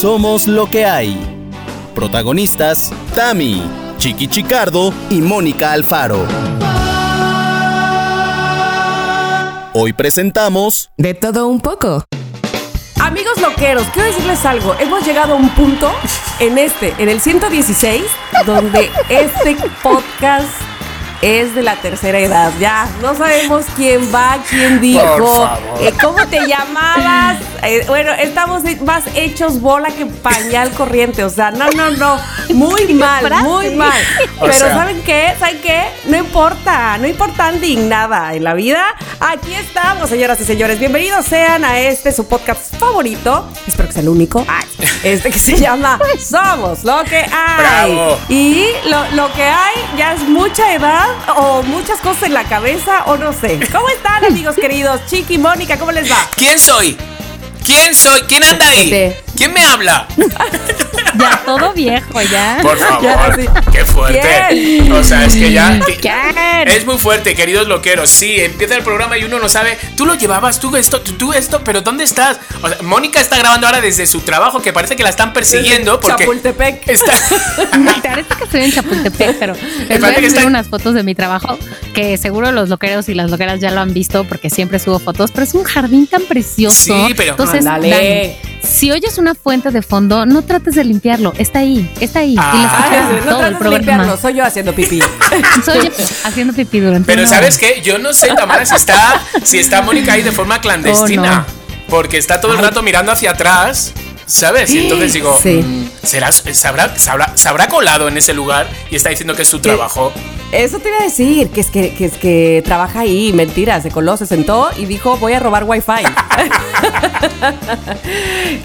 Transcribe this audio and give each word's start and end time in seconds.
Somos 0.00 0.46
lo 0.46 0.68
que 0.68 0.84
hay. 0.84 1.16
Protagonistas, 1.94 2.92
Tami, 3.14 3.62
Chiqui 3.96 4.28
Chicardo 4.28 4.92
y 5.08 5.22
Mónica 5.22 5.72
Alfaro. 5.72 6.26
Hoy 9.72 9.94
presentamos... 9.94 10.90
De 10.98 11.14
todo 11.14 11.48
un 11.48 11.62
poco. 11.62 12.04
Amigos 13.00 13.40
loqueros, 13.40 13.84
quiero 13.94 14.08
decirles 14.10 14.44
algo. 14.44 14.74
Hemos 14.78 15.02
llegado 15.06 15.32
a 15.32 15.36
un 15.36 15.48
punto 15.54 15.90
en 16.40 16.58
este, 16.58 16.94
en 16.98 17.08
el 17.08 17.18
116, 17.18 18.04
donde 18.44 18.90
este 19.08 19.56
podcast 19.82 20.50
es 21.22 21.54
de 21.54 21.62
la 21.62 21.76
tercera 21.76 22.18
edad. 22.18 22.52
Ya, 22.60 22.86
no 23.00 23.14
sabemos 23.14 23.64
quién 23.74 24.14
va, 24.14 24.38
quién 24.48 24.78
dijo, 24.78 25.48
eh, 25.80 25.92
cómo 26.02 26.26
te 26.26 26.46
llamabas. 26.46 27.38
Eh, 27.62 27.84
bueno, 27.88 28.12
estamos 28.12 28.62
más 28.82 29.04
hechos 29.14 29.60
bola 29.60 29.90
que 29.90 30.06
pañal 30.06 30.70
corriente. 30.72 31.24
O 31.24 31.30
sea, 31.30 31.50
no, 31.50 31.70
no, 31.70 31.90
no. 31.92 32.18
Muy 32.54 32.86
mal, 32.94 33.24
muy 33.42 33.74
mal. 33.74 33.98
Pero 34.40 34.52
¿saben 34.52 35.02
qué? 35.02 35.34
¿Saben 35.38 35.60
qué? 35.60 35.84
No 36.06 36.16
importa, 36.16 36.98
no 36.98 37.06
importa 37.06 37.52
nada 37.76 38.34
en 38.34 38.44
la 38.44 38.54
vida. 38.54 38.84
Aquí 39.20 39.54
estamos, 39.54 40.08
señoras 40.08 40.40
y 40.40 40.44
señores. 40.44 40.78
Bienvenidos 40.78 41.24
sean 41.26 41.64
a 41.64 41.80
este, 41.80 42.12
su 42.12 42.26
podcast 42.26 42.76
favorito. 42.76 43.48
Espero 43.66 43.88
que 43.88 43.92
sea 43.94 44.02
el 44.02 44.08
único. 44.08 44.44
este 45.02 45.30
que 45.30 45.38
se 45.38 45.56
llama 45.56 45.98
Somos 46.20 46.84
lo 46.84 47.02
que 47.04 47.24
hay. 47.32 47.98
Y 48.28 48.66
lo, 48.88 49.10
lo 49.12 49.32
que 49.32 49.42
hay 49.44 49.74
ya 49.96 50.12
es 50.12 50.22
mucha 50.22 50.74
edad 50.74 51.06
o 51.36 51.62
muchas 51.62 52.00
cosas 52.00 52.24
en 52.24 52.34
la 52.34 52.44
cabeza 52.44 53.04
o 53.06 53.16
no 53.16 53.32
sé. 53.32 53.58
¿Cómo 53.72 53.88
están 53.88 54.24
amigos 54.24 54.56
queridos? 54.56 55.00
Chiqui, 55.06 55.38
Mónica, 55.38 55.78
¿cómo 55.78 55.92
les 55.92 56.10
va? 56.10 56.18
¿Quién 56.36 56.58
soy? 56.58 56.96
¿Quién 57.66 57.96
soy? 57.96 58.22
¿Quién 58.28 58.44
anda 58.44 58.68
ahí? 58.68 59.25
¿Quién 59.36 59.52
me 59.52 59.64
habla? 59.64 60.06
Ya 61.18 61.42
todo 61.44 61.72
viejo, 61.72 62.20
ya. 62.22 62.58
Por 62.62 62.76
favor, 62.76 63.36
qué 63.72 63.84
fuerte. 63.84 64.92
O 64.92 65.02
sea, 65.02 65.24
es 65.24 65.34
que 65.34 65.52
ya. 65.52 65.80
Es 66.66 66.84
muy 66.84 66.98
fuerte, 66.98 67.34
queridos 67.34 67.68
loqueros. 67.68 68.10
Sí, 68.10 68.38
empieza 68.38 68.76
el 68.76 68.82
programa 68.82 69.16
y 69.16 69.24
uno 69.24 69.38
no 69.38 69.48
sabe. 69.48 69.78
Tú 69.96 70.04
lo 70.04 70.14
llevabas, 70.14 70.60
tú 70.60 70.76
esto, 70.76 71.00
tú, 71.00 71.32
esto, 71.32 71.62
pero 71.64 71.80
¿dónde 71.80 72.04
estás? 72.04 72.38
O 72.62 72.68
sea, 72.68 72.78
Mónica 72.82 73.20
está 73.20 73.38
grabando 73.38 73.66
ahora 73.66 73.80
desde 73.80 74.06
su 74.06 74.20
trabajo, 74.20 74.60
que 74.60 74.72
parece 74.72 74.96
que 74.96 75.02
la 75.02 75.08
están 75.08 75.32
persiguiendo. 75.32 76.00
Porque 76.00 76.24
Chapultepec. 76.24 76.88
Está... 76.88 77.12
parece 78.02 78.34
que 78.36 78.44
estoy 78.44 78.62
en 78.62 78.72
Chapultepec, 78.72 79.38
pero 79.38 79.54
les 79.88 80.00
voy 80.00 80.10
a 80.10 80.30
subir 80.30 80.46
unas 80.46 80.68
fotos 80.68 80.94
de 80.94 81.02
mi 81.02 81.14
trabajo 81.14 81.58
que 81.94 82.18
seguro 82.18 82.52
los 82.52 82.68
loqueros 82.68 83.08
y 83.08 83.14
las 83.14 83.30
loqueras 83.30 83.60
ya 83.60 83.70
lo 83.70 83.80
han 83.80 83.94
visto 83.94 84.24
porque 84.24 84.50
siempre 84.50 84.78
subo 84.78 84.98
fotos, 84.98 85.30
pero 85.30 85.44
es 85.44 85.54
un 85.54 85.64
jardín 85.64 86.06
tan 86.06 86.22
precioso. 86.22 87.06
Sí, 87.06 87.14
pero. 87.16 87.30
Entonces, 87.30 87.64
Dani, 87.64 88.36
si 88.62 88.90
oyes 88.90 89.16
una 89.26 89.34
fuente 89.34 89.72
de 89.72 89.82
fondo, 89.82 90.24
no 90.24 90.42
trates 90.42 90.76
de 90.76 90.84
limpiarlo. 90.84 91.32
Está 91.36 91.58
ahí, 91.58 91.90
está 91.98 92.20
ahí. 92.20 92.36
Ah, 92.38 93.10
no 93.24 93.32
todo 93.32 93.46
el 93.46 93.56
programa. 93.56 94.16
soy 94.16 94.34
yo 94.34 94.44
haciendo 94.44 94.72
pipí. 94.72 95.02
soy 95.64 95.88
yo 95.88 95.90
haciendo 96.24 96.52
pipí 96.52 96.78
durante 96.78 97.06
Pero 97.12 97.26
¿sabes 97.26 97.58
qué? 97.58 97.82
Yo 97.82 97.98
no 97.98 98.12
sé, 98.12 98.28
Tamara, 98.36 98.64
si 98.64 98.76
está, 98.76 99.20
si 99.42 99.58
está 99.58 99.82
Mónica 99.82 100.12
ahí 100.12 100.22
de 100.22 100.30
forma 100.30 100.60
clandestina. 100.60 101.44
Oh, 101.48 101.90
porque 101.90 102.18
está 102.18 102.40
todo 102.40 102.52
el 102.52 102.58
rato 102.58 102.82
mirando 102.82 103.10
hacia 103.10 103.32
atrás. 103.32 103.92
¿Sabes? 104.26 104.74
Y 104.74 104.80
entonces 104.80 105.12
digo, 105.12 105.38
mm, 105.42 105.84
¿será, 106.02 106.32
se, 106.32 106.66
habrá, 106.66 107.68
colado 107.68 108.08
en 108.08 108.16
ese 108.16 108.34
lugar 108.34 108.68
y 108.90 108.96
está 108.96 109.10
diciendo 109.10 109.34
que 109.34 109.42
es 109.42 109.48
su 109.48 109.60
trabajo? 109.60 110.12
Eso 110.50 110.80
te 110.80 110.88
iba 110.88 110.98
a 110.98 111.04
decir, 111.04 111.50
que 111.50 111.60
es 111.60 111.70
que, 111.70 111.94
es 111.98 112.14
que 112.14 112.62
trabaja 112.64 113.00
ahí, 113.00 113.32
mentira, 113.32 113.80
se 113.80 113.90
coló, 113.90 114.16
se 114.16 114.26
sentó 114.26 114.70
y 114.76 114.86
dijo, 114.86 115.16
voy 115.18 115.32
a 115.32 115.40
robar 115.40 115.64
wifi. 115.64 115.92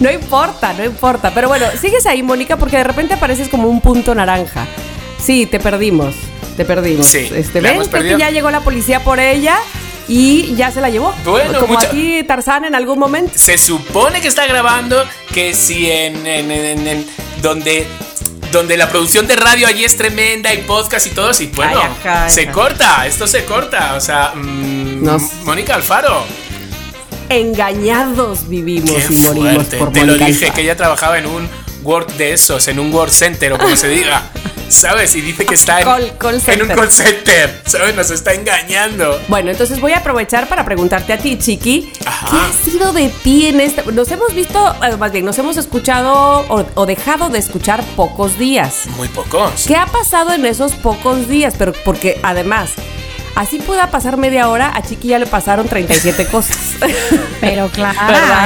no 0.00 0.10
importa, 0.10 0.72
no 0.72 0.84
importa. 0.84 1.32
Pero 1.32 1.48
bueno, 1.48 1.66
sigues 1.80 2.06
ahí, 2.06 2.24
Mónica, 2.24 2.56
porque 2.56 2.78
de 2.78 2.84
repente 2.84 3.14
apareces 3.14 3.48
como 3.48 3.68
un 3.68 3.80
punto 3.80 4.14
naranja. 4.14 4.66
Sí, 5.18 5.46
te 5.46 5.60
perdimos, 5.60 6.14
te 6.56 6.64
perdimos. 6.64 7.06
Sí, 7.06 7.30
este, 7.34 7.60
ven, 7.60 7.88
que 7.88 8.18
ya 8.18 8.30
llegó 8.30 8.50
la 8.50 8.60
policía 8.60 9.04
por 9.04 9.20
ella 9.20 9.58
y 10.12 10.54
ya 10.56 10.70
se 10.70 10.82
la 10.82 10.90
llevó. 10.90 11.14
Bueno, 11.24 11.58
como 11.58 11.78
aquí 11.78 12.22
Tarzán 12.24 12.66
en 12.66 12.74
algún 12.74 12.98
momento. 12.98 13.32
Se 13.34 13.56
supone 13.56 14.20
que 14.20 14.28
está 14.28 14.46
grabando 14.46 15.02
que 15.32 15.54
si 15.54 15.90
en, 15.90 16.26
en, 16.26 17.06
donde 17.40 17.86
donde 18.52 18.76
la 18.76 18.90
producción 18.90 19.26
de 19.26 19.36
radio 19.36 19.66
allí 19.66 19.84
es 19.84 19.96
tremenda 19.96 20.52
y 20.52 20.58
podcast 20.58 21.06
y 21.06 21.10
todo, 21.10 21.30
y 21.40 21.46
bueno, 21.46 21.80
se 22.28 22.50
corta, 22.50 23.06
esto 23.06 23.26
se 23.26 23.46
corta, 23.46 23.94
o 23.94 24.00
sea, 24.02 24.34
mm, 24.34 25.44
Mónica 25.44 25.74
Alfaro. 25.74 26.26
Engañados 27.30 28.46
vivimos 28.50 29.10
y 29.10 29.14
morimos 29.14 29.64
por 29.64 29.92
Te 29.92 30.04
lo 30.04 30.18
dije 30.18 30.50
que 30.50 30.60
ella 30.60 30.76
trabajaba 30.76 31.18
en 31.18 31.24
un 31.24 31.48
Word 31.82 32.12
de 32.18 32.34
esos, 32.34 32.68
en 32.68 32.78
un 32.78 32.92
Word 32.92 33.10
Center 33.10 33.54
o 33.54 33.58
como 33.58 33.74
se 33.76 33.88
diga. 33.88 34.30
¿Sabes? 34.72 35.14
Y 35.14 35.20
dice 35.20 35.44
que 35.44 35.54
está 35.54 35.80
en, 35.80 35.88
un 35.88 36.10
call 36.16 36.40
center. 36.40 37.60
¿Sabes? 37.66 37.94
Nos 37.94 38.10
está 38.10 38.32
engañando. 38.32 39.20
Bueno, 39.28 39.50
entonces 39.50 39.80
voy 39.80 39.92
a 39.92 39.98
aprovechar 39.98 40.48
para 40.48 40.64
preguntarte 40.64 41.12
a 41.12 41.18
ti, 41.18 41.38
Chiqui. 41.38 41.92
¿Qué 41.98 42.06
ha 42.08 42.70
sido 42.70 42.92
de 42.92 43.10
ti 43.22 43.46
en 43.46 43.60
este.? 43.60 43.84
Nos 43.92 44.10
hemos 44.10 44.34
visto, 44.34 44.74
eh, 44.82 44.96
más 44.96 45.12
bien, 45.12 45.24
nos 45.24 45.38
hemos 45.38 45.56
escuchado 45.58 46.46
o, 46.74 46.86
dejado 46.86 47.28
de 47.28 47.38
escuchar 47.38 47.84
pocos 47.96 48.38
días. 48.38 48.86
Muy 48.96 49.08
pocos. 49.08 49.64
¿Qué 49.66 49.76
ha 49.76 49.86
pasado 49.86 50.32
en 50.32 50.46
esos 50.46 50.72
pocos 50.72 51.28
días? 51.28 51.54
Pero 51.58 51.72
porque 51.84 52.18
además 52.22 52.70
Así 53.34 53.58
pueda 53.58 53.90
pasar 53.90 54.16
media 54.18 54.48
hora, 54.48 54.70
a 54.74 54.82
Chiqui 54.82 55.08
ya 55.08 55.18
le 55.18 55.26
pasaron 55.26 55.66
37 55.66 56.26
cosas. 56.26 56.58
Pero 57.40 57.68
claro, 57.68 57.98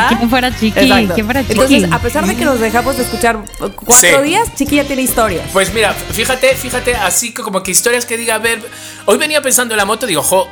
¿quién 0.08 0.30
fuera 0.30 0.56
Chiqui? 0.56 0.88
¿Quién 1.14 1.24
fuera 1.26 1.42
Chiqui? 1.42 1.52
Entonces, 1.52 1.92
a 1.92 1.98
pesar 2.00 2.26
de 2.26 2.36
que 2.36 2.44
nos 2.44 2.60
dejamos 2.60 2.96
de 2.96 3.02
escuchar 3.02 3.38
cuatro 3.58 4.22
días, 4.22 4.54
Chiqui 4.54 4.76
ya 4.76 4.84
tiene 4.84 5.02
historias. 5.02 5.48
Pues 5.52 5.74
mira, 5.74 5.92
fíjate, 5.92 6.54
fíjate, 6.54 6.94
así 6.94 7.32
como 7.32 7.62
que 7.62 7.72
historias 7.72 8.06
que 8.06 8.16
diga, 8.16 8.36
a 8.36 8.38
ver, 8.38 8.60
hoy 9.06 9.18
venía 9.18 9.42
pensando 9.42 9.74
en 9.74 9.78
la 9.78 9.84
moto, 9.84 10.06
digo, 10.06 10.22
jo, 10.22 10.48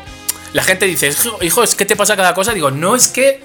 la 0.53 0.63
gente 0.63 0.87
dice, 0.87 1.13
hijo, 1.43 1.63
es 1.63 1.75
que 1.75 1.85
te 1.85 1.97
pasa 1.97 2.17
cada 2.17 2.35
cosa. 2.35 2.53
Digo, 2.53 2.71
no, 2.71 2.95
es 2.97 3.09
que 3.09 3.43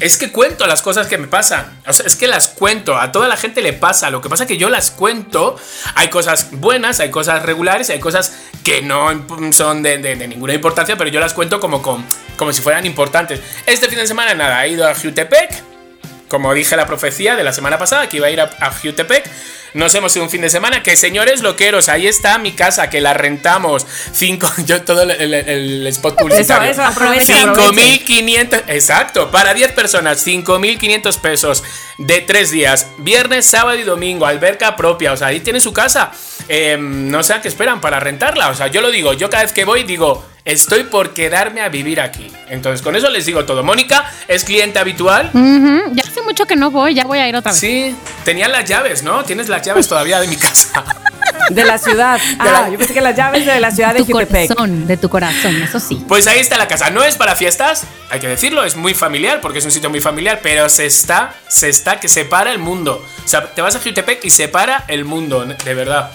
es 0.00 0.18
que 0.18 0.32
cuento 0.32 0.66
las 0.66 0.82
cosas 0.82 1.06
que 1.06 1.18
me 1.18 1.28
pasan. 1.28 1.80
Es 1.86 2.16
que 2.16 2.26
las 2.26 2.48
cuento. 2.48 2.96
A 2.96 3.12
toda 3.12 3.28
la 3.28 3.36
gente 3.36 3.62
le 3.62 3.72
pasa. 3.72 4.10
Lo 4.10 4.20
que 4.20 4.28
pasa 4.28 4.44
es 4.44 4.48
que 4.48 4.56
yo 4.56 4.68
las 4.68 4.90
cuento. 4.90 5.56
Hay 5.94 6.08
cosas 6.08 6.48
buenas, 6.52 7.00
hay 7.00 7.10
cosas 7.10 7.42
regulares, 7.42 7.88
hay 7.90 8.00
cosas 8.00 8.32
que 8.64 8.82
no 8.82 9.10
son 9.52 9.82
de, 9.82 9.98
ninguna 10.26 10.54
importancia, 10.54 10.96
pero 10.96 11.10
yo 11.10 11.20
las 11.20 11.34
cuento 11.34 11.60
como, 11.60 11.82
como, 11.82 12.04
como 12.36 12.52
si 12.52 12.62
fueran 12.62 12.84
importantes. 12.86 13.40
Este 13.66 13.88
fin 13.88 13.98
de 13.98 14.06
semana, 14.06 14.34
nada, 14.34 14.64
he 14.66 14.70
ido 14.70 14.88
a 14.88 14.94
Jutepec. 14.94 15.62
Como 16.28 16.52
dije 16.54 16.76
la 16.76 16.86
profecía 16.86 17.36
de 17.36 17.44
la 17.44 17.52
semana 17.52 17.78
pasada, 17.78 18.08
que 18.08 18.16
iba 18.16 18.26
a 18.26 18.30
ir 18.30 18.40
a, 18.40 18.50
a 18.60 18.72
Jutepec. 18.72 19.28
Nos 19.74 19.94
hemos 19.94 20.14
ido 20.14 20.24
un 20.24 20.30
fin 20.30 20.40
de 20.42 20.50
semana. 20.50 20.82
Que 20.82 20.96
señores 20.96 21.42
loqueros, 21.42 21.88
ahí 21.88 22.06
está 22.06 22.38
mi 22.38 22.52
casa, 22.52 22.90
que 22.90 23.00
la 23.00 23.14
rentamos. 23.14 23.86
Cinco, 24.12 24.50
yo 24.66 24.82
todo 24.82 25.02
el, 25.02 25.86
spot 25.86 26.16
publicitario. 26.16 26.70
Eso, 26.70 26.82
eso, 26.82 27.32
5.500, 27.32 28.64
exacto, 28.68 29.30
para 29.30 29.54
10 29.54 29.72
personas, 29.72 30.26
5.500 30.26 31.20
pesos 31.20 31.64
de 31.98 32.20
3 32.20 32.50
días. 32.50 32.86
Viernes, 32.98 33.46
sábado 33.46 33.78
y 33.78 33.84
domingo, 33.84 34.26
alberca 34.26 34.76
propia. 34.76 35.12
O 35.12 35.16
sea, 35.16 35.28
ahí 35.28 35.40
tiene 35.40 35.60
su 35.60 35.72
casa. 35.72 36.12
Em, 36.48 37.10
no 37.10 37.22
sé 37.22 37.34
a 37.34 37.42
qué 37.42 37.48
esperan 37.48 37.80
para 37.80 38.00
rentarla. 38.00 38.48
O 38.48 38.54
sea, 38.54 38.66
yo 38.66 38.80
lo 38.80 38.90
digo, 38.90 39.12
yo 39.12 39.30
cada 39.30 39.44
vez 39.44 39.52
que 39.52 39.64
voy 39.64 39.84
digo, 39.84 40.24
estoy 40.44 40.84
por 40.84 41.14
quedarme 41.14 41.60
a 41.60 41.68
vivir 41.68 42.00
aquí. 42.00 42.30
Entonces, 42.48 42.82
con 42.82 42.96
eso 42.96 43.08
les 43.10 43.26
digo 43.26 43.44
todo. 43.44 43.62
Mónica 43.62 44.10
es 44.28 44.44
cliente 44.44 44.78
habitual. 44.78 45.30
Ya 45.32 46.02
hace 46.02 46.22
mucho 46.22 46.46
que 46.46 46.56
no 46.56 46.70
voy, 46.70 46.94
ya 46.94 47.04
voy 47.04 47.18
a 47.18 47.28
ir 47.28 47.36
otra 47.36 47.52
vez. 47.52 47.60
Sí, 47.60 47.94
tenían 48.24 48.52
las 48.52 48.68
llaves, 48.68 49.02
¿no? 49.02 49.24
Tienes 49.24 49.48
las 49.48 49.62
llaves 49.62 49.88
todavía 49.88 50.20
de 50.20 50.28
mi 50.28 50.36
casa. 50.36 50.84
De 51.50 51.64
la 51.64 51.76
ciudad. 51.76 52.20
Ah, 52.38 52.68
yo 52.70 52.78
pensé 52.78 52.94
que 52.94 53.00
las 53.00 53.16
llaves 53.16 53.44
de 53.44 53.58
la 53.58 53.70
ciudad 53.70 53.94
de 53.94 54.04
tu 54.04 54.12
corazón, 54.12 54.86
de 54.86 54.96
tu 54.96 55.08
corazón, 55.08 55.60
eso 55.62 55.80
sí. 55.80 56.02
Pues 56.06 56.26
ahí 56.26 56.38
está 56.38 56.56
la 56.56 56.68
casa. 56.68 56.90
No 56.90 57.02
es 57.02 57.16
para 57.16 57.34
fiestas, 57.34 57.84
hay 58.10 58.20
que 58.20 58.28
decirlo, 58.28 58.64
es 58.64 58.76
muy 58.76 58.94
familiar 58.94 59.40
porque 59.40 59.58
es 59.58 59.64
un 59.64 59.72
sitio 59.72 59.90
muy 59.90 60.00
familiar, 60.00 60.40
pero 60.42 60.68
se 60.68 60.86
está, 60.86 61.34
se 61.48 61.68
está 61.68 61.98
que 61.98 62.08
separa 62.08 62.52
el 62.52 62.58
mundo. 62.58 63.04
O 63.24 63.28
sea, 63.28 63.52
te 63.52 63.60
vas 63.60 63.74
a 63.74 63.80
Jutepec 63.80 64.24
y 64.24 64.30
separa 64.30 64.84
el 64.88 65.04
mundo, 65.04 65.44
de 65.44 65.74
verdad 65.74 66.10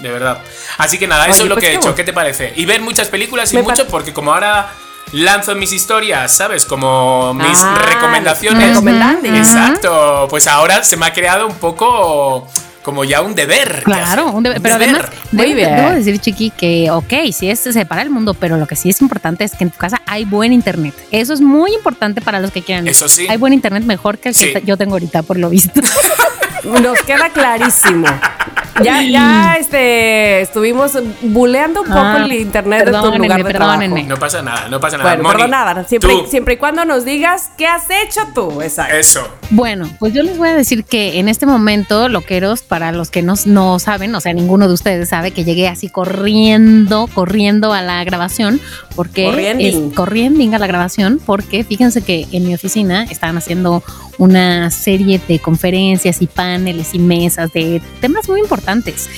de 0.00 0.10
verdad. 0.10 0.38
Así 0.78 0.98
que 0.98 1.06
nada, 1.06 1.26
eso 1.26 1.42
es 1.42 1.48
lo 1.48 1.54
pues 1.54 1.64
que 1.64 1.72
he 1.72 1.76
hecho. 1.76 1.94
¿Qué 1.94 2.04
te 2.04 2.12
parece? 2.12 2.52
Y 2.56 2.66
ver 2.66 2.80
muchas 2.80 3.08
películas 3.08 3.52
y 3.52 3.58
mucho, 3.58 3.86
porque 3.86 4.12
como 4.12 4.32
ahora 4.32 4.70
lanzo 5.12 5.54
mis 5.54 5.72
historias, 5.72 6.32
¿sabes? 6.32 6.64
Como 6.64 7.34
mis 7.34 7.58
ah, 7.62 7.78
recomendaciones. 7.86 8.78
Exacto. 9.24 10.26
Pues 10.28 10.46
ahora 10.46 10.82
se 10.82 10.96
me 10.96 11.06
ha 11.06 11.12
creado 11.12 11.46
un 11.46 11.54
poco 11.54 12.48
como 12.82 13.02
ya 13.04 13.22
un 13.22 13.34
deber. 13.34 13.82
Claro, 13.82 14.30
un 14.30 14.42
deber. 14.42 14.60
Pero 14.60 14.74
además, 14.74 15.02
debo, 15.32 15.90
decir, 15.94 16.18
Chiqui, 16.18 16.50
que 16.50 16.90
ok, 16.90 17.32
sí 17.32 17.48
es 17.48 17.60
separa 17.60 18.02
el 18.02 18.10
mundo, 18.10 18.34
pero 18.34 18.56
lo 18.56 18.66
que 18.66 18.76
sí 18.76 18.90
es 18.90 19.00
importante 19.00 19.42
es 19.42 19.52
que 19.52 19.64
en 19.64 19.70
tu 19.70 19.78
casa 19.78 20.02
hay 20.06 20.24
buen 20.24 20.52
internet. 20.52 20.94
Eso 21.10 21.32
es 21.32 21.40
muy 21.40 21.72
importante 21.74 22.20
para 22.20 22.40
los 22.40 22.52
que 22.52 22.62
quieran. 22.62 22.86
Eso 22.86 23.08
sí. 23.08 23.26
Hay 23.28 23.38
buen 23.38 23.52
internet 23.52 23.84
mejor 23.84 24.18
que 24.18 24.28
el 24.28 24.34
que 24.34 24.62
yo 24.64 24.76
tengo 24.76 24.92
ahorita, 24.92 25.22
por 25.22 25.38
lo 25.38 25.48
visto. 25.48 25.80
Nos 26.64 27.00
queda 27.02 27.30
clarísimo. 27.30 28.06
Ya, 28.82 29.02
ya 29.08 29.56
este, 29.58 30.40
estuvimos 30.40 30.92
buleando 31.22 31.82
un 31.82 31.86
poco 31.88 31.98
Ah, 32.00 32.22
el 32.24 32.32
internet 32.32 32.80
de 32.80 32.84
tu 32.86 32.92
perdónenme, 32.92 33.18
lugar 33.26 33.44
de 33.44 33.52
perdónenme. 33.52 33.86
trabajo. 34.04 34.08
No 34.08 34.16
pasa 34.18 34.42
nada, 34.42 34.68
no 34.68 34.80
pasa 34.80 34.96
nada. 34.98 35.10
Bueno, 35.10 35.22
Moni, 35.24 35.36
pero 35.36 35.48
nada, 35.48 35.84
siempre, 35.84 36.10
tú, 36.12 36.26
siempre 36.28 36.54
y 36.54 36.56
cuando 36.56 36.84
nos 36.84 37.04
digas 37.04 37.50
qué 37.56 37.66
has 37.66 37.84
hecho 37.90 38.20
tú. 38.34 38.60
Exacto. 38.62 38.96
Eso. 38.96 39.28
Bueno, 39.50 39.88
pues 39.98 40.12
yo 40.12 40.22
les 40.22 40.36
voy 40.38 40.48
a 40.48 40.54
decir 40.54 40.84
que 40.84 41.18
en 41.18 41.28
este 41.28 41.46
momento, 41.46 42.08
loqueros, 42.08 42.62
para 42.62 42.90
los 42.92 43.10
que 43.10 43.22
no, 43.22 43.34
no 43.46 43.78
saben, 43.78 44.14
o 44.14 44.20
sea, 44.20 44.32
ninguno 44.32 44.66
de 44.68 44.74
ustedes 44.74 45.08
sabe 45.08 45.30
que 45.30 45.44
llegué 45.44 45.68
así 45.68 45.88
corriendo, 45.88 47.08
corriendo 47.14 47.72
a 47.72 47.82
la 47.82 48.02
grabación, 48.04 48.60
porque 48.96 49.24
Corriending. 49.26 49.88
es 49.90 49.94
corriending 49.94 50.54
a 50.54 50.58
la 50.58 50.66
grabación, 50.66 51.20
porque 51.24 51.64
fíjense 51.64 52.02
que 52.02 52.26
en 52.32 52.46
mi 52.46 52.54
oficina 52.54 53.04
estaban 53.04 53.36
haciendo 53.38 53.82
una 54.18 54.70
serie 54.70 55.20
de 55.26 55.38
conferencias 55.38 56.22
y 56.22 56.26
paneles 56.26 56.94
y 56.94 56.98
mesas 56.98 57.52
de 57.52 57.80
temas 58.00 58.28
muy 58.28 58.40
importantes. 58.40 59.08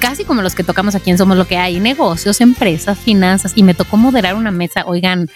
Casi 0.00 0.24
como 0.24 0.42
los 0.42 0.54
que 0.54 0.62
tocamos 0.64 0.94
aquí 0.94 1.10
en 1.10 1.16
Somos 1.16 1.38
Lo 1.38 1.46
que 1.46 1.56
hay, 1.56 1.80
negocios, 1.80 2.42
empresas, 2.42 2.98
finanzas, 2.98 3.52
y 3.54 3.62
me 3.62 3.72
tocó 3.72 3.96
moderar 3.96 4.34
una 4.34 4.50
mesa. 4.50 4.82
Oigan, 4.86 5.30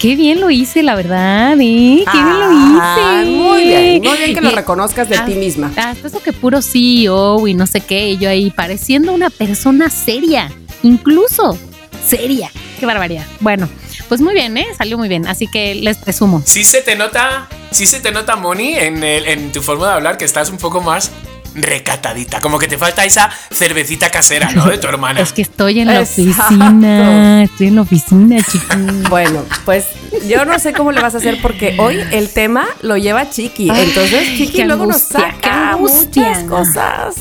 qué 0.00 0.16
bien 0.16 0.40
lo 0.40 0.50
hice, 0.50 0.82
la 0.82 0.96
verdad, 0.96 1.52
¿eh? 1.60 2.02
Qué 2.10 2.18
bien 2.22 2.38
lo 2.40 2.46
Ah, 2.50 3.20
hice. 3.22 3.30
Muy 3.30 3.64
bien, 3.66 4.02
muy 4.02 4.18
bien 4.18 4.34
que 4.34 4.40
lo 4.40 4.50
reconozcas 4.50 5.08
de 5.08 5.16
Ah, 5.16 5.24
ti 5.26 5.34
misma. 5.34 5.70
Hasta 5.76 6.08
eso 6.08 6.20
que 6.20 6.32
puro 6.32 6.60
CEO 6.60 7.46
y 7.46 7.54
no 7.54 7.68
sé 7.68 7.82
qué, 7.82 8.10
y 8.10 8.18
yo 8.18 8.28
ahí 8.30 8.50
pareciendo 8.50 9.12
una 9.12 9.30
persona 9.30 9.90
seria, 9.90 10.50
incluso 10.82 11.56
seria. 12.04 12.50
Qué 12.80 12.86
barbaridad. 12.86 13.26
Bueno, 13.38 13.68
pues 14.10 14.20
muy 14.20 14.34
bien, 14.34 14.56
¿eh? 14.58 14.66
Salió 14.76 14.98
muy 14.98 15.08
bien, 15.08 15.26
así 15.28 15.46
que 15.46 15.74
les 15.76 15.96
presumo. 15.98 16.42
Sí 16.44 16.64
se 16.64 16.82
te 16.82 16.96
nota, 16.96 17.48
sí 17.70 17.86
se 17.86 18.00
te 18.00 18.10
nota, 18.10 18.34
Moni, 18.34 18.74
en, 18.74 19.02
el- 19.04 19.26
en 19.28 19.52
tu 19.52 19.62
forma 19.62 19.86
de 19.86 19.94
hablar, 19.94 20.18
que 20.18 20.24
estás 20.24 20.50
un 20.50 20.58
poco 20.58 20.80
más 20.80 21.12
recatadita. 21.54 22.40
Como 22.40 22.58
que 22.58 22.66
te 22.68 22.76
falta 22.78 23.04
esa 23.04 23.30
cervecita 23.52 24.10
casera, 24.10 24.50
¿no? 24.52 24.66
De 24.66 24.78
tu 24.78 24.88
hermana. 24.88 25.20
Es 25.20 25.32
que 25.32 25.42
estoy 25.42 25.80
en 25.80 25.86
la 25.88 26.00
Exacto. 26.00 26.22
oficina, 26.22 27.42
estoy 27.44 27.66
en 27.68 27.76
la 27.76 27.82
oficina, 27.82 28.36
chicos. 28.42 28.76
Bueno, 29.08 29.44
pues 29.64 29.86
yo 30.28 30.44
no 30.44 30.58
sé 30.58 30.72
cómo 30.72 30.92
le 30.92 31.00
vas 31.00 31.14
a 31.14 31.18
hacer 31.18 31.38
porque 31.40 31.76
hoy 31.78 32.00
el 32.12 32.30
tema 32.30 32.66
lo 32.82 32.96
lleva 32.96 33.30
Chiqui. 33.30 33.70
Entonces, 33.70 34.26
Chiqui 34.36 34.64
luego 34.64 34.86
nos 34.86 35.02
angustia, 35.14 35.32
saca 35.32 35.76
muchas 35.76 36.44
cosas 36.44 37.14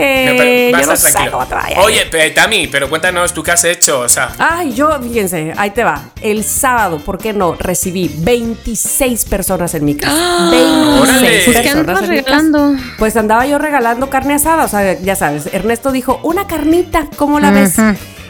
que 0.00 0.34
pero 0.72 0.82
yo 0.82 0.88
vas 0.88 1.16
a 1.16 1.24
no 1.26 1.38
vaya. 1.38 1.80
Oye, 1.80 2.06
pe- 2.06 2.30
Tami, 2.30 2.66
pero 2.68 2.88
cuéntanos, 2.88 3.32
¿tú 3.32 3.42
qué 3.42 3.52
has 3.52 3.64
hecho? 3.64 4.00
O 4.00 4.08
sea, 4.08 4.30
Ay, 4.38 4.72
yo, 4.74 5.00
fíjense, 5.02 5.52
ahí 5.56 5.70
te 5.70 5.84
va. 5.84 6.10
El 6.20 6.44
sábado, 6.44 6.98
¿por 6.98 7.18
qué 7.18 7.32
no? 7.32 7.54
Recibí 7.54 8.10
26 8.18 9.24
personas 9.24 9.74
en 9.74 9.84
mi 9.84 9.96
casa. 9.96 10.48
26 10.50 11.00
¡Órale! 11.02 11.42
Pues, 11.44 11.56
¿qué 11.58 11.62
personas 11.72 12.06
regalando? 12.06 12.74
Pues 12.98 13.16
andaba 13.16 13.46
yo 13.46 13.58
regalando 13.58 14.10
carne 14.10 14.34
asada, 14.34 14.64
o 14.64 14.68
sea, 14.68 14.98
ya 15.00 15.16
sabes, 15.16 15.48
Ernesto 15.52 15.92
dijo, 15.92 16.20
una 16.22 16.46
carnita, 16.46 17.06
¿cómo 17.16 17.40
la 17.40 17.50
ves? 17.50 17.76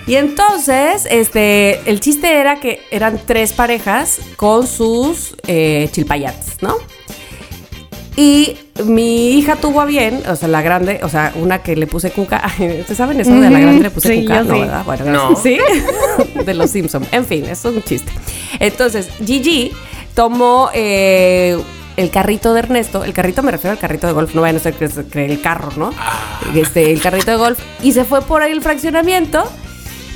Y 0.06 0.14
entonces, 0.14 1.04
este, 1.10 1.80
el 1.90 1.98
chiste 1.98 2.38
era 2.40 2.60
que 2.60 2.80
eran 2.92 3.20
tres 3.26 3.52
parejas 3.52 4.18
con 4.36 4.66
sus 4.68 5.34
eh, 5.48 5.88
chilpayates, 5.90 6.62
¿no? 6.62 6.76
Y 8.16 8.56
mi 8.84 9.30
hija 9.30 9.56
tuvo 9.56 9.80
a 9.80 9.84
bien, 9.84 10.22
o 10.28 10.36
sea, 10.36 10.48
la 10.48 10.62
grande, 10.62 11.00
o 11.02 11.08
sea, 11.08 11.32
una 11.36 11.62
que 11.62 11.76
le 11.76 11.86
puse 11.86 12.10
cuca. 12.10 12.42
¿Ustedes 12.58 12.96
saben 12.96 13.20
eso 13.20 13.32
de 13.32 13.50
la 13.50 13.58
grande 13.60 13.82
le 13.82 13.90
puse 13.90 14.08
Sí, 14.08 14.22
cuca? 14.22 14.42
No, 14.42 14.54
sí. 14.54 14.60
¿verdad? 14.60 14.84
Bueno, 14.84 15.04
No. 15.06 15.36
sí. 15.36 15.58
de 16.44 16.54
los 16.54 16.70
Simpsons. 16.70 17.06
En 17.12 17.24
fin, 17.24 17.44
eso 17.46 17.70
es 17.70 17.76
un 17.76 17.82
chiste. 17.82 18.10
Entonces, 18.60 19.08
Gigi 19.24 19.72
tomó 20.14 20.70
eh, 20.74 21.58
el 21.96 22.10
carrito 22.10 22.52
de 22.54 22.60
Ernesto. 22.60 23.04
El 23.04 23.12
carrito 23.12 23.42
me 23.42 23.50
refiero 23.50 23.72
al 23.72 23.78
carrito 23.78 24.06
de 24.06 24.12
golf, 24.12 24.34
no 24.34 24.42
vayan 24.42 24.56
a 24.56 24.60
ser 24.60 24.74
que 24.74 25.24
el 25.24 25.40
carro, 25.40 25.70
¿no? 25.76 25.90
Ah. 25.98 26.40
Este, 26.54 26.92
el 26.92 27.00
carrito 27.00 27.30
de 27.30 27.36
golf. 27.36 27.58
Y 27.82 27.92
se 27.92 28.04
fue 28.04 28.22
por 28.22 28.42
ahí 28.42 28.52
el 28.52 28.62
fraccionamiento 28.62 29.44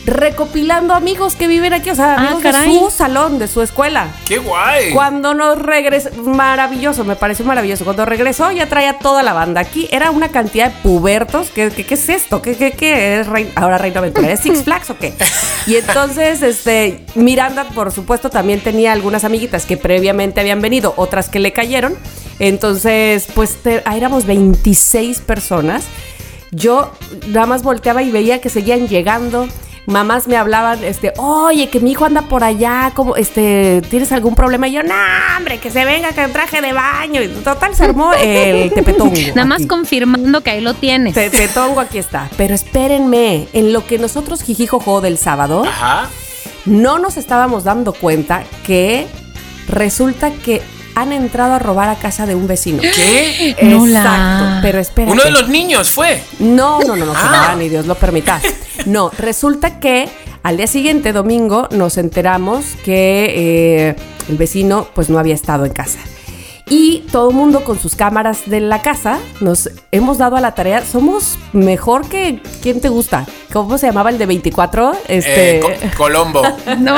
recopilando 0.06 0.94
amigos 0.94 1.34
que 1.34 1.46
viven 1.46 1.72
aquí, 1.72 1.90
o 1.90 1.94
sea, 1.94 2.14
Ah, 2.14 2.16
amigos 2.28 2.42
de 2.42 2.50
su 2.80 2.90
salón, 2.90 3.38
de 3.38 3.48
su 3.48 3.62
escuela. 3.62 4.08
¡qué 4.26 4.38
guay! 4.38 4.92
Cuando 4.92 5.34
nos 5.34 5.58
regresó, 5.60 6.10
maravilloso, 6.24 7.04
me 7.04 7.16
pareció 7.16 7.44
maravilloso. 7.44 7.84
Cuando 7.84 8.06
regresó 8.06 8.50
ya 8.50 8.66
traía 8.66 8.98
toda 8.98 9.22
la 9.22 9.32
banda. 9.32 9.60
Aquí 9.60 9.88
era 9.92 10.10
una 10.10 10.28
cantidad 10.28 10.70
de 10.70 10.76
pubertos. 10.82 11.50
¿Qué, 11.50 11.70
qué, 11.70 11.84
qué 11.84 11.94
es 11.94 12.08
esto? 12.08 12.40
¿Qué, 12.42 12.56
qué, 12.56 12.72
qué 12.72 13.20
es 13.20 13.26
Rey- 13.26 13.52
ahora 13.56 13.78
Reino 13.78 13.98
Aventura? 13.98 14.30
¿Es 14.32 14.40
Six 14.40 14.62
Flags 14.62 14.90
o 14.90 14.96
qué? 14.98 15.14
Y 15.66 15.76
entonces, 15.76 16.42
este, 16.42 17.04
Miranda, 17.14 17.64
por 17.64 17.92
supuesto, 17.92 18.30
también 18.30 18.60
tenía 18.60 18.92
algunas 18.92 19.24
amiguitas 19.24 19.66
que 19.66 19.76
previamente 19.76 20.40
habían 20.40 20.60
venido, 20.60 20.94
otras 20.96 21.28
que 21.28 21.38
le 21.38 21.52
cayeron. 21.52 21.94
Entonces, 22.38 23.26
pues 23.34 23.56
te- 23.62 23.82
ahí 23.84 23.98
éramos 23.98 24.24
26 24.26 25.20
personas. 25.20 25.84
Yo 26.52 26.90
nada 27.28 27.46
más 27.46 27.62
volteaba 27.62 28.02
y 28.02 28.10
veía 28.10 28.40
que 28.40 28.48
seguían 28.48 28.88
llegando. 28.88 29.46
Mamás 29.86 30.28
me 30.28 30.36
hablaban, 30.36 30.84
este, 30.84 31.12
oye, 31.16 31.68
que 31.68 31.80
mi 31.80 31.92
hijo 31.92 32.04
anda 32.04 32.22
por 32.22 32.44
allá, 32.44 32.92
como, 32.94 33.16
este, 33.16 33.82
¿tienes 33.90 34.12
algún 34.12 34.34
problema? 34.34 34.68
Y 34.68 34.72
yo, 34.72 34.82
no, 34.82 34.94
hombre, 35.36 35.58
que 35.58 35.70
se 35.70 35.84
venga 35.84 36.12
con 36.12 36.30
traje 36.32 36.60
de 36.60 36.72
baño. 36.72 37.22
Y 37.22 37.28
total, 37.28 37.74
se 37.74 37.84
armó 37.84 38.12
el 38.12 38.70
tepetongo. 38.74 39.14
Nada 39.34 39.46
más 39.46 39.58
aquí. 39.60 39.66
confirmando 39.68 40.42
que 40.42 40.50
ahí 40.50 40.60
lo 40.60 40.74
tienes. 40.74 41.14
Tepetongo 41.14 41.80
aquí 41.80 41.98
está. 41.98 42.28
Pero 42.36 42.54
espérenme, 42.54 43.48
en 43.52 43.72
lo 43.72 43.84
que 43.86 43.98
nosotros 43.98 44.42
jijijojo 44.42 45.00
del 45.00 45.18
sábado, 45.18 45.64
Ajá. 45.64 46.08
no 46.66 46.98
nos 46.98 47.16
estábamos 47.16 47.64
dando 47.64 47.92
cuenta 47.92 48.44
que 48.66 49.06
resulta 49.66 50.30
que 50.30 50.62
han 51.00 51.12
entrado 51.12 51.54
a 51.54 51.58
robar 51.58 51.88
a 51.88 51.96
casa 51.96 52.26
de 52.26 52.34
un 52.34 52.46
vecino. 52.46 52.82
¿Qué? 52.82 53.56
No 53.62 53.86
la- 53.86 54.00
Exacto, 54.00 54.44
pero 54.62 54.78
espérate. 54.78 55.12
Uno 55.12 55.22
de 55.24 55.30
los 55.30 55.48
niños 55.48 55.90
fue. 55.90 56.22
No, 56.38 56.80
no, 56.80 56.96
no, 56.96 57.06
no, 57.06 57.12
Ah. 57.16 57.28
nada, 57.32 57.56
ni 57.56 57.68
Dios 57.68 57.86
lo 57.86 57.94
permita. 57.94 58.40
No, 58.86 59.10
resulta 59.18 59.78
que 59.78 60.08
al 60.42 60.56
día 60.56 60.66
siguiente, 60.66 61.12
domingo, 61.12 61.68
nos 61.70 61.98
enteramos 61.98 62.64
que 62.82 63.26
eh, 63.90 63.96
el 64.30 64.36
vecino 64.38 64.88
pues 64.94 65.10
no 65.10 65.18
había 65.18 65.34
estado 65.34 65.66
en 65.66 65.72
casa. 65.72 65.98
Y 66.72 67.00
todo 67.10 67.30
el 67.30 67.34
mundo 67.36 67.64
con 67.64 67.80
sus 67.80 67.96
cámaras 67.96 68.42
de 68.46 68.60
la 68.60 68.80
casa 68.80 69.18
nos 69.40 69.68
hemos 69.90 70.18
dado 70.18 70.36
a 70.36 70.40
la 70.40 70.54
tarea. 70.54 70.84
Somos 70.84 71.36
mejor 71.52 72.08
que. 72.08 72.40
¿Quién 72.62 72.80
te 72.80 72.88
gusta? 72.88 73.26
¿Cómo 73.52 73.76
se 73.76 73.88
llamaba 73.88 74.10
el 74.10 74.18
de 74.18 74.26
24? 74.26 74.92
Este. 75.08 75.56
Eh, 75.56 75.60
Co- 75.60 75.70
Colombo. 75.96 76.42
No, 76.78 76.96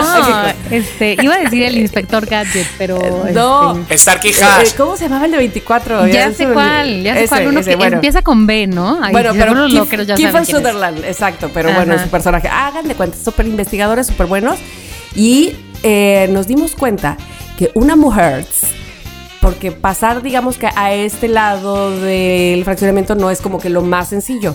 este, 0.71 1.17
iba 1.23 1.37
a 1.37 1.39
decir 1.39 1.63
el 1.63 1.79
inspector 1.79 2.27
Gadget, 2.27 2.67
pero 2.77 2.99
No. 3.33 3.79
este, 3.79 3.97
Starkey 3.97 4.31
eh, 4.33 4.45
Hash. 4.45 4.75
¿Cómo 4.77 4.95
se 4.99 5.05
llamaba 5.05 5.25
el 5.25 5.31
de 5.31 5.39
24? 5.39 6.07
ya 6.09 6.31
sé 6.35 6.47
cuál, 6.49 7.03
ya 7.03 7.15
sé 7.15 7.21
Ese, 7.21 7.29
cuál, 7.29 7.47
uno 7.49 7.61
ese, 7.61 7.71
que 7.71 7.77
bueno. 7.77 7.95
empieza 7.97 8.21
con 8.21 8.47
B, 8.47 8.67
¿no? 8.67 8.99
Ay, 9.03 9.13
Bueno, 9.13 9.31
pero 9.33 9.53
Kif- 9.55 9.73
loqueros 9.73 10.07
ya 10.07 10.15
Kiefer 10.17 10.33
saben 10.33 10.45
quién 10.47 10.57
es. 10.59 10.63
Sutherland, 10.63 11.05
exacto, 11.07 11.51
pero 11.55 11.73
bueno, 11.73 11.95
Ajá. 11.95 12.05
su 12.05 12.11
personaje. 12.11 12.49
Hagan 12.49 12.87
de 12.87 12.95
cuenta, 12.95 13.17
súper 13.17 13.47
investigadores, 13.47 14.07
súper 14.09 14.27
buenos. 14.27 14.59
Y 15.17 15.55
eh, 15.83 16.29
nos 16.31 16.47
dimos 16.47 16.75
cuenta 16.75 17.17
que 17.57 17.71
una 17.75 17.97
mujer, 17.97 18.45
porque 19.43 19.73
pasar, 19.73 20.23
digamos 20.23 20.57
que 20.57 20.69
a 20.75 20.95
este 20.95 21.29
lado 21.29 21.91
del 22.01 22.65
fraccionamiento 22.65 23.15
no 23.17 23.29
es 23.31 23.41
como 23.43 23.59
que 23.59 23.69
lo 23.69 23.83
más 23.83 24.09
sencillo. 24.09 24.55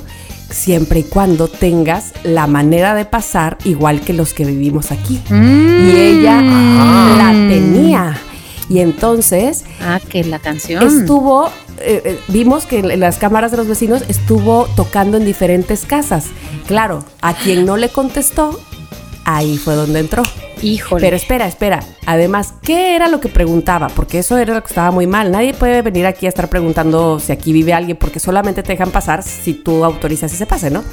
Siempre 0.49 1.01
y 1.01 1.03
cuando 1.03 1.49
tengas 1.49 2.13
la 2.23 2.47
manera 2.47 2.95
de 2.95 3.03
pasar 3.03 3.57
igual 3.65 3.99
que 3.99 4.13
los 4.13 4.33
que 4.33 4.45
vivimos 4.45 4.91
aquí. 4.93 5.21
Mm. 5.29 5.87
Y 5.89 5.91
ella 5.91 6.39
Ah. 6.41 7.15
la 7.17 7.31
tenía. 7.53 8.17
Y 8.69 8.79
entonces 8.79 9.65
Ah, 9.81 9.99
que 10.09 10.23
la 10.23 10.39
canción. 10.39 10.81
estuvo, 10.87 11.47
eh, 11.79 12.01
eh, 12.05 12.19
vimos 12.29 12.65
que 12.65 12.79
en 12.79 12.99
las 13.01 13.17
cámaras 13.17 13.51
de 13.51 13.57
los 13.57 13.67
vecinos 13.67 14.03
estuvo 14.07 14.67
tocando 14.77 15.17
en 15.17 15.25
diferentes 15.25 15.83
casas. 15.85 16.27
Claro, 16.65 17.03
a 17.21 17.33
quien 17.33 17.65
no 17.65 17.75
le 17.75 17.89
contestó, 17.89 18.57
ahí 19.27 19.57
fue 19.57 19.75
donde 19.75 19.99
entró. 19.99 20.23
Híjole. 20.61 21.01
Pero 21.01 21.15
espera, 21.17 21.45
espera. 21.47 21.81
Además, 22.05 22.53
¿qué 22.63 22.95
era 22.95 23.09
lo 23.09 23.19
que 23.19 23.27
preguntaba? 23.27 23.89
Porque 23.89 24.19
eso 24.19 24.37
era 24.37 24.55
lo 24.55 24.61
que 24.61 24.69
estaba 24.69 24.89
muy 24.89 25.05
mal. 25.05 25.31
Nadie 25.31 25.53
puede 25.53 25.81
venir 25.83 26.05
aquí 26.07 26.25
a 26.25 26.29
estar 26.29 26.49
preguntando 26.49 27.19
si 27.19 27.31
aquí 27.33 27.51
vive 27.53 27.73
alguien 27.73 27.97
porque 27.97 28.19
solamente 28.19 28.63
te 28.63 28.71
dejan 28.71 28.89
pasar 28.89 29.21
si 29.21 29.53
tú 29.53 29.83
autorizas 29.83 30.33
ese 30.33 30.45
pase, 30.47 30.71
¿no? 30.71 30.83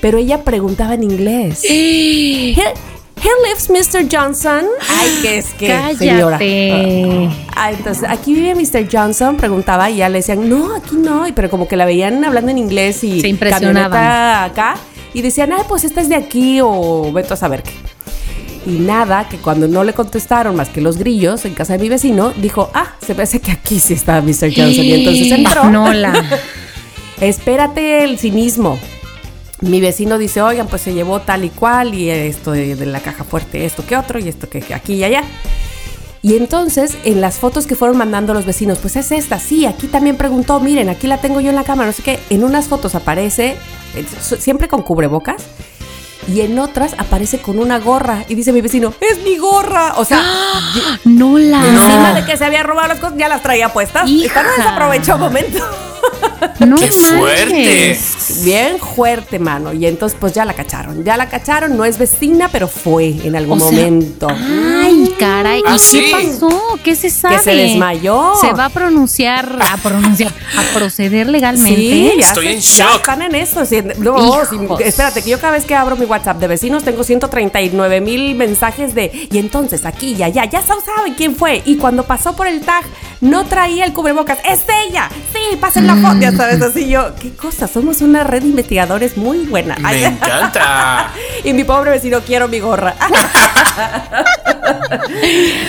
Pero 0.00 0.18
ella 0.18 0.44
preguntaba 0.44 0.94
en 0.94 1.04
inglés. 1.04 1.64
Here, 1.68 2.74
here 3.22 3.34
lives 3.46 3.68
Mr. 3.70 4.06
Johnson. 4.10 4.64
Ay, 4.88 5.18
que 5.22 5.38
es 5.38 5.46
que, 5.54 5.66
señora. 5.98 6.38
Cállate. 6.38 7.28
Ah, 7.56 7.72
entonces, 7.72 8.04
aquí 8.08 8.34
vive 8.34 8.54
Mr. 8.54 8.88
Johnson, 8.90 9.36
preguntaba 9.36 9.90
y 9.90 9.96
ya 9.96 10.08
le 10.08 10.18
decían, 10.18 10.48
no, 10.48 10.74
aquí 10.76 10.96
no, 10.96 11.24
pero 11.34 11.50
como 11.50 11.66
que 11.66 11.76
la 11.76 11.84
veían 11.84 12.24
hablando 12.24 12.50
en 12.50 12.58
inglés 12.58 13.02
y 13.04 13.20
Se 13.20 13.28
impresionaban. 13.28 13.90
camioneta 13.90 14.44
acá, 14.44 14.76
y 15.12 15.22
decían, 15.22 15.52
ah, 15.52 15.64
pues 15.68 15.84
esta 15.84 16.00
es 16.00 16.08
de 16.08 16.16
aquí 16.16 16.60
o 16.62 17.10
vete 17.12 17.34
a 17.34 17.36
saber 17.36 17.62
qué. 17.62 17.72
Y 18.66 18.78
nada, 18.78 19.28
que 19.28 19.38
cuando 19.38 19.68
no 19.68 19.84
le 19.84 19.94
contestaron 19.94 20.54
más 20.54 20.68
que 20.68 20.80
los 20.80 20.98
grillos 20.98 21.44
en 21.44 21.54
casa 21.54 21.72
de 21.74 21.78
mi 21.78 21.88
vecino, 21.88 22.30
dijo, 22.36 22.70
ah, 22.74 22.94
se 23.04 23.12
hace 23.20 23.40
que 23.40 23.52
aquí 23.52 23.80
sí 23.80 23.94
está 23.94 24.20
Mr. 24.20 24.52
Johnson. 24.54 24.84
Y 24.84 24.92
entonces 24.92 25.32
entró. 25.32 25.70
No 25.70 25.92
la. 25.92 26.12
Espérate 27.20 28.04
el 28.04 28.18
cinismo. 28.18 28.78
Mi 29.62 29.80
vecino 29.80 30.18
dice, 30.18 30.40
oigan, 30.42 30.68
pues 30.68 30.82
se 30.82 30.94
llevó 30.94 31.20
tal 31.20 31.44
y 31.44 31.50
cual, 31.50 31.94
y 31.94 32.08
esto 32.08 32.52
de, 32.52 32.76
de 32.76 32.86
la 32.86 33.00
caja 33.00 33.24
fuerte, 33.24 33.66
esto 33.66 33.84
que 33.86 33.96
otro, 33.96 34.18
y 34.18 34.28
esto 34.28 34.48
que 34.48 34.60
que 34.60 34.74
aquí 34.74 34.94
y 34.94 35.04
allá. 35.04 35.22
Y 36.22 36.36
entonces, 36.36 36.96
en 37.04 37.20
las 37.20 37.36
fotos 37.36 37.66
que 37.66 37.76
fueron 37.76 37.96
mandando 37.96 38.34
los 38.34 38.44
vecinos, 38.44 38.78
pues 38.78 38.96
es 38.96 39.10
esta, 39.10 39.38
sí, 39.38 39.64
aquí 39.64 39.86
también 39.86 40.16
preguntó, 40.16 40.60
miren, 40.60 40.90
aquí 40.90 41.06
la 41.06 41.18
tengo 41.18 41.40
yo 41.40 41.48
en 41.50 41.56
la 41.56 41.64
cámara, 41.64 41.88
no 41.88 41.92
sé 41.92 42.02
qué. 42.02 42.18
En 42.28 42.44
unas 42.44 42.68
fotos 42.68 42.94
aparece 42.94 43.56
siempre 44.38 44.68
con 44.68 44.82
cubrebocas. 44.82 45.42
Y 46.28 46.42
en 46.42 46.58
otras 46.58 46.94
aparece 46.98 47.38
con 47.40 47.58
una 47.58 47.78
gorra. 47.80 48.24
Y 48.28 48.34
dice 48.34 48.52
mi 48.52 48.60
vecino, 48.60 48.92
es 49.00 49.22
mi 49.22 49.36
gorra. 49.36 49.94
O 49.96 50.04
sea, 50.04 50.22
No 51.04 51.38
la. 51.38 51.58
encima 51.66 52.12
de 52.14 52.24
que 52.24 52.36
se 52.36 52.44
había 52.44 52.62
robado 52.62 52.88
las 52.88 53.00
cosas, 53.00 53.18
ya 53.18 53.28
las 53.28 53.42
traía 53.42 53.72
puestas. 53.72 54.08
Y 54.08 54.26
Hija. 54.26 54.42
no 54.42 54.50
desaprovechó 54.52 55.18
momento. 55.18 55.58
No 56.66 56.76
¡Qué 56.76 56.88
fuerte! 56.92 57.98
Bien 58.42 58.78
fuerte, 58.78 59.38
mano. 59.38 59.72
Y 59.72 59.86
entonces, 59.86 60.16
pues 60.20 60.32
ya 60.32 60.44
la 60.44 60.54
cacharon. 60.54 61.04
Ya 61.04 61.16
la 61.16 61.28
cacharon. 61.28 61.76
No 61.76 61.84
es 61.84 61.98
vecina, 61.98 62.48
pero 62.50 62.68
fue 62.68 63.08
en 63.24 63.36
algún 63.36 63.60
O 63.60 63.68
sea, 63.68 63.70
momento. 63.78 64.28
Ay, 64.30 65.14
caray. 65.18 65.62
¿Ah, 65.66 65.76
¿Y 65.76 65.78
sí? 65.78 66.00
qué 66.00 66.10
pasó? 66.12 66.78
¿Qué 66.84 66.94
se 66.96 67.10
sabe? 67.10 67.36
Que 67.36 67.42
se 67.42 67.54
desmayó. 67.54 68.32
Se 68.40 68.52
va 68.52 68.66
a 68.66 68.70
pronunciar, 68.70 69.58
a 69.70 69.76
pronunciar, 69.78 70.32
a 70.56 70.74
proceder 70.74 71.28
legalmente. 71.28 71.76
Sí, 71.80 72.12
ya, 72.18 72.28
Estoy 72.28 72.46
se- 72.46 72.52
en 72.54 72.60
ya 72.60 72.84
shock. 72.86 72.96
están 73.00 73.22
en 73.22 73.34
eso. 73.34 73.64
sí, 73.64 73.82
no, 73.98 74.16
sí, 74.48 74.56
espérate, 74.84 75.22
que 75.22 75.30
yo 75.30 75.40
cada 75.40 75.52
vez 75.54 75.64
que 75.64 75.74
abro 75.74 75.96
mi 75.96 76.06
WhatsApp 76.06 76.38
de 76.38 76.46
vecinos 76.48 76.84
tengo 76.84 77.04
139 77.04 78.00
mil 78.00 78.34
mensajes 78.34 78.94
de 78.94 79.28
y 79.30 79.38
entonces 79.38 79.84
aquí 79.84 80.14
y 80.18 80.22
allá, 80.22 80.44
ya 80.44 80.62
saben 80.62 81.14
quién 81.14 81.36
fue. 81.36 81.62
Y 81.64 81.76
cuando 81.76 82.04
pasó 82.04 82.34
por 82.36 82.46
el 82.46 82.60
tag, 82.60 82.84
no 83.20 83.44
traía 83.46 83.84
el 83.84 83.92
cubrebocas. 83.92 84.38
¡Es 84.44 84.60
ella! 84.88 85.08
Sí, 85.32 85.56
pasen 85.56 85.86
la 85.86 85.96
foto. 85.96 86.29
Ya 86.30 86.36
sabes, 86.36 86.62
así 86.62 86.88
yo, 86.88 87.14
qué 87.20 87.30
cosa, 87.34 87.66
somos 87.68 88.00
una 88.00 88.24
red 88.24 88.42
de 88.42 88.48
investigadores 88.48 89.16
muy 89.16 89.38
buena. 89.46 89.76
Me 89.76 89.88
Ay, 89.88 90.04
encanta. 90.04 91.10
y 91.44 91.52
mi 91.52 91.64
pobre 91.64 91.90
vecino, 91.92 92.20
quiero 92.20 92.48
mi 92.48 92.60
gorra. 92.60 92.94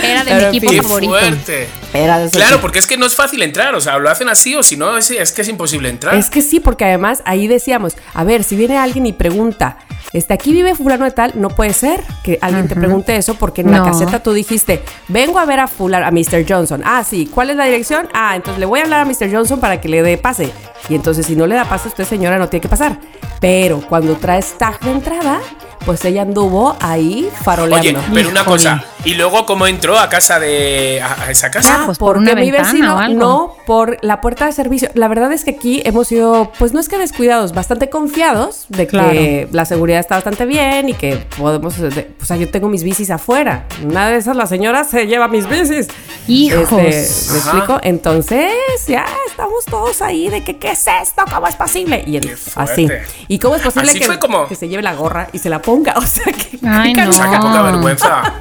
Era 0.03 0.23
de 0.23 0.31
Pero, 0.31 0.51
mi 0.51 0.57
equipo. 0.57 0.71
¡Qué 0.71 0.81
favorito. 0.81 1.11
fuerte! 1.11 1.67
Era 1.93 2.19
de 2.19 2.25
esos 2.25 2.37
Claro, 2.37 2.57
que- 2.57 2.61
porque 2.61 2.79
es 2.79 2.87
que 2.87 2.97
no 2.97 3.05
es 3.05 3.15
fácil 3.15 3.41
entrar, 3.43 3.75
o 3.75 3.81
sea, 3.81 3.97
lo 3.97 4.09
hacen 4.09 4.29
así 4.29 4.55
o 4.55 4.63
si 4.63 4.77
no, 4.77 4.97
es, 4.97 5.11
es 5.11 5.31
que 5.31 5.41
es 5.41 5.47
imposible 5.49 5.89
entrar. 5.89 6.15
Es 6.15 6.29
que 6.29 6.41
sí, 6.41 6.59
porque 6.59 6.85
además 6.85 7.21
ahí 7.25 7.47
decíamos, 7.47 7.97
a 8.13 8.23
ver, 8.23 8.43
si 8.43 8.55
viene 8.55 8.77
alguien 8.77 9.05
y 9.05 9.13
pregunta, 9.13 9.77
este, 10.13 10.33
aquí 10.33 10.51
vive 10.53 10.75
fulano 10.75 11.05
de 11.05 11.11
tal, 11.11 11.33
no 11.35 11.49
puede 11.49 11.73
ser 11.73 12.01
que 12.23 12.37
alguien 12.41 12.67
te 12.67 12.75
pregunte 12.75 13.15
eso 13.15 13.35
porque 13.35 13.61
en 13.61 13.71
la 13.71 13.77
No. 13.79 13.85
caseta 13.85 14.21
tú 14.23 14.33
dijiste, 14.33 14.83
vengo 15.07 15.39
a 15.39 15.45
ver 15.45 15.59
a 15.59 15.67
fulano, 15.67 16.05
a 16.05 16.11
Mr. 16.11 16.45
Johnson. 16.47 16.81
Ah, 16.85 17.03
sí, 17.07 17.29
¿cuál 17.33 17.49
es 17.49 17.55
la 17.55 17.65
dirección? 17.65 18.07
Ah, 18.13 18.35
entonces 18.35 18.59
le 18.59 18.65
voy 18.65 18.79
a 18.79 18.83
hablar 18.83 19.01
a 19.01 19.05
Mr. 19.05 19.31
Johnson 19.31 19.59
para 19.59 19.79
que 19.81 19.87
le 19.89 20.01
dé 20.01 20.17
pase. 20.17 20.51
Y 20.89 20.95
entonces 20.95 21.25
si 21.25 21.35
no 21.35 21.45
le 21.47 21.55
da 21.55 21.65
pase, 21.65 21.87
usted 21.89 22.05
señora 22.05 22.37
no 22.37 22.49
tiene 22.49 22.61
que 22.61 22.69
pasar. 22.69 22.97
Pero 23.39 23.81
cuando 23.87 24.15
traes 24.17 24.57
tag 24.57 24.79
de 24.81 24.91
entrada, 24.91 25.39
pues 25.85 26.03
ella 26.05 26.21
anduvo 26.23 26.75
ahí 26.79 27.25
Oye, 27.27 27.43
faroleando. 27.43 28.01
pero 28.13 28.29
una 28.29 28.43
cosa, 28.45 28.83
¿y 29.03 29.15
luego 29.15 29.45
cómo 29.47 29.65
entró 29.65 29.97
a 29.97 30.09
casa 30.09 30.39
de. 30.39 31.01
a, 31.01 31.23
a 31.23 31.31
esa 31.31 31.49
casa? 31.49 31.80
Ah, 31.81 31.85
pues, 31.87 31.97
por 31.97 32.15
porque 32.15 32.31
una 32.31 32.41
mi 32.41 32.51
ventana 32.51 32.71
vecino 32.71 32.95
o 32.95 32.97
algo. 32.99 33.19
no 33.19 33.55
por 33.65 33.97
la 34.01 34.21
puerta 34.21 34.45
de 34.45 34.51
servicio. 34.53 34.89
La 34.93 35.07
verdad 35.07 35.31
es 35.31 35.43
que 35.43 35.51
aquí 35.51 35.81
hemos 35.85 36.07
sido, 36.07 36.51
pues 36.59 36.73
no 36.73 36.79
es 36.79 36.87
que 36.89 36.97
descuidados, 36.97 37.53
bastante 37.53 37.89
confiados 37.89 38.65
de 38.69 38.87
que 38.87 39.47
la 39.51 39.65
seguridad 39.65 39.99
está 39.99 40.15
bastante 40.15 40.45
bien 40.45 40.89
y 40.89 40.93
que 40.93 41.17
podemos, 41.37 41.77
eh, 41.79 41.89
de- 41.89 42.11
o 42.21 42.25
sea, 42.25 42.37
yo 42.37 42.49
tengo 42.49 42.69
mis 42.69 42.83
bicis 42.83 43.09
afuera. 43.11 43.65
Una 43.83 44.09
de 44.09 44.17
esas 44.17 44.35
la 44.35 44.45
señora 44.47 44.83
se 44.83 45.07
lleva 45.07 45.27
mis 45.27 45.47
bicis. 45.47 45.87
Hijos. 46.27 46.71
Este, 46.71 47.33
¿Me 47.33 47.39
Ajá. 47.39 47.49
explico? 47.57 47.79
Entonces 47.83 48.51
ya 48.87 49.05
estamos 49.27 49.65
todos 49.65 50.01
ahí 50.01 50.29
de 50.29 50.43
que 50.43 50.57
qué 50.57 50.71
es 50.71 50.85
esto, 51.01 51.23
cómo 51.33 51.47
es 51.47 51.55
posible 51.55 52.03
y 52.05 52.17
el- 52.17 52.37
así. 52.55 52.87
¿Y 53.27 53.39
cómo 53.39 53.55
es 53.55 53.61
posible 53.61 53.93
que, 53.93 54.19
como- 54.19 54.47
que 54.47 54.55
se 54.55 54.67
lleve 54.67 54.83
la 54.83 54.93
gorra 54.93 55.27
y 55.33 55.39
se 55.39 55.49
la 55.49 55.61
ponga? 55.61 55.93
O 56.01 56.05
sea, 56.05 56.25
que 56.33 56.59
Ay, 56.67 56.93
no. 56.93 57.09
O 57.09 57.13
sea, 57.13 57.39
poca 57.39 57.61
vergüenza. 57.71 58.33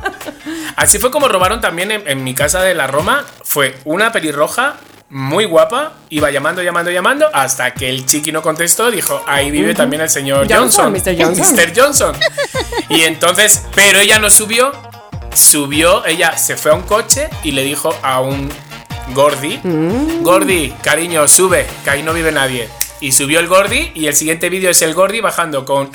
Así 0.76 0.98
fue 0.98 1.10
como 1.10 1.28
robaron 1.28 1.60
también 1.60 1.90
en, 1.90 2.06
en 2.08 2.24
mi 2.24 2.34
casa 2.34 2.60
de 2.62 2.74
la 2.74 2.86
Roma. 2.86 3.24
Fue 3.44 3.76
una 3.84 4.12
pelirroja 4.12 4.76
muy 5.10 5.44
guapa, 5.44 5.94
iba 6.10 6.30
llamando, 6.30 6.62
llamando, 6.62 6.90
llamando, 6.90 7.28
hasta 7.32 7.72
que 7.74 7.88
el 7.88 8.06
chiqui 8.06 8.30
no 8.30 8.42
contestó, 8.42 8.90
dijo, 8.92 9.24
ahí 9.26 9.50
vive 9.50 9.74
también 9.74 10.02
el 10.02 10.08
señor 10.10 10.46
Johnson, 10.48 10.92
Johnson. 10.94 11.14
Mr. 11.16 11.22
Johnson. 11.24 11.56
Mr. 11.56 11.72
Johnson. 11.76 12.16
Y 12.88 13.02
entonces, 13.02 13.64
pero 13.74 13.98
ella 13.98 14.20
no 14.20 14.30
subió, 14.30 14.70
subió, 15.34 16.04
ella 16.06 16.36
se 16.38 16.56
fue 16.56 16.70
a 16.70 16.74
un 16.74 16.82
coche 16.82 17.28
y 17.42 17.52
le 17.52 17.64
dijo 17.64 17.94
a 18.02 18.20
un 18.20 18.50
Gordi, 19.12 19.58
Mm. 19.64 20.22
Gordi, 20.22 20.72
cariño, 20.82 21.26
sube, 21.26 21.66
que 21.82 21.90
ahí 21.90 22.02
no 22.04 22.12
vive 22.12 22.30
nadie. 22.30 22.68
Y 23.00 23.10
subió 23.12 23.40
el 23.40 23.48
Gordi 23.48 23.90
y 23.94 24.06
el 24.06 24.14
siguiente 24.14 24.48
vídeo 24.48 24.70
es 24.70 24.80
el 24.82 24.94
Gordi 24.94 25.20
bajando 25.20 25.64
con 25.64 25.90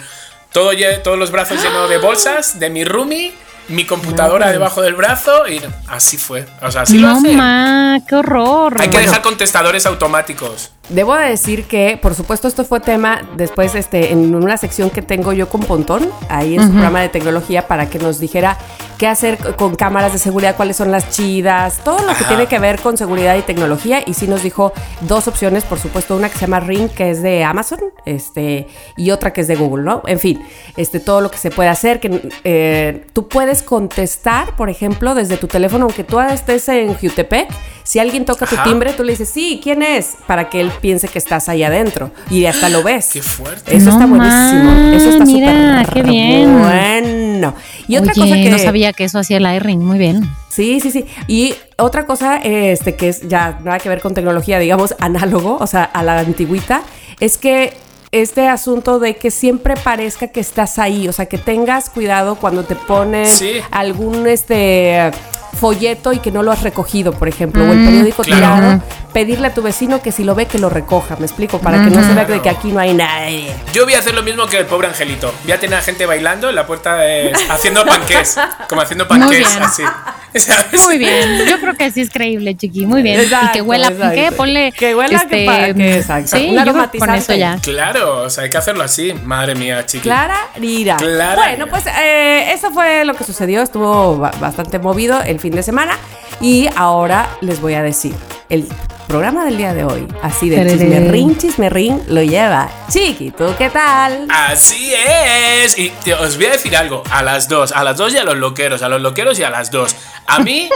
todo, 0.52 0.72
todos 1.04 1.18
los 1.18 1.32
brazos 1.32 1.62
llenos 1.64 1.90
de 1.90 1.98
bolsas, 2.00 2.60
de 2.60 2.70
mi 2.70 2.84
roomie, 2.84 3.34
mi 3.70 3.86
computadora 3.86 4.52
debajo 4.52 4.82
del 4.82 4.96
brazo 4.96 5.48
y 5.48 5.62
así 5.88 6.18
fue. 6.18 6.46
O 6.62 6.72
sea, 6.72 6.82
así 6.84 6.98
lo 7.00 7.08
no, 7.10 7.18
hacen. 7.18 7.38
ma, 7.38 8.00
qué 8.08 8.16
horror. 8.16 8.76
Hay 8.80 8.88
que 8.90 8.94
Bueno. 8.98 9.08
dejar 9.08 9.22
contestadores 9.22 9.86
automáticos. 9.86 10.72
Debo 10.90 11.16
de 11.16 11.30
decir 11.30 11.66
que, 11.66 11.98
por 12.00 12.14
supuesto, 12.14 12.48
esto 12.48 12.64
fue 12.64 12.80
tema 12.80 13.28
después 13.36 13.74
este, 13.74 14.12
en 14.12 14.36
una 14.36 14.56
sección 14.56 14.92
que 14.92 15.02
tengo 15.02 15.34
yo 15.34 15.50
con 15.50 15.62
Pontón, 15.62 16.08
ahí 16.30 16.56
en 16.56 16.62
su 16.62 16.70
programa 16.70 17.02
de 17.02 17.10
tecnología, 17.10 17.68
para 17.68 17.90
que 17.90 17.98
nos 17.98 18.20
dijera 18.20 18.58
qué 19.00 19.08
hacer 19.08 19.38
con 19.56 19.76
cámaras 19.76 20.14
de 20.14 20.20
seguridad, 20.20 20.56
cuáles 20.56 20.78
son 20.78 20.92
las 20.92 21.10
chidas, 21.10 21.82
todo 21.84 22.06
lo 22.06 22.16
que 22.16 22.24
tiene 22.26 22.46
que 22.46 22.60
ver 22.60 22.80
con 22.80 22.98
seguridad 22.98 23.36
y 23.36 23.42
tecnología. 23.42 24.04
Y 24.06 24.14
sí 24.14 24.28
nos 24.28 24.44
dijo 24.44 24.74
dos 25.02 25.28
opciones, 25.28 25.64
por 25.64 25.80
supuesto, 25.80 26.16
una 26.16 26.30
que 26.30 26.36
se 26.36 26.42
llama 26.42 26.60
Ring, 26.60 26.90
que 26.90 27.10
es 27.10 27.24
de 27.24 27.44
Amazon, 27.44 27.80
este, 28.06 28.68
y 28.96 29.10
otra 29.10 29.34
que 29.34 29.42
es 29.42 29.48
de 29.48 29.56
Google, 29.56 29.84
¿no? 29.84 30.04
En 30.06 30.20
fin, 30.20 30.46
este, 30.78 31.00
todo 31.00 31.20
lo 31.20 31.32
que 31.32 31.40
se 31.40 31.50
puede 31.50 31.70
hacer, 31.70 32.00
que 32.00 32.30
eh, 32.44 33.08
tú 33.14 33.28
puedes 33.28 33.64
contestar, 33.64 34.56
por 34.56 34.70
ejemplo, 34.70 35.16
desde 35.16 35.38
tu 35.38 35.48
teléfono, 35.48 35.86
aunque 35.86 36.04
tú 36.04 36.20
estés 36.20 36.70
en 36.70 36.94
Jutepec, 36.94 37.50
si 37.84 38.00
alguien 38.00 38.26
toca 38.26 38.46
tu 38.46 38.56
timbre, 38.64 38.94
tú 38.94 39.04
le 39.04 39.12
dices, 39.12 39.30
sí, 39.30 39.60
¿quién 39.62 39.84
es? 39.84 40.16
Para 40.26 40.50
que 40.50 40.60
él 40.60 40.72
piense 40.82 41.08
que 41.08 41.18
estás 41.20 41.50
ahí 41.50 41.64
adentro. 41.64 42.12
Y 42.30 42.46
hasta 42.46 42.70
lo 42.70 42.84
ves. 42.84 43.10
Qué 43.14 43.22
fuerte. 43.22 43.76
Eso 43.76 43.86
No 43.86 43.92
está 43.92 44.06
buenísimo. 44.06 44.94
Eso 44.96 45.10
está 45.10 45.26
mira, 45.26 45.86
súper 45.86 45.94
qué 46.04 46.10
bien. 46.10 46.60
bueno. 46.60 47.54
Y 47.88 47.98
otra 47.98 48.14
Oye, 48.14 48.22
cosa 48.22 48.36
que... 48.36 48.50
no 48.50 48.58
sabía 48.60 48.94
que 48.94 49.04
eso 49.04 49.20
hacía 49.20 49.38
el 49.38 49.46
iRing. 49.56 49.80
Muy 49.84 49.98
bien. 49.98 50.24
Sí, 50.50 50.80
sí, 50.80 50.92
sí. 50.92 51.06
Y 51.28 51.54
otra 51.78 52.06
cosa, 52.06 52.38
este, 52.38 52.96
que 52.96 53.10
es 53.10 53.28
ya 53.28 53.60
nada 53.64 53.80
que 53.80 53.90
ver 53.90 54.02
con 54.02 54.14
tecnología, 54.14 54.58
digamos, 54.60 54.96
análogo, 55.00 55.58
o 55.60 55.68
sea, 55.68 55.84
a 55.84 56.02
la 56.04 56.20
antigüita, 56.20 56.82
es 57.20 57.38
que 57.38 57.74
este 58.12 58.48
asunto 58.48 59.00
de 59.00 59.18
que 59.18 59.30
siempre 59.30 59.76
parezca 59.76 60.28
que 60.30 60.40
estás 60.40 60.80
ahí, 60.80 61.10
o 61.10 61.12
sea, 61.12 61.26
que 61.26 61.38
tengas 61.38 61.90
cuidado 61.90 62.36
cuando 62.36 62.64
te 62.64 62.76
pones 62.76 63.30
Sí. 63.34 63.52
algún 63.72 64.26
este 64.28 65.12
folleto 65.56 66.14
y 66.14 66.20
que 66.20 66.32
no 66.32 66.44
lo 66.44 66.52
has 66.52 66.62
recogido, 66.62 67.12
por 67.14 67.28
ejemplo, 67.28 67.64
o 67.64 67.72
el 67.72 67.80
Mm, 67.80 67.86
periódico 67.86 68.24
claro. 68.24 68.56
tirado, 68.56 68.82
pedirle 69.14 69.48
a 69.48 69.54
tu 69.54 69.62
vecino 69.62 70.02
que 70.02 70.12
si 70.12 70.24
lo 70.24 70.36
ve 70.36 70.46
que 70.46 70.60
lo 70.60 70.70
recoja, 70.70 71.16
me 71.18 71.26
explico, 71.26 71.60
para 71.60 71.84
que 71.84 71.90
no 71.90 72.04
se 72.04 72.14
vea 72.14 72.26
de 72.26 72.42
que 72.42 72.50
aquí 72.50 72.72
no 72.72 72.80
hay 72.80 72.94
nadie. 72.94 73.54
Yo 73.74 73.86
voy 73.86 73.94
a 73.94 74.00
hacer 74.00 74.14
lo 74.14 74.24
mismo 74.24 74.46
que 74.48 74.58
el 74.58 74.66
pobre 74.66 74.88
angelito. 74.88 75.34
Voy 75.44 75.54
a 75.54 75.60
tener 75.60 75.80
a 75.80 75.82
gente 75.82 76.06
bailando 76.06 76.50
en 76.50 76.56
la 76.56 76.68
puerta 76.68 76.98
de- 76.98 77.32
haciendo 77.50 77.86
panqués. 77.86 78.38
Como 78.68 78.82
haciendo 78.82 79.08
panqués, 79.08 79.48
así. 79.62 79.84
¿Sabes? 80.36 80.84
Muy 80.84 80.98
bien. 80.98 81.46
Yo 81.48 81.62
creo 81.62 81.76
que 81.76 81.90
sí 81.92 82.02
es 82.02 82.10
creíble, 82.10 82.58
chiqui. 82.58 82.86
Muy 82.86 83.02
bien. 83.02 83.22
y 83.22 83.24
Exacto, 83.24 83.54
que 83.54 83.62
huela, 83.62 83.88
exacto. 83.88 84.16
¿qué? 84.16 84.32
Ponle. 84.34 84.68
este, 84.68 84.80
Que 84.80 84.94
huela 84.96 85.26
que 85.30 85.46
para- 85.46 85.74
que 85.74 85.96
exacto. 85.98 86.36
Sí, 86.36 86.54
que 86.92 87.00
con 87.00 87.10
eso 87.16 87.34
ya. 87.36 87.58
Claro, 87.62 88.24
o 88.24 88.30
sea, 88.30 88.44
hay 88.44 88.50
que 88.50 88.58
hacerlo 88.58 88.84
así. 88.84 89.14
Madre 89.24 89.56
mía, 89.56 89.86
chiqui. 89.86 90.04
Clara 90.04 90.36
Rira. 90.58 90.98
Clara 90.98 91.36
bueno, 91.36 91.68
pues 91.68 91.86
eh, 91.88 92.52
eso 92.52 92.70
fue 92.72 93.06
lo 93.06 93.14
que 93.14 93.24
sucedió. 93.24 93.62
Estuvo 93.62 94.18
ba- 94.18 94.32
bastante 94.42 94.78
movido 94.78 95.22
el 95.22 95.40
fin 95.46 95.56
de 95.56 95.62
semana. 95.62 95.96
Y 96.42 96.68
ahora 96.76 97.30
les 97.42 97.62
voy 97.62 97.76
a 97.76 97.84
decir, 97.84 98.16
el 98.50 98.68
programa 99.08 99.46
del 99.46 99.58
día 99.58 99.76
de 99.76 99.84
hoy, 99.86 100.08
así 100.24 100.50
de 100.50 100.68
chismerrín, 100.68 101.38
chismerrín, 101.38 102.02
lo 102.08 102.24
lleva 102.24 102.68
Chiqui. 102.90 103.30
¿Tú 103.30 103.54
qué 103.58 103.70
tal? 103.70 104.26
Así 104.30 104.92
es. 104.96 105.78
Y 105.78 105.90
te- 106.04 106.16
os 106.16 106.36
voy 106.38 106.48
a 106.48 106.52
decir 106.54 106.76
algo. 106.76 107.04
A 107.12 107.22
las 107.22 107.48
dos. 107.48 107.72
A 107.74 107.84
las 107.84 107.98
dos 107.98 108.12
y 108.14 108.18
a 108.18 108.24
los 108.24 108.36
loqueros. 108.38 108.82
A 108.82 108.90
los 108.90 109.02
loqueros 109.04 109.38
y 109.38 109.44
a 109.44 109.52
las 109.52 109.70
dos. 109.70 109.96
A 110.28 110.40
mí, 110.40 110.70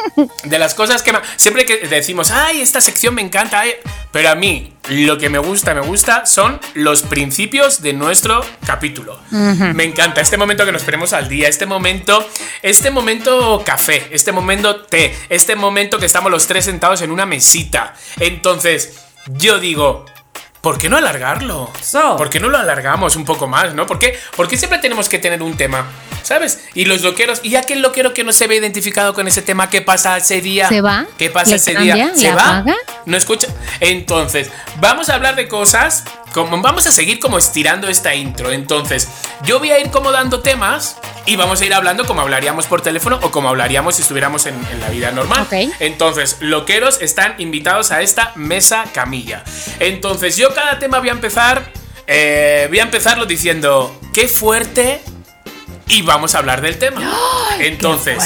de 0.43 0.59
las 0.59 0.73
cosas 0.75 1.01
que... 1.01 1.11
ma- 1.11 1.21
Siempre 1.35 1.65
que 1.65 1.87
decimos, 1.87 2.31
ay, 2.31 2.61
esta 2.61 2.81
sección 2.81 3.15
me 3.15 3.21
encanta. 3.21 3.59
ay", 3.61 3.71
Pero 4.11 4.29
a 4.29 4.35
mí, 4.35 4.73
lo 4.89 5.17
que 5.17 5.29
me 5.29 5.39
gusta, 5.39 5.73
me 5.73 5.81
gusta, 5.81 6.25
son 6.25 6.59
los 6.75 7.01
principios 7.03 7.81
de 7.81 7.93
nuestro 7.93 8.45
capítulo. 8.65 9.19
Me 9.31 9.83
encanta 9.85 10.21
este 10.21 10.37
momento 10.37 10.65
que 10.65 10.71
nos 10.71 10.83
ponemos 10.83 11.13
al 11.13 11.27
día. 11.29 11.47
Este 11.47 11.65
momento... 11.65 12.27
Este 12.61 12.91
momento 12.91 13.63
café. 13.65 14.07
Este 14.11 14.31
momento 14.31 14.81
té. 14.81 15.15
Este 15.29 15.55
momento 15.55 15.97
que 15.99 16.05
estamos 16.05 16.31
los 16.31 16.45
tres 16.47 16.65
sentados 16.65 17.01
en 17.01 17.11
una 17.11 17.25
mesita. 17.25 17.95
Entonces, 18.19 18.99
yo 19.27 19.59
digo... 19.59 20.05
¿Por 20.61 20.77
qué 20.77 20.89
no 20.89 20.97
alargarlo? 20.97 21.71
So. 21.81 22.17
¿Por 22.17 22.29
qué 22.29 22.39
no 22.39 22.49
lo 22.49 22.57
alargamos 22.57 23.15
un 23.15 23.23
poco 23.23 23.47
más, 23.47 23.73
no? 23.73 23.85
¿Por 23.87 23.97
qué, 23.97 24.19
por 24.35 24.47
qué 24.49 24.57
siempre 24.57 24.79
tenemos 24.79 25.07
que 25.07 25.17
tener 25.17 25.41
un 25.41 25.55
tema? 25.55 25.85
¿Sabes? 26.21 26.59
Y 26.75 26.83
los 26.85 27.01
loqueros, 27.01 27.39
y 27.43 27.55
aquel 27.55 27.81
loquero 27.81 28.13
que 28.13 28.25
no 28.25 28.33
se 28.33 28.45
ve 28.47 28.57
identificado 28.57 29.13
con 29.13 29.27
ese 29.27 29.41
tema, 29.41 29.69
¿qué 29.69 29.81
pasa 29.81 30.17
ese 30.17 30.41
día? 30.41 30.67
¿Se 30.67 30.81
va? 30.81 31.07
¿Qué 31.17 31.29
pasa 31.29 31.51
¿Le 31.51 31.55
ese 31.55 31.73
cambia? 31.73 31.95
día? 31.95 32.07
¿Le 32.07 32.15
¿Se 32.15 32.31
va? 32.33 32.57
apaga? 32.59 32.75
¿No 33.05 33.15
escucha? 33.15 33.47
Entonces, 33.79 34.51
vamos 34.81 35.09
a 35.09 35.15
hablar 35.15 35.35
de 35.37 35.47
cosas. 35.47 36.03
Como, 36.33 36.61
vamos 36.61 36.85
a 36.87 36.91
seguir 36.91 37.19
como 37.19 37.37
estirando 37.37 37.87
esta 37.87 38.15
intro. 38.15 38.51
Entonces, 38.51 39.07
yo 39.43 39.59
voy 39.59 39.71
a 39.71 39.79
ir 39.79 39.89
como 39.89 40.11
dando 40.11 40.41
temas 40.41 40.97
y 41.25 41.35
vamos 41.35 41.61
a 41.61 41.65
ir 41.65 41.73
hablando 41.73 42.05
como 42.05 42.21
hablaríamos 42.21 42.67
por 42.67 42.81
teléfono 42.81 43.19
o 43.21 43.31
como 43.31 43.49
hablaríamos 43.49 43.95
si 43.95 44.01
estuviéramos 44.01 44.45
en, 44.45 44.55
en 44.71 44.79
la 44.79 44.89
vida 44.89 45.11
normal. 45.11 45.47
Entonces, 45.79 46.37
loqueros 46.39 47.01
están 47.01 47.35
invitados 47.39 47.91
a 47.91 48.01
esta 48.01 48.31
mesa 48.35 48.85
camilla. 48.93 49.43
Entonces, 49.79 50.37
yo 50.37 50.53
cada 50.53 50.79
tema 50.79 50.99
voy 50.99 51.09
a 51.09 51.13
empezar 51.13 51.71
eh, 52.11 52.65
voy 52.69 52.79
a 52.79 52.83
empezarlo 52.83 53.27
diciendo, 53.27 53.95
qué 54.15 54.27
fuerte 54.27 54.99
y 55.89 56.01
vamos 56.03 56.35
a 56.35 56.37
hablar 56.39 56.61
del 56.61 56.77
tema. 56.77 57.01
Entonces, 57.59 58.23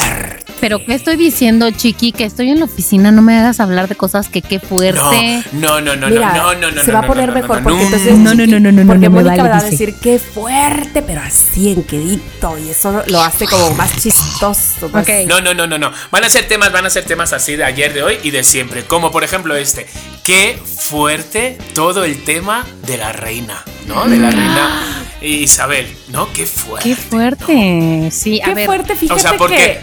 Pero 0.59 0.85
¿qué 0.85 0.93
estoy 0.93 1.15
diciendo, 1.15 1.71
Chiqui? 1.71 2.11
Que 2.11 2.25
estoy 2.25 2.49
en 2.49 2.59
la 2.59 2.65
oficina, 2.65 3.11
no 3.11 3.21
me 3.21 3.37
hagas 3.37 3.59
hablar 3.59 3.87
de 3.87 3.95
cosas 3.95 4.29
que 4.29 4.41
qué 4.41 4.59
no, 4.61 4.67
fuerte. 4.67 5.43
no, 5.53 5.81
no, 5.81 5.95
no, 5.95 6.07
Mira, 6.07 6.33
no, 6.33 6.53
no, 6.55 6.71
no, 6.71 6.81
se 6.83 6.91
no, 6.91 6.93
va 6.93 7.01
no, 7.01 7.05
a 7.05 7.07
poner 7.07 7.29
no, 7.29 7.35
no, 7.35 7.41
mejor 7.41 7.57
no, 7.57 7.63
porque 7.63 7.79
no, 7.79 7.85
entonces 7.85 8.17
no, 8.17 8.35
no, 8.35 8.45
no, 8.45 8.59
no, 8.59 8.71
no, 8.71 8.87
porque 8.87 9.09
no 9.09 9.15
Mónica 9.15 9.37
vale, 9.43 9.49
va 9.49 9.57
a 9.57 9.63
decir 9.63 9.95
qué 10.01 10.19
fuerte, 10.19 11.01
pero 11.01 11.21
así 11.21 11.71
en 11.71 11.83
quedito 11.83 12.57
y 12.59 12.69
eso 12.69 13.03
lo 13.07 13.21
hace 13.21 13.47
como 13.47 13.71
más 13.71 13.91
chistoso. 14.01 14.89
más-. 14.91 15.07
No, 15.27 15.41
no, 15.41 15.53
no, 15.53 15.65
no, 15.65 15.77
no. 15.77 15.91
Van 16.11 16.23
a 16.23 16.29
ser 16.29 16.47
temas, 16.47 16.71
van 16.71 16.85
a 16.85 16.89
ser 16.89 17.05
temas 17.05 17.33
así 17.33 17.55
de 17.55 17.63
ayer, 17.63 17.93
de 17.93 18.03
hoy 18.03 18.17
y 18.23 18.31
de 18.31 18.43
siempre. 18.43 18.83
Como 18.83 19.11
por 19.11 19.23
ejemplo 19.23 19.55
este. 19.55 19.87
Qué 20.23 20.57
fuerte 20.65 21.57
todo 21.73 22.05
el 22.05 22.23
tema 22.23 22.65
de 22.87 22.97
la 22.97 23.11
reina, 23.11 23.61
¿no? 23.87 24.05
De 24.07 24.17
la 24.17 24.31
reina 24.31 25.05
Isabel, 25.21 25.85
¿no? 26.09 26.31
Qué 26.33 26.45
fuerte. 26.45 26.89
Qué 26.89 26.95
fuerte. 26.95 28.09
Sí, 28.11 28.39
a 28.41 28.45
Qué 28.45 28.53
ver. 28.53 28.65
fuerte, 28.65 28.95
fíjate 28.95 29.19
O 29.19 29.21
sea, 29.21 29.37
¿por 29.37 29.49
que 29.49 29.55
qué? 29.57 29.79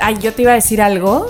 Ay, 0.00 0.16
yo 0.22 0.32
te 0.32 0.42
iba 0.42 0.52
a 0.52 0.54
decir 0.54 0.80
algo. 0.80 1.26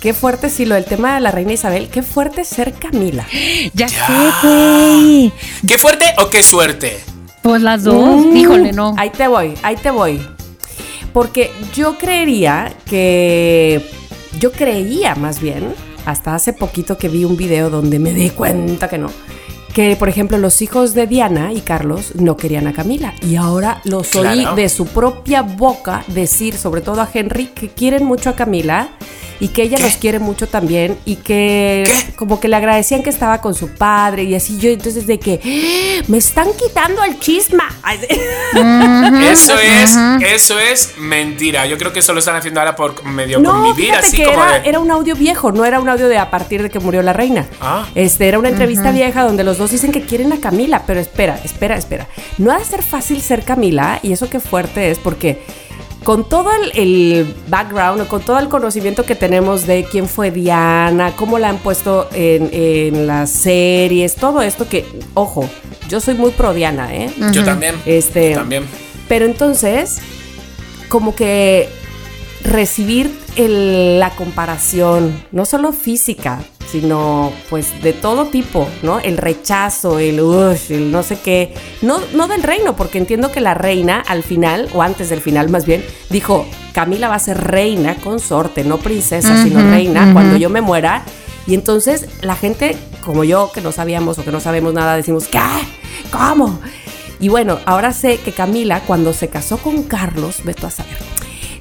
Qué 0.00 0.14
fuerte 0.14 0.48
sí 0.48 0.64
lo 0.64 0.76
del 0.76 0.84
tema 0.86 1.14
de 1.16 1.20
la 1.20 1.30
reina 1.30 1.52
Isabel, 1.52 1.88
qué 1.90 2.02
fuerte 2.02 2.44
ser 2.44 2.72
Camila. 2.74 3.26
Ya, 3.74 3.86
Ya. 3.88 4.06
sé, 4.06 4.46
güey. 4.46 5.32
¿Qué 5.66 5.76
fuerte 5.78 6.06
o 6.18 6.30
qué 6.30 6.42
suerte? 6.44 7.00
Pues 7.42 7.62
las 7.62 7.82
dos. 7.84 8.26
Mm, 8.26 8.36
Híjole, 8.36 8.72
no. 8.72 8.94
Ahí 8.96 9.10
te 9.10 9.26
voy, 9.26 9.54
ahí 9.62 9.74
te 9.76 9.90
voy. 9.90 10.20
Porque 11.12 11.50
yo 11.74 11.98
creería 11.98 12.72
que. 12.88 13.84
Yo 14.38 14.52
creía 14.52 15.16
más 15.16 15.40
bien, 15.40 15.74
hasta 16.04 16.34
hace 16.34 16.52
poquito 16.52 16.96
que 16.98 17.08
vi 17.08 17.24
un 17.24 17.36
video 17.36 17.70
donde 17.70 17.98
me 17.98 18.12
di 18.12 18.30
cuenta 18.30 18.88
que 18.88 18.98
no. 18.98 19.10
Que, 19.74 19.94
por 19.96 20.08
ejemplo, 20.08 20.36
los 20.36 20.62
hijos 20.62 20.94
de 20.94 21.06
Diana 21.06 21.52
y 21.52 21.60
Carlos 21.60 22.12
no 22.16 22.36
querían 22.36 22.66
a 22.66 22.72
Camila. 22.72 23.14
Y 23.22 23.36
ahora 23.36 23.80
los 23.84 24.14
oí 24.16 24.40
Claro. 24.40 24.56
de 24.56 24.68
su 24.68 24.86
propia 24.86 25.42
boca 25.42 26.02
decir, 26.08 26.56
sobre 26.56 26.80
todo 26.80 27.00
a 27.00 27.08
Henry, 27.12 27.46
que 27.46 27.68
quieren 27.68 28.04
mucho 28.04 28.30
a 28.30 28.34
Camila 28.34 28.88
y 29.38 29.48
que 29.48 29.62
ella 29.62 29.78
¿Qué? 29.78 29.84
los 29.84 29.96
quiere 29.96 30.18
mucho 30.18 30.48
también 30.48 30.98
y 31.06 31.16
que 31.16 31.84
¿Qué? 31.86 32.12
como 32.16 32.40
que 32.40 32.48
le 32.48 32.56
agradecían 32.56 33.02
que 33.02 33.08
estaba 33.08 33.40
con 33.40 33.54
su 33.54 33.68
padre 33.68 34.24
y 34.24 34.34
así 34.34 34.58
yo 34.58 34.68
entonces 34.68 35.06
de 35.06 35.18
que 35.18 35.40
"¡Ah! 35.42 36.04
me 36.08 36.18
están 36.18 36.48
quitando 36.62 37.02
el 37.04 37.18
chisma. 37.18 37.64
Eso 39.32 39.54
es, 39.58 39.96
eso 40.30 40.58
es 40.58 40.94
mentira. 40.98 41.64
Yo 41.66 41.78
creo 41.78 41.92
que 41.92 42.00
eso 42.00 42.12
lo 42.12 42.18
están 42.18 42.36
haciendo 42.36 42.60
ahora 42.60 42.76
por 42.76 43.02
medio 43.04 43.38
No, 43.40 43.52
convivir, 43.52 43.86
fíjate 43.86 44.06
así 44.06 44.16
que 44.18 44.24
como 44.24 44.42
era, 44.44 44.58
de. 44.60 44.68
era 44.68 44.78
un 44.78 44.90
audio 44.90 45.14
viejo, 45.14 45.52
no 45.52 45.64
era 45.64 45.80
un 45.80 45.88
audio 45.88 46.08
de 46.08 46.18
a 46.18 46.30
partir 46.30 46.62
de 46.62 46.68
que 46.68 46.78
murió 46.78 47.00
la 47.02 47.12
reina. 47.14 47.46
Ah. 47.62 47.86
Este, 47.94 48.28
era 48.28 48.38
una 48.38 48.48
entrevista 48.50 48.90
vieja 48.92 49.22
donde 49.24 49.42
los 49.44 49.58
dos 49.60 49.70
dicen 49.70 49.92
que 49.92 50.02
quieren 50.02 50.32
a 50.32 50.40
Camila, 50.40 50.82
pero 50.86 50.98
espera, 50.98 51.38
espera, 51.44 51.76
espera. 51.76 52.08
No 52.38 52.50
ha 52.50 52.58
de 52.58 52.64
ser 52.64 52.82
fácil 52.82 53.20
ser 53.20 53.44
Camila, 53.44 54.00
y 54.02 54.12
eso 54.12 54.28
qué 54.28 54.40
fuerte 54.40 54.90
es, 54.90 54.98
porque 54.98 55.42
con 56.02 56.28
todo 56.28 56.50
el, 56.52 56.72
el 56.76 57.36
background, 57.48 58.00
o 58.00 58.08
con 58.08 58.22
todo 58.22 58.38
el 58.38 58.48
conocimiento 58.48 59.04
que 59.04 59.14
tenemos 59.14 59.66
de 59.66 59.84
quién 59.84 60.08
fue 60.08 60.30
Diana, 60.30 61.12
cómo 61.14 61.38
la 61.38 61.50
han 61.50 61.58
puesto 61.58 62.08
en, 62.12 62.48
en 62.52 63.06
las 63.06 63.30
series, 63.30 64.16
todo 64.16 64.42
esto 64.42 64.68
que, 64.68 64.84
ojo, 65.14 65.48
yo 65.88 66.00
soy 66.00 66.14
muy 66.14 66.30
pro 66.30 66.54
Diana, 66.54 66.94
¿eh? 66.94 67.10
Yo 67.32 67.44
también. 67.44 67.74
Este, 67.84 68.30
Yo 68.30 68.38
también. 68.38 68.64
Pero 69.08 69.26
entonces, 69.26 69.98
como 70.88 71.14
que 71.14 71.68
recibir 72.44 73.16
el- 73.36 73.98
la 74.00 74.10
comparación, 74.10 75.22
no 75.32 75.44
solo 75.44 75.72
física, 75.72 76.40
sino 76.70 77.32
pues 77.50 77.82
de 77.82 77.92
todo 77.92 78.26
tipo, 78.26 78.68
¿no? 78.82 79.00
El 79.00 79.16
rechazo, 79.16 79.98
el 79.98 80.16
no 80.90 81.02
sé 81.02 81.18
qué. 81.22 81.52
No, 81.82 81.98
no 82.14 82.28
del 82.28 82.42
reino, 82.42 82.76
porque 82.76 82.98
entiendo 82.98 83.32
que 83.32 83.40
la 83.40 83.54
reina 83.54 84.02
al 84.06 84.22
final, 84.22 84.68
o 84.72 84.82
antes 84.82 85.10
del 85.10 85.20
final 85.20 85.48
más 85.48 85.66
bien, 85.66 85.84
dijo, 86.10 86.46
Camila 86.72 87.08
va 87.08 87.16
a 87.16 87.20
ser 87.20 87.42
reina 87.42 87.96
consorte, 87.96 88.62
no 88.64 88.78
princesa, 88.78 89.42
sino 89.42 89.68
reina, 89.70 90.12
cuando 90.12 90.36
yo 90.36 90.48
me 90.48 90.60
muera. 90.60 91.02
Y 91.46 91.54
entonces 91.54 92.06
la 92.22 92.36
gente, 92.36 92.76
como 93.04 93.24
yo, 93.24 93.50
que 93.52 93.60
no 93.60 93.72
sabíamos 93.72 94.18
o 94.18 94.24
que 94.24 94.30
no 94.30 94.38
sabemos 94.40 94.72
nada, 94.72 94.94
decimos, 94.94 95.26
¿qué? 95.26 95.40
¿Cómo? 96.12 96.60
Y 97.18 97.28
bueno, 97.28 97.58
ahora 97.66 97.92
sé 97.92 98.18
que 98.18 98.30
Camila, 98.32 98.80
cuando 98.86 99.12
se 99.12 99.28
casó 99.28 99.58
con 99.58 99.82
Carlos, 99.82 100.44
veto 100.44 100.66
a 100.68 100.70
saber, 100.70 100.96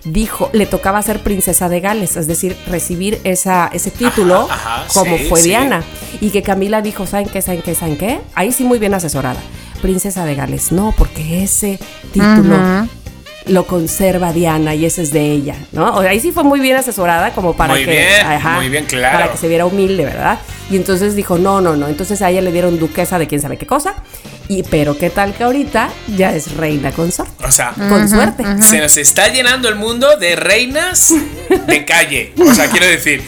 dijo, 0.04 0.50
le 0.54 0.66
tocaba 0.66 1.02
ser 1.02 1.20
princesa 1.22 1.70
de 1.70 1.80
Gales, 1.80 2.16
es 2.18 2.28
decir, 2.28 2.56
recibir 2.68 3.20
esa, 3.24 3.70
ese 3.74 3.92
título 3.92 4.48
Ajá, 4.50 4.84
ajá, 4.84 4.88
como 4.94 5.18
sí, 5.18 5.26
fue 5.30 5.42
sí. 5.42 5.50
Diana. 5.50 5.84
Y 6.22 6.30
que 6.30 6.42
Camila 6.42 6.82
dijo, 6.82 7.06
¿saben 7.06 7.28
qué? 7.28 7.42
¿Saben 7.42 7.62
qué? 7.62 7.76
¿Saben 7.76 7.98
qué? 7.98 8.20
Ahí 8.36 8.52
sí 8.52 8.64
muy 8.64 8.80
bien 8.80 8.94
asesorada. 8.94 9.40
Princesa 9.82 10.26
de 10.26 10.36
Gales, 10.36 10.72
no, 10.74 10.94
porque 10.98 11.44
ese 11.44 11.80
título 12.12 12.56
Ajá. 12.56 12.88
Lo 13.50 13.66
conserva 13.68 14.32
Diana 14.34 14.74
y 14.76 14.86
ese 14.86 15.02
es 15.02 15.12
de 15.12 15.22
ella, 15.32 15.56
¿no? 15.72 15.94
O 15.96 16.02
sea, 16.02 16.12
ahí 16.12 16.20
sí 16.20 16.32
fue 16.32 16.44
muy 16.44 16.60
bien 16.60 16.76
asesorada 16.78 17.32
como 17.34 17.56
para 17.56 17.74
Muy 17.74 17.84
que 17.86 17.92
bien, 17.92 18.42
muy 18.56 18.70
bien, 18.70 18.86
claro. 18.86 19.18
para 19.20 19.32
que 19.32 19.38
se 19.38 19.48
viera 19.48 19.66
humilde, 19.66 20.06
¿verdad? 20.06 20.40
Y 20.72 20.76
entonces 20.76 21.16
dijo, 21.16 21.38
"No, 21.38 21.60
no, 21.62 21.76
no." 21.76 21.88
Entonces 21.88 22.22
a 22.22 22.30
ella 22.30 22.42
le 22.42 22.52
dieron 22.52 22.80
duquesa 22.80 23.18
de 23.20 23.28
quién 23.28 23.42
sabe 23.42 23.58
qué 23.58 23.66
cosa. 23.66 23.96
Y 24.48 24.64
pero 24.64 24.98
qué 24.98 25.10
tal 25.12 25.34
que 25.34 25.44
ahorita 25.44 25.90
ya 26.18 26.34
es 26.34 26.56
reina 26.56 26.92
consorte. 26.92 27.32
O 27.46 27.52
sea, 27.52 27.72
Con 27.90 28.08
suerte. 28.10 28.44
se 28.62 28.80
nos 28.80 28.98
está 28.98 29.28
llenando 29.28 29.70
el 29.70 29.76
mundo 29.76 30.18
de 30.18 30.36
reinas 30.36 31.14
de 31.68 31.86
calle. 31.86 32.34
O 32.40 32.54
sea, 32.54 32.68
quiero 32.68 32.86
decir. 32.88 33.24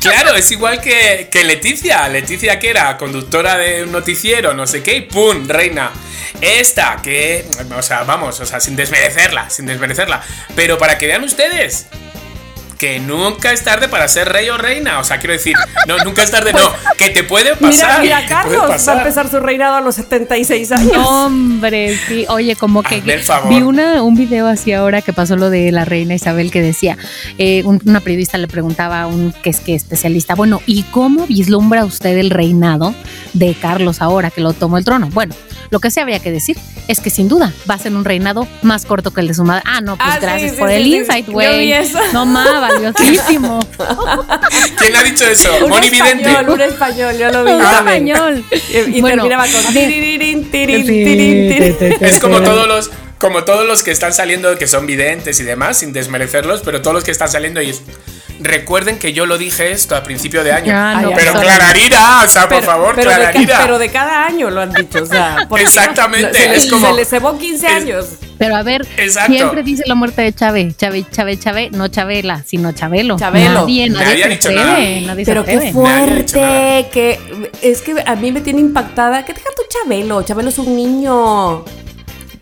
Claro, 0.00 0.34
es 0.34 0.50
igual 0.50 0.80
que, 0.80 1.28
que 1.30 1.44
Leticia. 1.44 2.08
Leticia, 2.08 2.58
que 2.58 2.70
era 2.70 2.96
conductora 2.96 3.56
de 3.56 3.84
un 3.84 3.92
noticiero, 3.92 4.54
no 4.54 4.66
sé 4.66 4.82
qué, 4.82 4.96
y 4.96 5.00
¡pum! 5.02 5.48
Reina. 5.48 5.92
Esta, 6.40 7.00
que. 7.02 7.44
O 7.76 7.82
sea, 7.82 8.04
vamos, 8.04 8.38
o 8.40 8.46
sea, 8.46 8.60
sin 8.60 8.76
desmerecerla, 8.76 9.50
sin 9.50 9.66
desmerecerla. 9.66 10.22
Pero 10.54 10.78
para 10.78 10.98
que 10.98 11.06
vean 11.06 11.24
ustedes. 11.24 11.86
Que 12.84 13.00
nunca 13.00 13.50
es 13.50 13.64
tarde 13.64 13.88
para 13.88 14.06
ser 14.08 14.28
rey 14.28 14.50
o 14.50 14.58
reina. 14.58 14.98
O 14.98 15.04
sea, 15.04 15.18
quiero 15.18 15.32
decir, 15.32 15.54
no, 15.88 15.96
nunca 16.04 16.22
es 16.22 16.30
tarde, 16.30 16.52
no. 16.52 16.70
Que 16.98 17.08
te 17.08 17.24
puede 17.24 17.54
Mira, 17.58 17.60
pasar. 17.60 18.02
mira, 18.02 18.16
puede 18.18 18.28
Carlos 18.28 18.86
va 18.86 18.92
a 18.92 18.96
empezar 18.98 19.30
su 19.30 19.40
reinado 19.40 19.76
a 19.76 19.80
los 19.80 19.94
76 19.94 20.70
años. 20.72 20.92
Hombre, 21.08 21.96
sí. 22.06 22.26
Oye, 22.28 22.56
como 22.56 22.82
que 22.82 23.00
vi 23.48 23.62
una, 23.62 24.02
un 24.02 24.14
video 24.16 24.46
así 24.46 24.74
ahora 24.74 25.00
que 25.00 25.14
pasó 25.14 25.34
lo 25.36 25.48
de 25.48 25.72
la 25.72 25.86
reina 25.86 26.12
Isabel 26.14 26.50
que 26.50 26.60
decía, 26.60 26.98
eh, 27.38 27.62
un- 27.64 27.80
una 27.86 28.00
periodista 28.00 28.36
le 28.36 28.48
preguntaba 28.48 29.00
a 29.00 29.06
un 29.06 29.32
que 29.42 29.48
es 29.48 29.60
que 29.60 29.74
especialista, 29.74 30.34
bueno, 30.34 30.60
¿y 30.66 30.82
cómo 30.82 31.26
vislumbra 31.26 31.86
usted 31.86 32.18
el 32.18 32.28
reinado 32.28 32.94
de 33.32 33.54
Carlos 33.54 34.02
ahora 34.02 34.30
que 34.30 34.42
lo 34.42 34.52
tomó 34.52 34.76
el 34.76 34.84
trono? 34.84 35.08
Bueno, 35.10 35.34
lo 35.70 35.80
que 35.80 35.90
sí 35.90 36.00
habría 36.00 36.18
que 36.18 36.30
decir 36.30 36.58
es 36.88 37.00
que 37.00 37.10
sin 37.10 37.28
duda 37.28 37.52
va 37.68 37.74
a 37.74 37.78
ser 37.78 37.92
un 37.94 38.04
reinado 38.04 38.46
más 38.62 38.84
corto 38.84 39.10
que 39.12 39.20
el 39.20 39.28
de 39.28 39.34
su 39.34 39.44
madre. 39.44 39.62
Ah, 39.66 39.80
no, 39.80 39.96
pues 39.96 40.08
Ah, 40.10 40.18
gracias 40.20 40.52
sí, 40.52 40.56
por 40.58 40.68
sí, 40.68 40.74
el 40.76 40.82
sí, 40.84 40.96
insight, 40.96 41.28
güey. 41.28 41.74
No 42.12 42.26
más, 42.26 42.60
valiosísimo. 42.60 43.60
¿Quién 44.78 44.96
ha 44.96 45.02
dicho 45.02 45.24
eso? 45.26 45.50
Un 45.62 45.70
Moni 45.70 45.90
Vidente. 45.90 46.28
español, 46.28 46.50
un 46.52 46.60
español, 46.60 47.16
yo 47.18 47.30
lo 47.30 47.44
vi 47.44 47.52
Un 47.52 47.60
español. 47.62 48.44
Y, 48.50 48.96
y 48.96 49.00
Bueno, 49.00 49.22
terminaba 49.22 49.46
con 49.50 49.76
Es 52.00 52.18
como 52.20 52.40
todos 52.42 52.66
los 52.68 52.90
como 53.18 53.44
todos 53.44 53.66
los 53.66 53.82
que 53.82 53.90
están 53.90 54.12
saliendo 54.12 54.58
que 54.58 54.66
son 54.66 54.86
videntes 54.86 55.40
y 55.40 55.44
demás, 55.44 55.78
sin 55.78 55.94
desmerecerlos, 55.94 56.60
pero 56.62 56.82
todos 56.82 56.92
los 56.94 57.04
que 57.04 57.10
están 57.10 57.30
saliendo 57.30 57.62
y 57.62 57.70
es- 57.70 57.80
recuerden 58.44 58.98
que 58.98 59.12
yo 59.12 59.26
lo 59.26 59.38
dije 59.38 59.72
esto 59.72 59.96
a 59.96 60.02
principio 60.02 60.44
de 60.44 60.52
año. 60.52 60.72
Ah, 60.76 61.00
no, 61.02 61.10
pero 61.14 61.32
Clararira, 61.32 62.22
o 62.24 62.28
sea, 62.28 62.48
por 62.48 62.62
favor, 62.62 62.94
pero 62.94 63.10
de, 63.10 63.46
pero 63.58 63.78
de 63.78 63.88
cada 63.88 64.26
año 64.26 64.50
lo 64.50 64.60
han 64.60 64.72
dicho, 64.72 65.02
o 65.02 65.06
sea, 65.06 65.46
porque 65.48 65.64
Exactamente, 65.64 66.34
se, 66.38 66.48
les- 66.48 66.64
es 66.64 66.70
como- 66.70 66.86
se 66.86 66.92
les 66.94 67.08
cebó 67.08 67.36
15 67.38 67.66
es- 67.66 67.72
años. 67.72 68.06
Pero 68.36 68.56
a 68.56 68.62
ver, 68.64 68.84
Exacto. 68.96 69.32
siempre 69.32 69.62
dice 69.62 69.84
la 69.86 69.94
muerte 69.94 70.20
de 70.22 70.32
Chávez, 70.32 70.76
Chávez, 70.76 71.06
Chávez, 71.10 71.38
Chávez, 71.40 71.70
no 71.72 71.86
Chabela, 71.88 72.42
sino 72.44 72.72
Chabelo. 72.72 73.16
Chabelo. 73.16 73.60
Nadie, 73.62 73.88
nadie, 73.88 74.04
Nadie 74.06 74.24
ha 74.24 74.28
dicho 74.28 74.48
atreve, 74.48 74.64
nada. 75.00 75.06
nadie 75.06 75.24
Pero 75.24 75.44
se 75.44 75.50
qué 75.58 75.72
fuerte, 75.72 76.86
que 76.92 77.18
es 77.62 77.80
que 77.80 77.94
a 78.04 78.16
mí 78.16 78.32
me 78.32 78.40
tiene 78.40 78.60
impactada. 78.60 79.24
Que 79.24 79.32
deja 79.34 79.46
tu 79.56 79.62
Chabelo, 79.68 80.22
Chabelo 80.22 80.48
es 80.48 80.58
un 80.58 80.74
niño 80.76 81.64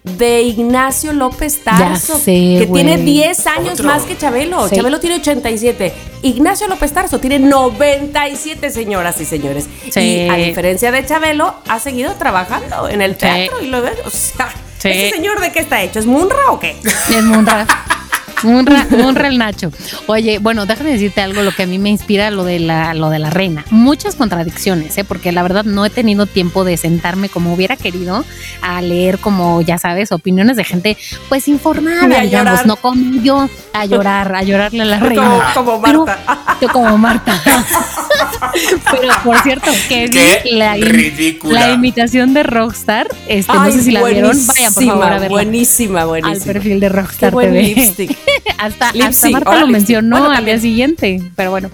de 0.05 0.43
Ignacio 0.43 1.12
López 1.12 1.62
Tarso, 1.62 2.19
sé, 2.19 2.57
que 2.59 2.69
tiene 2.73 2.97
10 2.99 3.47
años 3.47 3.75
Otro. 3.75 3.87
más 3.87 4.03
que 4.03 4.17
Chabelo. 4.19 4.69
Sí. 4.69 4.75
Chabelo 4.77 4.99
tiene 4.99 5.17
87. 5.17 5.93
Ignacio 6.23 6.67
López 6.69 6.93
Tarso 6.93 7.21
tiene 7.21 7.38
97, 7.38 8.71
señoras 8.71 9.21
y 9.21 9.25
señores. 9.25 9.69
Sí. 9.91 10.01
Y 10.01 10.29
a 10.29 10.35
diferencia 10.35 10.91
de 10.91 11.07
Chabelo, 11.07 11.55
ha 11.69 11.79
seguido 11.79 12.15
trabajando 12.15 12.88
en 12.88 13.01
el 13.01 13.17
teatro 13.17 13.62
y 13.62 13.69
lo 13.69 13.81
ve, 13.83 13.93
o 14.05 14.11
sea, 14.11 14.53
Sí. 14.79 14.88
¿ese 14.88 15.11
señor 15.17 15.41
de 15.41 15.53
qué 15.53 15.61
está 15.61 15.81
hecho? 15.81 16.01
¿Es 16.01 16.07
Munra 16.07 16.37
o 16.51 16.59
qué? 16.59 16.75
Es 16.85 17.23
muy 17.23 17.45
raro. 17.45 17.67
Munra, 18.42 18.87
Munra 18.90 19.28
el 19.28 19.38
Nacho. 19.38 19.70
Oye, 20.07 20.38
bueno, 20.38 20.66
déjame 20.66 20.92
decirte 20.92 21.20
algo, 21.20 21.42
lo 21.42 21.52
que 21.52 21.62
a 21.64 21.66
mí 21.66 21.78
me 21.78 21.90
inspira 21.90 22.31
lo 22.31 22.44
de 22.44 22.59
la, 22.61 22.94
lo 22.94 23.11
de 23.11 23.18
la 23.18 23.31
reina. 23.31 23.64
Muchas 23.70 24.14
contradicciones, 24.16 24.96
¿eh? 24.98 25.05
porque 25.05 25.33
la 25.33 25.42
verdad 25.42 25.64
no 25.64 25.85
he 25.85 25.90
tenido 25.90 26.26
tiempo 26.26 26.64
de 26.64 26.76
sentarme 26.76 27.28
como 27.28 27.55
hubiera 27.55 27.76
querido 27.76 28.24
a 28.62 28.81
leer 28.83 29.18
como, 29.18 29.61
ya 29.62 29.78
sabes, 29.78 30.12
opiniones 30.12 30.57
de 30.57 30.64
gente 30.64 30.96
pues 31.28 31.48
informada, 31.48 32.20
digamos, 32.20 32.66
no 32.66 32.76
como 32.76 33.22
yo, 33.22 33.48
a 33.72 33.87
llorar, 33.87 34.35
a 34.35 34.42
llorarle 34.42 34.83
a 34.83 34.87
la 34.87 34.98
reina. 35.00 35.52
Como, 35.55 35.78
Marta. 35.78 36.18
yo 36.61 36.68
como 36.68 36.98
Marta. 36.98 37.40
Pero 38.90 39.09
por 39.24 39.38
cierto, 39.42 39.70
que 39.88 40.11
Qué 40.11 40.42
la, 40.52 40.76
la 40.76 41.72
imitación 41.72 42.35
de 42.35 42.42
Rockstar, 42.42 43.07
este, 43.28 43.52
no 43.52 43.70
sé 43.70 43.83
si 43.83 43.90
la 43.92 44.02
vieron, 44.05 44.37
vayan 44.46 44.74
por 44.74 44.85
favor 44.85 45.05
a 45.05 45.09
buenísima, 45.09 45.18
verla 45.20 45.28
Buenísima, 45.28 46.00
al 46.02 46.07
buenísima. 46.09 46.52
perfil 46.52 46.81
de 46.81 46.87
Qué 46.88 46.92
Rockstar 46.92 47.33
buen 47.33 47.50
TV. 47.52 47.62
lipstick. 47.62 48.18
hasta, 48.59 48.90
hasta 48.90 49.31
Marta 49.31 49.61
lo 49.61 49.66
mencionó 49.66 50.18
Bueno, 50.18 50.31
al 50.31 50.37
también. 50.37 50.57
día 50.57 50.62
siguiente, 50.62 51.23
pero 51.37 51.51
bueno, 51.51 51.71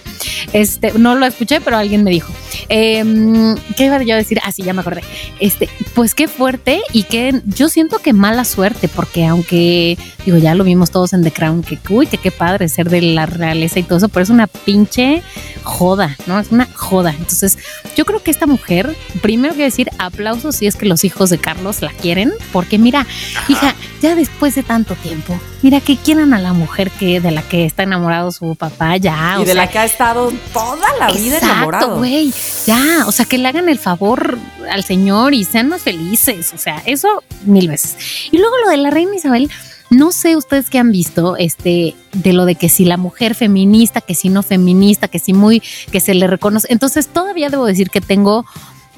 este, 0.53 0.93
no 0.99 1.15
lo 1.15 1.27
escuché, 1.27 1.61
pero 1.61 1.77
alguien 1.77 2.05
me 2.05 2.11
dijo. 2.11 2.33
Em, 2.69 3.57
¿Qué 3.77 3.87
iba 3.87 4.03
yo 4.03 4.15
a 4.15 4.17
decir? 4.17 4.39
Ah, 4.43 4.53
sí, 4.53 4.63
ya 4.63 4.73
me 4.73 4.81
acordé. 4.81 5.03
Este, 5.41 5.69
pues 5.95 6.15
qué 6.15 6.29
fuerte 6.29 6.81
y 6.93 7.05
que 7.05 7.41
yo 7.47 7.69
siento 7.69 7.99
que 7.99 8.13
mala 8.13 8.45
suerte, 8.45 8.89
porque 8.89 9.27
aunque, 9.27 9.97
digo, 10.25 10.39
ya 10.39 10.55
lo 10.55 10.65
vimos 10.65 10.91
todos 10.91 11.13
en 11.13 11.23
The 11.23 11.33
Crown, 11.33 11.63
que 11.63 11.79
uy, 11.89 12.07
que 12.07 12.19
qué 12.19 12.31
padre 12.31 12.69
ser 12.69 12.91
de 12.91 13.03
la 13.03 13.27
realeza 13.27 13.79
y 13.79 13.83
todo 13.83 13.99
eso, 13.99 14.09
pero 14.09 14.23
es 14.23 14.31
una 14.31 14.47
pinche 14.47 15.23
joda, 15.63 16.17
¿no? 16.27 16.39
Es 16.39 16.51
una 16.51 16.67
joda. 16.75 17.11
Entonces, 17.11 17.59
yo 17.97 18.05
creo 18.05 18.23
que 18.23 18.31
esta 18.31 18.47
mujer, 18.47 18.95
primero 19.23 19.55
que 19.55 19.63
decir, 19.63 19.91
aplausos 19.99 20.57
si 20.57 20.67
es 20.67 20.77
que 20.77 20.87
los 20.87 21.05
hijos 21.05 21.31
de 21.31 21.39
Carlos 21.39 21.83
la 21.83 21.91
quieren, 21.93 22.33
porque 22.53 22.79
mira, 22.79 23.07
hija, 23.49 23.75
ya 24.03 24.15
después 24.15 24.55
de 24.55 24.63
tanto 24.63 24.95
tiempo, 24.95 25.39
mira 25.63 25.81
que 25.81 25.97
quieran 25.97 26.35
a 26.35 26.39
la 26.39 26.53
mujer 26.53 26.91
que 26.91 27.21
de 27.21 27.31
la 27.31 27.43
que 27.43 27.65
está 27.65 27.83
enamorado 27.83 28.31
su 28.33 28.55
papá, 28.57 28.97
ya. 28.97 29.35
Y 29.39 29.39
o 29.39 29.41
de 29.41 29.47
sea, 29.47 29.55
la 29.55 29.69
que 29.69 29.79
ha 29.79 29.85
estado 29.85 30.33
toda 30.53 30.87
la 30.99 31.09
vida 31.11 31.37
Exacto, 31.37 31.47
enamorado. 31.55 31.97
güey. 31.99 32.33
Ya, 32.67 33.05
o 33.07 33.13
sea, 33.13 33.25
que 33.27 33.39
le 33.39 33.49
hagan 33.49 33.69
el 33.69 33.79
favor 33.79 34.39
al 34.71 34.85
señor 34.85 35.35
y 35.35 35.45
sean 35.45 35.69
más 35.69 35.83
felices. 35.83 36.53
O 36.55 36.59
sea, 36.59 36.83
eso 36.87 37.23
mil 37.45 37.69
veces. 37.69 37.97
Y 38.31 38.39
luego 38.39 38.55
lo 38.65 38.71
de 38.71 38.77
la 38.77 38.91
reina 38.91 39.15
Isabel, 39.17 39.51
no 39.91 40.13
sé 40.13 40.37
ustedes 40.37 40.69
qué 40.71 40.79
han 40.79 40.93
visto, 40.93 41.37
este, 41.37 41.95
de 42.13 42.33
lo 42.33 42.45
de 42.45 42.55
que 42.57 42.69
si 42.69 42.85
la 42.85 42.97
mujer 42.97 43.35
feminista, 43.35 44.01
que 44.01 44.15
si 44.15 44.29
no 44.29 44.43
feminista, 44.43 45.09
que 45.09 45.19
si 45.19 45.33
muy, 45.33 45.63
que 45.91 46.01
se 46.01 46.15
le 46.15 46.27
reconoce. 46.27 46.69
Entonces, 46.71 47.09
todavía 47.09 47.49
debo 47.49 47.65
decir 47.65 47.89
que 47.91 48.01
tengo 48.01 48.45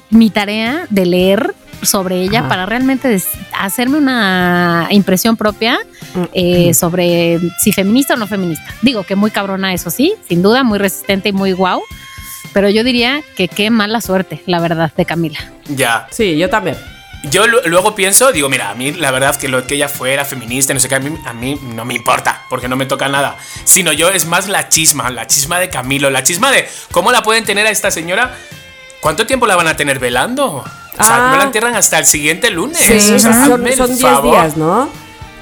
mi 0.09 0.29
tarea 0.29 0.87
de 0.89 1.05
leer 1.05 1.55
sobre 1.81 2.21
ella 2.21 2.39
Ajá. 2.39 2.49
para 2.49 2.65
realmente 2.65 3.21
hacerme 3.57 3.97
una 3.97 4.87
impresión 4.91 5.35
propia 5.37 5.79
Mm. 6.13 6.23
eh, 6.33 6.73
sobre 6.73 7.39
si 7.59 7.71
feminista 7.71 8.15
o 8.15 8.17
no 8.17 8.27
feminista. 8.27 8.65
Digo 8.81 9.03
que 9.03 9.15
muy 9.15 9.31
cabrona, 9.31 9.73
eso 9.73 9.89
sí, 9.89 10.13
sin 10.27 10.41
duda, 10.41 10.63
muy 10.63 10.77
resistente 10.77 11.29
y 11.29 11.31
muy 11.31 11.53
guau. 11.53 11.81
Pero 12.53 12.69
yo 12.69 12.83
diría 12.83 13.21
que 13.37 13.47
qué 13.47 13.69
mala 13.69 14.01
suerte, 14.01 14.43
la 14.45 14.59
verdad, 14.59 14.91
de 14.97 15.05
Camila. 15.05 15.39
Ya. 15.69 16.07
Sí, 16.11 16.37
yo 16.37 16.49
también. 16.49 16.75
Yo 17.29 17.45
lu- 17.47 17.61
luego 17.65 17.95
pienso, 17.95 18.31
digo, 18.33 18.49
mira, 18.49 18.71
a 18.71 18.75
mí 18.75 18.91
la 18.91 19.11
verdad 19.11 19.37
que 19.37 19.47
lo 19.47 19.65
que 19.67 19.75
ella 19.75 19.87
fuera 19.87 20.25
feminista, 20.25 20.73
no 20.73 20.79
sé 20.81 20.89
qué, 20.89 20.95
a 20.95 20.99
mí, 20.99 21.15
a 21.25 21.33
mí 21.33 21.57
no 21.75 21.85
me 21.85 21.93
importa, 21.93 22.41
porque 22.49 22.67
no 22.67 22.75
me 22.75 22.87
toca 22.87 23.07
nada. 23.07 23.37
Sino 23.63 23.93
yo 23.93 24.09
es 24.09 24.25
más 24.25 24.49
la 24.49 24.67
chisma, 24.69 25.09
la 25.11 25.27
chisma 25.27 25.59
de 25.59 25.69
Camilo, 25.69 26.09
la 26.09 26.23
chisma 26.23 26.51
de 26.51 26.67
cómo 26.91 27.11
la 27.11 27.21
pueden 27.23 27.45
tener 27.45 27.65
a 27.67 27.69
esta 27.69 27.89
señora. 27.91 28.35
¿Cuánto 29.01 29.25
tiempo 29.27 29.45
la 29.47 29.55
van 29.57 29.67
a 29.67 29.75
tener 29.75 29.99
velando? 29.99 30.45
O 30.47 30.63
sea, 30.95 31.27
Ah. 31.27 31.31
no 31.31 31.37
la 31.37 31.43
entierran 31.43 31.75
hasta 31.75 31.97
el 31.99 32.05
siguiente 32.05 32.49
lunes. 32.49 32.77
Sí, 32.79 32.93
o 33.13 33.19
sea, 33.19 33.33
son 33.33 33.53
hazme 33.53 33.71
el 33.71 33.77
son 33.77 33.87
10 33.89 34.01
favor. 34.01 34.31
días, 34.31 34.57
¿no? 34.57 34.89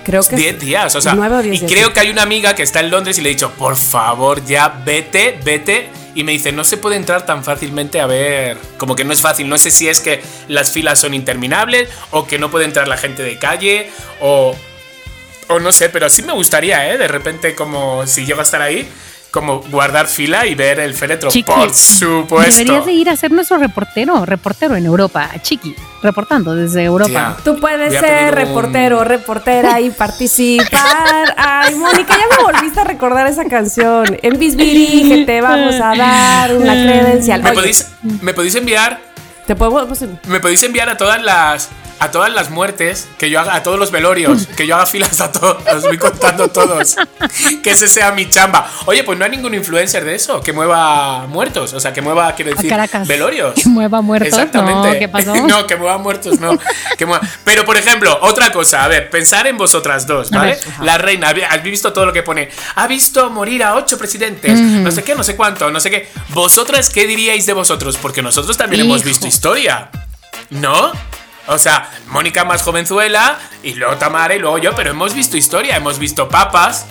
Creo 0.05 0.23
que 0.23 0.35
10 0.35 0.59
días, 0.59 0.95
o 0.95 1.01
sea, 1.01 1.13
o 1.13 1.41
y 1.43 1.49
días, 1.49 1.63
creo 1.71 1.93
que 1.93 1.99
hay 1.99 2.09
una 2.09 2.23
amiga 2.23 2.55
que 2.55 2.63
está 2.63 2.79
en 2.79 2.89
Londres 2.89 3.17
y 3.19 3.21
le 3.21 3.29
he 3.29 3.33
dicho, 3.33 3.51
por 3.51 3.75
favor, 3.75 4.43
ya 4.45 4.69
vete, 4.83 5.39
vete. 5.43 5.89
Y 6.15 6.23
me 6.23 6.31
dice, 6.31 6.51
no 6.51 6.63
se 6.63 6.77
puede 6.77 6.95
entrar 6.95 7.25
tan 7.25 7.43
fácilmente 7.43 8.01
a 8.01 8.07
ver, 8.07 8.57
como 8.77 8.95
que 8.95 9.03
no 9.03 9.13
es 9.13 9.21
fácil, 9.21 9.47
no 9.47 9.57
sé 9.59 9.69
si 9.69 9.87
es 9.87 9.99
que 9.99 10.21
las 10.47 10.71
filas 10.71 10.99
son 10.99 11.13
interminables 11.13 11.87
o 12.11 12.25
que 12.25 12.39
no 12.39 12.49
puede 12.49 12.65
entrar 12.65 12.87
la 12.87 12.97
gente 12.97 13.21
de 13.23 13.37
calle 13.37 13.91
o, 14.19 14.55
o 15.49 15.59
no 15.59 15.71
sé, 15.71 15.89
pero 15.89 16.09
sí 16.09 16.23
me 16.23 16.33
gustaría, 16.33 16.91
¿eh? 16.91 16.97
De 16.97 17.07
repente, 17.07 17.53
como 17.53 18.07
si 18.07 18.25
llego 18.25 18.39
a 18.39 18.43
estar 18.43 18.61
ahí, 18.61 18.89
como 19.31 19.61
guardar 19.69 20.07
fila 20.07 20.45
y 20.47 20.55
ver 20.55 20.79
el 20.79 20.93
féretro, 20.93 21.29
Chiqui, 21.29 21.51
por 21.51 21.73
supuesto. 21.73 22.57
Deberías 22.57 22.85
de 22.85 22.93
ir 22.93 23.09
a 23.09 23.15
ser 23.15 23.31
nuestro 23.31 23.57
reportero, 23.57 24.25
reportero 24.25 24.75
en 24.75 24.85
Europa, 24.85 25.29
Chiqui, 25.41 25.75
reportando 26.01 26.55
desde 26.55 26.83
Europa. 26.83 27.37
Tú 27.43 27.59
puedes 27.59 27.89
Voy 27.91 27.99
ser 27.99 28.29
un- 28.29 28.35
reportero, 28.35 29.03
reportera 29.03 29.79
y 29.81 29.89
participar. 29.91 31.33
Ay, 31.37 31.75
Mónica, 31.75 32.15
ya 32.17 32.37
me 32.37 32.43
volviste 32.51 32.79
a 32.79 32.83
recordar 32.83 33.27
esa 33.27 33.45
canción. 33.45 34.17
En 34.21 34.39
Bisbirige 34.39 35.25
te 35.25 35.41
vamos 35.41 35.75
a 35.75 35.95
dar 35.95 36.55
una 36.55 36.73
credencial. 36.83 37.43
¿Me 37.43 37.51
podéis, 37.51 37.87
¿Me 38.21 38.33
podéis 38.33 38.55
enviar 38.55 38.99
Te 39.49 39.55
podemos. 39.55 39.97
Me 40.27 40.39
podéis 40.39 40.62
enviar 40.62 40.89
a 40.89 40.95
todas 40.97 41.23
las 41.23 41.69
a 42.01 42.12
todas 42.12 42.31
las 42.31 42.49
muertes 42.49 43.09
que 43.17 43.29
yo 43.29 43.41
haga, 43.41 43.55
a 43.55 43.62
todos 43.63 43.77
los 43.77 43.91
velorios, 43.91 44.47
que 44.55 44.65
yo 44.65 44.75
haga 44.75 44.85
filas 44.85 45.19
a 45.19 45.31
todos, 45.33 45.57
os 45.67 45.83
voy 45.83 45.97
contando 45.97 46.47
todos. 46.49 46.95
Que 47.63 47.71
ese 47.71 47.88
sea 47.88 48.12
mi 48.12 48.29
chamba. 48.29 48.69
Oye, 48.85 49.03
pues 49.03 49.17
no 49.19 49.25
hay 49.25 49.31
ningún 49.31 49.53
influencer 49.53 50.03
de 50.05 50.15
eso 50.15 50.39
que 50.41 50.53
mueva 50.53 51.27
muertos, 51.27 51.73
o 51.73 51.79
sea, 51.79 51.91
que 51.93 52.01
mueva, 52.01 52.33
quiero 52.33 52.51
decir, 52.51 52.73
velorios. 53.05 53.53
Que 53.55 53.67
mueva 53.67 54.01
muertos. 54.01 54.29
Exactamente. 54.29 54.93
No, 54.93 54.99
¿qué 54.99 55.09
pasó? 55.09 55.35
no, 55.47 55.67
que 55.67 55.75
mueva 55.75 55.97
muertos, 55.97 56.39
no. 56.39 56.57
Que 56.97 57.05
mueva- 57.05 57.21
Pero, 57.43 57.65
por 57.65 57.75
ejemplo, 57.75 58.17
otra 58.21 58.51
cosa, 58.51 58.83
a 58.83 58.88
ver, 58.88 59.09
pensar 59.09 59.45
en 59.47 59.57
vosotras 59.57 60.07
dos, 60.07 60.29
¿vale? 60.31 60.51
ver. 60.51 60.59
La 60.83 60.97
reina, 60.97 61.29
¿habí- 61.29 61.43
¿has 61.43 61.62
visto 61.62 61.91
todo 61.91 62.05
lo 62.05 62.13
que 62.13 62.23
pone? 62.23 62.49
Ha 62.75 62.88
visto 62.88 63.29
morir 63.29 63.63
a 63.63 63.75
ocho 63.75 63.97
presidentes, 63.97 64.57
no 64.59 64.89
sé 64.91 65.03
qué, 65.03 65.15
no 65.15 65.23
sé 65.23 65.35
cuánto, 65.35 65.69
no 65.69 65.79
sé 65.81 65.91
qué. 65.91 66.09
¿Vosotras 66.29 66.89
qué 66.89 67.05
diríais 67.07 67.45
de 67.45 67.53
vosotros? 67.53 67.97
Porque 68.01 68.21
nosotros 68.21 68.55
también 68.57 68.83
hemos 68.83 69.01
Hijo. 69.01 69.09
visto 69.09 69.27
historia, 69.43 69.88
¿no? 70.49 70.91
O 71.47 71.58
sea, 71.58 71.89
Mónica 72.10 72.43
más 72.43 72.62
jovenzuela 72.62 73.38
y 73.63 73.73
luego 73.75 73.95
Tamara 73.95 74.36
y 74.36 74.39
luego 74.39 74.58
yo, 74.58 74.75
pero 74.75 74.89
hemos 74.91 75.13
visto 75.13 75.38
historia, 75.38 75.78
hemos 75.78 75.97
visto 75.97 76.28
papas, 76.28 76.86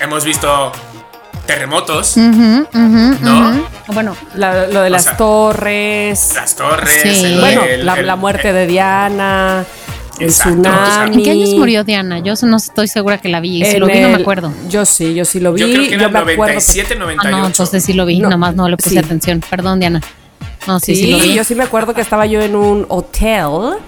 hemos 0.00 0.24
visto 0.24 0.72
terremotos, 1.46 2.16
¿no? 2.16 2.66
ujú. 2.72 3.66
Bueno, 3.88 4.16
la- 4.34 4.66
lo 4.66 4.80
de 4.80 4.88
las 4.88 5.04
sea, 5.04 5.16
torres. 5.18 6.32
las 6.34 6.56
torres, 6.56 7.02
Sí. 7.02 7.22
el- 7.26 7.40
Bueno, 7.40 7.64
el- 7.64 7.84
la, 7.84 7.94
el- 8.00 8.06
la 8.06 8.16
muerte 8.16 8.54
de 8.54 8.66
Diana. 8.66 9.66
El 10.18 10.28
Exacto, 10.28 10.62
tsunami. 10.62 11.16
¿en 11.16 11.22
qué 11.24 11.30
años 11.32 11.50
murió 11.50 11.84
Diana? 11.84 12.20
Yo 12.20 12.32
no 12.44 12.56
estoy 12.56 12.88
segura 12.88 13.18
que 13.18 13.28
la 13.28 13.40
vi. 13.40 13.62
Si 13.62 13.72
En 13.72 13.80
lo 13.80 13.86
vi, 13.88 14.00
no 14.00 14.08
me 14.08 14.14
acuerdo. 14.14 14.54
Yo 14.70 14.86
sí, 14.86 15.12
yo 15.12 15.26
sí 15.26 15.38
lo 15.38 15.52
vi. 15.52 15.60
Yo 15.60 15.66
creo 15.66 15.86
que 15.88 15.94
era 15.96 16.08
me 16.08 16.18
acuerdo. 16.20 16.36
97, 16.36 16.94
Ah, 16.94 16.98
98. 17.00 17.36
no, 17.36 17.46
entonces 17.46 17.84
sí 17.84 17.92
lo 17.92 18.06
vi. 18.06 18.20
No, 18.20 18.30
Nomás 18.30 18.54
no 18.54 18.68
le 18.70 18.76
puse 18.78 18.90
sí. 18.90 18.98
atención. 18.98 19.42
Perdón, 19.50 19.80
Diana. 19.80 20.00
No, 20.66 20.80
sí, 20.80 20.94
sí, 20.96 21.18
Sí, 21.20 21.34
yo 21.34 21.44
sí 21.44 21.54
me 21.54 21.64
acuerdo 21.64 21.94
que 21.94 22.00
estaba 22.00 22.26
yo 22.26 22.40
en 22.40 22.56
un 22.56 22.86
hotel. 22.88 23.46
Ah, 23.46 23.78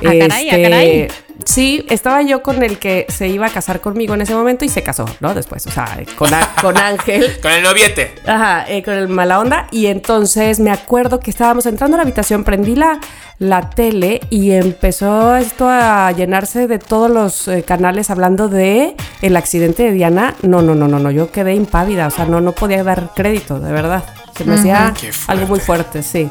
caray, 0.00 0.48
ah, 0.50 0.62
caray. 0.62 1.08
Sí, 1.44 1.84
estaba 1.90 2.22
yo 2.22 2.42
con 2.42 2.62
el 2.62 2.78
que 2.78 3.06
se 3.08 3.28
iba 3.28 3.46
a 3.46 3.50
casar 3.50 3.80
conmigo 3.80 4.14
en 4.14 4.20
ese 4.22 4.34
momento 4.34 4.64
y 4.64 4.68
se 4.68 4.82
casó, 4.82 5.04
¿no? 5.20 5.34
Después, 5.34 5.66
o 5.66 5.70
sea, 5.70 6.00
con, 6.16 6.32
a- 6.32 6.48
con 6.60 6.76
Ángel. 6.78 7.38
Con 7.42 7.50
el 7.52 7.62
noviete. 7.62 8.14
Ajá, 8.24 8.64
eh, 8.68 8.82
con 8.82 8.94
el 8.94 9.08
mala 9.08 9.40
onda. 9.40 9.66
Y 9.70 9.86
entonces 9.86 10.60
me 10.60 10.70
acuerdo 10.70 11.20
que 11.20 11.30
estábamos 11.30 11.66
entrando 11.66 11.96
a 11.96 11.98
la 11.98 12.02
habitación, 12.04 12.44
prendí 12.44 12.76
la, 12.76 12.98
la 13.38 13.68
tele 13.70 14.20
y 14.30 14.52
empezó 14.52 15.36
esto 15.36 15.68
a 15.68 16.12
llenarse 16.12 16.66
de 16.68 16.78
todos 16.78 17.10
los 17.10 17.48
eh, 17.48 17.62
canales 17.62 18.10
hablando 18.10 18.48
de 18.48 18.94
el 19.20 19.36
accidente 19.36 19.82
de 19.82 19.92
Diana. 19.92 20.34
No, 20.42 20.62
no, 20.62 20.74
no, 20.74 20.88
no, 20.88 20.98
no, 20.98 21.10
yo 21.10 21.30
quedé 21.32 21.54
impávida, 21.54 22.06
o 22.06 22.10
sea, 22.10 22.24
no, 22.26 22.40
no 22.40 22.52
podía 22.52 22.82
dar 22.84 23.10
crédito, 23.14 23.58
de 23.60 23.72
verdad. 23.72 24.04
Se 24.36 24.44
me 24.44 24.54
hacía 24.56 24.92
algo 25.28 25.46
muy 25.46 25.60
fuerte. 25.60 26.02
fuerte, 26.02 26.02
sí. 26.02 26.30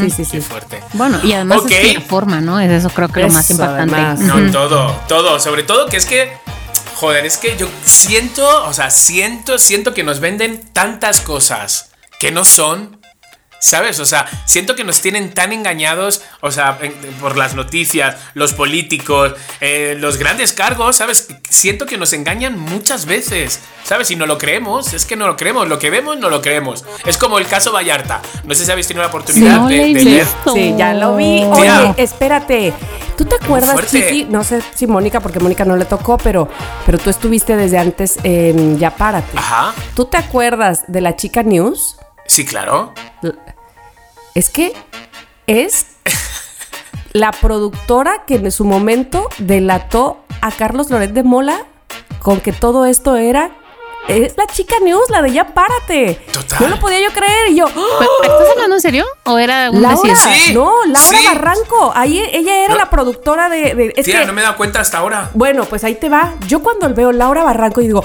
Sí, 0.00 0.10
sí, 0.10 0.16
Qué 0.30 0.40
sí. 0.40 0.40
fuerte. 0.40 0.80
Bueno, 0.92 1.18
y 1.24 1.32
además 1.32 1.58
Ok. 1.62 1.70
es 1.72 1.94
la 1.94 2.00
forma, 2.02 2.40
¿no? 2.40 2.60
Es 2.60 2.70
eso 2.70 2.90
creo 2.90 3.08
que 3.08 3.20
lo 3.22 3.28
más 3.30 3.50
importante. 3.50 3.94
además. 3.96 4.20
No, 4.20 4.50
todo, 4.52 4.92
todo. 5.08 5.40
Sobre 5.40 5.62
todo 5.64 5.86
que 5.86 5.96
es 5.96 6.06
que, 6.06 6.32
joder, 6.94 7.26
es 7.26 7.38
que 7.38 7.56
yo 7.56 7.68
siento, 7.84 8.64
o 8.66 8.72
sea, 8.72 8.90
siento, 8.90 9.58
siento 9.58 9.94
que 9.94 10.04
nos 10.04 10.20
venden 10.20 10.60
tantas 10.72 11.20
cosas 11.20 11.90
que 12.20 12.30
no 12.30 12.44
son. 12.44 12.99
¿Sabes? 13.60 14.00
O 14.00 14.06
sea, 14.06 14.26
siento 14.46 14.74
que 14.74 14.84
nos 14.84 15.00
tienen 15.00 15.34
tan 15.34 15.52
engañados, 15.52 16.22
o 16.40 16.50
sea, 16.50 16.78
por 17.20 17.36
las 17.36 17.54
noticias, 17.54 18.16
los 18.32 18.54
políticos, 18.54 19.34
eh, 19.60 19.96
los 19.98 20.16
grandes 20.16 20.54
cargos, 20.54 20.96
¿sabes? 20.96 21.28
Siento 21.48 21.84
que 21.84 21.98
nos 21.98 22.14
engañan 22.14 22.58
muchas 22.58 23.04
veces, 23.04 23.60
¿sabes? 23.84 24.10
Y 24.10 24.16
no 24.16 24.24
lo 24.24 24.38
creemos, 24.38 24.94
es 24.94 25.04
que 25.04 25.14
no 25.14 25.26
lo 25.26 25.36
creemos, 25.36 25.68
lo 25.68 25.78
que 25.78 25.90
vemos 25.90 26.18
no 26.18 26.30
lo 26.30 26.40
creemos. 26.40 26.86
Es 27.04 27.18
como 27.18 27.38
el 27.38 27.46
caso 27.46 27.70
Vallarta. 27.70 28.22
No 28.44 28.54
sé 28.54 28.64
si 28.64 28.70
habéis 28.70 28.86
tenido 28.86 29.02
la 29.02 29.08
oportunidad 29.08 29.56
no 29.56 29.68
de, 29.68 29.92
de. 29.92 30.26
Sí, 30.54 30.74
ya 30.78 30.94
lo 30.94 31.16
vi. 31.16 31.40
Tía. 31.40 31.82
Oye, 31.82 31.94
espérate. 31.98 32.72
¿Tú 33.16 33.26
te 33.26 33.34
acuerdas. 33.34 33.76
Chiqui? 33.90 34.24
No 34.24 34.42
sé 34.42 34.62
si 34.74 34.86
Mónica, 34.86 35.20
porque 35.20 35.38
Mónica 35.38 35.66
no 35.66 35.76
le 35.76 35.84
tocó, 35.84 36.16
pero, 36.16 36.48
pero 36.86 36.96
tú 36.96 37.10
estuviste 37.10 37.56
desde 37.56 37.76
antes 37.76 38.18
en 38.22 38.78
Ya 38.78 38.90
Párate. 38.90 39.36
Ajá. 39.36 39.74
¿Tú 39.94 40.06
te 40.06 40.16
acuerdas 40.16 40.84
de 40.88 41.02
la 41.02 41.16
chica 41.16 41.42
News? 41.42 41.96
Sí, 42.26 42.46
claro. 42.46 42.94
Es 44.34 44.50
que 44.50 44.72
es 45.46 45.86
la 47.12 47.32
productora 47.32 48.24
que 48.26 48.36
en 48.36 48.50
su 48.52 48.64
momento 48.64 49.28
delató 49.38 50.24
a 50.40 50.50
Carlos 50.52 50.90
Loret 50.90 51.10
de 51.12 51.22
Mola 51.22 51.64
con 52.20 52.40
que 52.40 52.52
todo 52.52 52.84
esto 52.86 53.16
era 53.16 53.50
es 54.08 54.34
la 54.36 54.46
chica 54.46 54.74
news, 54.82 55.08
la 55.10 55.20
de 55.22 55.30
ya 55.30 55.52
párate. 55.54 56.14
Total. 56.32 56.58
No 56.62 56.68
lo 56.68 56.80
podía 56.80 57.00
yo 57.00 57.12
creer. 57.12 57.50
Y 57.50 57.56
yo, 57.56 57.66
¡Ah! 57.66 57.70
¿Pero- 57.98 58.10
pero 58.22 58.32
¿Estás 58.38 58.50
hablando 58.54 58.76
en 58.76 58.80
serio? 58.80 59.04
¿O 59.24 59.38
era 59.38 59.70
un 59.70 59.82
Laura? 59.82 60.16
Sí, 60.16 60.52
no, 60.54 60.72
Laura 60.86 61.18
sí. 61.18 61.24
Barranco. 61.26 61.92
Ahí 61.94 62.18
ella 62.32 62.64
era 62.64 62.74
No. 62.74 62.78
la 62.80 62.90
productora 62.90 63.48
de. 63.48 63.74
de- 63.74 63.92
es 63.96 64.06
Tía, 64.06 64.20
que, 64.20 64.26
no 64.26 64.32
me 64.32 64.40
he 64.40 64.44
dado 64.44 64.56
cuenta 64.56 64.80
hasta 64.80 64.98
ahora. 64.98 65.30
Bueno, 65.34 65.64
pues 65.66 65.84
ahí 65.84 65.94
te 65.96 66.08
va. 66.08 66.34
Yo 66.48 66.60
cuando 66.60 66.92
veo 66.92 67.12
Laura 67.12 67.44
Barranco 67.44 67.82
y 67.82 67.86
digo, 67.88 68.02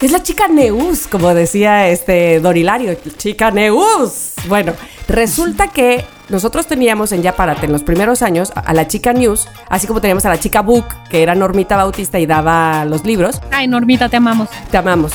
¡Ah! 0.00 0.06
es 0.06 0.12
la 0.12 0.22
chica 0.22 0.48
Neus, 0.48 1.06
como 1.06 1.34
decía 1.34 1.88
este 1.88 2.40
Dorilario, 2.40 2.96
chica 3.18 3.50
Neus. 3.50 4.32
Bueno, 4.48 4.72
resulta 5.08 5.68
que 5.68 6.04
nosotros 6.28 6.66
teníamos 6.66 7.12
en 7.12 7.22
Ya 7.22 7.36
Párate 7.36 7.66
en 7.66 7.72
los 7.72 7.82
primeros 7.82 8.22
años 8.22 8.52
a 8.54 8.60
a 8.60 8.72
la 8.72 8.86
chica 8.86 9.12
News, 9.12 9.48
así 9.68 9.86
como 9.86 10.00
teníamos 10.00 10.24
a 10.24 10.30
la 10.30 10.38
chica 10.38 10.62
Book, 10.62 10.86
que 11.10 11.22
era 11.22 11.34
Normita 11.34 11.76
Bautista 11.76 12.18
y 12.18 12.26
daba 12.26 12.84
los 12.84 13.04
libros. 13.04 13.40
Ay, 13.50 13.68
Normita, 13.68 14.08
te 14.08 14.16
amamos. 14.16 14.48
Te 14.70 14.76
amamos. 14.78 15.12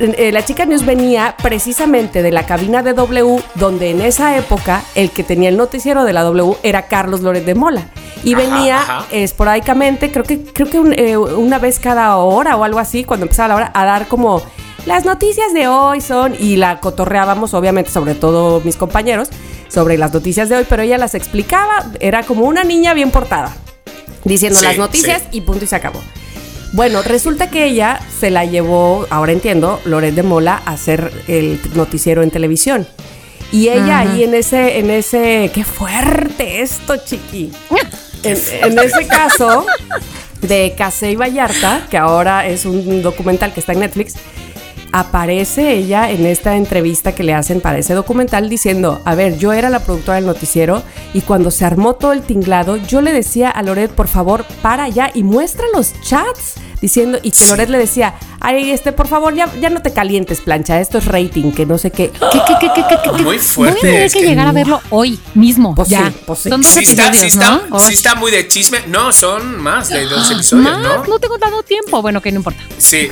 Eh, 0.00 0.30
La 0.32 0.44
chica 0.44 0.64
News 0.64 0.84
venía 0.86 1.34
precisamente 1.42 2.22
de 2.22 2.30
la 2.30 2.46
cabina 2.46 2.82
de 2.82 2.92
W, 2.94 3.42
donde 3.56 3.90
en 3.90 4.00
esa 4.00 4.36
época 4.36 4.82
el 4.94 5.10
que 5.10 5.24
tenía 5.24 5.48
el 5.48 5.56
noticiero 5.56 6.04
de 6.04 6.12
la 6.12 6.22
W 6.22 6.56
era 6.62 6.82
Carlos 6.86 7.20
Loret 7.22 7.44
de 7.44 7.54
Mola. 7.54 7.88
Y 8.22 8.34
Ajá, 8.34 8.42
venía 8.42 8.80
ajá. 8.80 9.04
esporádicamente, 9.10 10.10
creo 10.12 10.24
que, 10.24 10.42
creo 10.42 10.68
que 10.70 10.78
un- 10.78 10.92
eh, 10.92 11.16
una 11.16 11.58
vez 11.58 11.78
cada 11.78 12.16
hora 12.16 12.56
o 12.56 12.64
algo 12.64 12.78
así, 12.78 13.04
cuando 13.04 13.24
empezaba 13.26 13.48
la 13.48 13.56
hora, 13.56 13.70
a 13.74 13.84
dar 13.84 14.06
como 14.08 14.42
las 14.86 15.04
noticias 15.04 15.52
de 15.52 15.66
hoy 15.68 16.00
son, 16.00 16.34
y 16.38 16.56
la 16.56 16.78
cotorreábamos, 16.80 17.52
obviamente, 17.54 17.90
sobre 17.90 18.14
todo 18.14 18.60
mis 18.64 18.76
compañeros, 18.76 19.28
sobre 19.68 19.98
las 19.98 20.12
noticias 20.14 20.48
de 20.48 20.56
hoy, 20.56 20.66
pero 20.68 20.82
ella 20.82 20.96
las 20.98 21.14
explicaba, 21.14 21.84
era 22.00 22.22
como 22.22 22.44
una 22.44 22.64
niña 22.64 22.94
bien 22.94 23.10
portada, 23.10 23.54
diciendo 24.24 24.58
Sí, 24.58 24.64
las 24.64 24.78
noticias 24.78 25.22
sí. 25.30 25.38
y 25.38 25.40
punto 25.42 25.64
y 25.64 25.68
se 25.68 25.76
acabó. 25.76 26.00
Bueno, 26.72 27.02
resulta 27.02 27.50
que 27.50 27.64
ella 27.64 28.00
se 28.20 28.30
la 28.30 28.44
llevó, 28.44 29.06
ahora 29.10 29.32
entiendo, 29.32 29.80
Loret 29.84 30.14
de 30.14 30.22
Mola 30.22 30.62
a 30.64 30.72
hacer 30.72 31.12
el 31.26 31.60
noticiero 31.74 32.22
en 32.22 32.30
televisión. 32.30 32.86
Y 33.50 33.68
ella 33.68 34.00
ahí 34.00 34.24
en 34.24 34.34
ese, 34.34 34.78
en 34.78 34.90
ese, 34.90 35.50
qué 35.54 35.64
fuerte 35.64 36.60
esto, 36.60 36.96
chiqui. 36.98 37.50
En, 38.22 38.36
en 38.62 38.78
ese 38.78 39.06
caso 39.06 39.64
de 40.42 40.74
Casey 40.76 41.16
Vallarta, 41.16 41.86
que 41.90 41.96
ahora 41.96 42.46
es 42.46 42.66
un 42.66 43.00
documental 43.00 43.54
que 43.54 43.60
está 43.60 43.72
en 43.72 43.80
Netflix, 43.80 44.14
aparece 44.92 45.72
ella 45.72 46.10
en 46.10 46.26
esta 46.26 46.56
entrevista 46.56 47.14
que 47.14 47.22
le 47.22 47.34
hacen 47.34 47.60
para 47.60 47.78
ese 47.78 47.94
documental 47.94 48.48
diciendo, 48.48 49.00
a 49.04 49.14
ver, 49.14 49.38
yo 49.38 49.52
era 49.52 49.70
la 49.70 49.80
productora 49.80 50.16
del 50.16 50.26
noticiero 50.26 50.82
y 51.14 51.22
cuando 51.22 51.50
se 51.50 51.64
armó 51.64 51.94
todo 51.94 52.12
el 52.12 52.22
tinglado, 52.22 52.76
yo 52.76 53.00
le 53.00 53.12
decía 53.12 53.50
a 53.50 53.62
Loret, 53.62 53.90
por 53.90 54.08
favor, 54.08 54.44
para 54.62 54.88
ya 54.88 55.10
y 55.14 55.22
muestra 55.22 55.66
los 55.74 55.92
chats, 56.00 56.54
diciendo, 56.80 57.18
y 57.22 57.30
que 57.30 57.46
Loret 57.46 57.68
le 57.68 57.78
decía, 57.78 58.14
ay, 58.40 58.70
este, 58.70 58.92
por 58.92 59.08
favor, 59.08 59.34
ya, 59.34 59.52
ya 59.60 59.70
no 59.70 59.82
te 59.82 59.92
calientes, 59.92 60.40
plancha, 60.40 60.80
esto 60.80 60.98
es 60.98 61.04
rating, 61.06 61.52
que 61.52 61.66
no 61.66 61.78
sé 61.78 61.90
qué. 61.90 62.10
¿Qué, 62.32 62.40
qué, 62.46 62.54
qué, 62.60 62.68
qué, 62.74 62.84
qué, 62.88 62.96
qué? 63.02 63.10
Muy 63.12 63.22
Voy 63.24 63.36
a 63.36 63.40
fuerte, 63.40 63.80
tener 63.80 64.02
es 64.02 64.12
que, 64.12 64.20
que 64.20 64.26
llegar 64.26 64.46
a 64.46 64.52
no. 64.52 64.54
verlo 64.54 64.80
hoy 64.90 65.18
mismo. 65.34 65.74
Pues 65.74 65.88
ya. 65.88 66.06
sí, 66.10 66.16
pues 66.26 66.38
sí. 66.40 66.48
Son 66.50 66.60
dos 66.62 66.70
Sí 66.70 66.78
episodios, 66.80 67.16
sí, 67.18 67.26
está, 67.26 67.62
¿no? 67.68 67.80
sí 67.80 67.92
está 67.92 68.14
muy 68.14 68.30
de 68.30 68.48
chisme. 68.48 68.78
No, 68.88 69.12
son 69.12 69.58
más 69.60 69.88
de 69.88 70.06
dos 70.06 70.30
episodios, 70.30 70.64
Más, 70.64 70.78
¿no? 70.78 71.04
no 71.04 71.18
tengo 71.18 71.38
dado 71.38 71.62
tiempo. 71.62 72.00
Bueno, 72.02 72.20
que 72.20 72.30
no 72.32 72.38
importa. 72.38 72.60
Sí, 72.78 73.08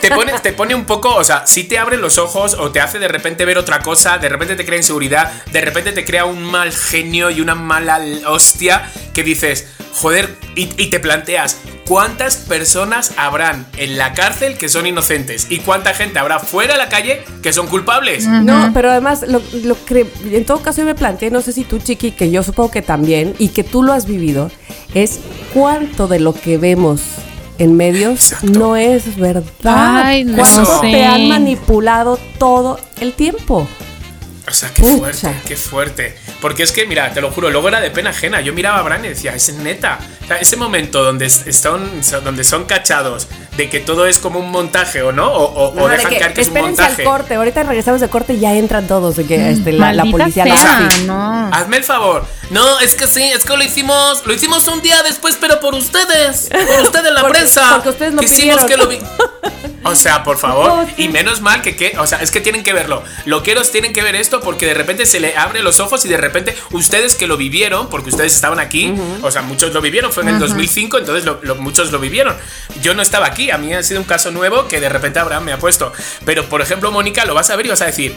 te 0.00 0.10
pone, 0.10 0.32
te 0.40 0.52
pone 0.52 0.74
un 0.74 0.84
poco, 0.84 1.14
o 1.14 1.24
sea, 1.24 1.46
si 1.46 1.64
te 1.64 1.78
abre 1.78 1.96
los 1.96 2.18
ojos 2.18 2.54
o 2.54 2.70
te 2.70 2.80
hace 2.80 2.98
de 2.98 3.08
repente 3.08 3.44
ver 3.44 3.58
otra 3.58 3.80
cosa, 3.80 4.18
de 4.18 4.28
repente 4.28 4.56
te 4.56 4.64
crea 4.64 4.78
inseguridad, 4.78 5.30
de 5.52 5.60
repente 5.60 5.92
te 5.92 6.04
crea 6.04 6.24
un 6.24 6.42
mal 6.42 6.72
genio 6.72 7.30
y 7.30 7.40
una 7.40 7.54
mala 7.54 8.00
hostia 8.26 8.90
que 9.12 9.22
dices, 9.22 9.66
joder, 9.92 10.36
y, 10.54 10.68
y 10.82 10.88
te 10.88 11.00
planteas, 11.00 11.58
¿cuántas 11.86 12.36
personas 12.36 13.12
habrán 13.16 13.66
en 13.76 13.98
la 13.98 14.12
cárcel 14.12 14.56
que 14.56 14.68
son 14.68 14.86
inocentes? 14.86 15.46
¿Y 15.50 15.58
cuánta 15.58 15.94
gente 15.94 16.18
habrá 16.18 16.38
fuera 16.38 16.74
de 16.74 16.78
la 16.78 16.88
calle 16.88 17.22
que 17.42 17.52
son 17.52 17.66
culpables? 17.66 18.26
No, 18.26 18.70
pero 18.74 18.90
además, 18.90 19.24
lo, 19.26 19.42
lo 19.64 19.84
que 19.84 20.06
en 20.30 20.44
todo 20.44 20.60
caso 20.62 20.80
yo 20.80 20.86
me 20.86 20.94
planteé, 20.94 21.30
no 21.30 21.40
sé 21.40 21.52
si 21.52 21.64
tú, 21.64 21.78
Chiqui, 21.78 22.12
que 22.12 22.30
yo 22.30 22.42
supongo 22.42 22.70
que 22.70 22.82
también, 22.82 23.34
y 23.38 23.48
que 23.48 23.64
tú 23.64 23.82
lo 23.82 23.92
has 23.92 24.06
vivido, 24.06 24.50
es 24.94 25.20
cuánto 25.52 26.08
de 26.08 26.20
lo 26.20 26.34
que 26.34 26.58
vemos 26.58 27.02
en 27.58 27.76
medios 27.76 28.32
Exacto. 28.32 28.58
no 28.58 28.76
es 28.76 29.16
verdad. 29.16 30.02
Ay, 30.04 30.24
no 30.24 30.36
¿Cuánto 30.38 30.80
sé. 30.80 30.90
te 30.90 31.04
han 31.04 31.28
manipulado 31.28 32.18
todo 32.38 32.78
el 33.00 33.12
tiempo? 33.12 33.68
O 34.48 34.52
sea, 34.52 34.70
qué 34.74 34.82
Pucha. 34.82 34.98
fuerte, 34.98 35.40
qué 35.46 35.56
fuerte. 35.56 36.18
Porque 36.40 36.64
es 36.64 36.72
que, 36.72 36.84
mira, 36.86 37.12
te 37.12 37.20
lo 37.20 37.30
juro, 37.30 37.48
luego 37.50 37.68
era 37.68 37.80
de 37.80 37.90
pena 37.92 38.10
ajena. 38.10 38.40
Yo 38.40 38.52
miraba 38.52 38.78
a 38.80 38.82
Bran 38.82 39.04
y 39.04 39.08
decía, 39.08 39.34
es 39.36 39.52
neta. 39.54 40.00
O 40.24 40.26
sea, 40.26 40.36
ese 40.38 40.56
momento 40.56 41.04
donde, 41.04 41.26
están, 41.26 42.00
donde 42.24 42.42
son 42.42 42.64
cachados 42.64 43.28
de 43.56 43.70
que 43.70 43.78
todo 43.78 44.04
es 44.06 44.18
como 44.18 44.40
un 44.40 44.50
montaje 44.50 45.00
o 45.02 45.12
no, 45.12 45.30
o, 45.30 45.44
o- 45.44 45.68
o 45.80 45.86
Ajá, 45.86 45.90
de 45.90 45.96
dejan 45.96 46.10
que, 46.12 46.18
caer 46.18 46.34
que 46.34 46.40
es 46.40 46.48
un 46.48 46.56
espérense 46.56 46.82
montaje. 46.82 47.02
al 47.02 47.08
corte, 47.08 47.34
ahorita 47.36 47.62
regresamos 47.62 48.00
de 48.00 48.08
corte 48.08 48.32
y 48.34 48.40
ya 48.40 48.54
entran 48.54 48.88
todos, 48.88 49.14
de 49.16 49.26
que 49.26 49.50
este, 49.50 49.72
la, 49.72 49.92
la 49.92 50.04
policía 50.06 50.44
sea, 50.44 50.54
la 50.56 50.86
hace. 50.88 51.02
no. 51.04 51.50
Hazme 51.52 51.76
el 51.76 51.84
favor. 51.84 52.26
No, 52.50 52.80
es 52.80 52.94
que 52.96 53.06
sí, 53.06 53.22
es 53.22 53.44
que 53.44 53.56
lo 53.56 53.62
hicimos, 53.62 54.26
lo 54.26 54.32
hicimos 54.34 54.66
un 54.68 54.82
día 54.82 55.02
después, 55.04 55.36
pero 55.40 55.60
por 55.60 55.74
ustedes, 55.74 56.48
por 56.50 56.82
ustedes 56.86 57.12
la 57.12 57.20
Porque- 57.22 57.38
prensa. 57.38 57.70
porque 57.74 57.90
ustedes 57.90 58.14
lo 58.14 58.20
Quisimos 58.20 58.64
pidieron. 58.64 58.66
que 58.68 58.76
lo 58.76 58.88
vi. 58.88 58.98
O 59.84 59.94
sea, 59.96 60.22
por 60.22 60.38
favor, 60.38 60.86
y 60.96 61.08
menos 61.08 61.40
mal 61.40 61.60
que, 61.62 61.74
que, 61.76 61.96
o 61.98 62.06
sea, 62.06 62.18
es 62.22 62.30
que 62.30 62.40
tienen 62.40 62.62
que 62.62 62.72
verlo. 62.72 63.02
Loqueros 63.24 63.70
tienen 63.72 63.92
que 63.92 64.02
ver 64.02 64.14
esto 64.14 64.40
porque 64.40 64.66
de 64.66 64.74
repente 64.74 65.06
se 65.06 65.18
le 65.20 65.36
abre 65.36 65.62
los 65.62 65.80
ojos 65.80 66.04
y 66.04 66.08
de 66.08 66.16
repente 66.16 66.56
ustedes 66.70 67.14
que 67.16 67.26
lo 67.26 67.36
vivieron, 67.36 67.88
porque 67.88 68.10
ustedes 68.10 68.34
estaban 68.34 68.60
aquí, 68.60 68.94
o 69.22 69.30
sea, 69.30 69.42
muchos 69.42 69.72
lo 69.74 69.80
vivieron, 69.80 70.12
fue 70.12 70.22
en 70.22 70.28
el 70.30 70.34
2005, 70.38 70.98
entonces 70.98 71.24
lo- 71.24 71.40
lo- 71.42 71.56
muchos 71.56 71.90
lo 71.92 71.98
vivieron. 71.98 72.36
Yo 72.80 72.94
no 72.94 73.02
estaba 73.02 73.26
aquí, 73.26 73.50
a 73.50 73.58
mí 73.58 73.72
ha 73.74 73.82
sido 73.82 74.00
un 74.00 74.06
caso 74.06 74.30
nuevo 74.30 74.68
que 74.68 74.80
de 74.80 74.88
repente 74.88 75.18
Abraham 75.18 75.44
me 75.44 75.52
ha 75.52 75.58
puesto. 75.58 75.92
Pero, 76.24 76.44
por 76.48 76.60
ejemplo, 76.62 76.90
Mónica, 76.92 77.24
lo 77.24 77.34
vas 77.34 77.50
a 77.50 77.56
ver 77.56 77.66
y 77.66 77.70
vas 77.70 77.82
a 77.82 77.86
decir, 77.86 78.14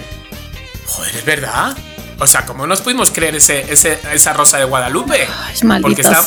joder, 0.86 1.15
¿es 1.15 1.25
verdad? 1.25 1.75
O 2.19 2.28
sea, 2.28 2.45
¿cómo 2.45 2.65
nos 2.67 2.82
pudimos 2.82 3.12
creer 3.12 3.36
ese, 3.36 3.65
ese- 3.73 3.99
esa 4.13 4.34
rosa 4.34 4.58
de 4.58 4.63
Guadalupe? 4.65 5.28
Ay, 5.45 5.56
Porque 5.82 6.01
está- 6.01 6.21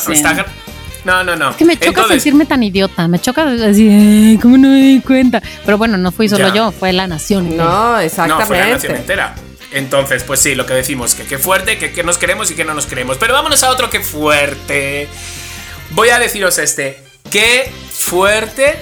No, 1.05 1.23
no, 1.23 1.35
no. 1.35 1.51
Es 1.51 1.55
que 1.55 1.65
me 1.65 1.75
choca 1.75 1.87
Entonces, 1.87 2.15
sentirme 2.23 2.45
tan 2.45 2.61
idiota. 2.63 3.07
Me 3.07 3.19
choca 3.19 3.45
decir, 3.45 3.89
"Ay, 3.91 4.37
¿cómo 4.41 4.57
no 4.57 4.67
me 4.69 4.81
di 4.81 4.99
cuenta? 5.01 5.41
Pero 5.65 5.77
bueno, 5.77 5.97
no 5.97 6.11
fui 6.11 6.27
solo 6.27 6.47
Ya. 6.49 6.53
yo, 6.53 6.71
fue 6.71 6.91
la 6.93 7.07
nación. 7.07 7.55
No, 7.55 7.63
No, 7.63 7.69
fue 7.93 7.97
la 7.99 8.03
exactamente. 8.03 8.69
nación 8.73 8.95
entera. 8.95 9.35
Entonces, 9.71 10.23
pues 10.23 10.39
sí, 10.39 10.55
lo 10.55 10.65
que 10.65 10.73
decimos, 10.73 11.13
que 11.15 11.23
qué 11.23 11.37
fuerte, 11.37 11.77
que, 11.77 11.91
que 11.91 12.03
nos 12.03 12.17
queremos 12.17 12.49
y 12.51 12.55
que 12.55 12.65
no 12.65 12.73
nos 12.73 12.85
queremos. 12.85 13.17
Pero 13.17 13.33
vámonos 13.33 13.61
a 13.63 13.69
otro 13.69 13.89
que 13.89 13.99
fuerte. 14.01 15.07
Voy 15.91 16.09
a 16.09 16.19
deciros 16.19 16.57
este. 16.57 17.01
Qué 17.31 17.71
fuerte, 17.91 18.75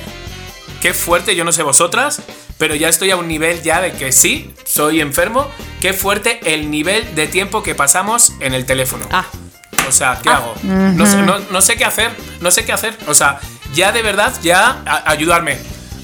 qué 0.82 0.94
fuerte, 0.94 1.36
yo 1.36 1.44
no 1.44 1.52
sé 1.52 1.62
vosotras, 1.64 2.22
pero 2.58 2.74
ya 2.76 2.88
estoy 2.88 3.12
a 3.12 3.18
un 3.18 3.28
nivel 3.28 3.62
ya 3.62 3.82
de 3.82 3.92
que 3.92 4.12
sí, 4.14 4.52
soy 4.66 5.02
enfermo. 5.02 5.50
Qué 5.82 5.92
fuerte 5.94 6.40
el 6.46 6.72
nivel 6.72 7.14
de 7.16 7.28
tiempo 7.28 7.62
que 7.64 7.76
pasamos 7.76 8.34
en 8.40 8.54
el 8.54 8.66
teléfono. 8.66 9.06
Ah, 9.12 9.26
O 9.88 9.92
sea, 9.92 10.20
¿qué 10.22 10.30
hago? 10.30 10.54
No 10.64 11.06
sé, 11.06 11.18
no- 11.22 11.40
no 11.52 11.62
sé 11.62 11.76
qué 11.76 11.86
hacer, 11.86 12.12
no 12.42 12.52
sé 12.52 12.66
qué 12.66 12.74
hacer. 12.74 12.98
O 13.08 13.14
sea, 13.14 13.40
ya 13.74 13.92
de 13.92 14.02
verdad, 14.02 14.34
ya 14.42 14.78
a- 14.86 15.10
ayudarme. 15.12 15.58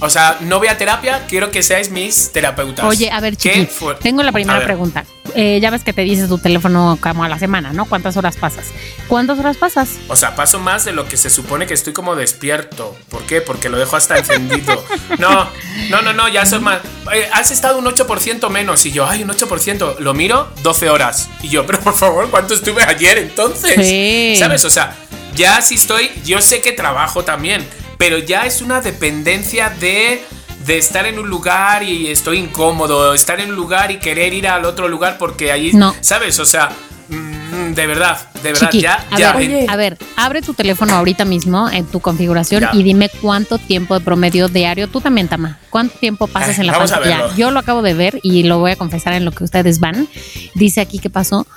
O 0.03 0.09
sea, 0.09 0.37
no 0.41 0.59
voy 0.59 0.67
a 0.67 0.77
terapia, 0.77 1.25
quiero 1.29 1.49
que 1.49 1.63
seáis 1.63 1.89
mis 1.89 2.33
terapeutas. 2.33 2.83
Oye, 2.83 3.09
a 3.09 3.21
ver, 3.21 3.37
¿Qué 3.37 3.65
Chiqui, 3.65 3.85
tengo 4.01 4.21
la 4.21 4.33
primera 4.33 4.61
pregunta. 4.61 5.05
Eh, 5.33 5.59
ya 5.61 5.69
ves 5.69 5.85
que 5.85 5.93
te 5.93 6.01
dices 6.01 6.27
tu 6.27 6.37
teléfono 6.37 6.97
como 7.01 7.23
a 7.23 7.29
la 7.29 7.39
semana, 7.39 7.71
¿no? 7.71 7.85
¿Cuántas 7.85 8.17
horas 8.17 8.35
pasas? 8.35 8.65
¿Cuántas 9.07 9.39
horas 9.39 9.55
pasas? 9.55 9.91
O 10.09 10.17
sea, 10.17 10.35
paso 10.35 10.59
más 10.59 10.83
de 10.83 10.91
lo 10.91 11.07
que 11.07 11.15
se 11.15 11.29
supone 11.29 11.67
que 11.67 11.73
estoy 11.73 11.93
como 11.93 12.17
despierto. 12.17 12.97
¿Por 13.07 13.23
qué? 13.23 13.39
Porque 13.39 13.69
lo 13.69 13.77
dejo 13.77 13.95
hasta 13.95 14.17
encendido. 14.17 14.83
No, 15.19 15.47
no, 15.89 16.01
no, 16.01 16.11
no, 16.11 16.27
ya 16.27 16.41
es 16.41 16.59
más. 16.59 16.79
Eh, 17.13 17.29
has 17.31 17.51
estado 17.51 17.77
un 17.77 17.85
8% 17.85 18.49
menos. 18.49 18.85
Y 18.85 18.91
yo, 18.91 19.07
ay, 19.07 19.23
un 19.23 19.29
8%. 19.29 19.99
Lo 19.99 20.13
miro, 20.13 20.49
12 20.63 20.89
horas. 20.89 21.29
Y 21.41 21.49
yo, 21.49 21.65
pero 21.65 21.79
por 21.79 21.95
favor, 21.95 22.29
¿cuánto 22.29 22.53
estuve 22.55 22.83
ayer 22.83 23.19
entonces? 23.19 23.75
Sí. 23.87 24.35
¿Sabes? 24.37 24.65
O 24.65 24.69
sea, 24.69 24.95
ya 25.35 25.61
sí 25.61 25.75
estoy. 25.75 26.11
Yo 26.25 26.41
sé 26.41 26.61
que 26.61 26.73
trabajo 26.73 27.23
también. 27.23 27.65
Pero 28.03 28.17
ya 28.17 28.45
es 28.45 28.61
una 28.61 28.81
dependencia 28.81 29.69
de. 29.69 30.21
De 30.65 30.77
estar 30.77 31.05
en 31.05 31.19
un 31.19 31.29
lugar 31.29 31.83
y 31.83 32.09
estoy 32.09 32.37
incómodo, 32.37 33.13
estar 33.13 33.39
en 33.39 33.49
un 33.51 33.55
lugar 33.55 33.91
y 33.91 33.99
querer 33.99 34.33
ir 34.33 34.45
al 34.47 34.65
otro 34.65 34.87
lugar 34.89 35.17
porque 35.17 35.51
allí, 35.53 35.71
No. 35.73 35.95
¿sabes? 36.01 36.37
O 36.39 36.45
sea, 36.45 36.69
mm, 37.09 37.73
de 37.73 37.87
verdad, 37.87 38.17
de 38.43 38.51
verdad, 38.51 38.69
Chiqui, 38.69 38.81
ya, 38.81 39.05
a, 39.11 39.17
ya. 39.17 39.33
ver, 39.33 39.47
Oye. 39.49 39.65
a 39.69 39.75
ver, 39.75 39.97
abre 40.15 40.41
tu 40.41 40.53
teléfono 40.53 40.93
ahorita 40.95 41.25
mismo 41.25 41.69
en 41.69 41.85
tu 41.85 41.99
configuración 41.99 42.61
Ya. 42.61 42.69
y 42.73 42.83
dime 42.83 43.09
cuánto 43.21 43.57
tiempo 43.57 43.93
de 43.93 43.99
promedio 44.01 44.47
diario, 44.47 44.87
tú 44.87 45.01
también, 45.01 45.27
Tama, 45.27 45.59
cuánto 45.69 45.97
tiempo 45.97 46.27
pasas 46.27 46.57
Ay, 46.57 46.61
en 46.61 46.67
la 46.67 46.73
vamos 46.73 46.91
a 46.91 46.95
pantalla. 46.95 47.17
verlo. 47.23 47.35
Yo 47.37 47.51
lo 47.51 47.59
acabo 47.59 47.81
de 47.81 47.93
ver 47.93 48.19
y 48.23 48.43
lo 48.43 48.59
voy 48.59 48.71
a 48.71 48.75
confesar 48.75 49.13
en 49.13 49.25
lo 49.25 49.31
que 49.31 49.43
ustedes 49.43 49.79
van. 49.79 50.07
Dice 50.55 50.81
aquí 50.81 50.99
que 50.99 51.09
pasó 51.09 51.47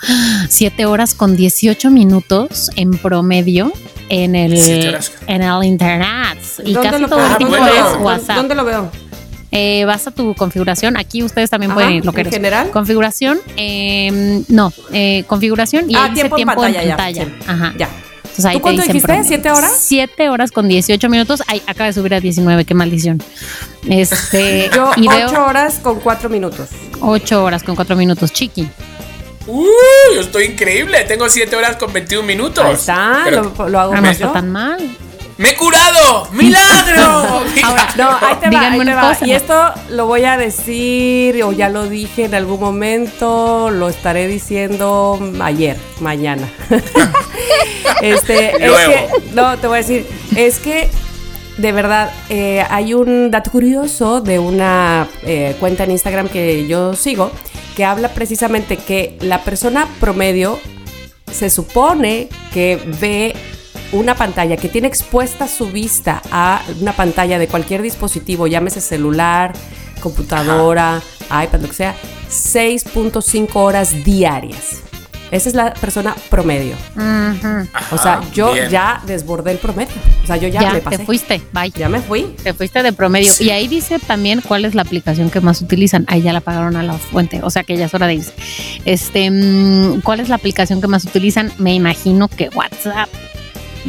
7 0.49 0.87
horas 0.87 1.15
con 1.15 1.37
18 1.37 1.91
minutos 1.91 2.71
en 2.77 2.93
promedio 2.99 3.73
en 4.09 4.35
el, 4.37 4.53
en 5.27 5.43
el 5.43 5.65
internet. 5.65 6.39
Y 6.65 6.73
¿dónde 6.75 6.91
casi 6.91 7.03
lo 7.03 7.09
todo 7.09 7.27
el 7.27 7.33
Ah, 7.33 7.39
tiempo 7.39 7.57
bueno. 7.57 7.75
es 7.91 7.97
WhatsApp. 8.01 8.37
¿Dónde 8.37 8.55
lo 8.55 8.65
veo? 8.65 8.91
Eh, 9.53 9.85
vas 9.87 10.07
a 10.07 10.11
tu 10.11 10.35
configuración. 10.35 10.97
Aquí 10.97 11.23
ustedes 11.23 11.51
también 11.51 11.71
Ajá, 11.71 11.77
pueden 11.81 11.93
ir, 11.95 12.05
lo 12.05 12.11
¿en 12.11 12.25
que 12.25 12.31
general? 12.31 12.71
Configuración, 12.71 13.39
eh, 13.57 14.43
no, 14.49 14.73
eh, 14.93 15.25
configuración 15.27 15.89
y 15.91 15.95
Ah, 15.95 16.05
ahí 16.05 16.11
dice 16.11 16.23
tiempo 16.29 16.37
en 16.37 16.45
tiempo 16.45 16.55
pantalla, 16.63 16.83
en 16.83 16.89
ya, 16.89 16.97
pantalla. 16.97 17.25
sí. 17.25 17.33
Ajá. 17.47 17.75
Ya. 17.79 17.89
Entonces 18.23 18.45
ahí 18.45 18.57
¿Tú 18.57 18.61
cuánto 18.63 18.83
dijiste? 18.83 19.07
promedio. 19.07 19.29
¿Siete 19.29 19.51
horas? 19.51 19.77
7 19.79 20.29
horas 20.29 20.51
con 20.53 20.69
18 20.69 21.09
minutos. 21.09 21.43
Ay, 21.47 21.63
acaba 21.67 21.87
de 21.87 21.93
subir 21.95 22.13
a 22.15 22.21
19, 22.21 22.65
qué 22.67 22.75
maldición. 22.75 23.23
Este, 23.89 24.69
Yo 24.75 24.91
y 24.97 25.09
ocho 25.09 25.17
veo 25.33 25.47
horas 25.47 25.79
con 25.83 26.01
cuatro 26.01 26.29
minutos. 26.29 26.69
8 27.01 27.45
horas 27.45 27.63
con 27.63 27.77
4 27.77 27.97
minutos, 27.97 28.33
chiqui. 28.33 28.69
¡Uh! 29.47 29.65
Yo 30.15 30.21
estoy 30.23 30.45
increíble. 30.45 31.05
Tengo 31.05 31.29
7 31.29 31.55
horas 31.57 31.77
con 31.77 31.93
21 31.93 32.27
minutos. 32.27 32.65
Ahí 32.65 32.75
está, 32.75 33.21
Pero- 33.25 33.55
lo, 33.57 33.69
lo 33.69 33.81
hago 33.81 33.93
Ah, 33.95 34.01
no 34.01 34.11
está 34.11 34.33
tan 34.33 34.51
mal. 34.51 34.79
¡Me 35.39 35.51
he 35.51 35.55
curado! 35.55 36.29
¡Milagro! 36.33 37.45
Ahora, 37.65 37.89
No, 37.97 38.11
ahí 38.27 38.37
te 38.41 38.47
va, 38.47 38.51
Díganme 38.51 38.79
ahí 38.79 38.87
te 38.87 38.95
va. 38.95 39.19
Y 39.23 39.33
esto 39.33 39.73
lo 39.91 40.07
voy 40.07 40.25
a 40.25 40.37
decir, 40.39 41.43
o 41.45 41.53
ya 41.53 41.69
lo 41.69 41.89
dije 41.89 42.25
en 42.25 42.35
algún 42.35 42.59
momento, 42.59 43.71
lo 43.71 43.89
estaré 43.89 44.29
diciendo 44.29 45.21
ayer, 45.41 45.77
mañana. 46.01 46.49
este, 48.03 48.65
es 48.65 48.73
que, 48.73 49.09
no, 49.35 49.59
te 49.59 49.67
voy 49.67 49.77
a 49.77 49.83
decir, 49.83 50.07
es 50.37 50.59
que 50.59 50.89
de 51.59 51.73
verdad 51.73 52.11
eh, 52.29 52.65
hay 52.71 52.95
un 52.95 53.31
dato 53.31 53.51
curioso 53.51 54.21
de 54.21 54.39
una 54.39 55.09
eh, 55.23 55.57
cuenta 55.59 55.85
en 55.85 55.91
Instagram 55.93 56.29
que 56.29 56.67
yo 56.67 56.95
sigo 56.95 57.31
que 57.77 57.85
habla 57.85 58.09
precisamente 58.11 58.77
que 58.79 59.17
la 59.21 59.43
persona 59.43 59.87
promedio 60.01 60.59
se 61.31 61.51
supone 61.51 62.29
que 62.53 62.81
ve 63.01 63.35
una 63.97 64.15
pantalla 64.15 64.57
que 64.57 64.69
tiene 64.69 64.89
expuesta 64.89 65.49
su 65.49 65.71
vista 65.71 66.23
a 66.31 66.63
una 66.81 66.93
pantalla 66.93 67.39
de 67.39 67.49
cualquier 67.49 67.83
dispositivo, 67.83 68.47
llámese 68.47 68.81
celular, 68.81 69.53
computadora, 70.01 71.01
iPad, 71.31 71.61
lo 71.61 71.69
que 71.69 71.75
sea, 71.75 71.95
6.5 72.31 73.51
horas 73.55 74.05
diarias. 74.05 74.83
Esa 75.33 75.49
es 75.49 75.57
la 75.57 75.75
persona 75.75 76.15
promedio. 76.31 76.77
o 77.91 77.99
sea, 77.99 78.21
yo 78.33 78.53
bien. 78.53 78.71
ya 78.71 79.03
desbordé 79.07 79.51
el 79.51 79.59
promedio. 79.59 79.93
O 80.23 80.27
sea, 80.27 80.37
yo 80.37 80.47
ya, 80.47 80.61
Ya, 80.61 80.73
me 80.73 80.79
te 80.79 80.85
pasé. 80.85 81.05
fuiste, 81.05 81.43
bye. 81.53 81.71
Ya 81.71 81.89
me 81.89 82.01
fui. 82.01 82.23
Te 82.45 82.55
fuiste 82.55 82.81
de 82.85 82.93
promedio. 82.93 83.33
Sí. 83.33 83.45
Y 83.45 83.51
ahí 83.51 83.67
dice 83.67 83.99
también 83.99 84.41
cuál 84.41 84.65
es 84.65 84.77
la 84.77 84.83
aplicación 84.83 85.29
que 85.31 85.41
más 85.41 85.61
utilizan. 85.63 86.05
Ahí 86.07 86.23
ya 86.23 86.33
la 86.33 86.41
pagaron 86.41 86.77
a 86.77 86.85
la 86.85 86.93
fuente. 86.95 87.41
O 87.43 87.51
sea 87.51 87.65
que 87.65 87.77
ya 87.77 87.87
es 87.87 87.95
hora 87.95 88.07
de 88.07 88.15
irse. 88.15 88.33
Este, 88.85 89.29
mm, 89.29 90.03
¿cuál 90.03 90.21
es 90.21 90.29
la 90.29 90.37
aplicación 90.37 90.81
que 90.81 90.87
más 90.87 91.05
utilizan? 91.05 91.53
Me 91.59 91.75
imagino 91.75 92.29
que 92.29 92.49
WhatsApp. 92.55 93.09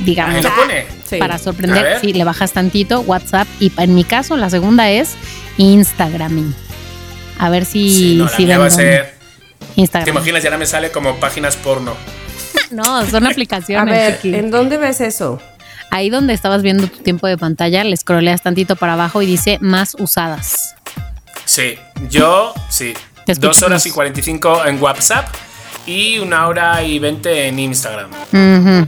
Digamos. 0.06 0.44
Lo 0.44 0.56
pone. 0.56 0.86
Sí. 1.10 1.18
Para 1.18 1.36
A 1.36 1.40
sorprender, 1.40 1.84
ver. 1.84 2.02
si 2.02 2.14
le 2.14 2.24
bajas 2.24 2.52
tantito, 2.54 3.02
WhatsApp. 3.02 3.48
Y 3.60 3.72
en 3.78 3.96
mi 3.96 4.04
caso, 4.04 4.38
la 4.38 4.50
segunda 4.50 4.90
es 4.90 5.16
Instagram. 5.58 6.54
A 7.40 7.50
ver 7.50 7.66
si, 7.66 7.90
Sí, 7.90 8.16
no, 8.16 8.26
la 8.26 8.30
si 8.32 8.46
mía 8.46 8.58
va 8.58 8.66
a 8.66 8.68
ven 8.68 8.76
ser. 8.78 9.14
¿Te 9.76 9.82
Instagram. 9.82 10.10
imaginas? 10.16 10.44
Ya 10.44 10.50
ahora 10.50 10.58
me 10.58 10.66
sale 10.66 10.92
como 10.92 11.16
páginas 11.18 11.56
porno. 11.56 11.94
No, 12.72 13.06
son 13.10 13.26
A 13.28 13.30
aplicaciones. 13.30 13.94
ver, 13.96 14.16
chiqui. 14.22 14.36
¿en 14.36 14.52
dónde 14.52 14.78
ves 14.78 15.00
eso? 15.02 15.42
Ahí 15.90 16.10
donde 16.10 16.34
estabas 16.34 16.64
viendo 16.64 16.88
tu 16.88 16.98
tiempo 17.02 17.26
de 17.28 17.38
pantalla, 17.38 17.84
le 17.86 17.96
scrolleas 17.96 18.42
tantito 18.42 18.76
para 18.76 18.94
abajo 18.94 19.22
y 19.22 19.26
dice 19.26 19.58
más 19.62 19.96
usadas. 20.00 20.76
Sí, 21.46 21.76
yo 22.10 22.54
sí. 22.70 22.94
Te 23.26 23.36
Dos 23.36 23.62
horas 23.62 23.84
más. 23.84 23.86
y 23.86 23.92
45 23.92 24.66
en 24.66 24.82
WhatsApp 24.82 25.28
y 25.88 26.20
una 26.20 26.48
hora 26.48 26.84
y 26.84 27.00
20 27.00 27.48
en 27.48 27.58
Instagram. 27.60 28.12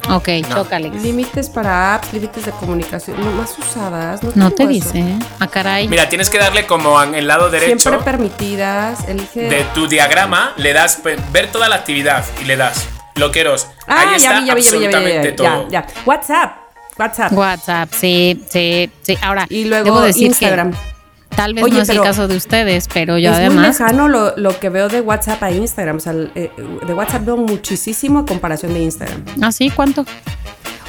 Ok, 0.10 0.28
No. 0.50 0.56
chócale. 0.56 0.90
Límites 0.92 1.50
para 1.50 1.96
apps, 1.96 2.14
límites 2.14 2.46
de 2.46 2.52
comunicación, 2.52 3.18
no 3.24 3.32
más 3.32 3.58
usadas. 3.58 4.22
No, 4.22 4.32
No 4.36 4.52
te 4.52 4.68
dice, 4.68 5.00
¿eh? 5.00 5.20
Ah, 5.40 5.48
caray. 5.48 5.88
Mira, 5.88 6.08
tienes 6.10 6.30
que 6.30 6.38
darle 6.38 6.66
como 6.68 7.02
en 7.02 7.16
el 7.16 7.26
lado 7.28 7.50
derecho 7.50 7.80
Siempre 7.80 8.04
permitidas, 8.04 9.08
elige. 9.08 9.42
de 9.50 9.64
tu 9.74 9.88
diagrama, 9.88 10.54
le 10.58 10.74
das 10.74 11.00
ver 11.32 11.52
toda 11.52 11.70
la 11.70 11.78
actividad 11.78 12.24
y 12.42 12.46
le 12.46 12.58
das 12.58 12.88
loqueros. 13.16 13.68
ah, 13.88 14.02
Ahí 14.10 14.16
está 14.18 14.34
ya 14.34 14.40
vi, 14.42 14.46
ya 14.48 14.56
vi, 14.56 14.62
ya 14.62 14.72
vi, 14.72 14.80
ya 14.80 14.80
vi, 14.80 14.92
ya, 14.92 14.98
absolutamente 14.98 15.30
vi, 15.32 15.36
todo. 15.36 15.68
ya, 15.70 15.86
ya. 15.88 15.88
WhatsApp, 16.06 16.52
WhatsApp. 16.98 17.32
WhatsApp, 17.34 17.90
sí, 17.94 18.44
sí, 18.50 18.92
sí. 19.02 19.18
Ahora, 19.22 19.46
Y 19.50 19.66
luego 19.66 19.86
debo 19.86 20.02
decir 20.02 20.28
Instagram. 20.28 20.72
que 20.74 20.78
tal 21.40 21.54
vez 21.54 21.64
Oye, 21.64 21.76
no 21.78 21.82
es 21.84 21.90
el 21.90 22.02
caso 22.02 22.28
de 22.28 22.36
ustedes, 22.36 22.90
pero 22.94 23.18
yo 23.18 23.32
es 23.32 23.38
muy 23.38 23.46
además. 23.46 23.80
lejano 23.80 24.10
lo, 24.10 24.36
lo 24.36 24.60
que 24.60 24.68
veo 24.68 24.90
de 24.90 25.00
WhatsApp 25.00 25.42
a 25.42 25.52
Instagram. 25.52 25.96
O 25.96 26.00
sea, 26.02 26.14
eh, 26.36 26.52
de 26.86 26.94
WhatsApp 26.94 27.24
veo 27.24 27.38
muchísimo 27.38 28.20
a 28.20 28.26
comparación 28.26 28.74
de 28.74 28.82
Instagram. 28.82 29.24
¿Ah, 29.42 29.52
sí? 29.54 29.70
¿Cuánto? 29.70 30.06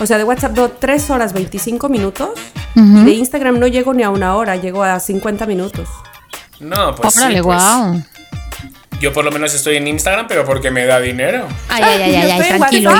O 0.00 0.06
sea, 0.06 0.18
de 0.18 0.24
WhatsApp 0.24 0.56
veo 0.56 0.68
3 0.70 1.10
horas 1.10 1.32
25 1.34 1.88
minutos. 1.88 2.30
Ujú. 2.74 3.04
De 3.04 3.12
Instagram 3.12 3.60
no 3.60 3.68
llego 3.68 3.94
ni 3.94 4.02
a 4.02 4.10
una 4.10 4.34
hora, 4.34 4.56
llego 4.56 4.82
a 4.82 4.98
50 4.98 5.46
minutos. 5.46 5.88
No, 6.58 6.96
pues 6.96 7.14
sí, 7.14 7.20
Órale, 7.20 7.42
pues, 7.44 7.56
guau. 7.56 8.02
Yo 9.00 9.12
por 9.12 9.24
lo 9.24 9.30
menos 9.30 9.54
estoy 9.54 9.76
en 9.76 9.86
Instagram, 9.86 10.26
pero 10.26 10.44
porque 10.44 10.72
me 10.72 10.84
da 10.84 10.98
dinero. 10.98 11.46
Ay, 11.68 11.84
ay, 11.84 12.02
ay, 12.02 12.14
ay, 12.16 12.30
ay, 12.32 12.58
tranquilo. 12.58 12.92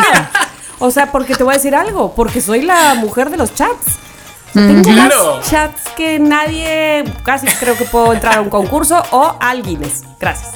O 0.79 0.93
sea, 0.93 1.11
porque 1.11 1.35
te 1.35 1.43
voy 1.43 1.55
a 1.55 1.57
decir 1.57 1.75
algo, 1.75 2.15
porque 2.15 2.41
soy 2.41 2.63
la 2.63 2.95
mujer 2.95 3.29
de 3.29 3.37
los 3.39 3.53
chats. 3.55 3.99
Mm, 4.55 4.67
Tengo 4.67 4.83
Claro. 4.93 5.37
más 5.37 5.51
chats 5.51 5.83
que 5.97 6.19
nadie, 6.19 7.05
casi 7.23 7.47
creo 7.47 7.77
que 7.77 7.85
puedo 7.85 8.13
entrar 8.13 8.39
a 8.39 8.41
un 8.41 8.51
concurso 8.51 9.03
o 9.13 9.37
alguien. 9.41 9.81
Gracias. 10.19 10.51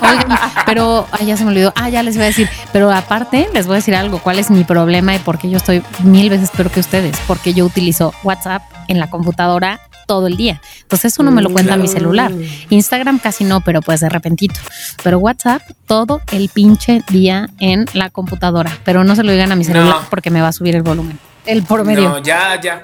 Oigan, 0.00 0.38
pero 0.66 1.06
ay, 1.12 1.26
ya 1.26 1.36
se 1.36 1.44
me 1.44 1.50
olvidó. 1.50 1.72
Ah, 1.76 1.88
ya 1.88 2.02
les 2.02 2.16
voy 2.16 2.24
a 2.24 2.26
decir. 2.28 2.48
Pero 2.72 2.90
aparte, 2.90 3.48
les 3.52 3.66
voy 3.66 3.74
a 3.74 3.76
decir 3.76 3.94
algo. 3.94 4.18
¿Cuál 4.18 4.38
es 4.38 4.50
mi 4.50 4.64
problema 4.64 5.14
y 5.14 5.18
por 5.18 5.38
qué 5.38 5.48
yo 5.50 5.56
estoy 5.58 5.82
mil 6.02 6.30
veces 6.30 6.50
peor 6.50 6.70
que 6.70 6.80
ustedes? 6.80 7.16
Porque 7.26 7.54
yo 7.54 7.64
utilizo 7.64 8.12
WhatsApp 8.22 8.62
en 8.88 8.98
la 8.98 9.08
computadora 9.10 9.80
todo 10.06 10.26
el 10.26 10.36
día. 10.36 10.60
Entonces 10.82 11.12
eso 11.14 11.22
no 11.22 11.30
me 11.30 11.40
lo 11.40 11.50
cuenta 11.50 11.76
mi 11.76 11.88
celular. 11.88 12.32
Instagram 12.68 13.18
casi 13.18 13.44
no, 13.44 13.60
pero 13.62 13.80
pues 13.80 14.00
de 14.00 14.08
repentito. 14.10 14.60
Pero 15.02 15.18
WhatsApp 15.18 15.62
todo 15.86 16.20
el 16.32 16.48
pinche 16.50 17.02
día 17.08 17.48
en 17.58 17.86
la 17.94 18.10
computadora. 18.10 18.70
Pero 18.84 19.04
no 19.04 19.14
se 19.16 19.22
lo 19.22 19.32
digan 19.32 19.52
a 19.52 19.56
mi 19.56 19.64
celular 19.64 19.88
No. 20.02 20.06
porque 20.10 20.30
me 20.30 20.42
va 20.42 20.48
a 20.48 20.52
subir 20.52 20.76
el 20.76 20.82
volumen. 20.82 21.18
El 21.46 21.62
promedio. 21.62 22.08
No, 22.08 22.18
ya, 22.18 22.58
ya. 22.60 22.82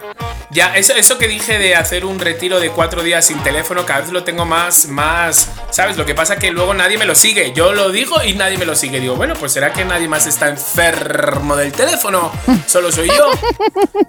Ya, 0.52 0.74
eso, 0.76 0.92
eso 0.94 1.16
que 1.16 1.28
dije 1.28 1.58
de 1.58 1.76
hacer 1.76 2.04
un 2.04 2.18
retiro 2.18 2.58
de 2.58 2.70
cuatro 2.70 3.02
días 3.04 3.24
sin 3.24 3.38
teléfono, 3.38 3.86
cada 3.86 4.00
vez 4.00 4.10
lo 4.10 4.24
tengo 4.24 4.44
más, 4.44 4.88
más. 4.88 5.48
¿Sabes? 5.70 5.96
Lo 5.96 6.04
que 6.04 6.14
pasa 6.14 6.36
que 6.36 6.50
luego 6.50 6.74
nadie 6.74 6.98
me 6.98 7.04
lo 7.06 7.14
sigue. 7.14 7.52
Yo 7.54 7.72
lo 7.72 7.90
digo 7.92 8.16
y 8.24 8.34
nadie 8.34 8.58
me 8.58 8.66
lo 8.66 8.74
sigue. 8.74 8.98
Digo, 9.00 9.14
bueno, 9.14 9.34
pues 9.34 9.52
será 9.52 9.72
que 9.72 9.84
nadie 9.84 10.08
más 10.08 10.26
está 10.26 10.48
enfermo 10.48 11.54
del 11.56 11.70
teléfono. 11.72 12.32
Solo 12.66 12.90
soy 12.90 13.08
yo. 13.08 13.30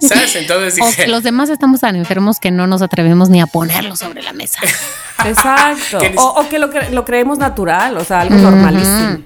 ¿Sabes? 0.00 0.34
Entonces 0.34 0.80
O 0.82 0.86
dije. 0.86 1.04
que 1.04 1.10
los 1.10 1.22
demás 1.22 1.48
estamos 1.48 1.80
tan 1.80 1.94
enfermos 1.94 2.38
que 2.40 2.50
no 2.50 2.66
nos 2.66 2.82
atrevemos 2.82 3.28
ni 3.28 3.40
a 3.40 3.46
ponerlo 3.46 3.94
sobre 3.94 4.22
la 4.22 4.32
mesa. 4.32 4.60
Exacto. 5.24 6.00
O, 6.16 6.40
o 6.40 6.48
que 6.48 6.58
lo, 6.58 6.70
cre- 6.70 6.90
lo 6.90 7.04
creemos 7.04 7.38
natural, 7.38 7.96
o 7.96 8.04
sea, 8.04 8.20
algo 8.22 8.34
normalísimo. 8.36 9.18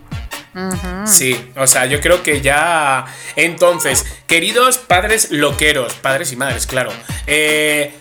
Sí, 1.06 1.52
o 1.56 1.66
sea, 1.66 1.86
yo 1.86 2.00
creo 2.00 2.22
que 2.22 2.40
ya. 2.40 3.04
Entonces, 3.36 4.06
queridos 4.26 4.78
padres 4.78 5.30
loqueros, 5.30 5.94
padres 5.94 6.32
y 6.32 6.36
madres, 6.36 6.66
claro. 6.66 6.90
eh, 7.26 7.94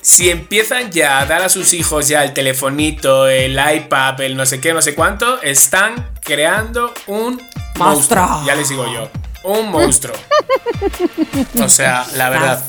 si 0.00 0.30
empiezan 0.30 0.90
ya 0.90 1.18
a 1.18 1.26
dar 1.26 1.42
a 1.42 1.50
sus 1.50 1.74
hijos 1.74 2.08
ya 2.08 2.24
el 2.24 2.32
telefonito, 2.32 3.28
el 3.28 3.58
iPad, 3.58 4.20
el 4.22 4.36
no 4.36 4.46
sé 4.46 4.58
qué, 4.58 4.72
no 4.72 4.80
sé 4.80 4.94
cuánto, 4.94 5.42
están 5.42 6.12
creando 6.22 6.94
un 7.08 7.34
monstruo. 7.76 8.22
Monstruo. 8.22 8.46
Ya 8.46 8.54
les 8.54 8.70
digo 8.70 8.86
yo. 8.92 9.10
Un 9.44 9.70
monstruo. 9.70 10.16
O 11.62 11.68
sea, 11.68 12.06
la 12.14 12.30
verdad. 12.30 12.64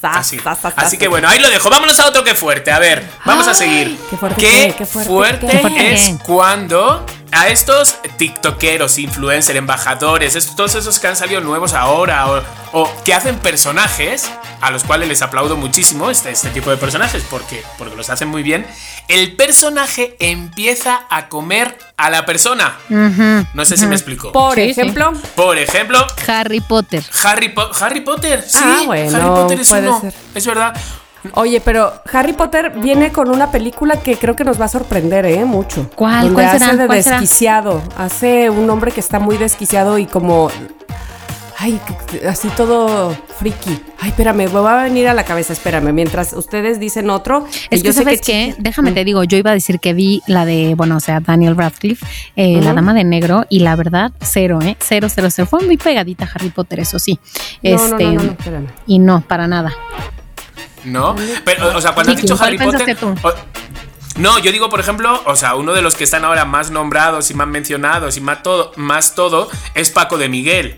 Sa, 0.00 0.10
Así. 0.10 0.38
sa, 0.38 0.54
sa, 0.54 0.70
sa, 0.70 0.80
Así 0.82 0.96
que 0.96 1.08
bueno, 1.08 1.28
ahí 1.28 1.40
lo 1.40 1.50
dejo. 1.50 1.68
Vámonos 1.70 1.98
a 1.98 2.06
otro 2.06 2.22
que 2.22 2.34
fuerte. 2.36 2.70
A 2.70 2.78
ver, 2.78 3.04
vamos 3.24 3.48
a 3.48 3.54
seguir. 3.54 3.98
qué 4.10 4.16
fuerte 4.16 4.40
¿Qué 4.40 4.48
qué, 4.68 4.74
qué 4.78 4.86
fuerte 4.86 5.08
fuerte, 5.10 5.46
qué. 5.46 5.52
Qué 5.52 5.58
fuerte 5.58 5.92
es 5.94 6.10
cuando 6.24 7.04
a 7.32 7.48
estos 7.48 7.96
tiktokeros, 8.16 8.96
influencers, 8.98 9.58
embajadores, 9.58 10.34
estos- 10.36 10.56
todos 10.56 10.74
esos 10.76 10.98
que 10.98 11.08
han 11.08 11.16
salido 11.16 11.40
nuevos 11.40 11.74
ahora 11.74 12.26
o, 12.30 12.42
o 12.72 12.90
que 13.04 13.12
hacen 13.12 13.36
personajes, 13.38 14.30
a 14.60 14.70
los 14.70 14.82
cuales 14.84 15.08
les 15.08 15.20
aplaudo 15.22 15.56
muchísimo 15.56 16.10
este, 16.10 16.30
este 16.30 16.48
tipo 16.50 16.70
de 16.70 16.76
personajes 16.78 17.22
porque, 17.28 17.62
porque 17.76 17.94
los 17.96 18.08
hacen 18.10 18.28
muy 18.28 18.42
bien, 18.42 18.66
el 19.08 19.36
personaje 19.36 20.16
empieza 20.20 21.00
a 21.10 21.28
comer 21.28 21.76
a 21.96 22.08
la 22.10 22.24
persona. 22.24 22.76
No 22.88 23.64
sé 23.64 23.76
si 23.76 23.86
me 23.86 23.94
explico. 23.94 24.32
Por 24.32 24.54
Sí, 24.54 24.72
sí. 24.74 24.80
ejemplo, 24.80 25.12
Por 25.36 25.58
ejemplo, 25.58 26.06
Harry 26.26 26.60
Potter. 26.60 27.04
Harry, 27.24 27.50
Po- 27.50 27.70
Harry 27.80 28.00
Potter. 28.00 28.42
Sí, 28.48 28.58
Ah, 28.62 28.82
bueno, 28.86 29.16
Harry 29.16 29.28
Potter 29.28 29.60
es 29.60 29.68
puede 29.68 29.82
ser. 30.00 30.14
Es 30.34 30.46
verdad. 30.46 30.74
oye, 31.34 31.60
pero 31.60 31.92
Harry 32.12 32.32
Potter 32.32 32.70
viene 32.76 33.10
con 33.12 33.28
una 33.30 33.50
película 33.50 33.96
que 34.00 34.16
creo 34.16 34.36
que 34.36 34.44
nos 34.44 34.60
va 34.60 34.66
a 34.66 34.68
sorprender, 34.68 35.26
¿eh? 35.26 35.44
Mucho. 35.44 35.90
¿Cuál? 35.94 36.22
Donde 36.28 36.34
¿Cuál 36.34 36.46
hace 36.46 36.58
será? 36.60 36.76
de 36.76 36.86
¿Cuál 36.86 37.02
será? 37.02 37.20
desquiciado. 37.20 37.82
Hace 37.96 38.50
un 38.50 38.68
hombre 38.70 38.92
que 38.92 39.00
está 39.00 39.18
muy 39.18 39.36
desquiciado 39.36 39.98
y 39.98 40.06
como. 40.06 40.50
Ay, 41.60 41.80
así 42.28 42.46
todo 42.50 43.10
friki. 43.40 43.80
Ay, 43.98 44.10
espérame, 44.10 44.36
me 44.36 44.46
va 44.46 44.80
a 44.80 44.84
venir 44.84 45.08
a 45.08 45.14
la 45.14 45.24
cabeza, 45.24 45.52
espérame. 45.52 45.92
Mientras 45.92 46.32
ustedes 46.32 46.78
dicen 46.78 47.10
otro. 47.10 47.46
Es 47.68 47.80
y 47.80 47.82
que, 47.82 47.88
yo 47.88 47.92
sé 47.92 48.04
¿sabes 48.04 48.20
que 48.20 48.26
qué? 48.32 48.54
Déjame 48.58 48.92
Mm. 48.92 48.94
te 48.94 49.04
digo, 49.04 49.24
yo 49.24 49.36
iba 49.36 49.50
a 49.50 49.54
decir 49.54 49.80
que 49.80 49.92
vi 49.92 50.22
la 50.28 50.44
de, 50.44 50.74
bueno, 50.76 50.96
o 50.96 51.00
sea, 51.00 51.18
Daniel 51.18 51.56
Radcliffe, 51.56 52.06
eh, 52.36 52.60
La. 52.62 52.74
Dama 52.74 52.94
de 52.94 53.02
Negro, 53.02 53.44
y 53.48 53.58
la 53.58 53.74
verdad, 53.74 54.12
cero, 54.20 54.60
¿eh? 54.62 54.76
Cero, 54.78 55.08
cero, 55.12 55.28
cero. 55.32 55.48
Fue 55.50 55.60
muy 55.64 55.76
pegadita 55.76 56.26
a 56.26 56.28
Harry 56.32 56.50
Potter, 56.50 56.78
eso 56.78 57.00
sí. 57.00 57.18
No, 57.62 57.70
no, 57.70 57.76
este, 57.84 58.04
no, 58.04 58.12
no, 58.12 58.22
no, 58.22 58.30
espérame. 58.32 58.66
Y 58.86 58.98
no, 59.00 59.20
para 59.22 59.48
nada. 59.48 59.72
¿No? 60.84 61.16
Pero, 61.44 61.76
o 61.76 61.80
sea, 61.80 61.92
cuando 61.92 62.12
has 62.12 62.22
dicho 62.22 62.36
¿cuál 62.36 62.48
Harry 62.50 62.58
Potter. 62.58 62.84
pensaste 62.84 62.94
tú? 63.20 63.26
o- 63.26 63.34
no, 64.20 64.38
yo 64.38 64.52
digo, 64.52 64.68
por 64.68 64.78
ejemplo, 64.78 65.20
o 65.26 65.34
sea, 65.34 65.54
uno 65.56 65.72
de 65.72 65.82
los 65.82 65.96
que 65.96 66.04
están 66.04 66.24
ahora 66.24 66.44
más 66.44 66.70
nombrados 66.70 67.30
y 67.32 67.34
más 67.34 67.46
mencionados 67.48 68.16
y 68.16 68.20
más 68.20 68.42
todo, 68.44 68.72
más 68.76 69.14
todo 69.16 69.48
es 69.74 69.90
Paco 69.90 70.18
de 70.18 70.28
Miguel. 70.28 70.76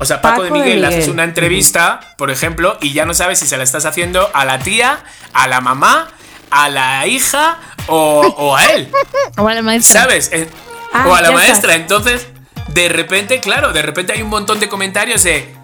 O 0.00 0.04
sea, 0.06 0.20
Paco, 0.22 0.42
de 0.42 0.50
de 0.50 0.58
Miguel, 0.58 0.80
le 0.80 0.86
haces 0.88 1.08
una 1.08 1.24
entrevista, 1.24 2.00
por 2.16 2.30
ejemplo, 2.30 2.76
y 2.80 2.92
ya 2.92 3.04
no 3.04 3.14
sabes 3.14 3.38
si 3.38 3.46
se 3.46 3.56
la 3.56 3.62
estás 3.64 3.84
haciendo 3.84 4.30
a 4.34 4.44
la 4.44 4.58
tía, 4.58 5.04
a 5.34 5.46
la 5.46 5.60
mamá, 5.60 6.08
a 6.50 6.68
la 6.70 7.06
hija 7.06 7.58
o, 7.86 8.20
o 8.36 8.56
a 8.56 8.64
él. 8.66 8.90
O 9.36 9.46
a 9.46 9.54
la 9.54 9.62
maestra. 9.62 10.02
¿Sabes? 10.02 10.30
Eh, 10.32 10.48
Ah, 10.92 11.04
o 11.06 11.14
a 11.14 11.20
la 11.20 11.30
maestra. 11.30 11.74
estás. 11.76 11.76
Entonces, 11.76 12.26
de 12.68 12.88
repente, 12.88 13.38
claro, 13.38 13.72
de 13.72 13.80
repente 13.82 14.12
hay 14.12 14.22
un 14.22 14.28
montón 14.28 14.58
de 14.58 14.68
comentarios 14.68 15.22
de. 15.22 15.54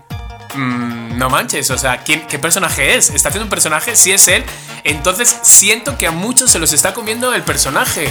"Mm, 0.54 1.18
no 1.18 1.30
manches, 1.30 1.68
o 1.70 1.78
sea, 1.78 1.98
¿quién, 2.04 2.26
¿qué 2.28 2.38
personaje 2.38 2.94
es? 2.96 3.10
¿Está 3.10 3.30
haciendo 3.30 3.44
un 3.46 3.50
personaje? 3.50 3.96
Si 3.96 4.12
es 4.12 4.28
él. 4.28 4.44
Entonces 4.84 5.34
siento 5.42 5.98
que 5.98 6.06
a 6.06 6.10
muchos 6.12 6.50
se 6.52 6.58
los 6.60 6.72
está 6.72 6.94
comiendo 6.94 7.34
el 7.34 7.42
personaje. 7.42 8.08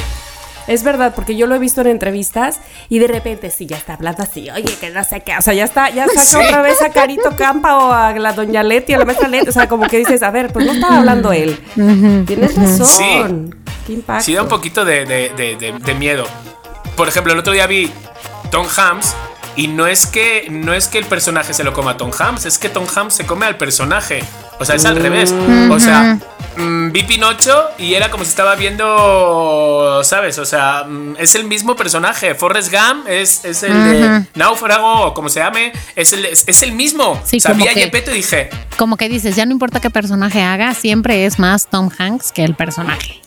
Es 0.68 0.84
verdad, 0.84 1.13
porque 1.16 1.36
yo 1.36 1.47
lo 1.47 1.55
he 1.55 1.59
visto 1.59 1.82
en 1.82 1.88
entrevistas 1.88 2.59
y 2.89 2.99
de 2.99 3.07
repente 3.07 3.49
sí, 3.49 3.66
ya 3.68 3.78
está 3.78 3.93
hablando 3.93 4.24
así, 4.24 4.49
oye, 4.49 4.76
que 4.80 4.89
no 4.89 5.03
sé 5.03 5.22
qué, 5.22 5.38
o 5.38 5.41
sea, 5.41 5.53
ya 5.53 5.63
está, 5.66 5.89
ya 5.91 6.07
saca 6.07 6.22
Sí. 6.26 6.36
otra 6.38 6.61
vez 6.61 6.82
a 6.82 6.89
Carito 6.89 7.36
Campa 7.36 7.78
o 7.78 7.91
a 7.91 8.11
la 8.13 8.34
doña 8.34 8.63
Leti, 8.63 8.93
a 8.93 8.97
la 8.97 9.05
maestra 9.05 9.28
Leti, 9.28 9.49
o 9.49 9.51
sea, 9.51 9.68
como 9.68 9.88
que 9.88 9.97
dices, 9.97 10.24
a 10.24 10.32
ver, 10.32 10.51
pues 10.51 10.66
no 10.66 10.72
estaba 10.74 10.97
hablando 10.99 11.32
él. 11.32 11.59
Tienes 12.26 12.55
razón. 12.55 12.88
Sí. 12.88 13.55
Qué 13.88 13.93
impacto. 13.93 14.24
Sí 14.24 14.34
da 14.34 14.41
un 14.41 14.47
poquito 14.49 14.84
de, 14.86 15.05
de- 15.05 15.30
de- 15.38 15.55
de- 15.55 15.72
de 15.80 15.93
miedo. 15.93 16.26
Por 16.95 17.07
ejemplo, 17.07 17.34
el 17.34 17.39
otro 17.39 17.53
día 17.53 17.68
vi 17.68 17.91
Tom 18.49 18.66
Hanks 18.76 19.13
y 19.57 19.68
no 19.68 19.86
es 19.88 20.07
que 20.07 20.47
no 20.49 20.74
es 20.74 20.88
que 20.88 20.97
el 20.97 21.05
personaje 21.05 21.53
se 21.53 21.63
lo 21.63 21.74
coma 21.74 21.91
a 21.91 21.97
Tom 21.97 22.11
Hanks, 22.18 22.45
es 22.45 22.57
que 22.57 22.70
Tom 22.70 22.86
Hanks 22.93 23.13
se 23.13 23.26
come 23.26 23.45
al 23.45 23.57
personaje. 23.57 24.24
O 24.60 24.66
sea, 24.66 24.76
es 24.76 24.86
al 24.86 24.95
revés. 24.95 25.34
O 25.70 25.80
sea, 25.80 26.18
mm, 26.58 26.91
vi 26.91 27.03
Pinocho 27.03 27.66
y 27.78 27.93
era 27.93 28.10
como 28.10 28.24
si 28.24 28.30
estaba 28.30 28.56
viendo, 28.56 30.01
¿sabes? 30.03 30.38
O 30.39 30.45
sea, 30.45 30.84
mm, 30.88 31.16
es 31.20 31.36
el 31.36 31.43
mismo 31.45 31.76
personaje. 31.76 32.36
Forrest 32.36 32.72
Gump 32.72 33.08
es, 33.08 33.43
es 33.45 33.64
el 33.64 33.74
de 33.74 34.26
Náufrago 34.36 35.08
o 35.08 35.14
como 35.14 35.30
se 35.30 35.39
llame, 35.39 35.74
es 35.95 36.14
el, 36.14 36.26
es, 36.26 36.45
es 36.47 36.62
el 36.62 36.72
mismo. 36.72 37.22
Sí, 37.26 37.38
o 37.38 37.39
sea, 37.41 37.53
vi 37.53 37.68
a 37.68 37.74
que- 37.74 37.82
Yepeto 37.82 38.12
y 38.12 38.16
dije, 38.16 38.49
Como 38.78 38.97
que 38.97 39.10
dices, 39.10 39.36
ya 39.36 39.45
no 39.45 39.51
importa 39.51 39.80
qué 39.80 39.89
personaje 39.89 40.41
haga, 40.41 40.74
siempre 40.74 41.26
es 41.26 41.39
más 41.39 41.68
Tom 41.68 41.89
Hanks 41.97 42.32
que 42.32 42.43
el 42.43 42.56
personaje. 42.56 43.22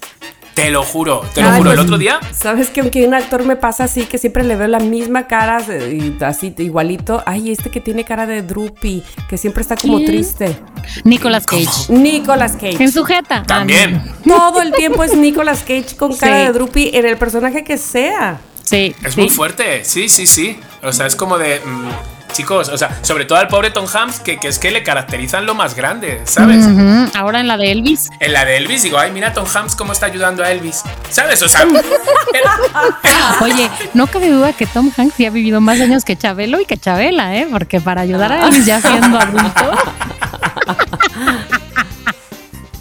Te 0.59 0.71
lo 0.71 0.83
juro, 0.83 1.25
te 1.35 1.41
lo 1.41 1.51
Ay, 1.51 1.59
juro. 1.59 1.71
El 1.71 1.77
pues, 1.77 1.87
otro 1.87 1.99
día 1.99 2.19
¿Sabes 2.37 2.69
que 2.71 2.81
aunque 2.81 3.07
un 3.07 3.15
actor 3.15 3.45
me 3.45 3.55
pasa 3.55 3.85
así, 3.85 4.03
que 4.07 4.19
siempre 4.19 4.43
le 4.43 4.57
veo 4.57 4.67
la 4.67 4.81
misma 4.81 5.29
cara 5.29 5.63
y 5.71 6.17
así 6.21 6.53
igualito? 6.59 7.23
Ay, 7.27 7.53
este 7.53 7.71
que 7.71 7.81
tiene 7.81 8.05
cara 8.05 8.27
de 8.27 8.43
droopy, 8.43 9.05
que 9.29 9.39
siempre 9.39 9.63
está 9.63 9.77
como 9.77 9.99
¿Quién? 9.99 10.07
triste. 10.09 10.57
Nicolas 11.05 11.47
¿Cómo? 11.47 11.65
Cage. 11.65 11.93
Nicolas 11.93 12.53
Cage. 12.55 12.83
En 12.83 12.91
sujeta. 12.91 13.45
también. 13.45 14.03
Todo 14.27 14.61
el 14.61 14.73
tiempo 14.73 15.05
es 15.05 15.17
Nicolas 15.17 15.61
Cage 15.61 15.95
con 15.97 16.17
cara 16.17 16.41
Sí. 16.41 16.47
de 16.47 16.53
droopy 16.53 16.91
en 16.93 17.07
el 17.07 17.17
personaje 17.17 17.63
que 17.63 17.79
sea. 17.79 18.41
Sí. 18.65 18.97
Es 19.05 19.15
sí. 19.15 19.21
muy 19.21 19.31
fuerte, 19.31 19.85
sí, 19.85 20.09
sí, 20.09 20.27
sí. 20.27 20.59
O 20.83 20.93
sea, 20.93 21.07
es 21.07 21.17
como 21.17 21.39
de. 21.39 21.61
mm, 21.61 21.89
chicos, 22.33 22.69
o 22.69 22.79
sea, 22.79 22.99
sobre 23.03 23.25
todo 23.25 23.39
al 23.39 23.49
pobre 23.49 23.71
Tom 23.71 23.87
Hanks, 23.93 24.21
que, 24.21 24.39
que 24.39 24.49
es 24.49 24.59
que 24.59 24.71
le 24.71 24.83
caracterizan 24.83 25.45
lo 25.45 25.55
más 25.55 25.75
grande, 25.75 26.21
¿sabes? 26.25 26.67
Ahora 27.15 27.41
en 27.41 27.49
la 27.49 27.57
de 27.57 27.73
Elvis. 27.73 28.09
En 28.21 28.33
la 28.33 28.45
de 28.45 28.57
Elvis, 28.59 28.83
digo, 28.83 28.99
ay, 28.99 29.11
mira 29.11 29.33
Tom 29.33 29.47
Hanks 29.53 29.75
cómo 29.75 29.93
está 29.93 30.07
ayudando 30.07 30.45
a 30.45 30.51
Elvis. 30.53 30.83
¿Sabes? 31.11 31.43
O 31.43 31.49
sea, 31.49 31.67
Oye, 33.41 33.69
no 33.95 34.07
cabe 34.07 34.31
duda 34.31 34.53
que 34.53 34.67
Tom 34.67 34.93
Hanks 34.97 35.17
ya 35.19 35.29
ha 35.29 35.31
vivido 35.31 35.61
más 35.61 35.81
años 35.81 36.05
que 36.05 36.17
Chabelo 36.17 36.61
y 36.61 36.65
que 36.65 36.77
Chabela, 36.77 37.37
¿eh? 37.37 37.49
Porque 37.51 37.81
para 37.81 38.03
ayudar 38.03 38.31
a 38.31 38.47
Elvis 38.47 38.67
ya 38.67 38.81
siendo 38.81 39.19
adulto. 39.19 39.73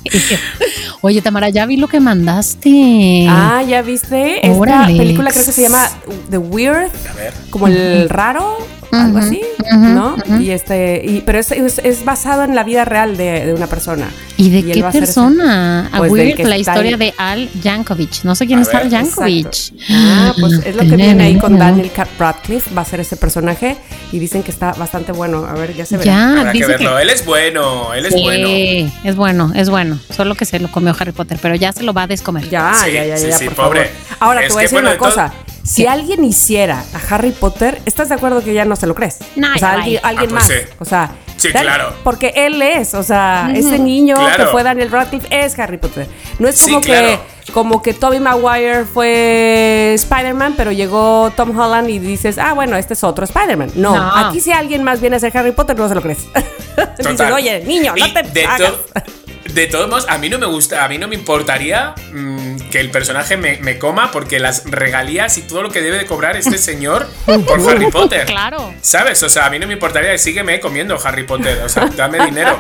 Oye, 1.08 1.22
Tamara, 1.22 1.48
ya 1.48 1.66
vi 1.66 1.78
lo 1.78 1.88
que 1.88 2.02
mandaste. 2.02 3.28
Ah, 3.30 3.64
¿ya 3.66 3.82
viste? 3.82 4.46
Esta 4.46 4.60
Órale. 4.60 4.98
película 4.98 5.32
creo 5.32 5.46
que 5.46 5.54
se 5.54 5.62
llama 5.62 5.88
The 6.30 6.38
Weird, 6.38 6.92
a 7.10 7.14
ver. 7.14 7.34
como 7.50 7.68
el 7.68 8.10
raro, 8.10 8.58
algo 9.06 9.18
así, 9.20 9.42
¿no? 9.74 10.16
Y 10.40 10.50
este, 10.52 11.02
y, 11.06 11.22
pero 11.26 11.40
es, 11.40 11.52
es, 11.52 11.80
es 11.80 12.06
basado 12.06 12.44
en 12.44 12.56
la 12.56 12.64
vida 12.64 12.86
real 12.86 13.18
de, 13.18 13.46
de 13.46 13.54
una 13.54 13.68
persona. 13.68 14.10
¿Y 14.38 14.50
de 14.50 14.60
él 14.60 14.72
qué 14.74 14.84
a 14.86 14.90
ese- 14.90 15.00
persona? 15.00 15.88
A 15.92 15.98
Pues 15.98 16.12
del 16.14 16.26
Weird, 16.28 16.38
que 16.38 16.44
la 16.46 16.58
historia 16.58 16.92
ahí. 16.92 16.96
de 16.98 17.14
Al 17.18 17.50
Yankovic. 17.62 18.24
No 18.24 18.36
sé 18.36 18.46
quién 18.46 18.60
A 18.60 18.62
es 18.62 18.68
ver. 18.68 18.78
Al 18.78 18.90
Yankovic. 18.90 19.46
Exacto. 19.48 19.84
Ah, 19.92 20.34
pues 20.40 20.54
es 20.66 20.76
lo 20.76 20.84
que 20.84 20.96
viene 20.96 21.24
ahí 21.24 21.38
con. 21.38 21.58
Daniel 21.58 21.92
Cat- 21.92 22.08
Radcliffe, 22.20 22.74
va 22.76 22.82
a 22.84 22.86
ser 22.86 23.00
ese 23.00 23.16
personaje 23.18 23.78
y 24.12 24.20
dicen 24.20 24.44
que 24.44 24.52
está 24.52 24.74
bastante 24.74 25.12
bueno. 25.12 25.46
A 25.46 25.54
ver, 25.54 25.74
ya 25.76 25.86
se 25.86 25.98
verá. 25.98 26.06
Ya, 26.12 26.40
Habrá 26.40 26.52
que 26.52 26.58
dice 26.60 26.68
verlo. 26.72 27.00
Él 27.00 27.10
es 27.10 27.26
bueno, 27.26 27.94
él 27.94 28.06
es 28.06 28.14
Sí, 28.14 28.22
bueno. 28.22 28.92
es 29.04 29.16
bueno, 29.16 29.52
es 29.56 29.70
bueno. 29.70 30.00
Solo 30.16 30.36
que 30.36 30.46
se 30.46 30.60
lo 30.60 30.72
comió 30.72 30.96
Harry 31.00 31.12
Potter, 31.14 31.40
pero 31.42 31.56
ya 31.56 31.72
se 31.74 31.84
lo 31.84 31.94
va 31.94 32.04
a 32.04 32.08
descomer. 32.08 32.48
Ya, 32.50 32.74
Sí, 32.86 32.92
ya, 32.94 33.06
ya, 33.06 33.18
sí, 33.18 33.28
ya, 33.30 33.38
sí, 33.38 33.46
por 33.46 33.56
pobre. 33.56 33.86
favor. 33.86 34.18
Ahora 34.20 34.42
Es 34.42 34.48
te 34.50 34.54
voy 34.54 34.58
a 34.58 34.62
que, 34.62 34.64
decir 34.66 34.76
bueno, 34.76 34.90
una 34.90 34.98
todo- 34.98 35.32
Si 35.68 35.86
alguien 35.86 36.24
hiciera 36.24 36.84
a 36.94 37.14
Harry 37.16 37.32
Potter, 37.32 37.82
¿estás 37.86 38.10
de 38.10 38.16
acuerdo 38.16 38.42
que 38.44 38.54
ya 38.54 38.64
no 38.66 38.76
se 38.76 38.88
lo 38.88 38.96
crees? 38.96 39.18
No, 39.36 39.48
o 39.54 39.58
sea, 39.60 39.74
alguien, 39.74 40.00
Ah, 40.04 40.14
pues 40.18 40.32
más. 40.32 40.48
sí. 40.48 40.54
O 40.80 40.86
sea, 40.86 41.12
Sí, 41.36 41.50
claro. 41.50 41.94
Porque 42.04 42.34
él 42.36 42.60
es, 42.64 42.96
o 42.96 43.04
sea, 43.04 43.52
ese 43.54 43.78
niño 43.78 44.16
Claro. 44.16 44.46
que 44.46 44.50
fue 44.52 44.64
Daniel 44.64 44.90
Radcliffe 44.90 45.28
es 45.30 45.58
Harry 45.60 45.78
Potter. 45.78 46.08
No 46.40 46.48
es 46.48 46.58
Sí, 46.58 46.72
como 46.72 46.82
claro. 46.82 47.20
que 47.46 47.52
como 47.52 47.82
que 47.84 47.94
Tobey 47.94 48.20
Maguire 48.20 48.86
fue 48.86 49.92
Spider-Man, 49.96 50.56
pero 50.58 50.72
llegó 50.72 51.32
Tom 51.36 51.58
Holland 51.58 51.90
y 51.92 52.00
dices, 52.00 52.38
ah, 52.40 52.54
bueno, 52.54 52.76
este 52.76 52.94
es 52.96 53.04
otro 53.04 53.24
Spider-Man. 53.26 53.72
No, 53.76 53.96
No. 53.96 54.16
aquí 54.28 54.40
si 54.42 54.52
alguien 54.52 54.82
más 54.84 55.00
viene 55.00 55.18
a 55.18 55.20
ser 55.20 55.38
Harry 55.38 55.52
Potter, 55.52 55.78
no 55.78 55.88
se 55.88 55.94
lo 55.96 56.02
crees. 56.02 56.20
dices, 56.98 57.22
oye, 57.32 57.64
niño, 57.66 57.94
no 57.98 58.12
te 58.14 58.24
de, 58.24 58.46
hagas. 58.46 58.74
de 59.54 59.68
todos 59.68 59.90
modos, 59.90 60.06
a 60.10 60.18
mí 60.18 60.30
no 60.30 60.40
me 60.40 60.46
gusta, 60.46 60.84
a 60.84 60.88
mí 60.88 60.98
no 60.98 61.08
me 61.08 61.16
importaría 61.16 61.94
mm, 62.12 62.70
que 62.70 62.80
el 62.80 62.92
personaje 62.92 63.38
me, 63.38 63.58
me 63.58 63.78
coma 63.78 64.12
porque 64.12 64.40
las 64.40 64.64
regalías 64.66 65.38
y 65.38 65.42
todo 65.42 65.64
lo 65.64 65.70
que 65.70 65.82
debe 65.82 65.98
de 65.98 66.06
cobrar 66.06 66.38
este 66.38 66.58
señor 66.58 67.08
por 67.26 67.60
Harry 67.70 67.90
Potter. 67.92 68.26
Claro. 68.26 68.74
¿Sabes? 68.82 69.22
O 69.24 69.30
sea, 69.30 69.46
a 69.46 69.50
mí 69.50 69.60
no 69.60 69.68
me 69.68 69.74
importaría 69.74 70.12
que 70.12 70.18
sígueme 70.18 70.60
comiendo 70.60 70.98
Harry 71.04 71.24
Potter. 71.24 71.62
O 71.64 71.70
sea, 71.70 71.86
dame 71.96 72.24
dinero. 72.26 72.60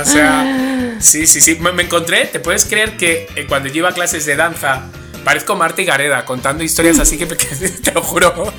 O 0.00 0.04
sea, 0.04 0.96
sí, 1.00 1.26
sí, 1.26 1.40
sí. 1.40 1.56
Me, 1.60 1.72
me 1.72 1.84
encontré, 1.84 2.26
¿te 2.26 2.40
puedes 2.40 2.64
creer 2.64 2.96
que 2.96 3.28
eh, 3.36 3.46
cuando 3.48 3.68
yo 3.68 3.76
iba 3.76 3.90
a 3.90 3.92
clases 3.94 4.26
de 4.26 4.36
danza, 4.36 4.84
parezco 5.24 5.56
Marta 5.56 5.82
y 5.82 5.84
Gareda 5.84 6.24
contando 6.24 6.64
historias 6.64 6.98
así 6.98 7.18
que, 7.18 7.26
te 7.84 7.92
lo 7.92 8.02
juro. 8.02 8.52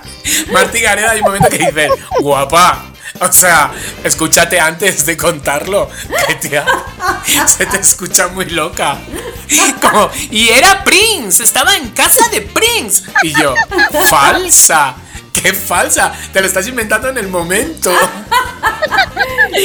Marta 0.52 0.78
y 0.78 0.80
Gareda 0.80 1.12
hay 1.12 1.18
un 1.20 1.24
momento 1.24 1.48
que 1.48 1.58
dice, 1.58 1.88
guapa. 2.20 2.92
O 3.20 3.32
sea, 3.32 3.72
escúchate 4.04 4.60
antes 4.60 5.06
de 5.06 5.16
contarlo. 5.16 5.88
Que 6.26 6.34
tía, 6.34 6.66
se 7.46 7.66
te 7.66 7.78
escucha 7.78 8.28
muy 8.28 8.46
loca. 8.46 8.98
Como, 9.80 10.10
y 10.30 10.48
era 10.50 10.84
Prince, 10.84 11.42
estaba 11.42 11.76
en 11.76 11.90
casa 11.90 12.28
de 12.28 12.42
Prince. 12.42 13.04
Y 13.22 13.32
yo, 13.40 13.54
falsa. 14.08 14.96
¡Qué 15.42 15.52
falsa! 15.52 16.12
Te 16.32 16.40
lo 16.40 16.46
estás 16.46 16.66
inventando 16.68 17.08
en 17.08 17.18
el 17.18 17.28
momento. 17.28 17.92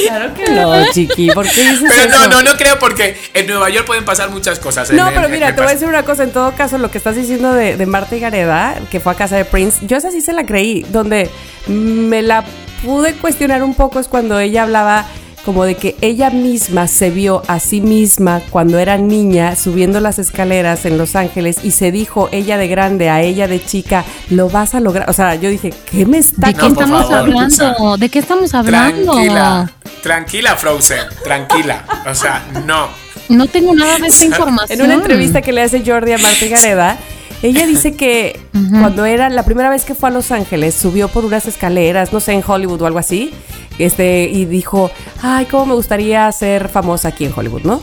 Claro 0.06 0.34
que 0.34 0.50
no, 0.50 0.90
chiqui, 0.92 1.30
¿por 1.30 1.46
qué 1.48 1.62
dices 1.70 1.92
Pero 1.94 2.10
no, 2.10 2.20
eso? 2.22 2.28
no, 2.30 2.42
no 2.42 2.56
creo 2.56 2.78
porque 2.78 3.16
en 3.34 3.46
Nueva 3.46 3.68
York 3.68 3.86
pueden 3.86 4.04
pasar 4.04 4.30
muchas 4.30 4.58
cosas. 4.58 4.90
No, 4.90 5.08
En- 5.08 5.14
pero 5.14 5.26
en- 5.26 5.32
mira, 5.32 5.48
en- 5.50 5.54
te 5.54 5.60
voy 5.60 5.70
a 5.70 5.74
decir 5.74 5.88
una 5.88 6.02
cosa. 6.04 6.22
En 6.24 6.30
todo 6.32 6.52
caso, 6.52 6.78
lo 6.78 6.90
que 6.90 6.98
estás 6.98 7.14
diciendo 7.16 7.52
de, 7.52 7.76
de 7.76 7.86
Marta 7.86 8.16
y 8.16 8.20
Gareda, 8.20 8.76
que 8.90 9.00
fue 9.00 9.12
a 9.12 9.16
casa 9.16 9.36
de 9.36 9.44
Prince, 9.44 9.78
yo 9.86 9.96
esa 9.96 10.10
sí 10.10 10.20
se 10.20 10.32
la 10.32 10.44
creí. 10.46 10.84
Donde 10.90 11.30
me 11.66 12.22
la 12.22 12.44
pude 12.84 13.14
cuestionar 13.14 13.62
un 13.62 13.74
poco 13.74 14.00
es 14.00 14.08
cuando 14.08 14.38
ella 14.40 14.62
hablaba 14.62 15.04
como 15.44 15.64
de 15.64 15.74
que 15.74 15.96
ella 16.00 16.30
misma 16.30 16.86
se 16.86 17.10
vio 17.10 17.42
a 17.48 17.58
sí 17.58 17.80
misma 17.80 18.40
cuando 18.50 18.78
era 18.78 18.96
niña 18.96 19.56
subiendo 19.56 20.00
las 20.00 20.18
escaleras 20.18 20.84
en 20.84 20.98
Los 20.98 21.16
Ángeles 21.16 21.58
y 21.62 21.72
se 21.72 21.90
dijo 21.90 22.28
ella 22.32 22.58
de 22.58 22.68
grande 22.68 23.10
a 23.10 23.22
ella 23.22 23.48
de 23.48 23.64
chica, 23.64 24.04
lo 24.30 24.48
vas 24.48 24.74
a 24.74 24.80
lograr. 24.80 25.10
O 25.10 25.12
sea, 25.12 25.34
yo 25.34 25.50
dije, 25.50 25.72
¿qué 25.90 26.06
me 26.06 26.18
está 26.18 26.48
¿De 26.48 26.54
qué 26.54 26.60
No, 26.60 26.68
estamos 26.68 27.02
favor, 27.02 27.14
hablando? 27.14 27.96
¿De 27.96 28.08
qué 28.08 28.18
estamos 28.18 28.54
hablando? 28.54 29.12
Tranquila, 29.12 29.72
tranquila, 30.02 30.56
Frozen, 30.56 31.06
tranquila. 31.24 31.84
O 32.08 32.14
sea, 32.14 32.44
no. 32.66 32.88
No 33.28 33.46
tengo 33.46 33.74
nada 33.74 33.98
de 33.98 34.08
esta 34.08 34.24
información. 34.24 34.80
En 34.80 34.86
una 34.86 34.94
entrevista 34.94 35.42
que 35.42 35.52
le 35.52 35.62
hace 35.62 35.82
Jordi 35.84 36.12
a 36.12 36.18
Marta 36.18 36.46
Gareda, 36.46 36.98
ella 37.42 37.66
dice 37.66 37.94
que 37.94 38.38
cuando 38.70 39.04
era 39.04 39.28
la 39.28 39.44
primera 39.44 39.68
vez 39.68 39.84
que 39.84 39.94
fue 39.94 40.10
a 40.10 40.12
Los 40.12 40.30
Ángeles, 40.30 40.74
subió 40.74 41.08
por 41.08 41.24
unas 41.24 41.46
escaleras, 41.46 42.12
no 42.12 42.20
sé, 42.20 42.32
en 42.32 42.42
Hollywood 42.46 42.82
o 42.82 42.86
algo 42.86 42.98
así, 43.00 43.32
este, 43.78 44.24
y 44.24 44.44
dijo, 44.44 44.90
ay, 45.22 45.46
cómo 45.46 45.66
me 45.66 45.74
gustaría 45.74 46.30
ser 46.32 46.68
famosa 46.68 47.08
aquí 47.08 47.24
en 47.24 47.32
Hollywood, 47.34 47.62
¿no? 47.62 47.82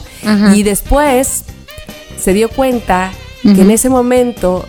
Y 0.55 0.63
después 0.63 1.43
se 2.19 2.33
dio 2.33 2.49
cuenta 2.49 3.11
que 3.43 3.61
en 3.61 3.71
ese 3.71 3.89
momento 3.89 4.67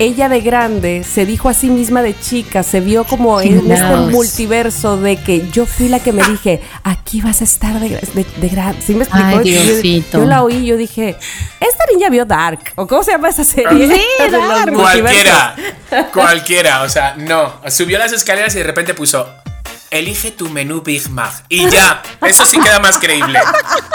ella 0.00 0.28
de 0.28 0.40
grande 0.40 1.02
se 1.02 1.26
dijo 1.26 1.48
a 1.48 1.54
sí 1.54 1.70
misma 1.70 2.02
de 2.02 2.16
chica, 2.16 2.62
se 2.62 2.78
vio 2.78 3.02
como 3.02 3.40
en 3.40 3.68
este 3.72 3.84
multiverso 4.12 4.96
de 4.96 5.16
que 5.16 5.48
yo 5.50 5.66
fui 5.66 5.88
la 5.88 5.98
que 5.98 6.12
me 6.12 6.22
dije, 6.30 6.60
aquí 6.84 7.20
vas 7.20 7.40
a 7.40 7.44
estar 7.44 7.80
de, 7.80 7.88
de, 7.88 8.24
de 8.36 8.48
grande. 8.48 8.80
¿Sí 8.80 8.94
me 8.94 9.02
explicó? 9.02 9.26
Ay, 9.40 9.50
Yo- 10.22 10.24
la 10.24 10.44
oí 10.44 10.54
y 10.58 10.66
yo 10.66 10.76
dije, 10.76 11.16
esta 11.58 11.84
niña 11.92 12.08
vio 12.10 12.24
Dark. 12.24 12.60
¿O 12.76 12.86
cómo 12.86 13.02
se 13.02 13.10
llama 13.10 13.28
esa 13.30 13.42
serie? 13.42 13.88
Sí, 13.88 14.00
Dark. 14.30 14.72
Cualquiera, 14.76 15.56
cualquiera. 16.12 16.82
O 16.82 16.88
sea, 16.88 17.16
no. 17.16 17.54
Subió 17.68 17.98
las 17.98 18.12
escaleras 18.12 18.54
y 18.54 18.58
de 18.58 18.64
repente 18.64 18.94
puso. 18.94 19.26
Elige 19.90 20.30
tu 20.30 20.48
menú 20.48 20.82
Big 20.82 21.08
Mac. 21.10 21.44
Y 21.48 21.68
ya. 21.70 22.02
Eso 22.26 22.44
sí 22.44 22.60
queda 22.60 22.78
más 22.78 22.98
creíble. 22.98 23.40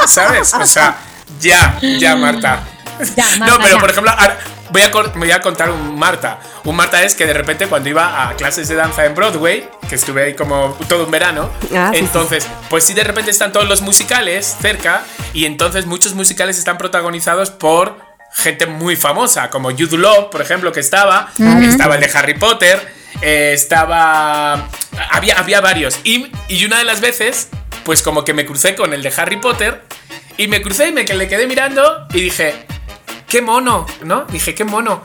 ¿Sabes? 0.08 0.54
O 0.54 0.66
sea, 0.66 0.98
ya, 1.39 1.78
ya, 1.82 2.16
Marta. 2.16 2.64
Ya, 3.16 3.26
no, 3.39 3.46
Marta, 3.46 3.58
pero 3.64 3.76
ya. 3.76 3.80
por 3.80 3.89
ejemplo, 3.91 4.12
ahora, 4.12 4.39
voy 4.72 4.82
a, 4.82 4.91
voy 5.16 5.32
a 5.32 5.41
contar 5.41 5.70
un 5.70 5.98
Marta. 5.98 6.39
Un 6.64 6.76
Marta 6.76 7.04
es 7.04 7.16
que 7.16 7.26
de 7.26 7.34
repente 7.34 7.68
cuando 7.68 7.89
iba 7.89 8.28
a 8.28 8.36
clases 8.36 8.68
de 8.68 8.76
danza 8.76 9.06
en 9.06 9.14
Broadway, 9.16 9.70
que 9.88 9.96
estuve 9.96 10.24
ahí 10.24 10.34
como 10.36 10.78
todo 10.88 11.06
un 11.06 11.12
verano, 11.12 11.50
Ah, 11.76 11.89
sí, 11.91 12.00
sí, 12.00 12.06
entonces, 12.06 12.48
pues 12.70 12.84
sí, 12.84 12.94
de 12.94 13.04
repente 13.04 13.32
están 13.32 13.52
todos 13.52 13.68
los 13.68 13.82
musicales 13.82 14.58
cerca 14.62 15.04
y 15.34 15.46
entonces 15.46 15.86
muchos 15.86 16.14
musicales 16.14 16.58
están 16.58 16.78
protagonizados 16.78 17.52
por 17.52 17.98
gente 18.34 18.66
muy 18.66 18.96
famosa, 18.96 19.50
como 19.50 19.70
Jude 19.70 19.98
Law, 19.98 20.30
por 20.32 20.41
ejemplo, 20.41 20.72
que 20.72 20.80
estaba, 20.80 21.30
estaba 21.62 21.96
el 21.96 22.02
de 22.02 22.12
Harry 22.18 22.34
Potter, 22.34 23.03
eh, 23.24 23.53
estaba... 23.53 24.69
Había, 25.11 25.39
había 25.39 25.61
varios. 25.61 25.99
Y, 26.03 26.28
y 26.47 26.65
una 26.65 26.78
de 26.78 26.84
las 26.84 27.01
veces, 27.01 27.49
pues 27.84 28.03
como 28.03 28.24
que 28.24 28.34
me 28.34 28.45
crucé 28.45 28.76
con 28.76 28.93
el 28.93 29.01
de 29.01 29.11
Harry 29.15 29.38
Potter 29.38 29.82
y 30.38 30.47
me 30.47 30.61
crucé 30.61 30.89
y 30.89 30.91
me 30.91 31.03
le 31.03 31.28
quedé 31.28 31.47
mirando 31.47 32.07
y 32.13 32.21
dije, 32.21 32.53
qué 33.28 33.41
mono, 33.41 33.86
¿no? 34.03 34.26
Dije, 34.26 34.53
qué 34.53 34.63
mono. 34.63 35.03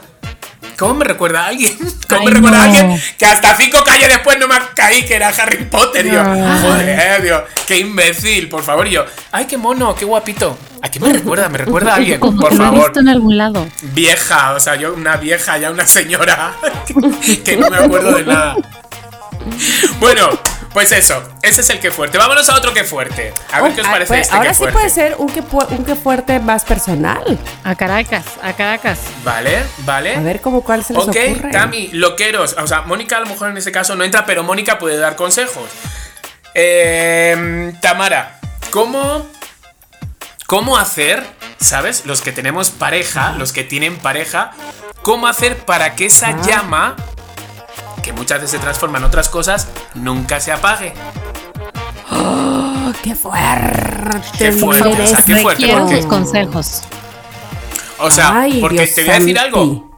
¿Cómo 0.78 0.94
me 0.94 1.04
recuerda 1.04 1.44
a 1.44 1.46
alguien? 1.48 1.76
¿Cómo 2.08 2.20
Ay, 2.20 2.26
me 2.26 2.30
recuerda 2.32 2.60
a 2.60 2.64
alguien 2.64 3.02
que 3.18 3.26
hasta 3.26 3.56
cinco 3.56 3.82
calles 3.84 4.08
después 4.08 4.38
no 4.38 4.46
me 4.46 4.54
caí 4.74 5.04
que 5.04 5.14
era 5.16 5.28
Harry 5.28 5.64
Potter? 5.64 6.06
Yo, 6.06 6.22
joder, 6.22 7.22
Dios, 7.22 7.42
qué 7.66 7.78
imbécil, 7.78 8.48
por 8.48 8.62
favor. 8.62 8.86
Y 8.86 8.92
yo, 8.92 9.04
ay, 9.32 9.46
qué 9.46 9.56
mono, 9.58 9.94
qué 9.94 10.04
guapito. 10.04 10.56
¿A 10.80 10.88
qué 10.88 11.00
me 11.00 11.12
recuerda? 11.12 11.48
¿Me 11.48 11.58
recuerda 11.58 11.92
a 11.92 11.96
alguien? 11.96 12.20
Como 12.20 12.40
Por 12.40 12.50
que 12.50 12.56
lo 12.56 12.62
he 12.62 12.66
favor. 12.66 12.84
visto 12.84 13.00
en 13.00 13.08
algún 13.08 13.36
lado. 13.36 13.66
Vieja, 13.82 14.52
o 14.52 14.60
sea, 14.60 14.76
yo 14.76 14.94
una 14.94 15.16
vieja, 15.16 15.58
ya 15.58 15.70
una 15.72 15.86
señora, 15.86 16.54
que 17.44 17.56
no 17.56 17.68
me 17.70 17.76
acuerdo 17.78 18.12
de 18.16 18.24
nada. 18.24 18.56
Bueno, 19.98 20.28
pues 20.72 20.92
eso, 20.92 21.22
ese 21.42 21.60
es 21.62 21.70
el 21.70 21.80
que 21.80 21.90
fuerte. 21.90 22.18
Vámonos 22.18 22.48
a 22.48 22.56
otro 22.56 22.72
que 22.74 22.84
fuerte. 22.84 23.32
A 23.52 23.60
ver 23.62 23.74
qué 23.74 23.80
os 23.80 23.86
Ah, 23.86 23.90
parece 23.90 24.08
pues, 24.08 24.20
este 24.22 24.36
ahora 24.36 24.48
que 24.50 24.54
sí 24.54 24.58
fuerte. 24.58 24.78
puede 24.78 24.90
ser 24.90 25.14
un 25.18 25.28
que, 25.28 25.42
pu- 25.42 25.66
un 25.70 25.84
que 25.84 25.94
fuerte 25.94 26.38
más 26.40 26.64
personal. 26.64 27.38
A 27.64 27.74
Caracas, 27.74 28.24
a 28.42 28.52
Caracas. 28.52 28.98
Vale, 29.24 29.62
vale. 29.78 30.14
A 30.16 30.20
ver 30.20 30.40
cómo 30.40 30.62
cuál 30.62 30.84
se 30.84 30.92
les 30.94 31.02
Ok, 31.02 31.16
ocurre. 31.32 31.50
Tami, 31.50 31.88
loqueros. 31.92 32.54
O 32.58 32.66
sea, 32.66 32.82
Mónica 32.82 33.16
a 33.16 33.20
lo 33.20 33.26
mejor 33.26 33.50
en 33.50 33.56
ese 33.56 33.72
caso 33.72 33.94
no 33.96 34.04
entra, 34.04 34.26
pero 34.26 34.42
Mónica 34.44 34.78
puede 34.78 34.98
dar 34.98 35.16
consejos. 35.16 35.68
Eh, 36.54 37.72
Tamara, 37.80 38.38
¿cómo, 38.70 39.26
¿cómo 40.46 40.76
hacer, 40.76 41.22
sabes? 41.60 42.04
Los 42.06 42.20
que 42.20 42.32
tenemos 42.32 42.70
pareja, 42.70 43.32
los 43.38 43.52
que 43.52 43.64
tienen 43.64 43.96
pareja, 43.96 44.50
¿cómo 45.02 45.26
hacer 45.28 45.56
para 45.58 45.94
que 45.94 46.06
esa 46.06 46.28
Ah. 46.28 46.40
llama, 46.46 46.96
que 48.08 48.14
muchas 48.14 48.40
veces 48.40 48.52
se 48.52 48.58
transforma 48.58 48.96
en 48.96 49.04
otras 49.04 49.28
cosas, 49.28 49.68
nunca 49.94 50.40
se 50.40 50.50
apague? 50.50 50.94
Oh, 52.10 52.90
¡Qué 53.02 53.14
fuerte! 53.14 54.20
Qué 54.38 54.52
fuerte, 54.52 54.88
o 55.02 55.06
sea, 55.06 55.18
qué 55.26 55.36
fuerte, 55.36 55.60
Requiero 55.62 55.80
porque- 55.82 55.96
sus 55.98 56.06
consejos. 56.06 56.82
O 57.98 58.10
sea, 58.10 58.40
Ay, 58.40 58.60
porque 58.60 58.76
Dios 58.82 58.94
te 58.94 59.02
voy 59.04 59.10
a 59.10 59.18
decir 59.18 59.36
santi. 59.36 59.46
algo. 59.46 59.90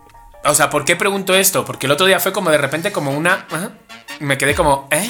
O 0.44 0.54
sea, 0.54 0.70
¿por 0.70 0.84
qué 0.84 0.96
pregunto 0.96 1.34
esto? 1.34 1.64
Porque 1.64 1.86
el 1.86 1.92
otro 1.92 2.06
día 2.06 2.18
fue 2.18 2.32
como 2.32 2.50
de 2.50 2.58
repente 2.58 2.90
como 2.90 3.12
una... 3.12 3.46
me 4.20 4.36
quedé 4.38 4.54
como, 4.54 4.88
¿eh? 4.90 5.08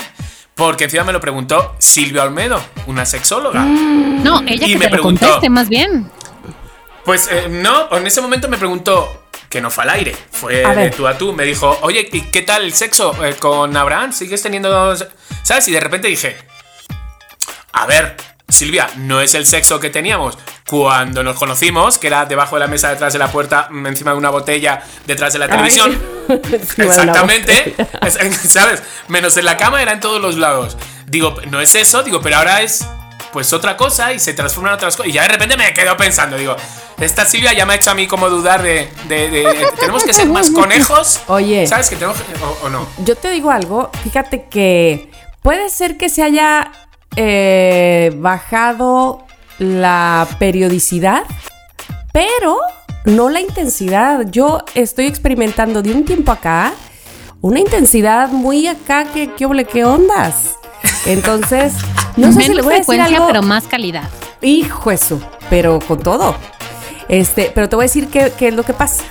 Porque 0.55 0.85
encima 0.85 1.05
me 1.05 1.13
lo 1.13 1.21
preguntó 1.21 1.75
Silvia 1.79 2.25
Olmedo, 2.25 2.61
una 2.87 3.07
sexóloga. 3.07 3.63
No, 3.65 4.41
ella 4.43 4.67
Y 4.67 4.73
que 4.73 4.79
me 4.79 4.85
te 4.87 4.91
lo 4.91 4.97
preguntó. 4.97 5.21
conteste 5.27 5.49
más 5.49 5.69
bien. 5.71 6.11
Pues 7.05 7.29
eh, 7.33 7.47
no, 7.49 7.97
en 7.97 8.07
ese 8.07 8.21
momento 8.21 8.47
me 8.49 8.59
preguntó, 8.59 9.20
que 9.51 9.61
no 9.61 9.71
fue 9.71 9.85
al 9.85 9.91
aire, 9.91 10.17
fue 10.31 10.65
A 10.65 10.71
de 10.71 10.77
ver. 10.77 10.95
tú 10.95 11.07
a 11.07 11.19
tú. 11.19 11.33
Me 11.35 11.45
dijo, 11.45 11.77
oye, 11.83 12.09
¿y 12.13 12.23
qué 12.23 12.41
tal 12.43 12.63
el 12.63 12.73
sexo 12.73 13.15
eh, 13.25 13.35
con 13.39 13.77
Abraham? 13.77 14.13
¿Sigues 14.13 14.41
teniendo... 14.41 14.97
¿Sabes? 15.43 15.69
Y 15.69 15.73
de 15.73 15.81
repente 15.81 16.07
dije, 16.09 16.37
a 17.73 17.85
ver, 17.87 18.17
Silvia, 18.49 18.89
no 18.97 19.21
es 19.21 19.35
el 19.35 19.45
sexo 19.47 19.81
que 19.81 19.91
teníamos 19.91 20.39
cuando 20.69 21.25
nos 21.25 21.37
conocimos, 21.37 21.99
que 21.99 22.07
era 22.07 22.27
debajo 22.27 22.55
de 22.57 22.61
la 22.61 22.67
mesa, 22.69 22.91
detrás 22.91 23.13
de 23.13 23.19
la 23.19 23.27
puerta, 23.33 23.67
mm, 23.71 23.87
encima 23.89 24.13
de 24.13 24.19
una 24.19 24.31
botella, 24.31 24.83
detrás 25.07 25.33
de 25.33 25.41
la 25.41 25.49
televisión. 25.49 26.01
Exactamente, 26.79 27.75
Es- 28.03 28.19
¿sabes? 28.53 28.83
Menos 29.09 29.37
en 29.37 29.45
la 29.47 29.57
cama 29.57 29.83
era 29.83 29.93
en 29.93 30.01
todos 30.01 30.21
los 30.21 30.37
lados. 30.37 30.77
Digo, 31.07 31.35
no 31.51 31.61
es 31.61 31.75
eso, 31.75 32.03
digo, 32.05 32.21
pero 32.21 32.37
ahora 32.37 32.63
es 32.63 32.87
pues 33.33 33.53
otra 33.53 33.77
cosa 33.77 34.13
y 34.13 34.19
se 34.19 34.35
transforma 34.35 34.69
en 34.71 34.75
otras 34.75 34.97
cosas. 34.97 35.11
Y 35.11 35.13
ya 35.15 35.23
de 35.23 35.29
repente 35.29 35.57
me 35.57 35.73
quedo 35.73 35.97
pensando, 35.97 36.37
digo, 36.37 36.57
esta 36.99 37.25
Silvia 37.25 37.53
ya 37.53 37.65
me 37.67 37.73
ha 37.75 37.77
hecho 37.77 37.91
a 37.91 37.95
mí 37.95 38.07
como 38.07 38.29
dudar 38.29 38.63
de, 38.63 38.89
de- 39.09 39.31
de- 39.31 39.67
tenemos 39.79 40.05
que 40.05 40.13
ser 40.13 40.29
más 40.29 40.51
conejos. 40.55 41.21
Oye. 41.29 41.67
¿Sabes 41.67 41.89
que 41.91 41.97
tenemos 41.97 42.19
que- 42.21 42.45
o, 42.45 42.67
o 42.67 42.69
no? 42.69 42.87
Yo 43.05 43.17
te 43.17 43.31
digo 43.31 43.51
algo, 43.51 43.91
fíjate 44.03 44.47
que 44.51 45.11
puede 45.43 45.71
ser 45.71 45.97
que 45.97 46.09
se 46.09 46.23
haya 46.23 46.73
eh, 47.17 48.13
bajado 48.17 49.25
la 49.59 50.27
periodicidad, 50.39 51.25
pero 52.13 52.59
no 53.05 53.29
la 53.29 53.41
intensidad. 53.41 54.27
Yo 54.31 54.63
estoy 54.75 55.07
experimentando 55.07 55.83
de 55.83 55.93
un 55.93 56.05
tiempo 56.05 56.33
acá 56.33 56.73
una 57.43 57.59
intensidad 57.59 58.29
muy 58.29 58.67
acá 58.67 59.05
que 59.07 59.33
qué 59.35 59.49
qué 59.71 59.85
ondas. 59.85 60.57
Entonces, 61.07 61.73
no 62.17 62.33
sé 62.33 62.43
si 62.43 62.55
le 62.55 62.63
voy 62.63 62.75
a 62.75 62.79
decir 62.79 63.01
algo. 63.01 63.27
pero 63.27 63.43
más 63.43 63.67
calidad. 63.67 64.09
Hijo 64.43 64.91
eso, 64.91 65.21
pero 65.49 65.79
con 65.81 66.01
todo. 66.03 66.37
Este, 67.09 67.51
pero 67.55 67.69
te 67.69 67.77
voy 67.77 67.85
a 67.85 67.87
decir 67.87 68.09
qué, 68.09 68.33
qué 68.39 68.49
es 68.49 68.55
lo 68.55 68.63
que 68.63 68.73
pasa. 68.73 69.05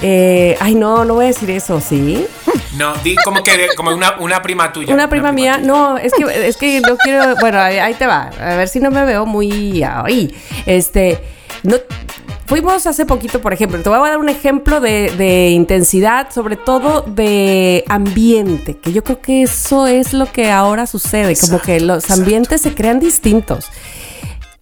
Eh, 0.00 0.56
ay, 0.60 0.74
no, 0.74 1.04
no 1.04 1.14
voy 1.14 1.24
a 1.24 1.28
decir 1.28 1.50
eso, 1.50 1.80
¿sí? 1.80 2.24
No, 2.76 2.94
di 3.02 3.16
como 3.24 3.42
que 3.42 3.68
como 3.76 3.90
una, 3.90 4.16
una 4.20 4.40
prima 4.42 4.72
tuya. 4.72 4.94
Una 4.94 5.08
prima 5.08 5.32
mía, 5.32 5.54
tuya. 5.54 5.66
no, 5.66 5.98
es 5.98 6.12
que, 6.12 6.48
es 6.48 6.56
que 6.56 6.80
no 6.80 6.96
quiero, 6.96 7.34
bueno, 7.40 7.58
ahí 7.60 7.78
ahí 7.78 7.94
te 7.94 8.06
va, 8.06 8.30
a 8.40 8.54
ver 8.54 8.68
si 8.68 8.78
no 8.78 8.90
me 8.90 9.04
veo 9.04 9.26
muy 9.26 9.82
ahí. 9.82 10.32
Este, 10.66 11.18
no, 11.64 11.76
fuimos 12.48 12.86
hace 12.86 13.04
poquito, 13.04 13.40
por 13.40 13.52
ejemplo, 13.52 13.78
te 13.80 13.88
voy 13.90 13.98
a 13.98 14.10
dar 14.10 14.18
un 14.18 14.30
ejemplo 14.30 14.80
de, 14.80 15.12
de 15.18 15.50
intensidad, 15.50 16.30
sobre 16.32 16.56
todo 16.56 17.02
de 17.02 17.84
ambiente, 17.88 18.78
que 18.78 18.92
yo 18.92 19.04
creo 19.04 19.20
que 19.20 19.42
eso 19.42 19.86
es 19.86 20.14
lo 20.14 20.32
que 20.32 20.50
ahora 20.50 20.86
sucede, 20.86 21.36
como 21.36 21.60
que 21.60 21.78
los 21.78 22.04
exacto. 22.04 22.22
ambientes 22.22 22.62
se 22.62 22.74
crean 22.74 23.00
distintos. 23.00 23.66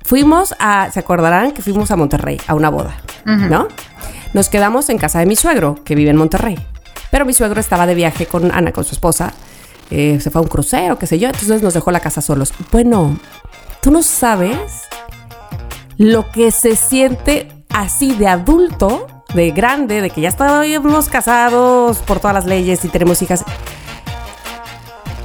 Fuimos 0.02 0.54
a, 0.58 0.90
se 0.90 0.98
acordarán 0.98 1.52
que 1.52 1.62
fuimos 1.62 1.90
a 1.92 1.96
Monterrey, 1.96 2.40
a 2.48 2.54
una 2.54 2.70
boda, 2.70 2.96
¿no? 3.24 3.68
Nos 4.34 4.48
quedamos 4.48 4.88
en 4.90 4.98
casa 4.98 5.20
de 5.20 5.26
mi 5.26 5.36
suegro, 5.36 5.76
que 5.84 5.94
vive 5.94 6.10
en 6.10 6.16
Monterrey. 6.16 6.58
Pero 7.10 7.24
mi 7.24 7.32
suegro 7.32 7.60
estaba 7.60 7.86
de 7.86 7.94
viaje 7.94 8.26
con 8.26 8.52
Ana, 8.52 8.72
con 8.72 8.84
su 8.84 8.94
esposa. 8.94 9.32
Eh, 9.90 10.18
se 10.20 10.30
fue 10.30 10.40
a 10.40 10.42
un 10.42 10.48
crucero, 10.48 10.98
qué 10.98 11.06
sé 11.06 11.18
yo. 11.18 11.28
Entonces 11.28 11.62
nos 11.62 11.74
dejó 11.74 11.90
la 11.92 12.00
casa 12.00 12.20
solos. 12.20 12.52
Bueno, 12.70 13.16
tú 13.80 13.90
no 13.90 14.02
sabes 14.02 14.82
lo 15.96 16.30
que 16.30 16.50
se 16.50 16.76
siente 16.76 17.48
así 17.76 18.14
de 18.14 18.26
adulto, 18.26 19.06
de 19.34 19.50
grande, 19.50 20.00
de 20.00 20.08
que 20.08 20.22
ya 20.22 20.30
estábamos 20.30 21.08
casados 21.08 21.98
por 21.98 22.20
todas 22.20 22.34
las 22.34 22.46
leyes 22.46 22.84
y 22.84 22.88
tenemos 22.88 23.20
hijas. 23.20 23.44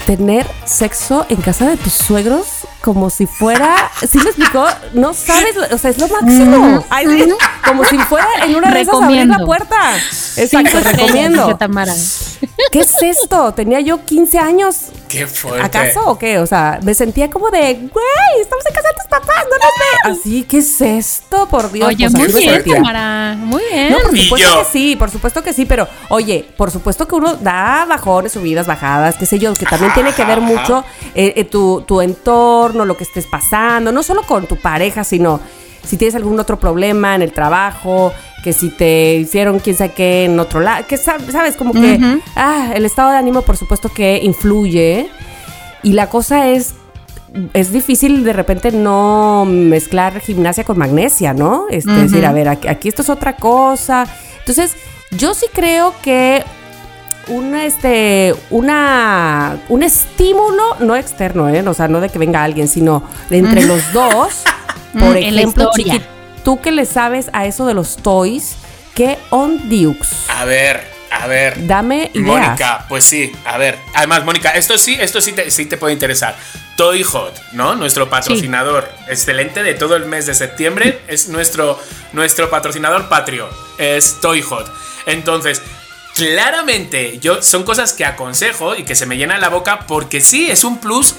Tener 0.06 0.45
sexo 0.66 1.26
en 1.30 1.41
casa 1.41 1.70
de 1.70 1.78
tus 1.78 1.93
suegros 1.93 2.68
como 2.82 3.10
si 3.10 3.26
fuera, 3.26 3.89
¿sí 4.02 4.18
me 4.18 4.26
explicó? 4.32 4.66
No 4.93 5.14
sabes, 5.14 5.56
o 5.72 5.78
sea, 5.78 5.91
es 5.91 5.97
lo 5.99 6.10
máximo. 6.10 6.84
Ay, 6.89 7.08
sí, 7.08 7.32
como 7.66 7.86
si 7.86 7.97
fuera 7.99 8.28
en 8.43 8.56
una 8.56 8.78
esas 8.78 9.02
abrir 9.02 9.28
la 9.28 9.45
puerta. 9.45 9.78
Exacto, 10.36 10.80
recomiendo. 10.82 11.58
¿Qué 12.72 12.80
es 12.80 12.96
esto? 13.02 13.54
Tenía 13.54 13.80
yo 13.80 14.04
15 14.04 14.39
años. 14.39 14.88
Qué 15.08 15.28
fuerte. 15.28 15.66
¿Acaso 15.66 16.10
o 16.10 16.18
qué? 16.18 16.39
O 16.39 16.48
sea, 16.48 16.80
me 16.84 16.94
sentía 16.94 17.30
como 17.30 17.50
de, 17.50 17.60
güey, 17.74 18.42
estamos 18.42 18.66
en 18.66 18.74
casa 18.74 18.88
de 18.88 18.96
tus 18.96 19.08
papás, 19.10 19.46
no 19.50 19.58
nos 19.58 20.16
ve. 20.16 20.20
Así, 20.20 20.44
¿qué 20.44 20.60
es 20.60 20.82
esto? 20.82 21.48
Por 21.48 21.72
Dios. 21.72 21.88
Oye, 21.88 22.10
pues, 22.10 22.34
muy 22.34 22.42
bien. 22.42 22.64
Tamara. 22.64 23.36
Muy 23.38 23.62
bien. 23.70 23.92
No, 23.92 24.00
por 24.00 24.18
supuesto 24.18 24.60
que 24.60 24.66
sí, 24.72 24.96
por 24.96 25.10
supuesto 25.12 25.44
que 25.44 25.54
sí, 25.54 25.66
pero 25.66 25.88
oye, 26.10 26.48
por 26.58 26.72
supuesto 26.72 27.08
que 27.08 27.16
uno 27.16 27.36
da 27.36 27.86
bajones, 27.88 28.32
subidas, 28.32 28.66
bajadas, 28.68 29.16
qué 29.18 29.26
sé 29.26 29.39
yo, 29.39 29.54
que 29.54 29.66
también 29.66 29.94
tiene 29.94 30.14
que 30.14 30.24
ver 30.24 30.39
Ajá. 30.39 30.48
mucho 30.48 30.86
eh, 31.14 31.34
eh, 31.36 31.44
tu, 31.44 31.82
tu 31.82 32.02
entorno, 32.02 32.86
lo 32.86 32.96
que 32.96 33.04
estés 33.04 33.28
pasando, 33.28 33.92
no 33.92 34.04
solo 34.04 34.24
con 34.24 34.48
tu 34.48 34.56
pareja, 34.58 35.04
sino 35.04 35.39
si 35.86 35.97
tienes 35.97 36.15
algún 36.15 36.39
otro 36.39 36.59
problema 36.59 37.15
en 37.15 37.21
el 37.21 37.32
trabajo, 37.34 38.13
que 38.43 38.53
si 38.53 38.69
te 38.69 39.15
hicieron 39.15 39.59
quién 39.59 39.75
sabe 39.75 39.91
qué 39.93 40.25
en 40.25 40.39
otro 40.39 40.59
lado, 40.61 40.86
que 40.88 40.95
sab- 40.97 41.29
sabes, 41.32 41.55
como 41.55 41.73
que 41.73 41.99
ah, 42.36 42.71
el 42.73 42.86
estado 42.86 43.11
de 43.11 43.17
ánimo 43.17 43.41
por 43.43 43.55
supuesto 43.57 43.89
que 43.89 44.19
influye 44.23 45.09
y 45.84 45.93
la 45.93 46.07
cosa 46.07 46.47
es 46.49 46.73
es 47.53 47.71
difícil 47.71 48.23
de 48.25 48.34
repente 48.34 48.71
no 48.73 49.45
mezclar 49.47 50.19
gimnasia 50.19 50.65
con 50.65 50.77
magnesia, 50.77 51.34
¿no? 51.34 51.65
Este, 51.69 51.89
Ujú. 51.91 52.01
decir, 52.01 52.25
a 52.25 52.34
ver, 52.34 52.49
aquí, 52.49 52.67
aquí 52.67 52.89
esto 52.89 53.03
es 53.03 53.09
otra 53.09 53.38
cosa. 53.38 54.05
Entonces, 54.39 54.75
yo 55.11 55.34
sí 55.34 55.45
creo 55.53 55.93
que 56.01 56.43
un 57.29 57.55
este 57.55 58.36
una 58.49 59.59
un 59.69 59.82
estímulo 59.84 60.75
no 60.82 60.95
externo, 60.97 61.47
¿eh? 61.47 61.65
O 61.65 61.73
sea, 61.73 61.88
no 61.88 62.01
de 62.01 62.09
que 62.09 62.19
venga 62.19 62.43
alguien, 62.43 62.67
sino 62.67 63.03
de 63.29 63.38
entre 63.38 63.63
los 63.63 63.93
dos. 63.93 64.43
Por 64.94 65.14
Mm, 65.14 65.18
ejemplo. 65.18 65.72
Chiqui, 65.76 66.02
tú 66.44 66.60
que 66.62 66.72
le 66.72 66.86
sabes 66.86 67.30
a 67.34 67.46
eso 67.46 67.66
de 67.66 67.74
los 67.74 67.98
toys, 67.98 68.56
¿qué 68.96 69.18
on 69.30 69.70
Dukes? 69.70 70.10
A 70.30 70.46
ver, 70.46 70.82
a 71.12 71.28
ver. 71.28 71.66
Dame 71.68 72.12
ideas. 72.14 72.26
Mónica, 72.26 72.86
pues 72.89 73.04
sí, 73.06 73.32
a 73.46 73.58
ver. 73.58 73.78
Además, 73.94 74.24
Mónica, 74.26 74.52
esto 74.52 74.78
sí, 74.78 74.98
esto 75.00 75.22
sí 75.22 75.32
te, 75.34 75.50
sí 75.52 75.66
te 75.66 75.78
puede 75.78 75.94
interesar. 75.94 76.36
Toy 76.78 77.04
Hot, 77.04 77.39
¿no? 77.52 77.76
Nuestro 77.76 78.10
patrocinador 78.10 78.89
excelente 79.08 79.62
de 79.62 79.74
todo 79.76 79.96
el 79.96 80.06
mes 80.06 80.26
de 80.26 80.34
septiembre. 80.34 81.02
Es 81.08 81.28
nuestro, 81.28 81.80
nuestro 82.14 82.50
patrocinador 82.50 83.08
patrio. 83.08 83.50
Es 83.78 84.20
Toy 84.20 84.42
Hot. 84.42 84.72
Entonces, 85.06 85.62
claramente, 86.16 87.20
yo 87.20 87.42
son 87.42 87.64
cosas 87.64 87.94
que 87.94 88.06
aconsejo 88.06 88.76
y 88.76 88.84
que 88.84 88.96
se 88.96 89.06
me 89.06 89.18
llena 89.18 89.38
la 89.38 89.50
boca 89.50 89.86
porque 89.88 90.22
sí, 90.22 90.50
es 90.50 90.64
un 90.64 90.80
plus. 90.80 91.16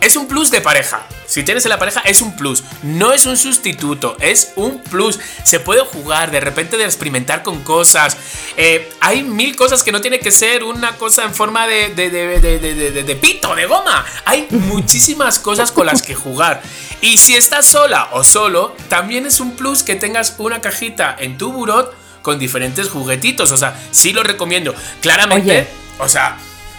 Es 0.00 0.16
un 0.16 0.28
plus 0.28 0.50
de 0.50 0.60
pareja. 0.60 1.06
Si 1.26 1.42
tienes 1.42 1.64
en 1.64 1.70
la 1.70 1.78
pareja, 1.78 2.00
es 2.00 2.20
un 2.20 2.36
plus. 2.36 2.62
No 2.82 3.12
es 3.12 3.26
un 3.26 3.36
sustituto, 3.36 4.16
es 4.20 4.52
un 4.56 4.80
plus. 4.80 5.18
Se 5.42 5.58
puede 5.58 5.80
jugar, 5.80 6.30
de 6.30 6.40
repente 6.40 6.76
de 6.76 6.84
experimentar 6.84 7.42
con 7.42 7.62
cosas. 7.64 8.16
Eh, 8.56 8.88
hay 9.00 9.22
mil 9.24 9.56
cosas 9.56 9.82
que 9.82 9.92
no 9.92 10.00
tiene 10.00 10.20
que 10.20 10.30
ser 10.30 10.62
una 10.64 10.96
cosa 10.96 11.24
en 11.24 11.34
forma 11.34 11.66
de, 11.66 11.94
de, 11.94 12.10
de, 12.10 12.40
de, 12.40 13.02
de 13.02 13.16
pito, 13.16 13.54
de 13.54 13.66
goma. 13.66 14.04
Hay 14.24 14.46
muchísimas 14.50 15.38
cosas 15.38 15.72
con 15.72 15.86
las 15.86 16.02
que 16.02 16.14
jugar. 16.14 16.62
Y 17.00 17.18
si 17.18 17.34
estás 17.34 17.66
sola 17.66 18.08
o 18.12 18.22
solo, 18.22 18.76
también 18.88 19.26
es 19.26 19.40
un 19.40 19.56
plus 19.56 19.82
que 19.82 19.96
tengas 19.96 20.34
una 20.38 20.60
cajita 20.60 21.16
en 21.18 21.36
tu 21.36 21.52
burot 21.52 21.94
con 22.22 22.38
diferentes 22.38 22.88
juguetitos. 22.88 23.50
O 23.50 23.56
sea, 23.56 23.78
sí 23.90 24.12
lo 24.12 24.22
recomiendo. 24.22 24.74
Claramente, 25.00 25.50
Oye. 25.50 25.68
o 25.98 26.08
sea, 26.08 26.36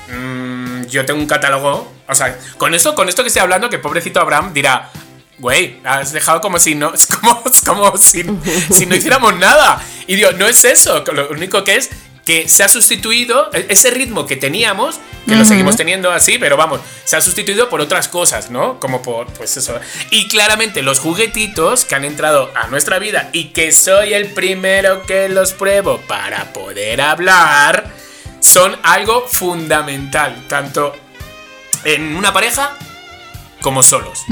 mm, 0.10 0.86
yo 0.86 1.06
tengo 1.06 1.20
un 1.20 1.28
catálogo. 1.28 1.92
O 2.08 2.16
sea, 2.16 2.38
con 2.58 2.74
esto, 2.74 2.96
con 2.96 3.10
esto 3.10 3.24
que 3.24 3.28
estoy 3.28 3.42
hablando, 3.42 3.70
que 3.70 3.80
pobrecito 3.80 4.20
Abraham 4.20 4.54
dirá. 4.54 4.90
Güey, 5.40 5.80
has 5.84 6.14
dejado 6.14 6.42
como 6.42 6.58
si 6.58 6.74
no, 6.74 6.92
como, 7.22 7.44
como 7.66 7.98
si, 7.98 8.26
si 8.72 8.86
no 8.88 8.96
hiciéramos 8.96 9.36
nada. 9.38 9.82
Y 10.08 10.16
digo, 10.16 10.32
no 10.32 10.48
es 10.48 10.66
eso. 10.66 11.04
Lo 11.14 11.30
único 11.30 11.64
que 11.64 11.76
es 11.76 11.90
que 12.28 12.50
se 12.50 12.62
ha 12.62 12.68
sustituido 12.68 13.50
e- 13.54 13.68
ese 13.70 13.90
ritmo 13.90 14.26
que 14.26 14.36
teníamos, 14.36 15.00
que 15.26 15.36
lo 15.38 15.46
seguimos 15.46 15.78
teniendo 15.78 16.12
así, 16.12 16.38
pero 16.38 16.58
vamos, 16.58 16.82
se 17.06 17.16
ha 17.16 17.22
sustituido 17.22 17.70
por 17.70 17.80
otras 17.80 18.10
cosas, 18.10 18.50
¿no? 18.52 18.82
Como 18.82 19.02
por, 19.02 19.28
pues 19.28 19.56
eso. 19.56 19.80
Y 20.12 20.28
claramente 20.28 20.82
los 20.82 21.00
juguetitos 21.00 21.86
que 21.86 21.96
han 21.96 22.04
entrado 22.04 22.52
a 22.54 22.68
nuestra 22.68 23.00
vida 23.00 23.30
y 23.32 23.50
que 23.50 23.72
soy 23.72 24.14
el 24.14 24.28
primero 24.34 25.04
que 25.04 25.30
los 25.30 25.54
pruebo 25.54 26.02
para 26.02 26.52
poder 26.52 27.00
hablar, 27.00 27.94
son 28.48 28.76
algo 28.84 29.26
fundamental, 29.28 30.44
tanto 30.48 30.94
en 31.84 32.16
una 32.16 32.34
pareja 32.34 32.72
como 33.62 33.82
solos. 33.84 34.24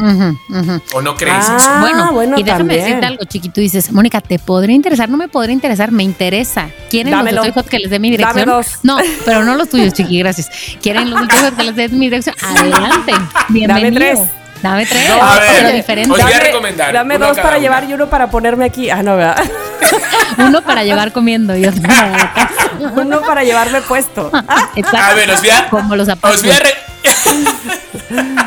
¿O 0.93 1.01
no 1.01 1.16
creéis 1.16 1.45
Ah, 1.47 1.57
eso? 1.57 1.80
bueno, 1.82 2.11
bueno, 2.13 2.38
y 2.39 2.43
déjame 2.43 2.59
también. 2.59 2.82
decirte 2.86 3.05
algo, 3.05 3.24
chiquito. 3.26 3.59
Dices, 3.59 3.91
Mónica, 3.91 4.22
¿te 4.22 4.39
podría 4.39 4.76
interesar? 4.76 5.09
No 5.09 5.18
me 5.18 5.28
podría 5.28 5.53
interesar, 5.53 5.91
me 5.91 6.03
interesa. 6.03 6.70
¿Quieren 6.89 7.11
Dámelo. 7.11 7.43
los 7.43 7.53
Hot 7.53 7.68
que 7.68 7.80
les 7.80 7.89
dé 7.89 7.99
mi 7.99 8.11
dirección? 8.11 8.49
No, 8.84 8.97
pero 9.26 9.43
no 9.43 9.55
los 9.55 9.68
tuyos, 9.70 9.93
chiqui, 9.93 10.20
gracias. 10.20 10.49
¿Quieren 10.82 11.09
los 11.09 11.20
Hot 11.22 11.55
que 11.57 11.63
les 11.63 11.76
dé 11.76 11.89
mi 11.89 12.05
dirección? 12.05 12.36
Adelante. 12.41 13.13
Bienvenido. 13.49 13.95
tres. 13.95 14.20
Dame 14.66 14.86
tres. 14.88 15.07
No, 15.09 15.22
A 15.22 15.39
ver, 15.39 15.51
pero 15.57 15.70
diferente. 15.72 16.11
os 16.11 16.22
voy 16.24 16.34
a 16.34 16.39
recomendar 16.39 16.91
Dame 16.93 17.18
dos 17.20 17.38
para 17.38 17.49
una. 17.49 17.57
llevar 17.59 17.84
y 17.84 17.93
uno 17.93 18.09
para 18.09 18.32
ponerme 18.32 18.66
aquí. 18.66 18.89
Ah, 18.89 19.03
no, 19.03 19.16
¿verdad? 19.16 19.43
Uno 20.39 20.61
para 20.63 20.84
llevar 20.84 21.11
comiendo 21.11 21.55
y 21.55 21.66
otro 21.68 21.82
para 21.84 22.09
la 22.09 22.34
casa. 22.34 22.72
uno 22.95 23.22
para 23.22 23.43
llevarme 23.43 23.82
puesto. 23.82 24.32
Exacto. 24.76 24.97
A 24.97 25.13
ver, 25.13 25.30
os 25.30 25.39
voy 25.39 25.49
a, 25.51 25.70
Como 25.70 25.95
los 25.95 26.07
os 26.07 26.13
zapatos. 26.16 26.41
voy 26.41 26.51
a 26.51 26.59
re- 26.59 26.76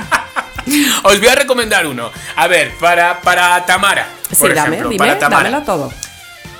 Os 1.04 1.18
voy 1.18 1.28
a 1.28 1.34
recomendar 1.34 1.86
uno. 1.86 2.10
A 2.36 2.46
ver, 2.46 2.72
para, 2.78 3.20
para 3.20 3.64
Tamara. 3.64 4.06
Sí, 4.30 4.36
por 4.38 4.54
dame, 4.54 4.68
ejemplo, 4.76 4.88
dime, 4.90 4.98
para 5.06 5.18
Tamara. 5.18 5.44
dámelo 5.50 5.64
todo. 5.64 5.92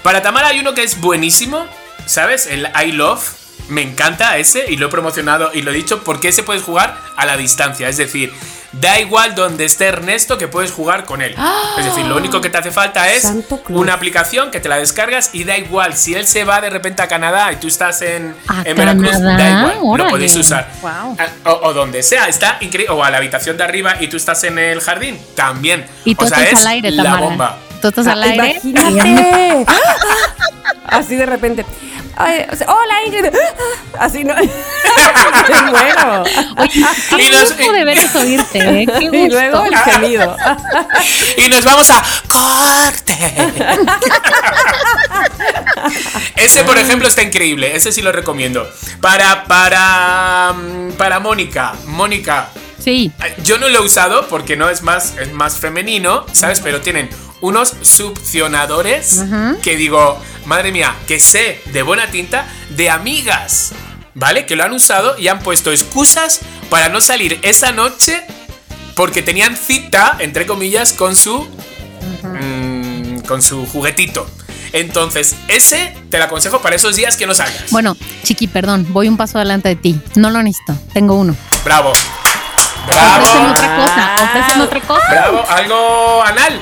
Para 0.02 0.22
Tamara 0.22 0.48
hay 0.48 0.60
uno 0.60 0.72
que 0.74 0.82
es 0.82 1.00
buenísimo, 1.00 1.66
¿sabes? 2.06 2.46
El 2.46 2.68
I 2.86 2.92
Love. 2.92 3.22
Me 3.68 3.82
encanta 3.82 4.38
ese 4.38 4.64
y 4.70 4.76
lo 4.78 4.86
he 4.86 4.90
promocionado 4.90 5.50
y 5.52 5.60
lo 5.60 5.72
he 5.72 5.74
dicho 5.74 6.02
porque 6.02 6.28
ese 6.28 6.42
puedes 6.42 6.62
jugar 6.62 6.96
a 7.16 7.26
la 7.26 7.36
distancia. 7.36 7.88
Es 7.88 7.98
decir, 7.98 8.32
da 8.72 9.00
igual 9.00 9.34
donde 9.34 9.64
esté 9.64 9.86
Ernesto 9.86 10.36
que 10.38 10.46
puedes 10.48 10.70
jugar 10.72 11.04
con 11.04 11.22
él. 11.22 11.34
Es 11.78 11.84
decir, 11.86 12.04
lo 12.06 12.16
único 12.16 12.40
que 12.40 12.50
te 12.50 12.58
hace 12.58 12.70
falta 12.70 13.10
es 13.10 13.26
una 13.70 13.94
aplicación 13.94 14.50
que 14.50 14.60
te 14.60 14.68
la 14.68 14.76
descargas 14.76 15.30
y 15.32 15.44
da 15.44 15.56
igual. 15.56 15.94
Si 15.94 16.14
él 16.14 16.26
se 16.26 16.44
va 16.44 16.60
de 16.60 16.68
repente 16.70 17.02
a 17.02 17.08
Canadá 17.08 17.50
y 17.52 17.56
tú 17.56 17.66
estás 17.68 18.02
en, 18.02 18.34
¿A 18.46 18.62
en 18.64 18.76
Veracruz, 18.76 19.10
Canadá? 19.10 19.36
da 19.64 19.74
igual. 19.74 19.98
Lo 19.98 20.08
podéis 20.08 20.36
usar. 20.36 20.68
Guau. 20.80 21.16
A- 21.18 21.50
O, 21.50 21.68
o 21.68 21.72
donde 21.72 22.02
sea, 22.02 22.28
está 22.28 22.58
increíble. 22.60 22.92
O 22.94 23.02
a 23.02 23.10
la 23.10 23.16
habitación 23.18 23.56
de 23.56 23.64
arriba 23.64 23.96
y 24.00 24.08
tú 24.08 24.16
estás 24.16 24.44
en 24.44 24.58
el 24.58 24.80
jardín, 24.80 25.18
también. 25.34 25.86
Y 26.04 26.14
tú 26.14 26.24
o 26.24 26.28
sea, 26.28 26.38
estás 26.42 26.60
es 26.60 26.66
al 26.66 26.72
aire, 26.72 26.90
la 26.90 27.02
Tamara. 27.04 27.22
bomba. 27.24 27.58
Tú 27.80 27.88
estás 27.88 28.06
al 28.06 28.22
Ah, 28.22 28.26
aire. 28.26 28.60
Imagínate. 28.64 29.66
Así 30.86 31.16
de 31.16 31.26
repente. 31.26 31.64
Ay, 32.16 32.46
o 32.52 32.56
sea, 32.56 32.66
hola 32.68 33.02
Ingrid. 33.06 33.26
Así 33.98 34.24
no. 34.24 34.34
Qué 35.46 35.62
bueno. 35.70 36.24
Oye, 36.56 36.84
qué 37.16 37.22
Y 37.22 37.30
nos- 37.30 37.56
gusto 37.56 37.72
de 37.72 37.84
veras 37.84 38.14
oírte, 38.16 38.58
¿eh? 38.58 38.86
Qué 38.98 39.08
gusto. 39.08 39.16
Y 39.16 39.28
luego 39.30 39.64
el 39.64 39.76
gemido. 39.76 40.36
Y 41.36 41.48
nos 41.48 41.64
vamos 41.64 41.90
a 41.90 42.02
corte. 42.28 43.14
Ese, 46.36 46.64
por 46.64 46.78
ejemplo, 46.78 47.08
está 47.08 47.22
increíble. 47.22 47.74
Ese 47.76 47.92
sí 47.92 48.02
lo 48.02 48.12
recomiendo. 48.12 48.68
Para, 49.00 49.44
para, 49.44 50.52
mm, 50.54 50.92
para 50.92 51.20
Mónica. 51.20 51.74
Mónica, 51.86 52.48
Sí. 52.82 53.12
yo 53.42 53.58
no 53.58 53.68
lo 53.68 53.80
he 53.80 53.82
usado 53.82 54.28
porque 54.28 54.56
no 54.56 54.68
es 54.70 54.82
más, 54.82 55.14
es 55.18 55.32
más 55.32 55.56
femenino, 55.58 56.24
¿sabes? 56.32 56.60
Pero 56.60 56.80
tienen 56.80 57.10
unos 57.40 57.74
succionadores 57.82 59.24
que 59.62 59.76
digo, 59.76 60.20
madre 60.44 60.72
mía, 60.72 60.94
que 61.06 61.20
sé 61.20 61.60
de 61.66 61.82
buena 61.82 62.08
tinta 62.08 62.46
de 62.70 62.90
amigas, 62.90 63.72
¿vale? 64.14 64.46
Que 64.46 64.56
lo 64.56 64.64
han 64.64 64.72
usado 64.72 65.18
y 65.18 65.28
han 65.28 65.40
puesto 65.40 65.70
excusas 65.72 66.40
para 66.70 66.88
no 66.88 67.00
salir 67.00 67.38
esa 67.42 67.72
noche 67.72 68.22
porque 68.94 69.22
tenían 69.22 69.56
cita, 69.56 70.16
entre 70.18 70.46
comillas, 70.46 70.92
con 70.92 71.14
su, 71.14 71.46
mm, 72.22 73.20
con 73.20 73.42
su 73.42 73.66
juguetito. 73.66 74.28
Entonces, 74.72 75.34
ese 75.48 75.94
te 76.10 76.18
lo 76.18 76.24
aconsejo 76.24 76.60
para 76.60 76.76
esos 76.76 76.96
días 76.96 77.16
que 77.16 77.26
no 77.26 77.34
salgas. 77.34 77.70
Bueno, 77.70 77.96
chiqui, 78.24 78.48
perdón, 78.48 78.86
voy 78.90 79.08
un 79.08 79.16
paso 79.16 79.38
adelante 79.38 79.68
de 79.68 79.76
ti. 79.76 80.00
No 80.14 80.30
lo 80.30 80.42
necesito, 80.42 80.74
tengo 80.92 81.14
uno. 81.14 81.36
Bravo. 81.64 81.90
Ofrecen 81.90 83.34
Bravo. 83.34 83.50
otra 83.50 83.76
cosa, 83.76 84.14
ofrecen 84.24 84.60
otra 84.60 84.80
cosa. 84.80 85.06
Bravo, 85.10 85.44
algo 85.48 86.22
anal. 86.24 86.60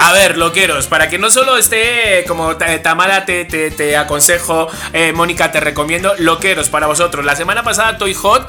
A 0.00 0.12
ver, 0.12 0.38
loqueros, 0.38 0.86
para 0.86 1.08
que 1.08 1.18
no 1.18 1.28
solo 1.28 1.56
esté 1.56 2.24
como 2.28 2.56
ta- 2.56 2.80
Tamara 2.82 3.24
te, 3.26 3.44
te- 3.44 3.70
te 3.72 3.96
aconsejo, 3.96 4.68
eh, 4.92 5.12
Mónica 5.12 5.50
te 5.50 5.58
recomiendo, 5.60 6.14
loqueros 6.18 6.68
para 6.68 6.86
vosotros. 6.86 7.24
La 7.24 7.34
semana 7.34 7.64
pasada 7.64 7.98
Toy 7.98 8.14
Hot 8.14 8.48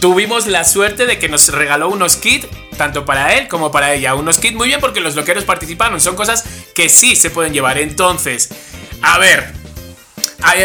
tuvimos 0.00 0.46
la 0.46 0.64
suerte 0.64 1.06
de 1.06 1.18
que 1.18 1.28
nos 1.30 1.48
regaló 1.48 1.88
unos 1.88 2.16
kits, 2.16 2.46
tanto 2.76 3.06
para 3.06 3.34
él 3.34 3.48
como 3.48 3.70
para 3.72 3.94
ella. 3.94 4.14
Unos 4.14 4.38
kits 4.38 4.54
muy 4.54 4.68
bien 4.68 4.80
porque 4.80 5.00
los 5.00 5.14
loqueros 5.16 5.44
participaron, 5.44 6.00
son 6.02 6.16
cosas 6.16 6.44
que 6.74 6.90
sí 6.90 7.16
se 7.16 7.30
pueden 7.30 7.54
llevar. 7.54 7.78
Entonces, 7.78 8.50
a 9.00 9.16
ver, 9.18 9.40
eh, 9.40 9.61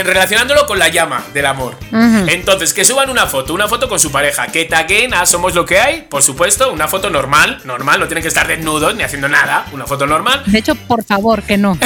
relacionándolo 0.04 0.66
con 0.66 0.80
la 0.80 0.88
llama 0.90 1.24
del 1.34 1.46
amor. 1.46 1.78
Entonces, 1.92 2.74
que 2.74 2.84
suban 2.84 3.10
una 3.10 3.28
foto, 3.28 3.54
una 3.54 3.68
foto 3.68 3.88
con 3.88 4.00
su 4.00 4.12
pareja, 4.12 4.48
que 4.48 4.66
taguen 4.66 5.14
a 5.14 5.26
Somos 5.26 5.56
lo 5.56 5.66
que 5.66 5.80
hay, 5.80 6.02
por 6.02 6.24
supuesto, 6.24 6.72
una 6.72 6.88
foto 6.88 7.10
normal, 7.10 7.62
normal, 7.66 8.00
no 8.00 8.08
tienen 8.08 8.22
que 8.22 8.28
estar 8.28 8.48
desnudos 8.48 8.96
ni 8.96 9.04
haciendo 9.04 9.28
nada, 9.30 9.66
una 9.72 9.86
foto 9.86 10.06
normal. 10.06 10.44
De 10.46 10.60
hecho, 10.60 10.76
por 10.76 11.04
favor, 11.04 11.44
que 11.44 11.58
no. 11.58 11.78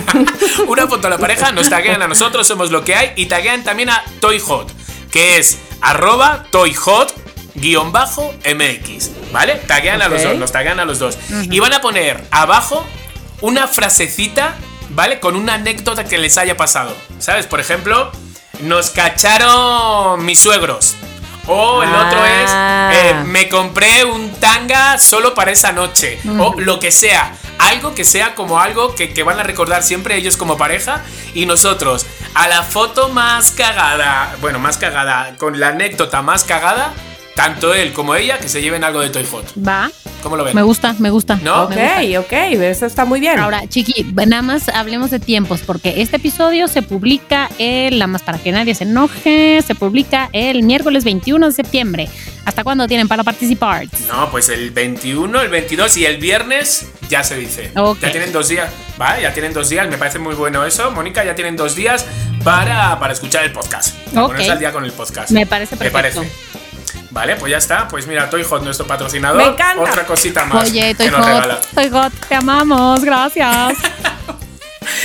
una 0.68 0.86
foto 0.86 1.06
a 1.06 1.10
la 1.10 1.18
pareja, 1.18 1.52
nos 1.52 1.68
taguean 1.68 2.02
a 2.02 2.08
nosotros, 2.08 2.46
somos 2.46 2.70
lo 2.70 2.84
que 2.84 2.94
hay, 2.94 3.12
y 3.16 3.26
taguean 3.26 3.64
también 3.64 3.90
a 3.90 4.02
Toy 4.20 4.38
Hot, 4.40 4.72
que 5.10 5.38
es 5.38 5.58
arroba 5.80 6.44
Toy 6.50 6.74
Hot 6.74 7.24
guion 7.54 7.92
bajo 7.92 8.34
MX, 8.44 9.10
¿vale? 9.32 9.54
Taguean 9.66 10.02
a 10.02 10.08
los 10.08 10.22
dos, 10.22 10.36
nos 10.36 10.52
taguean 10.52 10.80
a 10.80 10.84
los 10.84 10.98
dos. 10.98 11.18
Y 11.42 11.60
van 11.60 11.72
a 11.72 11.80
poner 11.80 12.22
abajo 12.30 12.84
una 13.40 13.68
frasecita, 13.68 14.56
¿vale? 14.94 15.20
Con 15.20 15.36
una 15.36 15.54
anécdota 15.54 16.04
que 16.04 16.18
les 16.18 16.38
haya 16.38 16.56
pasado, 16.56 16.96
¿sabes? 17.18 17.46
Por 17.46 17.60
ejemplo, 17.60 18.10
nos 18.60 18.90
cacharon 18.90 20.24
mis 20.24 20.40
suegros. 20.40 20.94
O 21.46 21.82
el 21.82 21.90
otro 21.94 22.24
es, 22.24 22.50
Ah. 22.50 22.90
eh, 22.94 23.14
me 23.26 23.50
compré 23.50 24.04
un 24.04 24.30
tanga 24.40 24.96
solo 24.98 25.34
para 25.34 25.50
esa 25.50 25.72
noche. 25.72 26.18
O 26.38 26.54
lo 26.58 26.80
que 26.80 26.90
sea. 26.90 27.34
Algo 27.58 27.94
que 27.94 28.04
sea 28.04 28.34
como 28.34 28.60
algo 28.60 28.94
que, 28.94 29.12
que 29.12 29.22
van 29.22 29.38
a 29.38 29.42
recordar 29.42 29.82
siempre 29.82 30.16
ellos 30.16 30.38
como 30.38 30.56
pareja. 30.56 31.02
Y 31.34 31.44
nosotros, 31.44 32.06
a 32.34 32.48
la 32.48 32.62
foto 32.62 33.10
más 33.10 33.50
cagada, 33.50 34.34
bueno, 34.40 34.58
más 34.58 34.78
cagada, 34.78 35.34
con 35.36 35.60
la 35.60 35.68
anécdota 35.68 36.22
más 36.22 36.44
cagada, 36.44 36.94
tanto 37.34 37.74
él 37.74 37.92
como 37.92 38.14
ella 38.14 38.38
que 38.38 38.48
se 38.48 38.62
lleven 38.62 38.84
algo 38.84 39.00
de 39.00 39.10
Toy 39.10 39.24
Hot. 39.30 39.46
Va. 39.66 39.90
¿Cómo 40.22 40.36
lo 40.36 40.44
ven? 40.44 40.54
Me 40.54 40.62
gusta, 40.62 40.94
me 40.98 41.10
gusta. 41.10 41.36
¿No? 41.42 41.68
Me 41.68 41.76
gusta. 41.76 42.20
Ok, 42.20 42.24
ok, 42.26 42.32
eso 42.62 42.86
está 42.86 43.04
muy 43.04 43.20
bien. 43.20 43.38
Ahora, 43.38 43.66
Chiqui, 43.68 44.04
nada 44.26 44.40
más 44.40 44.68
hablemos 44.70 45.10
de 45.10 45.18
tiempos, 45.20 45.60
porque 45.66 46.00
este 46.00 46.16
episodio 46.16 46.66
se 46.66 46.80
publica 46.80 47.50
el, 47.58 47.98
nada 47.98 48.06
más 48.06 48.22
para 48.22 48.38
que 48.38 48.50
nadie 48.50 48.74
se 48.74 48.84
enoje, 48.84 49.60
se 49.66 49.74
publica 49.74 50.30
el 50.32 50.62
miércoles 50.62 51.04
21 51.04 51.48
de 51.48 51.52
septiembre. 51.52 52.08
¿Hasta 52.46 52.64
cuándo 52.64 52.86
tienen 52.88 53.06
para 53.08 53.22
participar? 53.22 53.86
No, 54.08 54.30
pues 54.30 54.48
el 54.48 54.70
21, 54.70 55.40
el 55.42 55.48
22 55.48 55.96
y 55.98 56.06
el 56.06 56.16
viernes 56.18 56.86
ya 57.10 57.22
se 57.22 57.36
dice. 57.36 57.70
Ok. 57.76 57.98
Ya 58.00 58.12
tienen 58.12 58.32
dos 58.32 58.48
días, 58.48 58.70
¿vale? 58.96 59.22
Ya 59.22 59.32
tienen 59.34 59.52
dos 59.52 59.68
días, 59.68 59.88
me 59.88 59.98
parece 59.98 60.18
muy 60.18 60.34
bueno 60.34 60.64
eso. 60.64 60.90
Mónica, 60.90 61.22
ya 61.24 61.34
tienen 61.34 61.56
dos 61.56 61.74
días 61.74 62.06
para, 62.42 62.98
para 62.98 63.12
escuchar 63.12 63.44
el 63.44 63.52
podcast. 63.52 63.94
Para 64.12 64.22
Ok. 64.24 64.32
ponerse 64.32 64.52
al 64.52 64.58
día 64.58 64.72
con 64.72 64.84
el 64.84 64.92
podcast. 64.92 65.30
Me 65.32 65.46
parece 65.46 65.76
¿Te 65.76 65.90
perfecto. 65.90 66.20
parece? 66.20 66.53
Vale, 67.14 67.36
pues 67.36 67.52
ya 67.52 67.58
está. 67.58 67.86
Pues 67.86 68.08
mira, 68.08 68.28
Toy 68.28 68.42
Hot, 68.42 68.62
nuestro 68.64 68.86
patrocinador. 68.86 69.40
Me 69.40 69.46
encanta. 69.46 69.82
Otra 69.82 70.04
cosita 70.04 70.44
más. 70.44 70.68
Oye, 70.68 70.88
que 70.88 70.94
Toy 70.96 71.10
nos 71.10 71.24
regala. 71.24 71.54
Hot, 71.54 71.68
Toy 71.74 71.88
Hot, 71.90 72.12
te 72.28 72.34
amamos, 72.34 73.02
gracias. 73.04 73.78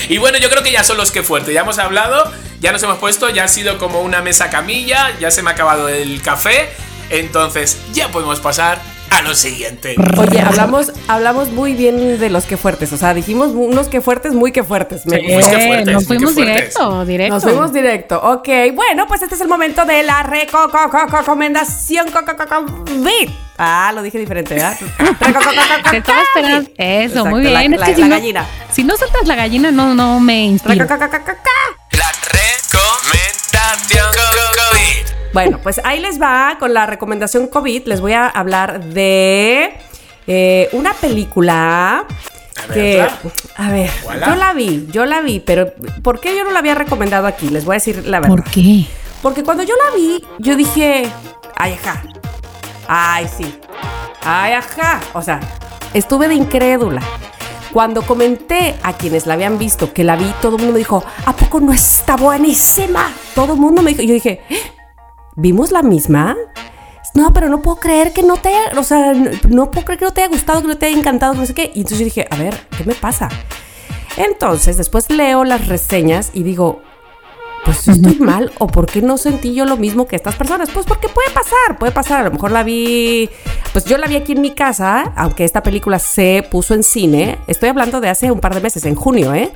Y 0.10 0.18
bueno, 0.18 0.38
yo 0.40 0.50
creo 0.50 0.62
que 0.62 0.72
ya 0.72 0.84
son 0.84 0.98
los 0.98 1.12
que 1.12 1.24
fuerte. 1.24 1.54
Ya 1.54 1.62
hemos 1.62 1.78
hablado, 1.80 2.30
ya 2.60 2.72
nos 2.74 2.84
hemos 2.84 2.98
puesto, 2.98 3.30
ya 3.30 3.46
ha 3.46 3.48
sido 3.48 3.78
como 3.78 4.02
una 4.02 4.22
mesa 4.22 4.50
camilla, 4.50 5.12
ya 5.20 5.32
se 5.32 5.42
me 5.42 5.52
ha 5.52 5.54
acabado 5.54 5.88
el 5.88 6.22
café. 6.22 6.70
Entonces, 7.10 7.78
ya 7.94 8.10
podemos 8.10 8.40
pasar 8.40 8.82
a 9.12 9.22
lo 9.22 9.34
siguiente. 9.36 9.96
Oye, 10.18 10.40
hablamos, 10.42 10.92
hablamos 11.08 11.50
muy 11.52 11.74
bien 11.74 12.20
de 12.20 12.30
los 12.30 12.46
que 12.46 12.58
fuertes. 12.58 12.92
O 12.94 12.98
sea, 12.98 13.14
dijimos 13.14 13.50
unos 13.54 13.88
que 13.88 14.02
fuertes, 14.02 14.34
muy 14.34 14.52
que 14.52 14.64
fuertes. 14.64 15.06
Me 15.06 15.18
Sí. 15.20 15.26
Eh, 15.28 15.42
fuertes, 15.68 15.94
nos 15.94 16.06
fuimos 16.06 16.34
fuertes. 16.34 16.56
directo, 16.56 17.06
directo. 17.06 17.34
Nos 17.36 17.44
fuimos 17.44 17.74
directo. 17.74 18.22
Ok, 18.22 18.48
bueno, 18.76 19.08
pues 19.08 19.22
este 19.22 19.36
es 19.36 19.42
el 19.42 19.48
momento 19.48 19.86
de 19.86 20.04
la 20.04 20.24
reco- 20.24 20.70
co- 20.72 20.90
co- 20.90 21.18
recomendación 21.18 22.08
co- 22.12 22.26
co- 22.26 22.36
co- 22.38 22.66
COVID. 22.86 23.30
Ah, 23.58 23.92
lo 23.94 24.02
dije 24.02 24.18
diferente, 24.18 24.54
¿verdad? 24.56 24.78
Te 25.92 25.98
estaba 25.98 26.22
esperando. 26.22 26.70
Eso, 26.78 27.04
Exacto, 27.20 27.26
muy 27.30 27.44
la- 27.44 27.60
bien. 27.60 27.74
es 27.74 27.80
la- 27.82 27.86
que 27.88 27.96
si 27.96 28.02
la 28.02 28.08
no, 28.08 28.16
gallina. 28.16 28.46
Si 28.72 28.84
no 28.84 28.96
sueltas 28.96 29.28
la 29.28 29.36
gallina, 29.36 29.72
no, 29.72 29.94
no 29.96 30.20
me 30.20 30.46
inspiro. 30.46 30.86
Bueno, 35.34 35.60
pues 35.62 35.80
ahí 35.84 36.00
les 36.00 36.20
va 36.22 36.58
con 36.60 36.74
la 36.74 36.86
recomendación 36.86 37.48
COVID. 37.48 37.86
Les 37.88 38.02
voy 38.02 38.14
a 38.14 38.28
hablar 38.28 38.84
de 38.84 39.74
eh, 40.28 40.70
una 40.74 40.94
película 40.94 42.06
que, 42.74 43.06
a 43.56 43.70
ver, 43.70 43.90
Voilà. 44.04 44.28
yo 44.28 44.36
la 44.36 44.54
vi, 44.54 44.88
yo 44.92 45.06
la 45.06 45.22
vi, 45.22 45.40
pero 45.40 45.72
¿por 46.04 46.20
qué 46.20 46.36
yo 46.36 46.44
no 46.44 46.52
la 46.52 46.60
había 46.60 46.76
recomendado 46.76 47.26
aquí? 47.28 47.50
Les 47.50 47.64
voy 47.66 47.74
a 47.74 47.78
decir 47.78 48.06
la 48.06 48.20
verdad. 48.20 48.36
¿Por 48.36 48.44
qué? 48.52 48.86
Porque 49.22 49.44
cuando 49.44 49.64
yo 49.64 49.74
la 49.86 49.96
vi, 49.96 50.24
yo 50.40 50.56
dije, 50.56 51.08
ay, 51.56 51.74
ajá. 51.74 52.04
Ay, 52.88 53.28
sí. 53.36 53.54
Ay, 54.24 54.54
ajá. 54.54 55.00
O 55.14 55.22
sea, 55.22 55.40
estuve 55.94 56.28
de 56.28 56.36
incrédula. 56.36 57.02
Cuando 57.72 58.02
comenté 58.02 58.76
a 58.82 58.94
quienes 58.94 59.28
la 59.28 59.36
habían 59.36 59.60
visto 59.60 59.94
que 59.94 60.04
la 60.04 60.16
vi, 60.16 60.26
todo 60.42 60.56
el 60.56 60.58
mundo 60.64 60.74
me 60.74 60.80
dijo, 60.80 61.04
¿a 61.26 61.34
poco 61.36 61.60
no 61.60 61.72
está 61.72 62.16
buenísima? 62.16 63.12
Todo 63.36 63.54
el 63.54 63.60
mundo 63.60 63.82
me 63.84 63.92
dijo, 63.92 64.02
yo 64.02 64.14
dije, 64.16 64.42
"¿Eh? 64.50 64.60
¿Vimos 65.40 65.72
la 65.72 65.82
misma? 65.82 66.36
No, 67.16 67.34
pero 67.34 67.50
no 67.50 67.62
puedo 67.62 67.78
creer 67.78 68.14
que 68.14 68.22
no 68.24 68.38
te 68.38 68.50
haya, 68.50 68.80
o 68.80 68.84
sea, 68.84 69.14
no, 69.14 69.72
puedo 69.72 69.86
creer 69.86 70.00
que 70.00 70.06
no 70.06 70.12
te 70.12 70.22
haya 70.22 70.30
gustado, 70.30 70.62
que 70.62 70.68
no 70.68 70.78
te 70.78 70.86
haya 70.86 70.98
encantado, 70.98 71.34
que 71.34 71.40
no 71.40 71.46
sé 71.46 71.54
qué. 71.54 71.72
Y 71.74 71.80
entonces 71.80 72.00
yo 72.00 72.06
dije, 72.06 72.28
a 72.30 72.36
ver, 72.36 72.56
¿qué 72.78 72.84
me 72.84 72.94
pasa? 72.94 73.30
Entonces, 74.18 74.78
después 74.78 75.10
leo 75.10 75.44
las 75.44 75.68
reseñas 75.68 76.32
y 76.34 76.44
digo, 76.44 76.82
pues 77.64 77.88
estoy 77.88 78.16
mal 78.20 78.52
o 78.60 78.68
por 78.68 78.86
qué 78.86 79.02
no 79.02 79.18
sentí 79.18 79.54
yo 79.54 79.66
lo 79.66 79.78
mismo 79.78 80.08
que 80.08 80.16
estas 80.16 80.36
personas. 80.36 80.70
Pues 80.70 80.86
porque 80.86 81.08
puede 81.10 81.30
pasar, 81.32 81.78
puede 81.78 81.92
pasar. 81.92 82.22
A 82.22 82.24
lo 82.26 82.32
mejor 82.32 82.52
la 82.52 82.64
vi, 82.64 83.30
pues 83.74 83.86
yo 83.86 83.98
la 83.98 84.08
vi 84.08 84.16
aquí 84.16 84.34
en 84.34 84.42
mi 84.42 84.52
casa, 84.52 85.14
aunque 85.16 85.46
esta 85.46 85.64
película 85.64 86.00
se 86.00 86.46
puso 86.50 86.74
en 86.74 86.84
cine. 86.84 87.40
Estoy 87.48 87.70
hablando 87.70 88.02
de 88.02 88.10
hace 88.10 88.32
un 88.32 88.40
par 88.40 88.54
de 88.56 88.62
meses, 88.62 88.86
en 88.86 88.96
junio, 88.96 89.34
¿eh? 89.34 89.52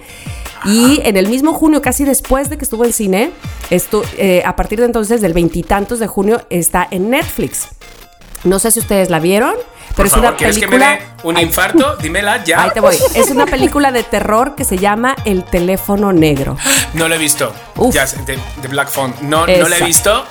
Y 0.65 1.01
en 1.03 1.17
el 1.17 1.27
mismo 1.27 1.53
junio, 1.53 1.81
casi 1.81 2.05
después 2.05 2.49
de 2.49 2.57
que 2.57 2.63
estuvo 2.63 2.85
en 2.85 2.93
cine, 2.93 3.31
esto, 3.69 4.03
eh, 4.17 4.43
a 4.45 4.55
partir 4.55 4.79
de 4.79 4.85
entonces, 4.85 5.19
del 5.19 5.33
veintitantos 5.33 5.99
de 5.99 6.07
junio, 6.07 6.41
está 6.49 6.87
en 6.89 7.09
Netflix. 7.09 7.67
No 8.45 8.59
sé 8.59 8.71
si 8.71 8.79
ustedes 8.79 9.09
la 9.09 9.19
vieron, 9.19 9.55
pero 9.95 9.95
Por 9.95 10.05
es 10.07 10.11
favor, 10.11 10.27
una 10.29 10.37
¿quieres 10.37 10.55
que 10.57 10.67
película. 10.67 10.89
me 10.91 10.97
dé 10.97 11.05
un 11.23 11.37
infarto? 11.39 11.95
Dímela 11.97 12.43
ya. 12.43 12.63
Ahí 12.63 12.69
te 12.73 12.79
voy. 12.79 12.95
Es 13.15 13.29
una 13.29 13.45
película 13.45 13.91
de 13.91 14.03
terror 14.03 14.55
que 14.55 14.63
se 14.65 14.77
llama 14.77 15.15
El 15.25 15.43
teléfono 15.43 16.11
negro. 16.13 16.57
No 16.93 17.07
lo 17.07 17.15
he 17.15 17.17
visto. 17.17 17.51
Uf. 17.77 17.93
Ya, 17.95 18.05
de, 18.05 18.37
de 18.61 18.67
Black 18.67 18.89
Phone. 18.89 19.13
No, 19.21 19.47
no 19.47 19.67
lo 19.69 19.75
he 19.75 19.83
visto. 19.83 20.25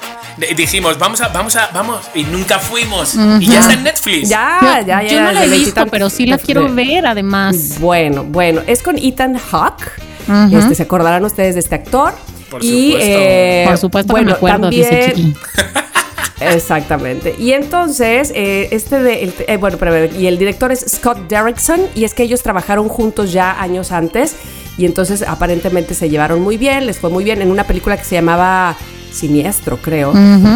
Dijimos, 0.56 0.96
vamos 0.98 1.20
a, 1.20 1.28
vamos 1.28 1.56
a, 1.56 1.68
vamos. 1.74 2.00
Y 2.14 2.22
nunca 2.22 2.58
fuimos. 2.60 3.14
Y 3.40 3.46
ya 3.46 3.60
está 3.60 3.72
en 3.74 3.82
Netflix. 3.82 4.28
Ya, 4.28 4.82
ya, 4.86 5.02
ya. 5.02 5.02
yo 5.02 5.20
no 5.22 5.32
la 5.32 5.44
he 5.44 5.48
de 5.48 5.56
visto, 5.58 5.84
pero 5.88 6.08
sí 6.08 6.24
la 6.26 6.36
de- 6.36 6.42
quiero 6.42 6.72
ver 6.72 7.04
además. 7.06 7.78
Bueno, 7.80 8.24
bueno, 8.24 8.62
es 8.66 8.82
con 8.82 8.96
Ethan 8.96 9.36
Hawke. 9.38 9.90
Ujú. 10.28 10.56
Este, 10.56 10.74
se 10.76 10.82
acordarán 10.84 11.24
ustedes 11.24 11.54
de 11.54 11.60
este 11.60 11.74
actor. 11.74 12.14
Por 12.50 12.62
y, 12.64 12.92
supuesto. 12.92 13.10
eh, 13.10 13.64
Por 13.66 13.78
supuesto 13.78 14.12
bueno, 14.12 14.26
que 14.26 14.30
me 14.32 14.36
acuerdo, 14.36 14.70
dice 14.70 14.88
también- 15.08 15.34
Chiqui. 15.34 15.36
Exactamente. 16.40 17.34
Y 17.38 17.52
entonces, 17.52 18.32
eh, 18.34 18.68
este 18.70 19.02
de, 19.02 19.24
el- 19.24 19.34
eh, 19.46 19.56
bueno, 19.56 19.76
pero, 19.78 20.06
y 20.18 20.26
el 20.26 20.38
director 20.38 20.72
es 20.72 20.80
Scott 20.88 21.28
Derrickson, 21.28 21.80
y 21.94 22.04
es 22.04 22.14
que 22.14 22.22
ellos 22.24 22.42
trabajaron 22.42 22.88
juntos 22.88 23.32
ya 23.32 23.60
años 23.60 23.92
antes, 23.92 24.34
y 24.78 24.86
entonces 24.86 25.22
aparentemente 25.22 25.94
se 25.94 26.08
llevaron 26.08 26.40
muy 26.40 26.56
bien, 26.56 26.86
les 26.86 26.98
fue 26.98 27.10
muy 27.10 27.24
bien 27.24 27.42
en 27.42 27.50
una 27.50 27.64
película 27.64 27.96
que 27.96 28.04
se 28.04 28.14
llamaba 28.16 28.76
Siniestro, 29.12 29.76
creo. 29.76 30.12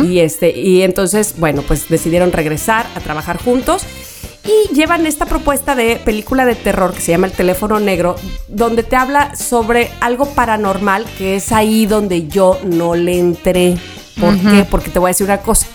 Y 0.06 0.20
este, 0.20 0.58
y 0.58 0.82
entonces, 0.82 1.34
bueno, 1.38 1.62
pues 1.62 1.88
decidieron 1.88 2.32
regresar 2.32 2.86
a 2.94 3.00
trabajar 3.00 3.36
juntos. 3.42 3.82
Y 4.44 4.72
llevan 4.74 5.04
esta 5.06 5.26
propuesta 5.26 5.74
de 5.74 5.96
película 5.96 6.46
de 6.46 6.54
terror 6.54 6.94
que 6.94 7.00
se 7.00 7.10
llama 7.10 7.26
El 7.26 7.32
teléfono 7.32 7.80
negro, 7.80 8.14
donde 8.46 8.84
te 8.84 8.94
habla 8.94 9.34
sobre 9.34 9.90
algo 10.00 10.24
paranormal, 10.26 11.04
que 11.18 11.34
es 11.34 11.50
ahí 11.50 11.84
donde 11.86 12.28
yo 12.28 12.56
no 12.64 12.94
le 12.94 13.18
entré. 13.18 13.76
¿Por 14.20 14.38
qué? 14.38 14.66
Porque 14.70 14.90
te 14.90 14.98
voy 14.98 15.08
a 15.08 15.10
decir 15.12 15.26
una 15.26 15.38
cosa. 15.38 15.66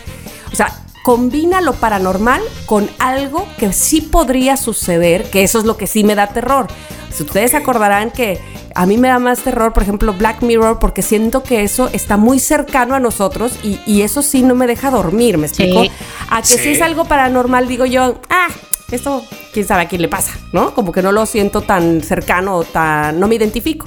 O 0.52 0.56
sea, 0.56 0.74
combina 1.04 1.62
lo 1.62 1.74
paranormal 1.74 2.42
con 2.66 2.90
algo 3.00 3.48
que 3.58 3.72
sí 3.74 4.02
podría 4.02 4.58
suceder, 4.58 5.30
que 5.30 5.44
eso 5.44 5.60
es 5.60 5.66
lo 5.66 5.78
que 5.78 5.88
sí 5.88 6.04
me 6.04 6.16
da 6.16 6.28
terror. 6.28 6.68
Si 7.14 7.24
ustedes 7.24 7.54
acordarán 7.56 8.12
que 8.12 8.40
a 8.74 8.86
mí 8.86 8.98
me 8.98 9.10
da 9.10 9.20
más 9.20 9.40
terror, 9.40 9.74
por 9.74 9.84
ejemplo, 9.84 10.14
Black 10.14 10.42
Mirror, 10.44 10.80
porque 10.80 11.02
siento 11.02 11.44
que 11.44 11.64
eso 11.64 11.90
está 11.92 12.18
muy 12.18 12.40
cercano 12.40 12.96
a 12.96 13.00
nosotros 13.00 13.54
y, 13.64 13.80
y 13.86 14.02
eso 14.04 14.22
sí 14.22 14.44
no 14.44 14.56
me 14.56 14.66
deja 14.66 14.92
dormir, 14.92 15.38
¿me 15.38 15.48
explico? 15.48 15.84
Sí. 15.84 15.92
A 16.30 16.42
que 16.42 16.48
Sí. 16.48 16.58
si 16.60 16.70
es 16.70 16.82
algo 16.82 17.06
paranormal, 17.06 17.68
digo 17.68 17.86
yo, 17.86 18.22
ah, 18.30 18.48
esto 18.92 19.24
quién 19.54 19.68
sabe 19.68 19.84
a 19.84 19.88
quién 19.90 20.02
le 20.02 20.08
pasa, 20.08 20.32
¿no? 20.54 20.74
Como 20.74 20.92
que 20.94 21.02
no 21.02 21.12
lo 21.12 21.26
siento 21.26 21.62
tan 21.62 22.02
cercano, 22.02 22.56
o 22.58 22.64
tan, 22.64 23.20
no 23.20 23.28
me 23.28 23.36
identifico. 23.36 23.86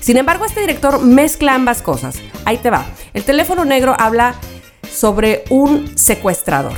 Sin 0.00 0.16
embargo, 0.16 0.44
este 0.44 0.60
director 0.60 1.00
mezcla 1.02 1.54
ambas 1.54 1.82
cosas. 1.82 2.16
Ahí 2.44 2.56
te 2.58 2.70
va. 2.70 2.86
El 3.14 3.24
teléfono 3.24 3.64
negro 3.64 3.94
habla 3.98 4.34
sobre 4.90 5.44
un 5.50 5.96
secuestrador. 5.96 6.72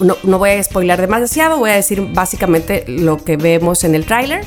No, 0.00 0.16
no 0.24 0.38
voy 0.38 0.50
a 0.50 0.62
spoiler 0.62 1.00
demasiado, 1.00 1.58
voy 1.58 1.70
a 1.70 1.74
decir 1.74 2.00
básicamente 2.12 2.84
lo 2.88 3.22
que 3.22 3.36
vemos 3.36 3.84
en 3.84 3.94
el 3.94 4.06
tráiler. 4.06 4.44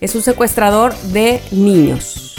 Es 0.00 0.14
un 0.14 0.22
secuestrador 0.22 0.94
de 1.12 1.40
niños. 1.52 2.36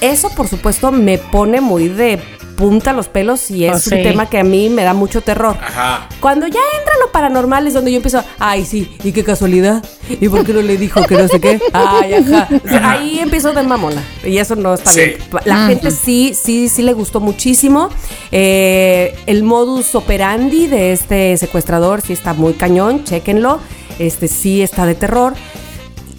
Eso, 0.00 0.30
por 0.30 0.46
supuesto, 0.46 0.92
me 0.92 1.18
pone 1.18 1.60
muy 1.60 1.88
de 1.88 2.20
punta 2.58 2.92
los 2.92 3.08
pelos 3.08 3.50
y 3.52 3.64
es 3.64 3.70
Oh, 3.70 3.74
un 3.76 3.80
sí. 3.80 4.02
tema 4.02 4.28
que 4.28 4.38
a 4.38 4.42
mí 4.44 4.68
me 4.68 4.82
da 4.82 4.92
mucho 4.92 5.20
terror. 5.22 5.56
Ajá. 5.62 6.08
Cuando 6.20 6.46
ya 6.48 6.58
entra 6.78 6.92
lo 7.00 7.12
paranormal 7.12 7.66
es 7.68 7.72
donde 7.74 7.92
yo 7.92 7.96
empiezo, 7.98 8.22
ay, 8.40 8.64
sí, 8.64 8.90
y 9.04 9.12
qué 9.12 9.22
casualidad, 9.22 9.82
y 10.08 10.28
por 10.28 10.44
qué 10.44 10.52
no 10.52 10.60
le 10.62 10.76
dijo 10.76 11.00
que 11.04 11.14
no 11.16 11.28
sé 11.28 11.40
qué, 11.40 11.60
ay, 11.72 12.14
ajá. 12.14 12.48
O 12.64 12.68
sea, 12.68 12.78
Ajá. 12.78 12.90
ahí 12.92 13.20
empiezo 13.20 13.52
de 13.52 13.62
mamona, 13.62 14.02
y 14.24 14.38
eso 14.38 14.56
no 14.56 14.74
está 14.74 14.90
Sí. 14.90 15.00
bien. 15.00 15.18
La 15.44 15.68
gente 15.68 15.92
sí, 15.92 16.34
sí, 16.34 16.68
sí 16.68 16.82
le 16.82 16.92
gustó 16.94 17.20
muchísimo. 17.20 17.90
Eh, 18.32 19.16
el 19.26 19.44
modus 19.44 19.94
operandi 19.94 20.66
de 20.66 20.92
este 20.92 21.36
secuestrador 21.36 22.02
sí 22.02 22.12
está 22.12 22.34
muy 22.34 22.54
cañón, 22.54 23.04
chéquenlo. 23.04 23.60
Este 24.00 24.26
sí 24.28 24.62
está 24.62 24.84
de 24.84 24.94
terror. 24.96 25.34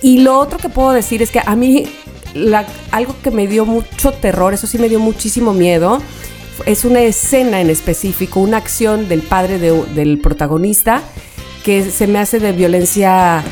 Y 0.02 0.20
lo 0.20 0.40
otro 0.40 0.58
que 0.58 0.70
puedo 0.70 0.92
decir 0.92 1.22
es 1.22 1.32
que 1.32 1.42
a 1.46 1.56
mí 1.58 1.84
la- 2.34 2.66
algo 2.92 3.16
que 3.24 3.32
me 3.32 3.48
dio 3.48 3.66
mucho 3.66 4.12
terror, 4.12 4.54
eso 4.54 4.68
sí 4.68 4.78
me 4.78 4.90
dio 4.90 5.00
muchísimo 5.00 5.54
miedo, 5.54 6.02
es 6.66 6.86
una 6.86 7.02
escena 7.02 7.62
en 7.62 7.70
específico, 7.70 8.40
una 8.40 8.58
acción 8.58 9.08
del 9.08 9.22
padre 9.22 9.60
de- 9.60 9.84
del 9.96 10.20
protagonista 10.20 11.02
que 11.64 11.90
se 11.90 12.08
me 12.08 12.20
hace 12.20 12.40
de 12.40 12.52
violencia 12.52 13.44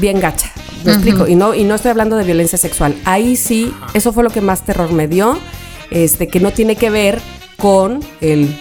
bien 0.00 0.20
gacha. 0.20 0.50
¿Me 0.84 0.92
explico? 0.92 1.26
Y 1.26 1.34
no, 1.34 1.54
y 1.54 1.64
no 1.64 1.74
estoy 1.74 1.90
hablando 1.90 2.16
de 2.16 2.24
violencia 2.24 2.56
sexual. 2.56 2.94
Ahí 3.04 3.36
sí, 3.36 3.74
eso 3.94 4.12
fue 4.12 4.22
lo 4.22 4.30
que 4.30 4.40
más 4.40 4.64
terror 4.64 4.92
me 4.92 5.08
dio, 5.08 5.36
este, 5.90 6.28
que 6.28 6.38
no 6.40 6.52
tiene 6.52 6.76
que 6.76 6.88
ver 6.90 7.20
con 7.60 8.00
el, 8.20 8.54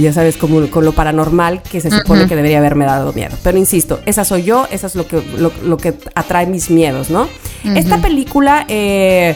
ya 0.00 0.12
sabes, 0.12 0.36
como 0.36 0.64
con 0.70 0.84
lo 0.84 0.92
paranormal 0.92 1.60
que 1.60 1.80
se 1.80 1.90
supone 1.90 2.28
que 2.28 2.36
debería 2.36 2.58
haberme 2.58 2.84
dado 2.84 3.12
miedo. 3.12 3.36
Pero 3.42 3.58
insisto, 3.58 3.98
esa 4.06 4.24
soy 4.24 4.44
yo, 4.44 4.68
esa 4.70 4.86
es 4.86 4.94
lo 4.94 5.08
que, 5.08 5.20
lo, 5.36 5.50
lo 5.64 5.76
que 5.76 5.94
atrae 6.14 6.46
mis 6.46 6.70
miedos, 6.70 7.10
¿no? 7.10 7.28
Esta 7.64 7.98
película 7.98 8.64
eh, 8.68 9.34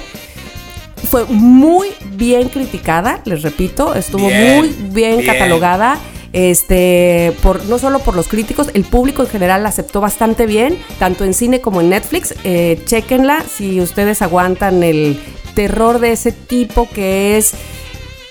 fue 1.11 1.25
muy 1.25 1.89
bien 2.13 2.49
criticada, 2.49 3.21
les 3.25 3.43
repito, 3.43 3.93
estuvo 3.95 4.29
Bien, 4.29 4.57
muy 4.57 4.69
bien, 4.69 5.19
bien. 5.19 5.27
catalogada. 5.27 5.99
Este, 6.33 7.33
por, 7.43 7.65
no 7.67 7.79
solo 7.79 8.01
por 8.01 8.15
los 8.17 8.29
críticos, 8.29 8.69
el 8.75 8.85
público 8.85 9.23
en 9.23 9.29
general 9.29 9.63
la 9.65 9.69
aceptó 9.69 10.01
bastante 10.01 10.47
bien, 10.47 10.79
tanto 10.99 11.25
en 11.25 11.35
cine 11.35 11.61
como 11.61 11.81
en 11.81 11.91
Netflix. 11.91 12.35
Eh, 12.45 12.81
chéquenla 12.87 13.43
si 13.43 13.81
ustedes 13.81 14.23
aguantan 14.23 14.83
el 14.85 15.21
terror 15.55 15.99
de 15.99 16.13
ese 16.13 16.33
tipo 16.33 16.89
que 16.93 17.37
es 17.37 17.55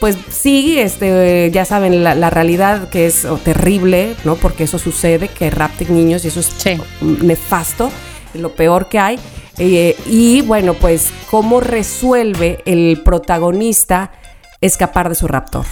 pues 0.04 0.18
sí, 0.30 0.78
este, 0.80 1.50
ya 1.54 1.64
saben, 1.64 2.04
la, 2.04 2.14
la 2.14 2.30
realidad 2.30 2.90
que 2.90 3.06
es 3.06 3.24
oh, 3.24 3.38
terrible, 3.38 4.18
¿no? 4.26 4.36
Porque 4.36 4.66
eso 4.66 4.78
sucede, 4.78 5.30
que 5.30 5.50
rapten 5.50 5.96
niños 5.96 6.26
y 6.26 6.28
eso 6.28 6.42
es 6.42 6.48
Sí. 6.58 6.78
nefasto, 7.00 7.90
lo 8.34 8.54
peor 8.54 8.90
que 8.90 9.00
hay. 9.00 9.18
Eh, 9.60 9.96
y 10.06 10.42
bueno, 10.42 10.74
pues 10.74 11.10
cómo 11.32 11.62
resuelve 11.62 12.62
el 12.66 13.02
protagonista 13.06 14.12
escapar 14.60 15.08
de 15.08 15.16
su 15.16 15.26
raptor. 15.30 15.66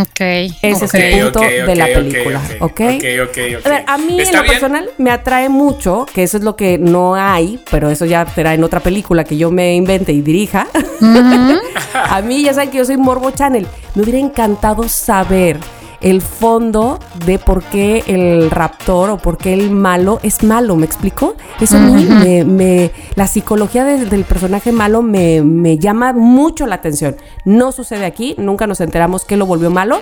Ok. 0.00 0.20
Ese 0.62 0.84
es 0.84 0.94
el 0.94 1.22
punto 1.24 1.40
de 1.40 1.76
la 1.76 1.86
película, 1.86 2.40
ok, 2.60 2.62
¿ok? 2.62 2.80
ok, 2.80 3.04
ok, 3.22 3.38
ok. 3.58 3.66
A 3.66 3.68
ver, 3.68 3.84
a 3.86 3.98
mí 3.98 4.14
en 4.14 4.20
¿Está 4.20 4.38
lo 4.38 4.42
bien? 4.44 4.52
personal 4.54 4.90
me 4.98 5.10
atrae 5.10 5.48
mucho, 5.48 6.06
que 6.12 6.22
eso 6.22 6.38
es 6.38 6.42
lo 6.44 6.56
que 6.56 6.78
no 6.78 7.14
hay, 7.14 7.60
pero 7.70 7.90
eso 7.90 8.04
ya 8.06 8.26
será 8.26 8.54
en 8.54 8.64
otra 8.64 8.80
película 8.80 9.24
que 9.24 9.36
yo 9.36 9.50
me 9.50 9.74
invente 9.74 10.12
y 10.12 10.22
dirija. 10.22 10.66
a 11.94 12.22
mí 12.22 12.42
ya 12.42 12.54
saben 12.54 12.70
que 12.70 12.78
yo 12.78 12.84
soy 12.84 12.96
Morbo 12.96 13.30
Channel. 13.30 13.66
Me 13.94 14.02
hubiera 14.02 14.18
encantado 14.18 14.88
saber 14.88 15.58
el 16.02 16.20
fondo 16.20 16.98
de 17.26 17.38
por 17.38 17.62
qué 17.62 18.02
el 18.06 18.50
raptor 18.50 19.10
o 19.10 19.18
por 19.18 19.38
qué 19.38 19.54
el 19.54 19.70
malo 19.70 20.18
es 20.22 20.42
malo, 20.42 20.76
¿me 20.76 20.84
explico? 20.86 21.36
Eso 21.60 21.76
a 21.76 21.80
mí 21.80 22.04
me, 22.04 22.44
me- 22.44 22.90
la 23.14 23.26
psicología 23.26 23.84
de- 23.84 24.04
del 24.06 24.24
personaje 24.24 24.72
malo 24.72 25.02
me, 25.02 25.42
me 25.42 25.78
llama 25.78 26.12
mucho 26.12 26.66
la 26.66 26.74
atención. 26.76 27.16
No 27.44 27.72
sucede 27.72 28.04
aquí, 28.04 28.34
nunca 28.38 28.66
nos 28.66 28.80
enteramos 28.80 29.24
que 29.24 29.36
lo 29.36 29.46
volvió 29.46 29.70
malo, 29.70 30.00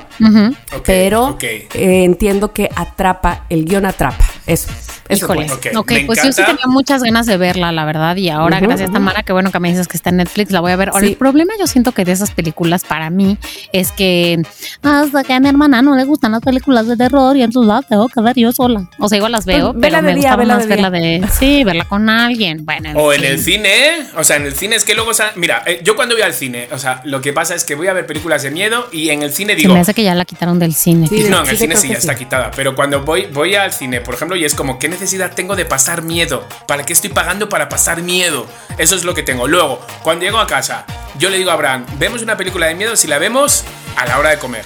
pero 0.84 1.28
eh, 1.74 2.04
entiendo 2.04 2.52
que 2.52 2.68
atrapa, 2.74 3.44
el 3.50 3.64
guion 3.64 3.84
atrapa. 3.86 4.24
Eso. 4.50 4.68
eso 5.08 5.24
Híjole. 5.26 5.46
pues. 5.46 5.74
Ok, 5.76 5.78
Ok, 5.80 5.90
me 5.92 6.04
pues 6.04 6.22
yo 6.22 6.32
sí 6.32 6.42
tenía 6.44 6.66
muchas 6.66 7.02
ganas 7.02 7.26
de 7.26 7.36
verla, 7.36 7.72
la 7.72 7.84
verdad. 7.84 8.16
Y 8.16 8.28
ahora, 8.28 8.60
gracias 8.60 8.88
ujú. 8.90 8.94
Tamara, 8.98 9.22
que 9.22 9.32
bueno 9.32 9.50
que 9.50 9.60
me 9.60 9.68
dices 9.70 9.88
que 9.88 9.96
está 9.96 10.10
en 10.10 10.16
Netflix, 10.18 10.50
la 10.50 10.60
voy 10.60 10.72
a 10.72 10.76
ver. 10.76 10.90
Ahora, 10.90 11.00
Sí. 11.06 11.12
el 11.12 11.16
problema 11.16 11.52
yo 11.58 11.66
siento 11.66 11.92
que 11.92 12.04
de 12.04 12.12
esas 12.12 12.30
películas 12.30 12.84
para 12.84 13.10
mí 13.10 13.38
es 13.72 13.92
que 13.92 14.40
hasta 14.82 15.24
que 15.24 15.32
a 15.32 15.40
mi 15.40 15.48
hermana 15.48 15.82
no 15.82 15.96
le 15.96 16.04
gustan 16.04 16.32
las 16.32 16.40
películas 16.42 16.86
de 16.86 16.96
terror 16.96 17.36
y 17.36 17.42
entonces 17.42 17.68
las 17.68 17.86
tengo 17.88 18.08
que 18.08 18.20
ver 18.20 18.36
yo 18.36 18.52
sola. 18.52 18.88
O 18.98 19.08
sea, 19.08 19.16
igual 19.16 19.32
las 19.32 19.44
veo, 19.46 19.72
Pues, 19.72 19.80
pero 19.82 19.96
de 19.96 20.02
me 20.02 20.14
vela 20.14 20.36
más 20.46 20.58
de 20.62 20.66
verla 20.66 20.90
de... 20.90 21.24
Sí, 21.38 21.64
verla 21.64 21.84
con 21.84 22.08
alguien. 22.08 22.64
Bueno, 22.64 22.90
O 22.98 23.12
en 23.12 23.24
el 23.24 23.38
cine, 23.38 24.06
o 24.16 24.24
sea, 24.24 24.36
en 24.36 24.46
el 24.46 24.54
cine 24.54 24.76
es 24.76 24.84
que 24.84 24.94
luego. 24.94 25.14
sa- 25.14 25.32
Mira, 25.36 25.62
eh, 25.66 25.80
yo 25.84 25.96
cuando 25.96 26.14
voy 26.14 26.22
al 26.22 26.34
cine, 26.34 26.68
o 26.72 26.78
sea, 26.78 27.00
lo 27.04 27.20
que 27.20 27.32
pasa 27.32 27.54
es 27.54 27.64
que 27.64 27.74
voy 27.74 27.86
a 27.88 27.92
ver 27.92 28.06
películas 28.06 28.42
de 28.42 28.50
miedo 28.50 28.88
y 28.92 29.10
en 29.10 29.22
el 29.22 29.32
cine 29.32 29.54
Se 29.54 29.60
digo. 29.60 29.74
me 29.74 29.80
hace 29.80 29.94
que 29.94 30.02
ya 30.02 30.14
la 30.14 30.24
quitaron 30.24 30.58
del 30.58 30.74
cine. 30.74 31.06
Sí, 31.08 31.26
no, 31.28 31.42
en 31.44 31.48
el 31.50 31.58
cine 31.58 31.76
sí 31.76 31.88
ya 31.88 31.94
está 31.94 32.14
quitada. 32.14 32.50
Pero 32.54 32.74
cuando 32.74 33.02
voy, 33.02 33.26
voy 33.32 33.54
al 33.54 33.72
cine, 33.72 34.00
por 34.00 34.14
ejemplo, 34.14 34.36
y 34.40 34.46
es 34.46 34.54
como, 34.54 34.78
¿qué 34.78 34.88
necesidad 34.88 35.34
tengo 35.34 35.54
de 35.54 35.66
pasar 35.66 36.00
miedo? 36.00 36.48
¿Para 36.66 36.86
qué 36.86 36.94
estoy 36.94 37.10
pagando 37.10 37.50
para 37.50 37.68
pasar 37.68 38.00
miedo? 38.00 38.46
Eso 38.78 38.96
es 38.96 39.04
lo 39.04 39.12
que 39.12 39.22
tengo. 39.22 39.46
Luego, 39.46 39.86
cuando 40.02 40.24
llego 40.24 40.38
a 40.38 40.46
casa, 40.46 40.86
yo 41.18 41.28
le 41.28 41.36
digo 41.36 41.50
a 41.50 41.54
Abraham, 41.54 41.84
vemos 41.98 42.22
una 42.22 42.38
película 42.38 42.66
de 42.66 42.74
miedo 42.74 42.96
si 42.96 43.06
la 43.06 43.18
vemos 43.18 43.64
a 43.96 44.06
la 44.06 44.18
hora 44.18 44.30
de 44.30 44.38
comer. 44.38 44.64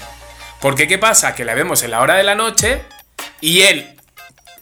Porque 0.61 0.87
¿qué 0.87 0.97
pasa? 0.97 1.35
Que 1.35 1.45
la 1.45 1.55
vemos 1.55 1.83
en 1.83 1.91
la 1.91 2.01
hora 2.03 2.15
de 2.15 2.23
la 2.23 2.37
noche 2.37 2.83
y 3.41 3.63
él, 3.63 3.97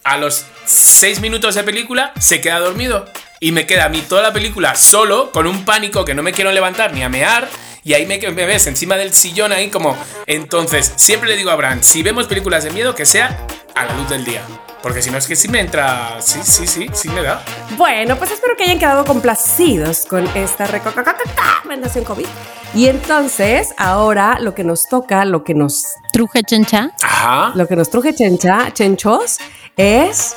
a 0.03 0.17
los 0.17 0.45
seis 0.65 1.19
minutos 1.19 1.53
de 1.53 1.61
película, 1.61 2.11
se 2.19 2.41
queda 2.41 2.57
dormido. 2.57 3.05
Y 3.39 3.51
me 3.51 3.67
queda 3.67 3.85
a 3.85 3.89
mí 3.89 4.01
toda 4.01 4.23
la 4.23 4.33
película 4.33 4.73
solo, 4.73 5.31
con 5.31 5.45
un 5.45 5.63
pánico 5.63 6.05
que 6.05 6.15
no 6.15 6.23
me 6.23 6.31
quiero 6.31 6.51
levantar 6.51 6.91
ni 6.91 7.03
a 7.03 7.09
mear. 7.09 7.47
Y 7.83 7.93
ahí 7.93 8.07
me, 8.07 8.17
me 8.17 8.47
ves 8.47 8.65
encima 8.65 8.95
del 8.95 9.13
sillón 9.13 9.51
ahí 9.51 9.69
como... 9.69 9.95
Entonces, 10.25 10.91
siempre 10.95 11.29
le 11.29 11.37
digo 11.37 11.51
a 11.51 11.53
Abraham, 11.53 11.83
si 11.83 12.01
vemos 12.01 12.25
películas 12.25 12.63
de 12.63 12.71
miedo, 12.71 12.95
que 12.95 13.05
sea 13.05 13.45
a 13.75 13.85
la 13.85 13.93
luz 13.93 14.09
del 14.09 14.25
día. 14.25 14.41
Porque 14.83 15.01
si 15.01 15.09
no 15.09 15.17
es 15.17 15.25
que 15.27 15.37
sí 15.37 15.47
me 15.47 15.61
entra... 15.61 16.21
Sí, 16.21 16.41
sí, 16.43 16.67
sí, 16.67 16.89
sí 16.91 17.07
me 17.07 17.23
da. 17.23 17.41
Bueno, 17.77 18.17
pues 18.17 18.31
espero 18.31 18.57
que 18.57 18.65
hayan 18.65 18.79
quedado 18.79 19.05
complacidos 19.05 20.05
con 20.05 20.27
esta 20.35 20.67
recomendación 20.67 22.03
COVID. 22.03 22.27
Y 22.75 22.87
entonces, 22.87 23.73
ahora 23.77 24.39
lo 24.41 24.53
que 24.53 24.65
nos 24.65 24.89
toca, 24.89 25.23
lo 25.23 25.45
que 25.45 25.53
nos, 25.53 25.85
Truje 26.11 26.43
chencha. 26.43 26.91
Ajá. 27.01 27.53
lo 27.55 27.65
que 27.65 27.77
nos 27.77 27.89
truje 27.89 28.13
chencha, 28.13 28.73
chenchos, 28.73 29.39
es 29.77 30.35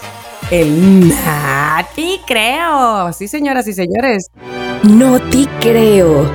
el 0.52 1.08
Nati 1.08 2.20
Creo. 2.24 3.12
Sí, 3.12 3.26
señoras 3.26 3.66
y 3.66 3.72
señores. 3.72 4.30
No 4.84 5.18
te 5.18 5.48
creo. 5.60 6.30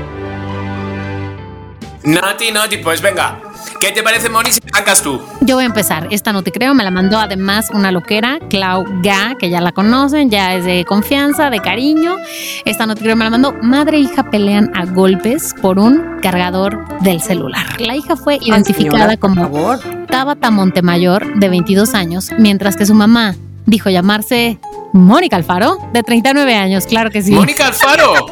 Nati, 2.04 2.52
Nati, 2.52 2.78
pues 2.78 3.02
venga. 3.02 3.40
¿Qué 3.80 3.92
te 3.92 4.04
parece, 4.04 4.30
Moni, 4.30 4.52
si 4.52 4.60
arrancas 4.72 5.02
tú? 5.02 5.22
Yo 5.42 5.56
voy 5.56 5.64
a 5.64 5.68
empezar. 5.68 6.08
Esta 6.12 6.34
no 6.34 6.44
te 6.44 6.52
creo. 6.52 6.74
Me 6.74 6.84
la 6.84 6.92
mandó 6.92 7.18
además 7.18 7.70
una 7.74 7.92
loquera, 7.92 8.40
Clau 8.50 8.86
Ga, 9.02 9.36
que 9.40 9.50
ya 9.50 9.62
la 9.62 9.72
conocen, 9.72 10.30
ya 10.30 10.56
es 10.56 10.66
de 10.66 10.86
confianza, 10.86 11.50
de 11.50 11.60
cariño. 11.60 12.18
Esta 12.66 12.86
no 12.86 12.96
te 12.96 13.02
creo 13.02 13.16
me 13.16 13.24
la 13.24 13.32
mandó. 13.32 13.54
Madre 13.62 13.98
e 13.98 14.02
hija 14.02 14.30
pelean 14.30 14.72
a 14.76 14.86
golpes 14.86 15.56
por 15.62 15.80
un 15.80 16.20
cargador 16.22 16.86
del 17.02 17.22
celular. 17.22 17.66
La 17.80 17.96
hija 17.96 18.16
fue 18.16 18.38
identificada 18.42 19.04
señora, 19.04 19.18
por 19.18 19.30
como 19.30 19.42
favor. 19.44 19.80
Tabata 20.08 20.52
Montemayor, 20.52 21.40
de 21.40 21.50
22 21.50 21.94
años, 21.94 22.30
mientras 22.38 22.76
que 22.76 22.86
su 22.86 22.94
mamá 22.94 23.36
dijo 23.66 23.90
llamarse 23.90 24.60
Mónica 24.94 25.38
Alfaro, 25.38 25.78
de 25.94 26.04
39 26.04 26.54
años. 26.54 26.86
Claro 26.86 27.10
que 27.10 27.22
sí. 27.22 27.32
Mónica 27.32 27.68
Alfaro. 27.68 28.14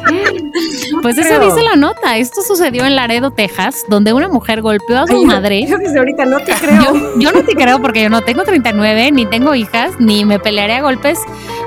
Pues 1.02 1.16
eso 1.16 1.36
creo. 1.36 1.46
dice 1.46 1.62
la 1.62 1.76
nota. 1.76 2.18
Esto 2.18 2.42
sucedió 2.42 2.84
en 2.84 2.94
Laredo, 2.94 3.30
Texas, 3.30 3.84
donde 3.88 4.12
una 4.12 4.28
mujer 4.28 4.60
golpeó 4.60 4.98
a 4.98 5.06
su 5.06 5.16
Ay, 5.16 5.24
madre. 5.24 5.66
Yo 5.66 5.78
desde 5.78 5.98
ahorita 5.98 6.26
no 6.26 6.38
te 6.40 6.52
creo. 6.52 6.94
Yo, 6.94 7.18
yo 7.18 7.32
no 7.32 7.42
te 7.44 7.54
creo 7.54 7.80
porque 7.80 8.02
yo 8.02 8.10
no 8.10 8.20
tengo 8.20 8.42
39, 8.42 9.12
ni 9.12 9.24
tengo 9.26 9.54
hijas, 9.54 9.92
ni 9.98 10.24
me 10.24 10.38
pelearé 10.38 10.74
a 10.74 10.82
golpes 10.82 11.18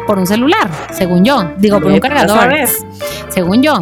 por 0.06 0.20
un 0.20 0.28
celular, 0.28 0.70
según 0.91 1.24
yo. 1.24 1.52
Digo, 1.58 1.80
por 1.80 1.91
un 1.91 2.00
cargador, 2.00 2.54
según 3.30 3.64
yo. 3.64 3.80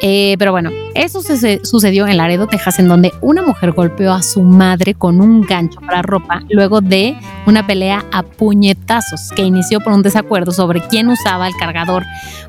Eh, 0.00 0.36
pero 0.38 0.52
bueno, 0.52 0.70
eso 0.94 1.20
sucedió 1.64 2.06
en 2.06 2.16
Laredo, 2.16 2.46
Texas, 2.46 2.78
en 2.78 2.88
donde 2.88 3.12
una 3.20 3.42
mujer 3.42 3.72
golpeó 3.72 4.12
a 4.12 4.22
su 4.22 4.42
madre 4.42 4.94
con 4.94 5.20
un 5.20 5.42
gancho 5.42 5.80
para 5.80 6.02
ropa 6.02 6.40
luego 6.48 6.80
de 6.80 7.16
una 7.46 7.66
pelea 7.66 8.04
a 8.12 8.22
puñetazos 8.22 9.30
que 9.34 9.42
inició 9.42 9.80
por 9.80 9.92
un 9.92 10.02
desacuerdo 10.02 10.52
sobre 10.52 10.80
quién 10.82 11.08
usaba 11.08 11.46
el 11.48 11.54
cargador 11.56 12.04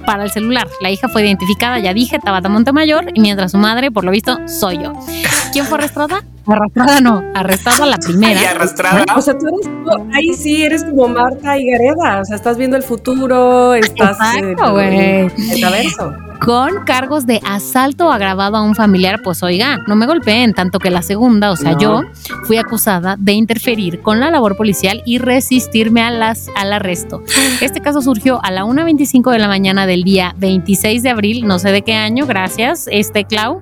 para 0.06 0.24
el 0.24 0.32
celular. 0.32 0.68
La 0.82 0.92
hija 0.92 1.08
fue 1.10 1.24
identificada, 1.24 1.80
ya 1.80 1.94
dije, 1.94 2.20
Tabata 2.20 2.50
Montemayor, 2.50 3.06
y 3.14 3.20
mientras 3.22 3.52
su 3.52 3.58
madre, 3.58 3.92
por 3.92 4.04
lo 4.04 4.12
visto, 4.12 4.38
soy 4.48 4.78
yo. 4.78 4.94
¿Quién 5.52 5.66
fue 5.66 5.78
arrestada? 5.80 6.24
Arrastrada 6.48 7.02
no, 7.02 7.24
arrestada 7.34 7.86
la 7.88 7.98
primera. 7.98 8.40
Y 8.40 8.46
arrastrada. 8.46 9.04
O 9.16 9.22
sea, 9.22 9.36
tú 9.36 9.48
eres, 9.48 9.64
tú- 9.66 10.10
ahí 10.14 10.34
sí 10.36 10.64
eres 10.64 10.84
como 10.84 11.08
Marta 11.08 11.58
Higareda, 11.58 12.22
o 12.22 12.26
sea, 12.26 12.36
estás 12.36 12.58
viendo 12.58 12.78
el 12.78 12.84
futuro, 12.84 13.74
estás 13.74 14.18
Exacto, 14.36 14.80
eh, 14.80 15.22
el 15.26 15.92
con 16.40 16.84
cargos 16.86 17.26
de 17.26 17.42
asalto 17.48 18.12
agravado 18.12 18.35
a 18.44 18.62
un 18.62 18.76
familiar, 18.76 19.22
pues 19.24 19.42
oiga, 19.44 19.80
no 19.88 19.96
me 19.96 20.06
golpeen, 20.06 20.54
tanto 20.54 20.80
que 20.80 20.90
la 20.90 21.02
segunda, 21.02 21.52
o 21.52 21.56
sea, 21.56 21.72
No. 21.74 21.80
yo 21.80 22.02
fui 22.46 22.58
acusada 22.58 23.16
de 23.18 23.34
interferir 23.34 24.02
con 24.02 24.20
la 24.20 24.30
labor 24.30 24.56
policial 24.58 25.02
y 25.06 25.18
resistirme 25.18 26.02
a 26.02 26.12
las, 26.12 26.48
al 26.56 26.74
arresto. 26.74 27.24
Este 27.62 27.82
caso 27.82 28.02
surgió 28.02 28.40
a 28.44 28.52
la 28.52 28.64
1.25 28.66 29.32
de 29.32 29.40
la 29.40 29.48
mañana 29.48 29.86
del 29.88 30.04
día 30.04 30.36
26 30.38 31.02
de 31.04 31.10
abril, 31.10 31.48
no 31.48 31.58
sé 31.60 31.72
de 31.72 31.82
qué 31.82 31.94
año, 31.94 32.26
gracias, 32.26 32.88
este 32.92 33.24
Clau, 33.26 33.62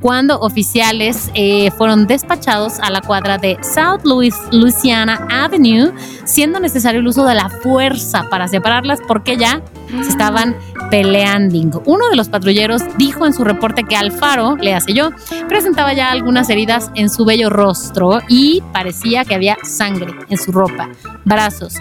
cuando 0.00 0.38
oficiales 0.40 1.30
eh, 1.34 1.70
fueron 1.72 2.06
despachados 2.06 2.78
a 2.80 2.90
la 2.90 3.00
cuadra 3.00 3.38
de 3.38 3.58
South 3.62 4.00
Louis, 4.04 4.34
Louisiana 4.50 5.26
Avenue, 5.30 5.92
siendo 6.24 6.60
necesario 6.60 7.00
el 7.00 7.06
uso 7.06 7.24
de 7.24 7.34
la 7.34 7.48
fuerza 7.48 8.24
para 8.30 8.48
separarlas 8.48 9.00
porque 9.06 9.36
ya 9.36 9.60
se 10.02 10.08
estaban 10.08 10.56
peleando. 10.90 11.82
Uno 11.86 12.08
de 12.08 12.16
los 12.16 12.28
patrulleros 12.28 12.82
dijo 12.96 13.26
en 13.26 13.32
su 13.32 13.44
reporte 13.44 13.84
que 13.84 13.96
Alfaro, 13.96 14.56
le 14.56 14.74
hace 14.74 14.92
yo, 14.92 15.10
presentaba 15.48 15.92
ya 15.92 16.10
algunas 16.10 16.48
heridas 16.50 16.90
en 16.94 17.10
su 17.10 17.24
bello 17.24 17.50
rostro 17.50 18.20
y 18.28 18.62
parecía 18.72 19.24
que 19.24 19.34
había 19.34 19.56
sangre 19.62 20.12
en 20.28 20.38
su 20.38 20.52
ropa, 20.52 20.88
brazos, 21.24 21.74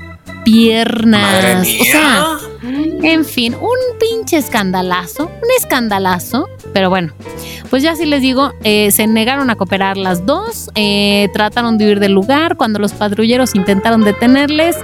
piernas. 0.43 1.67
O 1.79 1.83
sea, 1.83 2.37
en 3.03 3.25
fin, 3.25 3.55
un 3.55 3.77
pinche 3.99 4.37
escandalazo, 4.37 5.25
un 5.25 5.49
escandalazo, 5.57 6.47
pero 6.73 6.89
bueno, 6.89 7.13
pues 7.69 7.81
ya 7.81 7.95
sí 7.95 8.05
les 8.05 8.21
digo, 8.21 8.53
eh, 8.63 8.91
se 8.91 9.07
negaron 9.07 9.49
a 9.49 9.55
cooperar 9.55 9.97
las 9.97 10.25
dos, 10.25 10.69
eh, 10.75 11.29
trataron 11.33 11.77
de 11.77 11.85
huir 11.85 11.99
del 11.99 12.11
lugar, 12.11 12.57
cuando 12.57 12.79
los 12.79 12.93
patrulleros 12.93 13.55
intentaron 13.55 14.03
detenerles, 14.03 14.77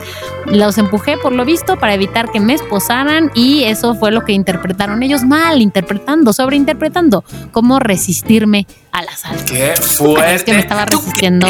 los 0.46 0.78
empujé 0.78 1.18
por 1.18 1.34
lo 1.34 1.46
visto 1.46 1.78
para 1.78 1.94
evitar 1.94 2.32
que 2.32 2.40
me 2.40 2.54
esposaran 2.54 3.32
y 3.36 3.64
eso 3.64 3.94
fue 3.96 4.12
lo 4.12 4.24
que 4.24 4.34
interpretaron 4.34 5.04
ellos 5.04 5.24
mal, 5.24 5.62
interpretando, 5.62 6.34
sobreinterpretando, 6.34 7.24
cómo 7.52 7.80
resistirme 7.80 8.66
al 8.92 9.10
asalto. 9.10 9.54
Qué 9.54 9.74
fuerte. 9.76 10.36
Es 10.36 10.44
que 10.44 10.54
me 10.54 10.60
estaba 10.60 10.86
¿Tú 10.86 10.98
resistiendo. 10.98 11.48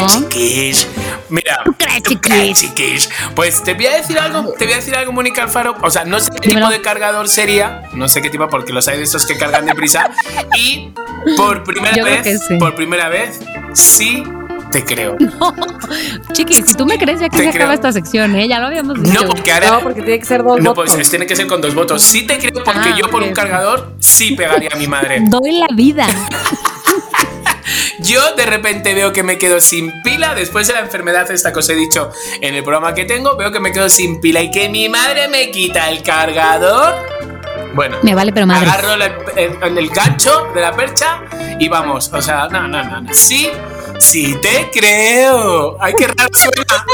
Mira, 1.30 1.62
¿Tú 1.64 1.74
crees, 1.76 2.02
chiquis? 2.02 2.58
chiquis? 2.60 3.10
Pues 3.34 3.62
te 3.62 3.74
voy 3.74 3.86
a 3.86 3.96
decir 3.96 4.18
algo, 4.18 4.52
te 4.58 4.64
voy 4.64 4.72
a 4.74 4.76
decir 4.76 4.94
algo, 4.96 5.12
Mónica 5.12 5.42
Alfaro. 5.42 5.76
O 5.82 5.90
sea, 5.90 6.04
no 6.04 6.18
sé 6.20 6.30
qué 6.40 6.48
Dímelo. 6.48 6.68
tipo 6.68 6.78
de 6.78 6.82
cargador 6.82 7.28
sería, 7.28 7.82
no 7.92 8.08
sé 8.08 8.22
qué 8.22 8.30
tipo, 8.30 8.48
porque 8.48 8.72
los 8.72 8.88
hay 8.88 8.98
de 8.98 9.04
estos 9.04 9.26
que 9.26 9.36
cargan 9.36 9.66
deprisa. 9.66 10.10
Y 10.56 10.90
por 11.36 11.64
primera 11.64 11.96
Yo 11.96 12.04
vez, 12.04 12.42
sí. 12.46 12.56
por 12.58 12.74
primera 12.74 13.08
vez, 13.08 13.40
sí 13.74 14.22
te 14.72 14.84
creo. 14.84 15.16
Chiquis, 16.32 16.66
si 16.66 16.74
tú 16.74 16.84
me 16.86 16.98
crees, 16.98 17.20
ya 17.20 17.28
que 17.28 17.38
Te 17.38 17.44
se 17.44 17.50
creo. 17.50 17.62
acaba 17.62 17.74
esta 17.74 17.92
sección, 17.92 18.34
¿eh? 18.36 18.46
Ya 18.48 18.58
lo 18.60 18.66
habíamos 18.66 19.02
dicho. 19.02 19.22
No, 19.22 19.28
porque 19.28 19.52
ahora. 19.52 19.70
No, 19.70 19.80
porque 19.80 20.02
tiene 20.02 20.18
que 20.18 20.26
ser 20.26 20.42
dos 20.42 20.60
No, 20.60 20.74
votos. 20.74 20.94
pues 20.94 21.08
tiene 21.10 21.26
que 21.26 21.34
ser 21.36 21.46
con 21.46 21.60
dos 21.60 21.74
votos. 21.74 22.02
Sí 22.02 22.26
te 22.26 22.38
creo 22.38 22.62
porque 22.64 22.90
Ah, 22.90 22.96
yo 22.98 23.08
por 23.10 23.22
ok, 23.22 23.28
un 23.28 23.34
cargador 23.34 23.92
sí 23.98 24.32
pegaría 24.34 24.70
a 24.72 24.76
mi 24.76 24.86
madre. 24.86 25.20
Doy 25.22 25.52
la 25.60 25.68
vida. 25.74 26.06
Yo 28.00 28.34
de 28.36 28.46
repente 28.46 28.94
veo 28.94 29.12
que 29.12 29.22
me 29.22 29.38
quedo 29.38 29.60
sin 29.60 30.02
pila 30.02 30.34
después 30.34 30.66
de 30.68 30.74
la 30.74 30.80
enfermedad 30.80 31.30
esta 31.30 31.52
que 31.52 31.58
os 31.58 31.68
he 31.68 31.74
dicho 31.74 32.10
en 32.40 32.54
el 32.54 32.62
programa 32.62 32.94
que 32.94 33.04
tengo, 33.04 33.36
veo 33.36 33.50
que 33.50 33.60
me 33.60 33.72
quedo 33.72 33.88
sin 33.88 34.20
pila 34.20 34.40
y 34.40 34.50
que 34.50 34.68
mi 34.68 34.88
madre 34.88 35.28
me 35.28 35.50
quita 35.50 35.90
el 35.90 36.02
cargador. 36.02 36.94
Bueno, 37.74 37.98
Me 38.02 38.14
vale, 38.14 38.32
pero 38.32 38.46
madre. 38.46 38.68
agarro 38.68 38.96
la- 38.96 39.16
el, 39.36 39.78
el 39.78 39.88
gancho 39.90 40.48
de 40.54 40.60
la 40.60 40.72
percha 40.74 41.20
y 41.58 41.68
vamos. 41.68 42.10
O 42.12 42.22
sea, 42.22 42.48
no, 42.48 42.66
no, 42.66 42.82
no, 42.82 43.00
no. 43.02 43.14
Sí, 43.14 43.50
Sí 43.98 44.36
te 44.40 44.70
creo. 44.72 45.76
Ay, 45.80 45.92
qué 45.96 46.06
raro 46.06 46.28
suena. 46.32 46.84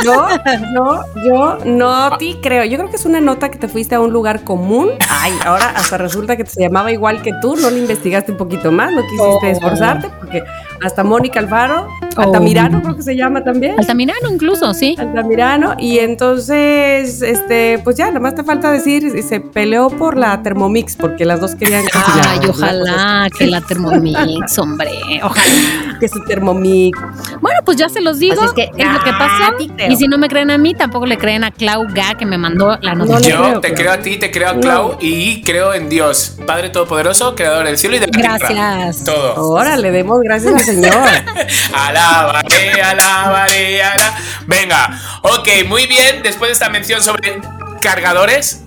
No, 0.72 1.02
yo, 1.14 1.22
yo 1.24 1.58
no 1.64 2.16
te 2.18 2.40
creo. 2.40 2.64
Yo 2.64 2.76
creo 2.78 2.90
que 2.90 2.96
es 2.96 3.04
una 3.04 3.20
nota 3.20 3.50
que 3.50 3.58
te 3.58 3.68
fuiste 3.68 3.94
a 3.94 4.00
un 4.00 4.12
lugar 4.12 4.42
común. 4.44 4.90
Ay, 5.08 5.32
ahora 5.44 5.70
hasta 5.76 5.98
resulta 5.98 6.36
que 6.36 6.46
se 6.46 6.60
llamaba 6.62 6.92
igual 6.92 7.22
que 7.22 7.32
tú. 7.40 7.56
No 7.56 7.70
le 7.70 7.78
investigaste 7.80 8.32
un 8.32 8.38
poquito 8.38 8.72
más, 8.72 8.92
no 8.92 9.02
quisiste 9.02 9.22
Oh. 9.24 9.46
esforzarte, 9.46 10.08
porque 10.20 10.42
hasta 10.82 11.04
Mónica 11.04 11.38
Alfaro, 11.40 11.88
Oh. 12.16 12.22
Altamirano 12.22 12.82
creo 12.82 12.96
que 12.96 13.02
se 13.02 13.16
llama 13.16 13.42
también. 13.44 13.78
Altamirano 13.78 14.30
incluso, 14.32 14.72
sí. 14.74 14.96
Altamirano, 14.98 15.74
y 15.78 15.98
entonces, 15.98 17.22
este, 17.22 17.80
pues 17.82 17.96
ya, 17.96 18.06
nada 18.08 18.20
más 18.20 18.34
te 18.34 18.44
falta 18.44 18.70
decir, 18.70 19.22
se 19.22 19.40
peleó 19.40 19.88
por 19.90 20.16
la 20.16 20.42
Thermomix, 20.42 20.96
porque 20.96 21.24
las 21.24 21.40
dos 21.40 21.54
querían 21.54 21.84
cocinar. 21.84 22.26
Ay, 22.28 22.40
¿no? 22.40 22.50
ojalá 22.50 23.28
que 23.36 23.46
la 23.46 23.60
Thermomix, 23.60 24.58
hombre. 24.58 24.90
Ojalá. 25.22 25.98
que 26.00 26.08
su 26.08 26.22
Thermomix. 26.24 26.98
Bueno, 27.40 27.60
pues 27.64 27.76
ya 27.76 27.88
se 27.88 28.00
los 28.00 28.18
digo. 28.18 28.42
Así 28.42 28.60
es, 28.60 28.68
lo 28.92 29.04
que 29.04 29.10
pasa. 29.12 29.54
Y 29.88 29.96
si 29.96 30.06
no 30.08 30.18
me 30.18 30.28
creen 30.28 30.50
a 30.50 30.58
mí, 30.58 30.74
tampoco 30.74 31.06
le 31.06 31.18
creen 31.18 31.44
a 31.44 31.50
Clau 31.50 31.86
Ga, 31.92 32.14
que 32.18 32.26
me 32.26 32.38
mandó 32.38 32.78
la 32.80 32.94
No 32.94 33.04
noticia. 33.04 33.20
le 33.20 33.30
Yo 33.30 33.42
creo, 33.42 33.60
te 33.60 33.74
creo 33.74 33.92
a 33.92 33.98
ti, 33.98 34.16
te 34.18 34.30
creo 34.30 34.50
a 34.50 34.52
No. 34.54 34.60
Clau 34.60 34.96
y 35.00 35.42
creo 35.42 35.74
en 35.74 35.88
Dios, 35.88 36.36
Padre 36.46 36.70
Todopoderoso, 36.70 37.34
Creador 37.34 37.66
del 37.66 37.78
cielo 37.78 37.96
y 37.96 37.98
de 38.00 38.06
la 38.06 38.12
tierra. 38.12 38.38
Gracias. 38.38 39.04
Todo. 39.04 39.34
Ahora 39.36 39.76
le 39.76 39.90
demos 39.90 40.20
gracias 40.22 40.54
al 40.54 40.60
Señor. 40.60 40.92
Alabaré, 42.04 42.82
alabaré, 42.82 43.82
ala. 43.82 44.14
Venga, 44.46 45.00
ok, 45.22 45.48
muy 45.66 45.86
bien. 45.86 46.22
Después 46.22 46.48
de 46.48 46.52
esta 46.52 46.68
mención 46.68 47.02
sobre 47.02 47.40
cargadores, 47.80 48.60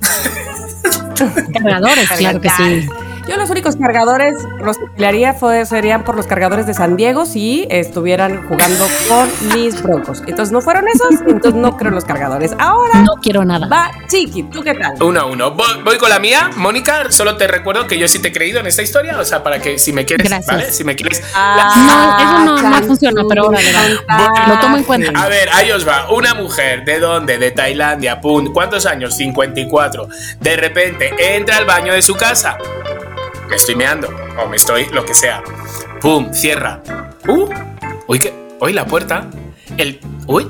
Cargadores, 1.54 2.10
claro 2.10 2.42
que 2.42 2.50
sí. 2.50 2.90
Yo 3.28 3.36
los 3.38 3.50
únicos 3.50 3.76
cargadores, 3.76 4.36
los 4.64 4.78
que 4.78 4.86
pelearía 4.96 5.34
fue- 5.34 5.66
serían 5.66 6.04
por 6.04 6.16
los 6.16 6.28
cargadores 6.28 6.66
de 6.66 6.74
San 6.74 6.96
Diego 6.96 7.26
si 7.26 7.68
estuvieran 7.70 8.48
jugando 8.48 8.88
con 9.10 9.30
mis 9.54 9.82
broncos. 9.84 10.24
Entonces 10.28 10.52
no 10.54 10.62
fueron 10.62 10.86
esos, 10.88 11.10
entonces 11.28 11.54
no 11.56 11.76
creo 11.78 11.90
en 11.90 11.96
los 11.96 12.06
cargadores. 12.06 12.54
Ahora 12.58 13.02
No 13.02 13.16
quiero 13.22 13.44
nada. 13.44 13.68
va 13.68 13.92
Chiqui, 14.08 14.44
¿tú 14.44 14.62
qué 14.62 14.74
tal? 14.74 14.94
uno 15.02 15.20
a 15.20 15.26
uno. 15.26 15.52
Voy, 15.52 15.68
voy 15.84 15.98
con 15.98 16.10
la 16.10 16.20
mía. 16.20 16.50
Mónica, 16.56 17.12
solo 17.12 17.36
te 17.36 17.48
recuerdo 17.48 17.86
que 17.88 17.98
yo 18.00 18.08
sí 18.08 18.20
te 18.20 18.30
he 18.30 18.32
creído 18.32 18.60
en 18.62 18.68
esta 18.68 18.82
historia. 18.82 19.20
O 19.20 19.26
sea, 19.26 19.44
para 19.44 19.60
que 19.60 19.78
si 19.78 19.92
me 19.92 20.06
quieres, 20.06 20.28
Gracias. 20.30 20.48
¿vale? 20.56 20.72
Si 20.72 20.84
me 20.84 20.96
quieres. 20.96 21.22
No, 21.36 22.18
eso 22.20 22.40
no- 22.46 22.70
no 22.70 22.84
funciona, 22.88 23.24
pero 23.28 23.52
va. 23.52 23.58
Fantástico. 23.60 24.48
Lo 24.48 24.60
tomo 24.60 24.78
en 24.78 24.84
cuenta. 24.84 25.22
A 25.22 25.28
ver, 25.28 25.50
ahí 25.54 25.72
os 25.72 25.88
va. 25.88 26.10
Una 26.12 26.34
mujer, 26.34 26.86
¿de 26.86 27.00
dónde? 27.00 27.38
De 27.38 27.52
Tailandia. 27.52 28.22
Pum. 28.22 28.54
¿Cuántos 28.54 28.86
años? 28.86 29.16
54. 29.18 30.08
De 30.40 30.56
repente 30.56 31.12
entra 31.36 31.58
al 31.58 31.66
baño 31.66 31.92
de 31.94 32.02
su 32.02 32.16
casa. 32.16 32.58
Me 33.50 33.56
estoy 33.56 33.76
meando. 33.76 34.10
O 34.44 34.48
me 34.48 34.58
estoy, 34.58 34.86
lo 34.88 35.06
que 35.06 35.14
sea. 35.14 35.44
Pum. 36.02 36.32
Cierra. 36.34 36.82
Uh. 37.28 37.50
Uy, 38.08 38.20
que. 38.20 38.34
Uy, 38.60 38.74
la 38.74 38.86
puerta. 38.86 39.28
El. 39.78 40.00
Uy. 40.28 40.48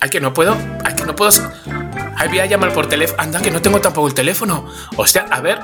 Ay, 0.00 0.10
que 0.10 0.20
no 0.20 0.32
puedo. 0.32 0.56
Ay, 0.84 0.94
que 0.94 1.04
no 1.04 1.14
puedo. 1.14 1.30
Ay, 2.16 2.28
voy 2.28 2.38
a 2.40 2.46
llamar 2.46 2.72
por 2.72 2.86
teléfono. 2.86 3.22
Anda, 3.22 3.40
que 3.40 3.50
no 3.50 3.60
tengo 3.62 3.80
tampoco 3.80 4.08
el 4.08 4.14
teléfono. 4.14 4.66
O 4.96 5.06
sea, 5.06 5.26
a 5.30 5.40
ver. 5.40 5.60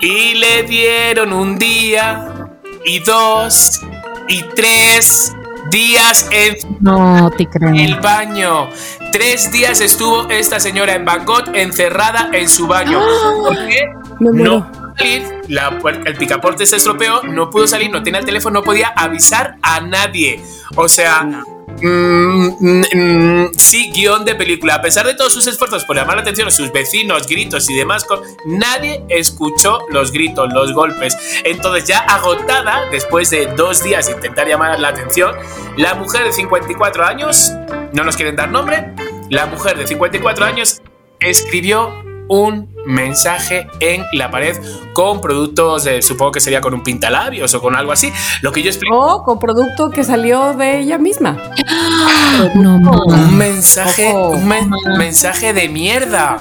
Y 0.00 0.34
le 0.34 0.62
dieron 0.64 1.32
un 1.32 1.58
día. 1.58 2.48
Y 2.84 3.00
dos. 3.00 3.80
Y 4.28 4.42
tres. 4.54 5.34
Días 5.70 6.28
en 6.32 6.56
No 6.80 7.30
te 7.30 7.46
creo. 7.46 7.72
el 7.72 7.98
baño. 8.00 8.68
Tres 9.12 9.50
días 9.52 9.80
estuvo 9.80 10.28
esta 10.28 10.58
señora 10.58 10.94
en 10.94 11.04
Bangkok 11.04 11.48
encerrada 11.54 12.28
en 12.32 12.48
su 12.48 12.66
baño. 12.66 13.00
¿Por 13.42 13.56
qué? 13.68 13.80
Me 14.18 14.32
muero. 14.32 14.66
No 14.72 14.81
salir, 14.96 15.22
la 15.48 15.78
el 16.04 16.16
picaporte 16.16 16.66
se 16.66 16.76
estropeó, 16.76 17.22
no 17.22 17.50
pudo 17.50 17.66
salir, 17.66 17.90
no 17.90 18.02
tenía 18.02 18.20
el 18.20 18.26
teléfono, 18.26 18.60
no 18.60 18.64
podía 18.64 18.88
avisar 18.96 19.56
a 19.62 19.80
nadie. 19.80 20.42
O 20.76 20.88
sea, 20.88 21.22
mm, 21.22 22.46
mm, 22.60 22.84
mm, 22.94 23.50
sí, 23.56 23.90
guion 23.92 24.24
de 24.24 24.34
película. 24.34 24.76
A 24.76 24.82
pesar 24.82 25.06
de 25.06 25.14
todos 25.14 25.32
sus 25.32 25.46
esfuerzos 25.46 25.84
por 25.84 25.96
llamar 25.96 26.16
la 26.16 26.22
atención 26.22 26.48
a 26.48 26.50
sus 26.50 26.72
vecinos, 26.72 27.26
gritos 27.26 27.68
y 27.70 27.74
demás, 27.74 28.06
nadie 28.46 29.04
escuchó 29.08 29.80
los 29.90 30.12
gritos, 30.12 30.52
los 30.52 30.72
golpes. 30.72 31.16
Entonces, 31.44 31.86
ya 31.86 31.98
agotada, 31.98 32.88
después 32.90 33.30
de 33.30 33.46
dos 33.46 33.82
días 33.82 34.06
de 34.06 34.12
intentar 34.12 34.48
llamar 34.48 34.78
la 34.80 34.88
atención, 34.88 35.34
la 35.76 35.94
mujer 35.94 36.24
de 36.24 36.32
54 36.32 37.04
años, 37.04 37.52
no 37.92 38.04
nos 38.04 38.16
quieren 38.16 38.36
dar 38.36 38.50
nombre, 38.50 38.94
la 39.30 39.46
mujer 39.46 39.78
de 39.78 39.86
54 39.86 40.44
años 40.44 40.82
escribió 41.20 42.11
un 42.32 42.72
mensaje 42.86 43.66
en 43.78 44.04
la 44.12 44.30
pared 44.30 44.56
con 44.94 45.20
productos, 45.20 45.84
de- 45.84 46.02
supongo 46.02 46.32
que 46.32 46.40
sería 46.40 46.60
con 46.60 46.74
un 46.74 46.82
pintalabios 46.82 47.54
o 47.54 47.60
con 47.60 47.76
algo 47.76 47.92
así. 47.92 48.12
Lo 48.40 48.50
que 48.52 48.62
yo 48.62 48.70
explico. 48.70 48.96
O 48.98 49.22
con 49.22 49.38
producto 49.38 49.90
que 49.90 50.02
salió 50.02 50.54
de 50.54 50.80
ella 50.80 50.98
misma. 50.98 51.36
No, 52.54 52.78
no. 52.80 52.90
Un 53.06 53.36
mensaje, 53.36 54.12
un 54.12 54.46
men- 54.48 54.70
mensaje 54.98 55.52
de 55.52 55.68
mierda. 55.68 56.38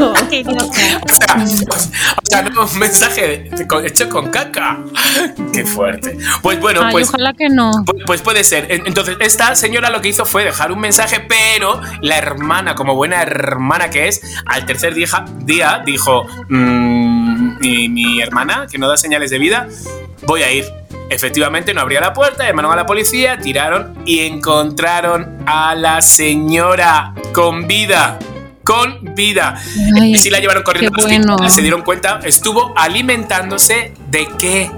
O 0.00 0.16
sea, 0.30 1.36
o 1.36 2.26
sea, 2.26 2.42
no, 2.42 2.64
un 2.66 2.78
mensaje 2.78 3.50
hecho 3.84 4.08
con 4.08 4.30
caca. 4.30 4.78
Qué 5.52 5.64
fuerte. 5.64 6.16
Pues 6.42 6.60
bueno, 6.60 6.80
Ay, 6.84 6.92
pues 6.92 7.08
ojalá 7.08 7.32
que 7.34 7.48
no. 7.48 7.70
Pu- 7.84 8.02
Pues 8.06 8.20
puede 8.22 8.44
ser. 8.44 8.70
En- 8.72 8.86
Entonces, 8.86 9.16
esta 9.20 9.54
señora 9.54 9.90
lo 9.90 10.00
que 10.00 10.08
hizo 10.08 10.24
fue 10.24 10.44
dejar 10.44 10.72
un 10.72 10.80
mensaje, 10.80 11.20
pero 11.20 11.80
la 12.02 12.18
hermana, 12.18 12.74
como 12.74 12.94
buena 12.94 13.22
hermana 13.22 13.90
que 13.90 14.08
es, 14.08 14.20
al 14.46 14.66
tercer 14.66 14.85
día, 14.94 15.08
día 15.38 15.82
dijo, 15.84 16.26
"Mm, 16.48 17.58
mi, 17.60 17.88
mi 17.88 18.20
hermana, 18.20 18.66
que 18.70 18.78
no 18.78 18.88
da 18.88 18.96
señales 18.96 19.30
de 19.30 19.38
vida, 19.38 19.68
voy 20.26 20.42
a 20.42 20.52
ir. 20.52 20.64
Efectivamente, 21.08 21.72
no 21.72 21.80
abría 21.80 22.00
la 22.00 22.12
puerta, 22.12 22.44
llamaron 22.44 22.72
a 22.72 22.76
la 22.76 22.86
policía, 22.86 23.38
tiraron 23.38 23.96
y 24.04 24.20
encontraron 24.20 25.38
a 25.46 25.74
la 25.74 26.00
señora 26.00 27.14
con 27.32 27.66
vida. 27.68 28.18
Con 28.64 29.14
vida. 29.14 29.54
Ay, 30.00 30.14
y 30.14 30.18
si 30.18 30.28
la 30.30 30.40
llevaron 30.40 30.64
corriendo 30.64 30.90
qué 30.90 31.00
al 31.00 31.06
hospital, 31.06 31.36
bueno. 31.36 31.48
se 31.48 31.62
dieron 31.62 31.82
cuenta, 31.82 32.18
estuvo 32.24 32.72
alimentándose 32.76 33.94
de 34.10 34.26
qué? 34.36 34.70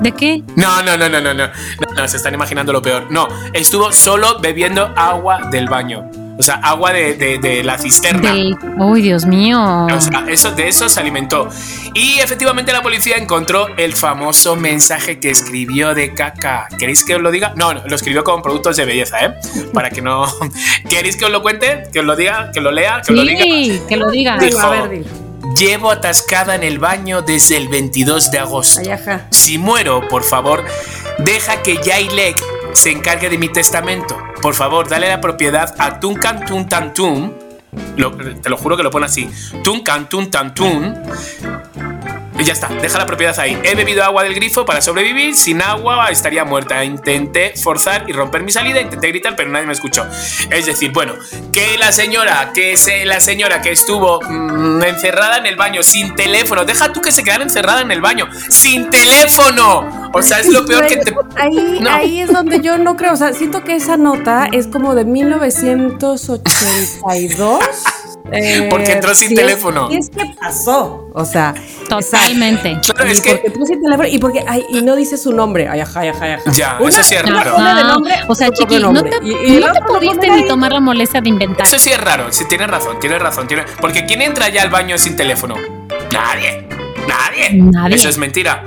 ¿De 0.00 0.12
qué? 0.12 0.44
No, 0.54 0.82
no, 0.82 0.96
no, 0.96 1.08
no, 1.08 1.20
no, 1.20 1.34
no, 1.34 1.46
no, 1.48 1.94
no, 1.96 2.08
se 2.08 2.16
están 2.16 2.34
imaginando 2.34 2.72
lo 2.72 2.80
peor. 2.80 3.06
No, 3.10 3.26
estuvo 3.52 3.90
solo 3.90 4.38
bebiendo 4.38 4.92
agua 4.96 5.48
del 5.50 5.68
baño. 5.68 6.08
O 6.42 6.44
sea, 6.44 6.56
agua 6.56 6.92
de, 6.92 7.14
de- 7.14 7.38
de 7.38 7.62
la 7.62 7.78
cisterna. 7.78 8.32
Del... 8.32 8.56
Uy, 8.78 9.00
Dios 9.00 9.24
mío. 9.26 9.86
O 9.86 10.00
sea, 10.00 10.24
eso, 10.28 10.50
de 10.50 10.66
eso 10.66 10.88
se 10.88 10.98
alimentó. 10.98 11.48
Y 11.94 12.18
efectivamente 12.18 12.72
la 12.72 12.82
policía 12.82 13.14
encontró 13.16 13.68
el 13.76 13.92
famoso 13.92 14.56
mensaje 14.56 15.20
que 15.20 15.30
escribió 15.30 15.94
de 15.94 16.14
caca. 16.14 16.66
¿Queréis 16.80 17.04
que 17.04 17.14
os 17.14 17.22
lo 17.22 17.30
diga? 17.30 17.52
No, 17.54 17.72
no, 17.74 17.82
lo 17.86 17.94
escribió 17.94 18.24
con 18.24 18.42
productos 18.42 18.76
de 18.76 18.84
belleza, 18.86 19.24
¿eh? 19.24 19.34
Para 19.72 19.90
que 19.90 20.02
no... 20.02 20.26
¿Queréis 20.90 21.16
que 21.16 21.26
os 21.26 21.30
lo 21.30 21.42
cuente? 21.42 21.84
¿Que 21.92 22.00
os 22.00 22.06
lo 22.06 22.16
diga? 22.16 22.50
¿Que 22.52 22.60
lo 22.60 22.72
lea? 22.72 23.02
¿Que 23.06 23.12
os 23.12 23.18
lo 23.20 23.24
diga? 23.24 23.44
Sí, 23.44 23.80
que 23.88 23.96
lo 23.96 24.10
diga. 24.10 24.36
Dijo, 24.38 24.58
A 24.58 24.70
ver. 24.88 25.04
Llevo 25.56 25.92
atascada 25.92 26.56
en 26.56 26.64
el 26.64 26.80
baño 26.80 27.22
desde 27.22 27.56
el 27.56 27.68
22 27.68 28.32
de 28.32 28.38
agosto. 28.40 28.80
Ay, 28.80 28.90
ajá. 28.90 29.26
Si 29.30 29.58
muero, 29.58 30.08
por 30.08 30.24
favor, 30.24 30.64
deja 31.18 31.62
que 31.62 31.76
Yailek 31.84 32.42
se 32.72 32.90
encargue 32.90 33.28
de 33.28 33.38
mi 33.38 33.48
testamento. 33.48 34.16
Por 34.40 34.54
favor, 34.54 34.88
dale 34.88 35.08
la 35.08 35.20
propiedad 35.20 35.74
a 35.78 36.00
Tuncan 36.00 36.44
Tun 36.44 36.68
Tantun. 36.68 37.34
Lo- 37.96 38.12
te 38.12 38.50
lo 38.50 38.56
juro 38.56 38.76
que 38.76 38.82
lo 38.82 38.90
pone 38.90 39.06
así. 39.06 39.30
Tuncan 39.64 40.08
Tun 40.08 40.30
Tantun. 40.30 40.94
Y 42.42 42.44
ya 42.44 42.52
está, 42.54 42.66
deja 42.66 42.98
la 42.98 43.06
propiedad 43.06 43.38
ahí. 43.38 43.56
He 43.62 43.76
bebido 43.76 44.02
agua 44.02 44.24
del 44.24 44.34
grifo 44.34 44.66
para 44.66 44.80
sobrevivir. 44.80 45.36
Sin 45.36 45.62
agua 45.62 46.08
estaría 46.10 46.44
muerta. 46.44 46.84
Intenté 46.84 47.54
forzar 47.56 48.04
y 48.08 48.12
romper 48.12 48.42
mi 48.42 48.50
salida. 48.50 48.80
Intenté 48.80 49.06
gritar, 49.06 49.36
pero 49.36 49.48
nadie 49.48 49.64
me 49.64 49.72
escuchó. 49.72 50.04
Es 50.50 50.66
decir, 50.66 50.90
bueno, 50.90 51.14
que 51.52 51.78
la 51.78 51.92
señora, 51.92 52.50
que 52.52 52.76
se, 52.76 53.04
la 53.04 53.20
señora 53.20 53.62
que 53.62 53.70
estuvo 53.70 54.20
mm, 54.20 54.82
encerrada 54.82 55.36
en 55.36 55.46
el 55.46 55.54
baño 55.54 55.84
sin 55.84 56.16
teléfono. 56.16 56.64
Deja 56.64 56.92
tú 56.92 57.00
que 57.00 57.12
se 57.12 57.22
quedara 57.22 57.44
encerrada 57.44 57.82
en 57.82 57.92
el 57.92 58.00
baño 58.00 58.26
sin 58.50 58.90
teléfono. 58.90 60.10
O 60.12 60.20
sea, 60.20 60.40
es 60.40 60.48
lo 60.48 60.66
peor 60.66 60.88
que 60.88 60.96
te. 60.96 61.14
Ahí, 61.36 61.78
No. 61.80 61.90
ahí 61.94 62.22
es 62.22 62.32
donde 62.32 62.60
yo 62.60 62.76
no 62.76 62.96
creo. 62.96 63.12
O 63.12 63.16
sea, 63.16 63.32
siento 63.34 63.62
que 63.62 63.76
esa 63.76 63.96
nota 63.96 64.48
es 64.50 64.66
como 64.66 64.96
de 64.96 65.04
1982. 65.04 67.60
eh, 68.30 68.66
Porque 68.70 68.92
entró 68.92 69.14
sin 69.14 69.30
si 69.30 69.34
teléfono. 69.34 69.88
Es, 69.90 70.06
si 70.06 70.10
es 70.10 70.10
que 70.10 70.34
pasó. 70.38 71.08
O 71.14 71.24
sea, 71.24 71.54
Totalmente. 71.88 72.78
Claro, 72.82 73.10
es 73.10 73.20
que. 73.20 73.30
porque 73.32 73.46
entró 73.48 73.66
sin 73.66 73.82
teléfono 73.82 74.08
y 74.08 74.18
porque 74.18 74.44
ay, 74.46 74.64
y 74.70 74.82
no 74.82 74.96
dice 74.96 75.16
su 75.18 75.32
nombre. 75.32 75.68
Ay, 75.68 75.80
ajá, 75.80 76.00
ajá, 76.02 76.34
ajá. 76.34 76.52
Ya, 76.52 76.76
Una- 76.80 76.88
eso 76.88 77.02
sí 77.02 77.14
es 77.14 77.22
una 77.24 77.42
raro. 77.44 77.56
pone 77.56 77.74
de 77.74 77.84
nombre, 77.84 78.14
o 78.28 78.34
sea, 78.34 78.50
chiqui, 78.50 78.78
no 78.78 79.02
te, 79.02 79.10
Y- 79.22 79.56
y 79.56 79.60
no 79.60 79.72
te 79.72 79.80
pudiste 79.82 80.30
ni 80.30 80.46
tomar 80.46 80.72
la 80.72 80.80
molestia 80.80 81.20
de 81.20 81.28
inventar. 81.28 81.66
Eso 81.66 81.78
sí 81.78 81.90
es 81.90 82.00
raro, 82.00 82.32
sí, 82.32 82.44
tienes 82.48 82.68
razón, 82.68 82.98
tienes 83.00 83.20
razón. 83.20 83.46
Tienes... 83.48 83.66
Porque 83.80 84.06
¿quién 84.06 84.22
entra 84.22 84.48
ya 84.48 84.62
al 84.62 84.70
baño 84.70 84.96
sin 84.98 85.16
teléfono? 85.16 85.56
Nadie. 86.12 86.68
Nadie. 87.08 87.50
Nadie. 87.54 87.96
Eso 87.96 88.08
es 88.08 88.16
mentira. 88.18 88.64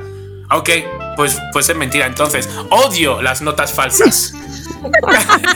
Ok, 0.51 0.69
pues, 1.15 1.39
pues 1.51 1.69
es 1.69 1.75
mentira. 1.75 2.05
Entonces, 2.05 2.49
odio 2.69 3.21
las 3.21 3.41
notas 3.41 3.73
falsas. 3.73 4.33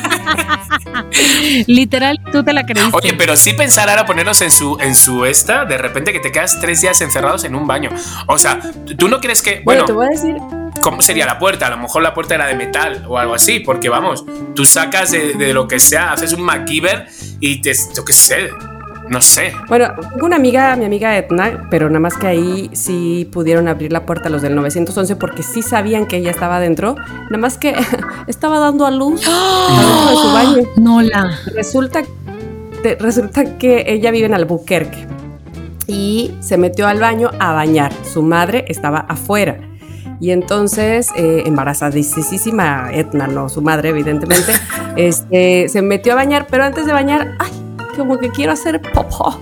Literal, 1.68 2.20
tú 2.32 2.44
te 2.44 2.54
la 2.54 2.66
creíste. 2.66 2.96
Oye, 2.96 3.14
pero 3.14 3.36
sí 3.36 3.54
pensar 3.54 3.90
ahora 3.90 4.06
ponernos 4.06 4.42
en 4.42 4.52
su, 4.52 4.78
en 4.80 4.96
su 4.96 5.26
esta, 5.26 5.66
de 5.66 5.78
repente 5.78 6.14
que 6.14 6.20
te 6.20 6.32
quedas 6.32 6.60
tres 6.60 6.82
días 6.82 7.00
encerrados 7.02 7.44
en 7.44 7.56
un 7.56 7.68
baño. 7.68 7.90
O 8.28 8.38
sea, 8.38 8.60
tú 8.98 9.08
no 9.08 9.20
crees 9.20 9.42
que. 9.42 9.62
Bueno, 9.64 9.84
Bueno, 9.84 9.86
te 9.86 9.94
voy 9.94 10.08
a 10.08 10.10
decir, 10.10 10.36
¿cómo 10.82 11.02
sería 11.02 11.26
la 11.26 11.40
puerta? 11.40 11.68
A 11.68 11.70
lo 11.70 11.78
mejor 11.78 12.02
la 12.02 12.14
puerta 12.14 12.36
era 12.36 12.48
de 12.48 12.56
metal 12.56 13.06
o 13.08 13.18
algo 13.18 13.34
así, 13.34 13.60
porque 13.60 13.90
vamos, 13.90 14.26
tú 14.56 14.66
sacas 14.66 15.12
de, 15.12 15.34
de 15.34 15.54
lo 15.54 15.68
que 15.68 15.80
sea, 15.80 16.12
haces 16.12 16.34
un 16.34 16.42
MacGyver 16.42 17.08
y 17.40 17.62
te, 17.62 17.74
yo 17.96 18.06
qué 18.06 18.14
sé, 18.14 18.50
no 19.10 19.22
sé. 19.22 19.54
Bueno, 19.68 19.88
tengo 20.14 20.26
una 20.26 20.36
amiga, 20.36 20.76
mi 20.76 20.86
amiga 20.86 21.18
Edna, 21.18 21.68
pero 21.70 21.88
nada 21.90 22.00
más 22.00 22.16
que 22.16 22.28
ahí 22.28 22.70
sí 22.74 23.28
pudieron 23.32 23.68
abrir 23.68 23.92
la 23.92 24.06
puerta 24.06 24.30
los 24.30 24.42
del 24.42 24.56
911 24.56 25.16
porque 25.16 25.44
sí 25.44 25.62
sabían 25.62 26.06
que 26.06 26.18
ella 26.18 26.32
estaba 26.32 26.58
adentro. 26.58 26.96
Nada 27.26 27.38
más 27.38 27.58
que 27.58 27.76
estaba 28.28 28.60
dando 28.60 28.86
a 28.86 28.92
luz 28.92 29.22
adentro 29.28 30.10
de 30.10 30.16
su 30.16 30.34
baño. 30.34 30.68
No 30.78 31.02
la. 31.02 31.32
Resulta, 31.56 32.02
te- 32.84 32.96
resulta 32.96 33.58
que 33.58 33.86
ella 33.88 34.12
vive 34.12 34.28
en 34.28 34.34
Albuquerque 34.34 35.08
y 35.88 36.32
se 36.40 36.58
metió 36.58 36.88
al 36.88 37.00
baño 37.00 37.32
a 37.40 37.54
bañar. 37.54 37.92
Su 38.04 38.22
madre 38.22 38.66
estaba 38.68 39.00
afuera. 39.00 39.58
Y 40.22 40.32
entonces, 40.32 41.08
eh, 41.16 41.44
embarazadísima 41.46 42.90
Etna, 42.92 43.28
no 43.28 43.48
su 43.48 43.62
madre, 43.62 43.90
evidentemente, 43.90 44.52
este, 44.98 45.70
se 45.70 45.82
metió 45.82 46.12
a 46.12 46.16
bañar, 46.16 46.48
pero 46.52 46.66
antes 46.66 46.86
de 46.86 46.92
bañar, 46.92 47.36
ay, 47.40 47.50
como 48.00 48.18
que 48.18 48.32
quiero 48.32 48.54
hacer 48.54 48.82
popó. 48.82 49.40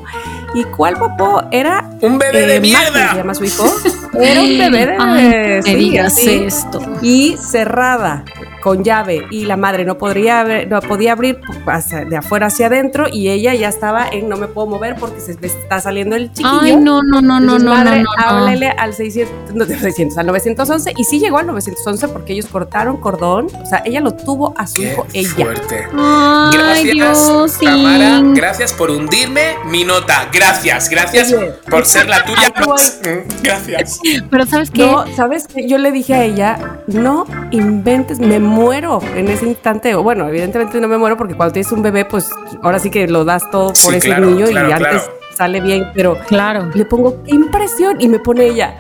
¿Y 0.54 0.64
cuál 0.66 0.98
popó? 0.98 1.44
Era 1.52 1.90
¡Un 2.02 2.18
bebé 2.18 2.46
de 2.46 2.56
eh, 2.56 2.60
Matthew, 2.60 2.94
mierda! 2.94 3.12
se 3.12 3.18
llama 3.18 3.36
su 3.36 3.44
hijo. 3.46 3.64
Era 4.14 4.42
un 4.42 4.58
bebé 4.58 4.86
de 4.88 4.96
Ay, 5.00 5.62
sí, 5.64 5.72
me 5.72 5.76
digas 5.78 6.14
así 6.14 6.44
esto. 6.46 6.80
y 7.02 7.36
cerrada 7.38 8.24
con 8.62 8.84
llave 8.84 9.26
y 9.32 9.46
la 9.46 9.56
madre 9.56 9.86
no 9.86 9.98
podría 9.98 10.66
no 10.66 10.82
podía 10.82 11.14
abrir 11.14 11.40
hacia- 11.68 12.04
de 12.06 12.18
afuera 12.18 12.48
hacia 12.48 12.66
adentro 12.68 13.06
y 13.10 13.30
ella 13.30 13.54
ya 13.54 13.70
estaba 13.70 14.08
en 14.12 14.28
no 14.28 14.36
me 14.36 14.48
puedo 14.48 14.68
mover 14.68 14.96
porque 15.00 15.22
se 15.22 15.38
me 15.40 15.48
está 15.48 15.80
saliendo 15.80 16.16
el 16.16 16.30
chiquillo. 16.34 16.60
Ay, 16.62 16.76
no, 16.76 17.02
no, 17.04 17.22
no, 17.22 17.40
no, 17.40 17.56
Entonces, 17.56 17.64
no, 17.64 17.70
no, 17.76 17.84
madre, 17.84 18.04
no, 18.04 18.10
no. 18.18 18.26
háblele 18.26 18.70
al 18.70 18.94
600, 18.94 19.54
no, 19.56 19.64
600, 19.66 20.18
al 20.18 20.26
911 20.26 20.92
y 20.98 21.04
sí 21.06 21.20
llegó 21.20 21.38
al 21.38 21.48
911 21.48 22.08
porque 22.10 22.34
ellos 22.34 22.48
cortaron 22.48 22.98
cordón, 22.98 23.48
o 23.62 23.66
sea, 23.66 23.84
ella 23.86 24.02
lo 24.02 24.14
tuvo 24.16 24.54
a 24.58 24.66
su 24.68 24.82
Qué 24.82 24.92
hijo 24.92 25.06
ella. 25.14 25.30
fuerte. 25.36 25.88
Ay, 25.98 26.58
Gracias, 26.58 26.92
Dios, 26.94 27.52
sí. 27.60 27.66
Tamara. 27.66 28.22
Gracias 28.34 28.74
por 28.74 28.90
hundirme 28.92 29.56
mi 29.66 29.84
nota. 29.86 30.28
Gracias, 30.34 30.90
gracias 30.90 31.32
Oye, 31.32 31.52
por 31.70 31.86
ser 31.86 32.10
la 32.10 32.26
tuya. 32.26 32.52
voy. 32.66 32.82
Pero 34.30 34.46
¿sabes 34.46 34.72
qué? 34.72 34.86
No, 34.86 35.06
¿sabes 35.16 35.48
qué? 35.48 35.68
Yo 35.68 35.78
le 35.78 35.92
dije 35.92 36.14
a 36.14 36.24
ella, 36.24 36.80
no 36.88 37.26
inventes, 37.52 38.20
me 38.20 38.40
muero 38.40 39.00
en 39.16 39.28
ese 39.30 39.46
instante. 39.48 39.96
O 39.96 40.04
Bueno, 40.04 40.28
evidentemente 40.28 40.80
no 40.82 40.88
me 40.88 40.98
muero 40.98 41.18
porque 41.18 41.34
cuando 41.36 41.54
tienes 41.54 41.72
un 41.72 41.82
bebé, 41.82 42.06
pues 42.06 42.30
ahora 42.64 42.80
sí 42.80 42.90
que 42.90 43.08
lo 43.08 43.26
das 43.26 43.50
todo 43.52 43.68
por 43.68 43.76
Sí, 43.78 43.96
ese 43.96 44.08
claro, 44.08 44.26
niño 44.28 44.46
claro, 44.48 44.70
y 44.70 44.72
antes 44.72 44.88
claro. 45.04 45.12
sale 45.36 45.62
bien, 45.62 45.86
pero 45.94 46.18
Claro. 46.28 46.70
le 46.74 46.86
pongo, 46.86 47.24
qué 47.24 47.32
impresión. 47.36 47.98
Y 48.00 48.08
me 48.08 48.20
pone 48.20 48.46
ella, 48.48 48.76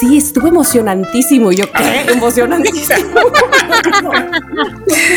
sí, 0.00 0.16
estuvo 0.18 0.48
emocionantísimo. 0.48 1.52
Y 1.52 1.56
yo, 1.56 1.64
¿qué? 1.72 2.10
Emocionantísimo. 2.12 3.20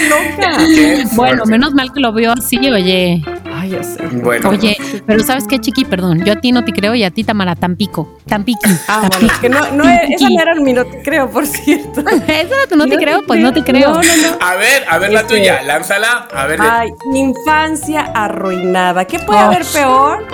loca. 0.09 0.57
Qué 0.57 1.03
Bueno, 1.13 1.45
menos 1.45 1.73
mal 1.73 1.91
que 1.93 1.99
lo 1.99 2.13
vio 2.13 2.31
así, 2.33 2.57
oye. 2.69 3.21
Ay, 3.61 3.69
ya 3.69 3.83
sé. 3.83 4.01
Bueno, 4.07 4.49
Oye, 4.49 4.75
pero 5.05 5.23
¿sabes 5.23 5.45
qué, 5.47 5.59
Chiqui? 5.59 5.85
Perdón, 5.85 6.23
yo 6.25 6.33
a 6.33 6.35
ti 6.37 6.51
no 6.51 6.65
te 6.65 6.71
creo 6.73 6.95
y 6.95 7.03
a 7.03 7.11
ti, 7.11 7.23
Tamara, 7.23 7.55
Tampico. 7.55 8.17
Tampiqui. 8.27 8.71
Ah, 8.87 9.07
bueno, 9.07 9.31
que 9.39 9.49
no, 9.49 9.59
no, 9.73 9.83
esa 9.87 10.29
no 10.31 10.41
era 10.41 10.55
mi 10.55 10.73
nota, 10.73 10.97
creo, 11.03 11.29
por 11.29 11.45
cierto. 11.45 12.01
Eso 12.27 12.75
no 12.75 12.87
te 12.87 12.97
creo, 12.97 13.21
pues 13.27 13.39
no 13.39 13.53
te 13.53 13.63
creo. 13.63 13.89
No, 13.89 14.01
no, 14.01 14.01
no. 14.01 14.37
a 14.43 14.55
ver, 14.55 14.83
a 14.89 14.97
ver 14.97 15.13
la 15.13 15.21
Este- 15.21 15.35
tuya. 15.37 15.61
Lánzala. 15.61 16.27
A 16.33 16.47
ver. 16.47 16.59
Ay, 16.59 16.89
mi 17.11 17.19
infancia 17.19 18.01
arruinada. 18.15 19.05
¿Qué 19.05 19.19
puede 19.19 19.39
Ay. 19.39 19.45
haber 19.45 19.63
peor 19.71 20.25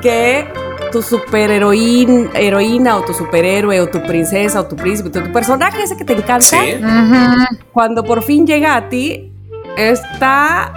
que 0.00 0.48
tu 0.90 1.02
superheroína 1.02 2.30
heroína 2.32 2.96
o 2.96 3.02
tu 3.04 3.12
superhéroe 3.12 3.78
o 3.82 3.88
tu 3.90 4.02
princesa 4.04 4.58
o 4.60 4.64
tu 4.66 4.74
príncipe, 4.74 5.10
tu, 5.10 5.20
tu 5.22 5.30
personaje 5.32 5.82
ese 5.82 5.98
que 5.98 6.04
te 6.06 6.14
encanta, 6.14 6.40
Sí. 6.40 6.56
Cuando 7.74 8.02
por 8.04 8.22
fin 8.22 8.46
llega 8.46 8.74
a 8.74 8.88
ti, 8.88 9.30
está 9.76 10.72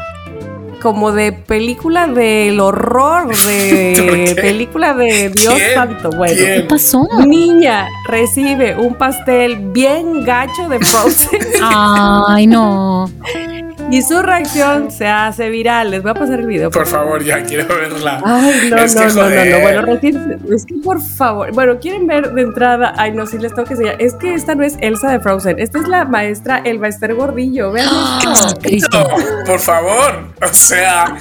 como 0.83 1.13
de 1.13 1.31
película 1.31 2.07
del 2.07 2.59
horror, 2.59 3.27
¿Por 3.27 3.35
de 3.37 4.35
película 4.35 4.93
de 4.93 5.29
Dios 5.29 5.53
¿Quién? 5.55 5.73
santo. 5.73 6.09
Bueno, 6.15 6.35
¿Quién? 6.35 6.61
¿Qué 6.61 6.67
pasó? 6.67 7.07
niña 7.25 7.87
recibe 8.05 8.75
un 8.77 8.93
pastel 8.95 9.57
bien 9.71 10.23
gacho 10.25 10.67
de 10.69 10.79
Frozen. 10.85 11.39
Ay, 11.63 12.45
no. 12.47 13.09
Y 13.91 14.01
su 14.01 14.21
reacción 14.23 14.89
se 14.91 15.07
hace 15.07 15.49
viral. 15.49 15.91
Les 15.91 16.01
voy 16.01 16.11
a 16.11 16.13
pasar 16.15 16.39
el 16.39 16.47
video. 16.47 16.71
Por 16.71 16.87
favor, 16.87 17.23
ya 17.23 17.43
quiero 17.43 17.67
verla. 17.67 18.19
Ay, 18.25 18.69
no, 18.69 18.77
Es 18.77 18.95
no, 18.95 19.01
que, 19.01 19.07
no, 19.07 19.13
no, 19.13 19.21
joder. 19.23 19.51
no. 19.55 19.61
Bueno, 19.61 19.81
recién, 19.83 20.39
es 20.51 20.65
que 20.65 20.75
por 20.83 21.01
favor. 21.01 21.51
Bueno, 21.53 21.77
quieren 21.79 22.07
ver 22.07 22.31
de 22.33 22.41
entrada. 22.41 22.93
Ay, 22.97 23.11
no, 23.11 23.27
sí 23.27 23.37
les 23.37 23.53
tengo 23.53 23.67
que 23.67 23.73
enseñar. 23.73 23.95
Es 23.99 24.15
que 24.15 24.33
esta 24.33 24.55
no 24.55 24.63
es 24.63 24.77
Elsa 24.81 25.11
de 25.11 25.19
Frozen. 25.19 25.59
Esta 25.59 25.79
es 25.79 25.87
la 25.87 26.05
maestra 26.05 26.57
Elba 26.65 26.87
Esther 26.87 27.13
Gordillo. 27.13 27.71
Vean 27.71 27.87
esto. 27.87 28.59
Cristo. 28.61 29.07
No, 29.09 29.45
por 29.45 29.59
favor. 29.59 30.27
O 30.41 30.53
sea, 30.53 31.15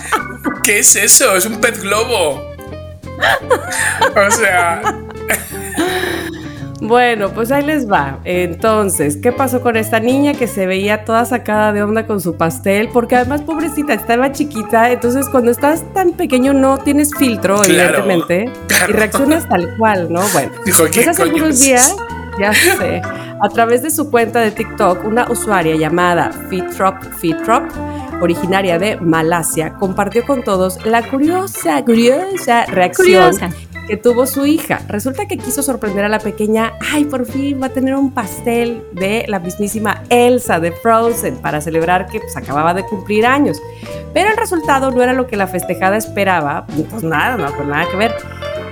¿qué 0.64 0.78
es 0.78 0.96
eso? 0.96 1.36
Es 1.36 1.44
un 1.44 1.60
pez 1.60 1.82
globo. 1.82 2.40
O 4.16 4.30
sea, 4.30 4.80
Bueno, 6.84 7.30
pues 7.30 7.52
ahí 7.52 7.64
les 7.64 7.90
va. 7.90 8.18
Entonces, 8.24 9.16
¿qué 9.16 9.30
pasó 9.30 9.60
con 9.60 9.76
esta 9.76 10.00
niña 10.00 10.34
que 10.34 10.48
se 10.48 10.66
veía 10.66 11.04
toda 11.04 11.24
sacada 11.24 11.72
de 11.72 11.82
onda 11.82 12.06
con 12.08 12.20
su 12.20 12.36
pastel? 12.36 12.88
Porque 12.92 13.14
además, 13.14 13.42
pobrecita, 13.42 13.94
estaba 13.94 14.32
chiquita. 14.32 14.90
Entonces, 14.90 15.28
cuando 15.28 15.52
estás 15.52 15.84
tan 15.94 16.12
pequeño, 16.12 16.52
no 16.52 16.78
tienes 16.78 17.14
filtro, 17.16 17.56
Claro, 17.62 17.70
evidentemente. 17.98 18.50
claro. 18.66 18.92
Y 18.92 18.92
reaccionas 18.96 19.48
tal 19.48 19.76
cual, 19.78 20.12
¿no? 20.12 20.22
Bueno. 20.32 20.50
dijo, 20.64 20.84
¿qué 20.86 20.90
Pues 21.02 21.08
hace 21.08 21.22
coño 21.22 21.34
algunos 21.34 21.60
días, 21.60 21.96
ya 22.40 22.52
sé, 22.52 23.00
a 23.40 23.48
través 23.48 23.82
de 23.82 23.90
su 23.90 24.10
cuenta 24.10 24.40
de 24.40 24.50
TikTok, 24.50 25.04
una 25.04 25.30
usuaria 25.30 25.76
llamada 25.76 26.32
Fitrop 26.50 26.96
Fitrop, 27.20 27.64
originaria 28.20 28.78
de 28.80 28.96
Malasia, 28.96 29.74
compartió 29.74 30.24
con 30.24 30.42
todos 30.42 30.84
la 30.84 31.02
curiosa, 31.08 31.82
curiosa 31.84 32.64
reacción 32.66 33.06
Curiosa. 33.06 33.50
Que 33.86 33.96
tuvo 33.96 34.26
su 34.26 34.46
hija. 34.46 34.80
Resulta 34.88 35.26
que 35.26 35.36
quiso 35.36 35.62
sorprender 35.62 36.04
a 36.04 36.08
la 36.08 36.18
pequeña, 36.18 36.74
ay, 36.92 37.04
por 37.04 37.26
fin 37.26 37.60
va 37.60 37.66
a 37.66 37.70
tener 37.70 37.94
un 37.94 38.12
pastel 38.12 38.84
de 38.92 39.24
la 39.28 39.38
mismísima 39.38 40.02
Elsa 40.08 40.60
de 40.60 40.72
Frozen 40.72 41.36
para 41.36 41.60
celebrar 41.60 42.06
que 42.06 42.20
pues, 42.20 42.36
acababa 42.36 42.74
de 42.74 42.84
cumplir 42.84 43.26
años. 43.26 43.58
Pero 44.14 44.30
el 44.30 44.36
resultado 44.36 44.90
no 44.90 45.02
era 45.02 45.12
lo 45.12 45.26
que 45.26 45.36
la 45.36 45.46
festejada 45.46 45.96
esperaba, 45.96 46.66
pues 46.90 47.02
nada, 47.02 47.36
no, 47.36 47.54
pues 47.54 47.66
nada 47.66 47.88
que 47.90 47.96
ver. 47.96 48.14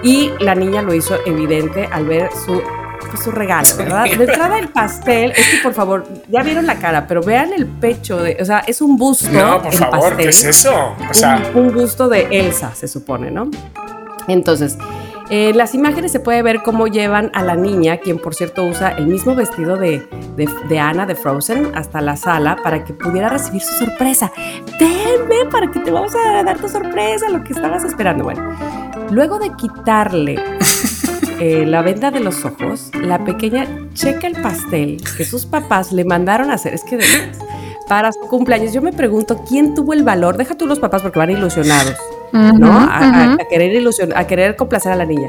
Y 0.03 0.31
la 0.41 0.55
niña 0.55 0.83
lo 0.83 0.95
hizo 0.95 1.17
evidente 1.27 1.89
al 1.91 2.07
ver 2.07 2.31
su, 2.33 2.63
pues, 3.11 3.23
su 3.23 3.31
regalo, 3.31 3.69
¿verdad? 3.77 4.05
De 4.05 4.25
entrada 4.25 4.59
el 4.59 4.69
pastel, 4.69 5.33
es 5.33 5.49
que 5.49 5.59
por 5.63 5.75
favor, 5.75 6.07
ya 6.29 6.43
vieron 6.43 6.67
la 6.67 6.77
cara, 6.79 7.07
pero 7.07 7.23
vean 7.23 7.53
el 7.53 7.67
pecho, 7.67 8.23
de, 8.23 8.37
o 8.41 8.45
sea, 8.45 8.61
es 8.61 8.81
un 8.81 8.97
busto. 8.97 9.31
No, 9.31 9.63
por 9.63 9.73
favor, 9.73 10.01
pastel 10.01 10.17
¿qué 10.17 10.29
es 10.29 10.45
eso? 10.45 10.95
O 11.11 11.15
sea, 11.15 11.51
un, 11.55 11.67
un 11.67 11.75
busto 11.75 12.09
de 12.09 12.29
Elsa, 12.31 12.75
se 12.75 12.89
supone, 12.89 13.31
¿no? 13.31 13.51
Entonces, 14.29 14.77
en 15.31 15.57
las 15.57 15.75
imágenes 15.75 16.13
se 16.13 16.21
puede 16.21 16.43
ver 16.43 16.63
cómo 16.63 16.89
llevan 16.89 17.31
a 17.35 17.43
la 17.43 17.55
niña, 17.55 17.99
quien 17.99 18.19
por 18.19 18.35
cierto 18.35 18.65
usa 18.65 18.91
el 18.91 19.07
mismo 19.07 19.35
vestido 19.35 19.77
de, 19.77 20.01
de, 20.37 20.49
de 20.69 20.79
Anna 20.79 21.07
de 21.07 21.15
Frozen, 21.15 21.73
hasta 21.75 22.01
la 22.01 22.17
sala 22.17 22.57
para 22.63 22.85
que 22.85 22.93
pudiera 22.93 23.29
recibir 23.29 23.63
su 23.63 23.75
sorpresa. 23.85 24.33
Ven, 24.81 25.49
para 25.49 25.71
que 25.71 25.81
te 25.81 25.91
vamos 25.91 26.15
a 26.15 26.43
dar 26.43 26.59
tu 26.59 26.69
sorpresa, 26.69 27.29
lo 27.29 27.45
que 27.45 27.53
estabas 27.53 27.85
esperando. 27.85 28.25
Bueno, 28.25 28.57
luego 29.11 29.39
de 29.39 29.53
quitarle 29.55 30.43
eh, 31.41 31.65
la 31.67 31.83
venda 31.83 32.11
de 32.11 32.21
los 32.21 32.45
ojos, 32.45 32.91
la 32.95 33.25
pequeña 33.25 33.67
checa 33.95 34.27
el 34.27 34.41
pastel 34.43 35.01
que 35.17 35.25
sus 35.25 35.47
papás 35.47 35.93
le 35.93 36.05
mandaron 36.05 36.51
a 36.51 36.55
hacer. 36.55 36.75
Es 36.75 36.83
que 36.83 36.97
de 36.97 37.05
para 37.91 38.13
su 38.13 38.21
cumpleaños, 38.21 38.73
yo 38.73 38.83
me 38.83 38.93
pregunto 38.93 39.43
quién 39.49 39.75
tuvo 39.75 39.95
el 39.95 40.05
valor, 40.05 40.37
deja 40.37 40.57
tú 40.57 40.67
los 40.69 40.79
papás 40.79 41.03
porque 41.03 41.19
van 41.19 41.31
ilusionados, 41.31 41.97
¿no? 42.33 42.73
A, 42.73 43.37
querer 43.49 43.73
ilusion, 43.73 44.13
a 44.17 44.27
querer 44.27 44.57
complacer 44.57 44.93
a 44.93 44.97
la 44.97 45.05
niña. 45.05 45.29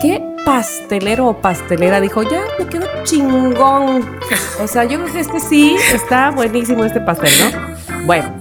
¿Qué 0.00 0.22
pastelero 0.44 1.28
o 1.28 1.36
pastelera 1.40 2.00
dijo? 2.00 2.22
Ya 2.22 2.42
me 2.58 2.66
quedo 2.66 2.86
chingón. 3.04 4.18
O 4.60 4.66
sea, 4.66 4.84
yo 4.84 5.00
creo 5.00 5.12
que 5.12 5.20
este 5.20 5.40
sí 5.40 5.76
está 5.92 6.30
buenísimo 6.30 6.84
este 6.84 7.00
pastel, 7.00 7.30
¿no? 7.40 8.06
Bueno, 8.06 8.34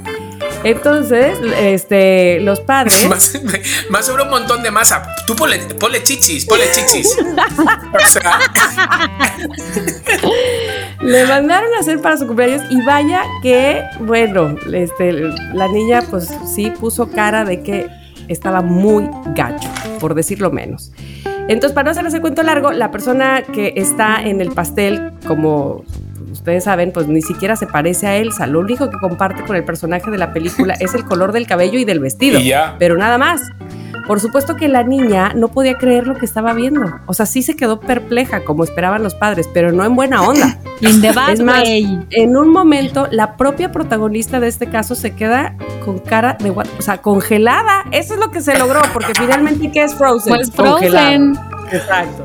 entonces, 0.63 1.37
este, 1.57 2.39
los 2.41 2.59
padres. 2.59 3.05
más, 3.09 3.39
más 3.89 4.05
sobre 4.05 4.23
un 4.23 4.29
montón 4.29 4.61
de 4.61 4.71
masa. 4.71 5.03
Tú 5.25 5.35
ponle, 5.35 5.59
ponle 5.79 6.03
chichis, 6.03 6.45
ponle 6.45 6.71
chichis. 6.71 7.17
O 7.93 8.07
sea, 8.07 8.39
Le 11.03 11.25
mandaron 11.25 11.73
a 11.75 11.79
hacer 11.79 11.99
para 11.99 12.17
su 12.17 12.27
cumpleaños 12.27 12.61
y 12.69 12.81
vaya 12.83 13.23
que, 13.41 13.81
bueno, 14.01 14.55
este, 14.71 15.13
la 15.53 15.67
niña 15.67 16.03
pues 16.09 16.29
sí 16.45 16.71
puso 16.71 17.09
cara 17.09 17.43
de 17.43 17.61
que 17.61 17.87
estaba 18.27 18.61
muy 18.61 19.09
gacho, 19.35 19.67
por 19.99 20.13
decirlo 20.13 20.51
menos. 20.51 20.91
Entonces, 21.47 21.73
para 21.73 21.85
no 21.85 21.91
hacerles 21.91 22.13
el 22.13 22.21
cuento 22.21 22.43
largo, 22.43 22.71
la 22.71 22.91
persona 22.91 23.41
que 23.41 23.73
está 23.75 24.21
en 24.21 24.41
el 24.41 24.51
pastel, 24.51 25.11
como 25.27 25.83
ustedes 26.31 26.63
saben, 26.63 26.91
pues 26.91 27.07
ni 27.07 27.21
siquiera 27.21 27.55
se 27.55 27.67
parece 27.67 28.07
a 28.07 28.17
Elsa. 28.17 28.47
Lo 28.47 28.59
único 28.59 28.89
que 28.89 28.97
comparte 28.97 29.43
con 29.43 29.55
el 29.55 29.63
personaje 29.63 30.09
de 30.11 30.17
la 30.17 30.33
película 30.33 30.75
es 30.79 30.93
el 30.93 31.03
color 31.03 31.31
del 31.31 31.47
cabello 31.47 31.79
y 31.79 31.85
del 31.85 31.99
vestido. 31.99 32.39
Y 32.39 32.49
ya. 32.49 32.75
Pero 32.79 32.95
nada 32.97 33.17
más. 33.17 33.41
Por 34.07 34.19
supuesto 34.19 34.55
que 34.55 34.67
la 34.67 34.83
niña 34.83 35.31
no 35.35 35.49
podía 35.49 35.77
creer 35.77 36.07
lo 36.07 36.15
que 36.15 36.25
estaba 36.25 36.53
viendo. 36.53 36.81
O 37.05 37.13
sea, 37.13 37.25
sí 37.25 37.41
se 37.43 37.55
quedó 37.55 37.79
perpleja, 37.79 38.43
como 38.43 38.63
esperaban 38.63 39.03
los 39.03 39.15
padres, 39.15 39.47
pero 39.53 39.71
no 39.71 39.85
en 39.85 39.95
buena 39.95 40.21
onda. 40.23 40.57
Es 41.33 41.41
más, 41.41 41.63
en 42.09 42.35
un 42.37 42.49
momento, 42.49 43.07
la 43.11 43.37
propia 43.37 43.71
protagonista 43.71 44.39
de 44.39 44.47
este 44.47 44.67
caso 44.67 44.95
se 44.95 45.13
queda 45.15 45.55
con 45.85 45.99
cara 45.99 46.37
de, 46.39 46.49
what- 46.51 46.67
o 46.79 46.81
sea, 46.81 46.97
congelada. 46.97 47.85
Eso 47.91 48.15
es 48.15 48.19
lo 48.19 48.31
que 48.31 48.41
se 48.41 48.57
logró, 48.57 48.81
porque 48.91 49.13
finalmente, 49.15 49.71
¿qué 49.71 49.83
es 49.83 49.93
Frozen? 49.95 50.33
Pues. 50.35 50.51
Frozen. 50.51 51.37
Exacto. 51.71 52.23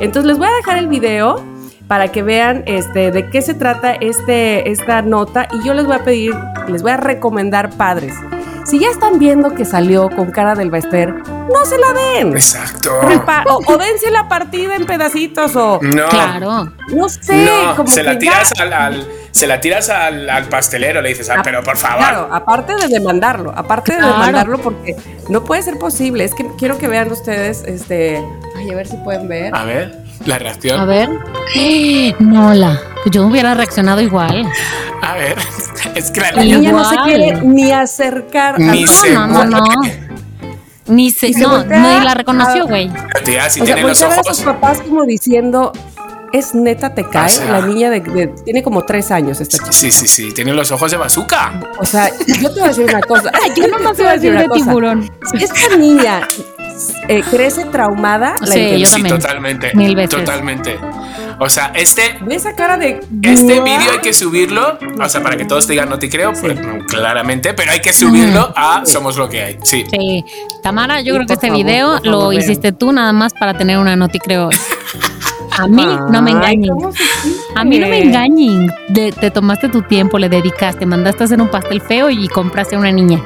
Entonces 0.00 0.26
les 0.26 0.38
voy 0.38 0.48
a 0.48 0.52
dejar 0.56 0.78
el 0.78 0.88
video 0.88 1.42
para 1.86 2.08
que 2.08 2.22
vean 2.22 2.64
este, 2.66 3.10
de 3.12 3.28
qué 3.30 3.40
se 3.42 3.54
trata 3.54 3.92
este, 3.92 4.70
esta 4.70 5.02
nota 5.02 5.46
y 5.52 5.64
yo 5.64 5.74
les 5.74 5.84
voy 5.86 5.94
a 5.94 6.02
pedir, 6.04 6.34
les 6.68 6.82
voy 6.82 6.90
a 6.92 6.96
recomendar 6.96 7.70
padres. 7.70 8.14
Si 8.64 8.78
ya 8.78 8.88
están 8.90 9.18
viendo 9.18 9.54
que 9.54 9.64
salió 9.64 10.08
con 10.08 10.30
cara 10.30 10.54
del 10.54 10.70
Bester, 10.70 11.12
no 11.12 11.64
se 11.64 11.78
la 11.78 11.92
den. 11.92 12.32
Exacto. 12.32 12.90
Repa- 13.02 13.44
O, 13.48 13.60
o 13.66 13.76
dense 13.78 14.10
la 14.10 14.28
partida 14.28 14.76
en 14.76 14.86
pedacitos 14.86 15.56
o 15.56 15.80
No. 15.82 16.08
Claro. 16.08 16.72
no 16.88 17.08
sé, 17.08 17.44
No, 17.44 17.76
como 17.76 17.88
se 17.88 18.02
la 18.02 18.12
que 18.12 18.18
tiras 18.18 18.52
ya- 18.56 18.62
al, 18.64 18.72
al- 18.72 19.08
se 19.32 19.46
la 19.46 19.60
tiras 19.60 19.88
al, 19.90 20.28
al 20.30 20.44
pastelero, 20.44 21.00
le 21.02 21.08
dices, 21.08 21.28
ah, 21.30 21.36
Ah, 21.38 21.42
pero 21.42 21.62
por 21.64 21.76
favor. 21.76 21.98
Claro, 21.98 22.28
aparte 22.30 22.74
de 22.76 22.86
demandarlo, 22.88 23.52
aparte 23.56 23.92
de 23.92 23.98
Claro. 23.98 24.12
demandarlo 24.12 24.58
porque 24.58 24.94
no 25.28 25.42
puede 25.42 25.62
ser 25.62 25.78
posible. 25.78 26.24
Es 26.24 26.34
que 26.34 26.46
quiero 26.58 26.78
que 26.78 26.86
vean 26.86 27.10
ustedes, 27.10 27.64
este, 27.66 28.22
ay, 28.56 28.70
a 28.70 28.74
ver 28.76 28.86
si 28.86 28.96
pueden 28.98 29.26
ver. 29.28 29.54
A 29.54 29.64
ver, 29.64 29.98
la 30.26 30.38
reacción. 30.38 30.78
A 30.78 30.84
ver. 30.84 31.08
No, 32.20 32.54
la. 32.54 32.78
Yo 33.10 33.26
hubiera 33.26 33.54
reaccionado 33.54 34.00
igual. 34.00 34.46
A 35.02 35.14
ver, 35.14 35.36
es 35.94 36.10
que 36.10 36.20
la 36.20 36.32
La 36.32 36.42
niña 36.42 36.58
niña 36.58 36.72
no 36.72 36.84
se 36.84 36.94
Igual. 36.94 37.08
quiere 37.08 37.40
ni 37.42 37.72
acercar 37.72 38.58
Ni 38.58 38.86
se 38.86 39.12
No, 39.12 39.26
no, 39.26 39.44
no. 39.44 39.64
Ni 40.86 41.10
se, 41.12 41.32
se 41.32 41.40
no, 41.40 41.62
ni 41.64 42.04
la 42.04 42.14
reconoció, 42.14 42.64
a- 42.64 42.66
güey. 42.66 42.90
Tía, 43.24 43.48
si 43.48 43.60
o 43.60 43.66
sea, 43.66 43.76
los 43.76 44.02
a 44.02 44.22
sus 44.24 44.40
papás 44.40 44.80
como 44.80 45.04
diciendo, 45.04 45.72
es 46.32 46.54
neta 46.54 46.92
te 46.92 47.08
cae. 47.08 47.26
O 47.26 47.28
sea. 47.28 47.60
la 47.60 47.66
niña 47.66 47.88
de, 47.88 48.00
de- 48.00 48.26
tiene 48.44 48.62
como 48.64 48.82
tres 48.84 49.10
años 49.12 49.40
esta 49.40 49.58
chica. 49.58 49.72
Sí, 49.72 49.92
sí, 49.92 50.08
sí, 50.08 50.32
tiene 50.32 50.52
los 50.52 50.72
ojos 50.72 50.90
de 50.90 50.96
bazooka. 50.96 51.60
O 51.78 51.84
sea, 51.86 52.10
yo 52.26 52.52
te 52.52 52.60
voy 52.60 52.64
a 52.64 52.68
decir 52.68 52.84
una 52.84 53.00
cosa. 53.00 53.30
Yo 53.56 53.68
no 53.68 53.78
me 53.78 53.94
te 53.94 54.02
voy 54.02 54.10
a 54.10 54.14
decir 54.14 54.32
una 54.32 54.48
cosa. 54.48 54.64
tiburón. 54.64 55.10
Si 55.30 55.44
esta 55.44 55.76
niña 55.76 56.20
eh, 57.08 57.22
crece 57.30 57.64
traumada, 57.66 58.34
la 58.40 58.46
Sí, 58.46 58.80
yo 58.80 58.86
sí, 58.86 58.92
también. 58.94 59.18
totalmente. 59.20 59.70
Mil 59.74 59.94
veces. 59.94 60.10
Totalmente. 60.18 60.78
O 61.44 61.50
sea, 61.50 61.72
este, 61.74 62.02
Ve 62.20 62.36
esa 62.36 62.54
cara 62.54 62.76
de. 62.78 63.00
este 63.22 63.60
vídeo 63.60 63.90
hay 63.92 63.98
que 64.00 64.12
subirlo. 64.12 64.78
O 65.02 65.08
sea, 65.08 65.22
para 65.24 65.36
que 65.36 65.44
todos 65.44 65.66
te 65.66 65.72
digan 65.72 65.88
no 65.88 65.98
te 65.98 66.08
creo, 66.08 66.32
pues, 66.40 66.54
no, 66.60 66.84
claramente, 66.86 67.52
pero 67.52 67.72
hay 67.72 67.80
que 67.80 67.92
subirlo 67.92 68.52
a 68.56 68.82
Somos 68.86 69.16
lo 69.16 69.28
que 69.28 69.42
hay. 69.42 69.58
Sí. 69.64 69.84
Sí. 69.90 70.24
Tamara, 70.62 71.00
yo 71.00 71.14
creo 71.14 71.26
que 71.26 71.32
este 71.32 71.48
favor, 71.48 71.64
video 71.64 71.98
lo 72.04 72.28
vean. 72.28 72.40
hiciste 72.42 72.70
tú 72.70 72.92
nada 72.92 73.12
más 73.12 73.32
para 73.34 73.56
tener 73.58 73.78
una 73.78 73.96
noti, 73.96 74.20
creo. 74.20 74.50
A 75.58 75.66
mí 75.66 75.84
no 76.10 76.22
me 76.22 76.30
engañen. 76.30 76.70
A 77.56 77.64
mí 77.64 77.78
no 77.80 77.88
me 77.88 78.02
engañen. 78.04 78.68
De- 78.88 79.10
te 79.12 79.30
tomaste 79.32 79.68
tu 79.68 79.82
tiempo, 79.82 80.18
le 80.18 80.28
dedicaste, 80.28 80.86
mandaste 80.86 81.24
a 81.24 81.26
hacer 81.26 81.40
un 81.42 81.48
pastel 81.50 81.80
feo 81.80 82.08
y 82.08 82.28
compraste 82.28 82.76
a 82.76 82.78
una 82.78 82.92
niña. 82.92 83.20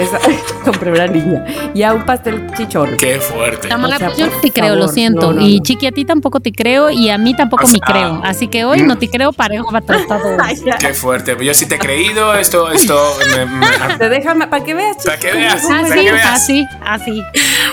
Esa- 0.00 0.18
compré 0.64 0.90
una 0.92 1.06
niña. 1.06 1.44
Y 1.74 1.82
a 1.82 1.92
un 1.92 2.04
pastel 2.04 2.46
chichón. 2.56 2.96
Qué 2.96 3.20
fuerte. 3.20 3.68
Tamara, 3.68 3.96
O 3.96 3.98
sea, 3.98 4.16
yo 4.16 4.26
no 4.26 4.32
te 4.40 4.50
creo, 4.50 4.74
lo 4.76 4.88
siento. 4.88 5.32
no, 5.32 5.40
no, 5.40 5.46
y 5.46 5.58
no. 5.58 5.62
Chiqui, 5.64 5.86
a 5.86 5.92
ti 5.92 6.04
tampoco 6.04 6.40
te 6.40 6.52
creo 6.52 6.90
y 6.90 7.10
a 7.10 7.18
mí 7.18 7.34
tampoco 7.34 7.66
O 7.66 7.68
me 7.68 7.78
creo. 7.80 8.20
Así 8.24 8.48
que 8.48 8.64
hoy 8.64 8.82
mm. 8.82 8.86
no 8.86 8.98
te 8.98 9.08
creo 9.08 9.32
parejo 9.32 9.70
para. 9.70 9.98
Qué 10.78 10.94
fuerte. 10.94 11.36
Yo 11.40 11.54
sí 11.54 11.66
te 11.66 11.76
he 11.76 11.78
creído. 11.78 12.34
Esto, 12.34 12.70
esto. 12.70 12.98
me- 13.36 13.46
me- 13.46 13.66
Te 13.98 14.08
déjame 14.08 14.46
para 14.46 14.64
que 14.64 14.74
veas. 14.74 14.96
Para 15.04 15.18
que 15.18 15.32
veas. 15.32 15.62
Para 15.66 15.80
Así, 15.86 15.94
que 15.94 16.12
veas. 16.12 16.26
así, 16.30 16.66
así. 16.84 17.22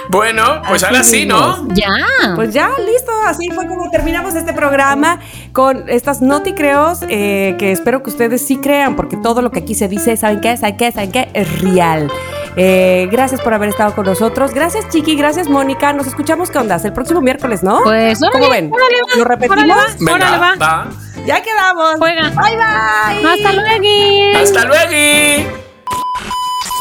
Bueno, 0.09 0.61
pues 0.67 0.83
Así 0.83 0.93
ahora 0.93 1.03
sí, 1.03 1.25
¿no? 1.25 1.67
Ya. 1.73 1.95
Pues 2.35 2.53
ya, 2.53 2.69
listo. 2.85 3.11
Así 3.25 3.49
fue 3.53 3.67
como 3.67 3.89
terminamos 3.91 4.35
este 4.35 4.53
programa 4.53 5.19
con 5.53 5.89
estas 5.89 6.21
noticreos 6.21 6.99
eh, 7.09 7.55
que 7.59 7.71
espero 7.71 8.03
que 8.03 8.09
ustedes 8.09 8.45
sí 8.45 8.57
crean, 8.57 8.95
porque 8.95 9.17
todo 9.17 9.41
lo 9.41 9.51
que 9.51 9.59
aquí 9.59 9.75
se 9.75 9.87
dice, 9.87 10.15
¿saben 10.17 10.39
qué? 10.41 10.55
¿Saben 10.57 10.77
qué? 10.77 10.91
¿Saben 10.91 11.11
qué? 11.11 11.29
Es 11.33 11.61
real. 11.61 12.11
Eh, 12.57 13.07
gracias 13.11 13.39
por 13.41 13.53
haber 13.53 13.69
estado 13.69 13.93
con 13.93 14.05
nosotros. 14.05 14.51
Gracias, 14.51 14.89
Chiqui. 14.89 15.15
Gracias, 15.15 15.47
Mónica. 15.47 15.93
Nos 15.93 16.07
escuchamos, 16.07 16.49
¿qué 16.49 16.57
onda? 16.57 16.77
El 16.83 16.91
próximo 16.93 17.21
miércoles, 17.21 17.61
¿no? 17.63 17.81
Pues, 17.83 18.19
órale, 18.21 18.31
¿Cómo 18.39 18.49
ven? 18.49 18.71
órale, 18.73 18.97
va, 19.03 19.15
¿Lo 19.17 19.23
repetimos? 19.25 19.61
órale, 19.61 19.73
va, 19.73 19.95
Venga, 19.99 20.13
órale, 20.13 20.37
va. 20.37 20.55
va. 20.85 20.87
Ya 21.25 21.41
quedamos. 21.43 21.95
Juega. 21.99 22.29
Bye, 22.29 22.55
bye. 22.55 23.31
Hasta 23.31 23.53
luego. 23.53 24.39
Hasta 24.39 24.65
luego. 24.65 25.51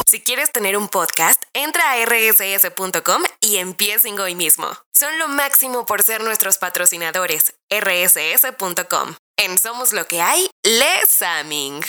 Si 0.09 0.21
quieres 0.21 0.51
tener 0.53 0.77
un 0.77 0.87
podcast, 0.87 1.43
entra 1.53 1.83
a 1.91 1.97
rss.com 2.05 3.21
y 3.41 3.57
empiecen 3.57 4.17
hoy 4.19 4.35
mismo. 4.35 4.67
Son 4.97 5.19
lo 5.19 5.27
máximo 5.27 5.85
por 5.85 6.01
ser 6.01 6.23
nuestros 6.23 6.57
patrocinadores. 6.57 7.53
rss.com. 7.69 9.15
En 9.37 9.57
Somos 9.59 9.93
lo 9.93 10.07
que 10.07 10.21
hay, 10.21 10.49
Les 10.63 11.09
Saming. 11.09 11.81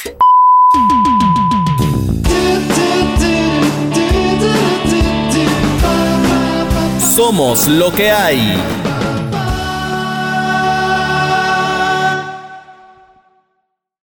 Somos 7.19 7.66
lo 7.66 7.90
que 7.90 8.12
hay. 8.12 8.88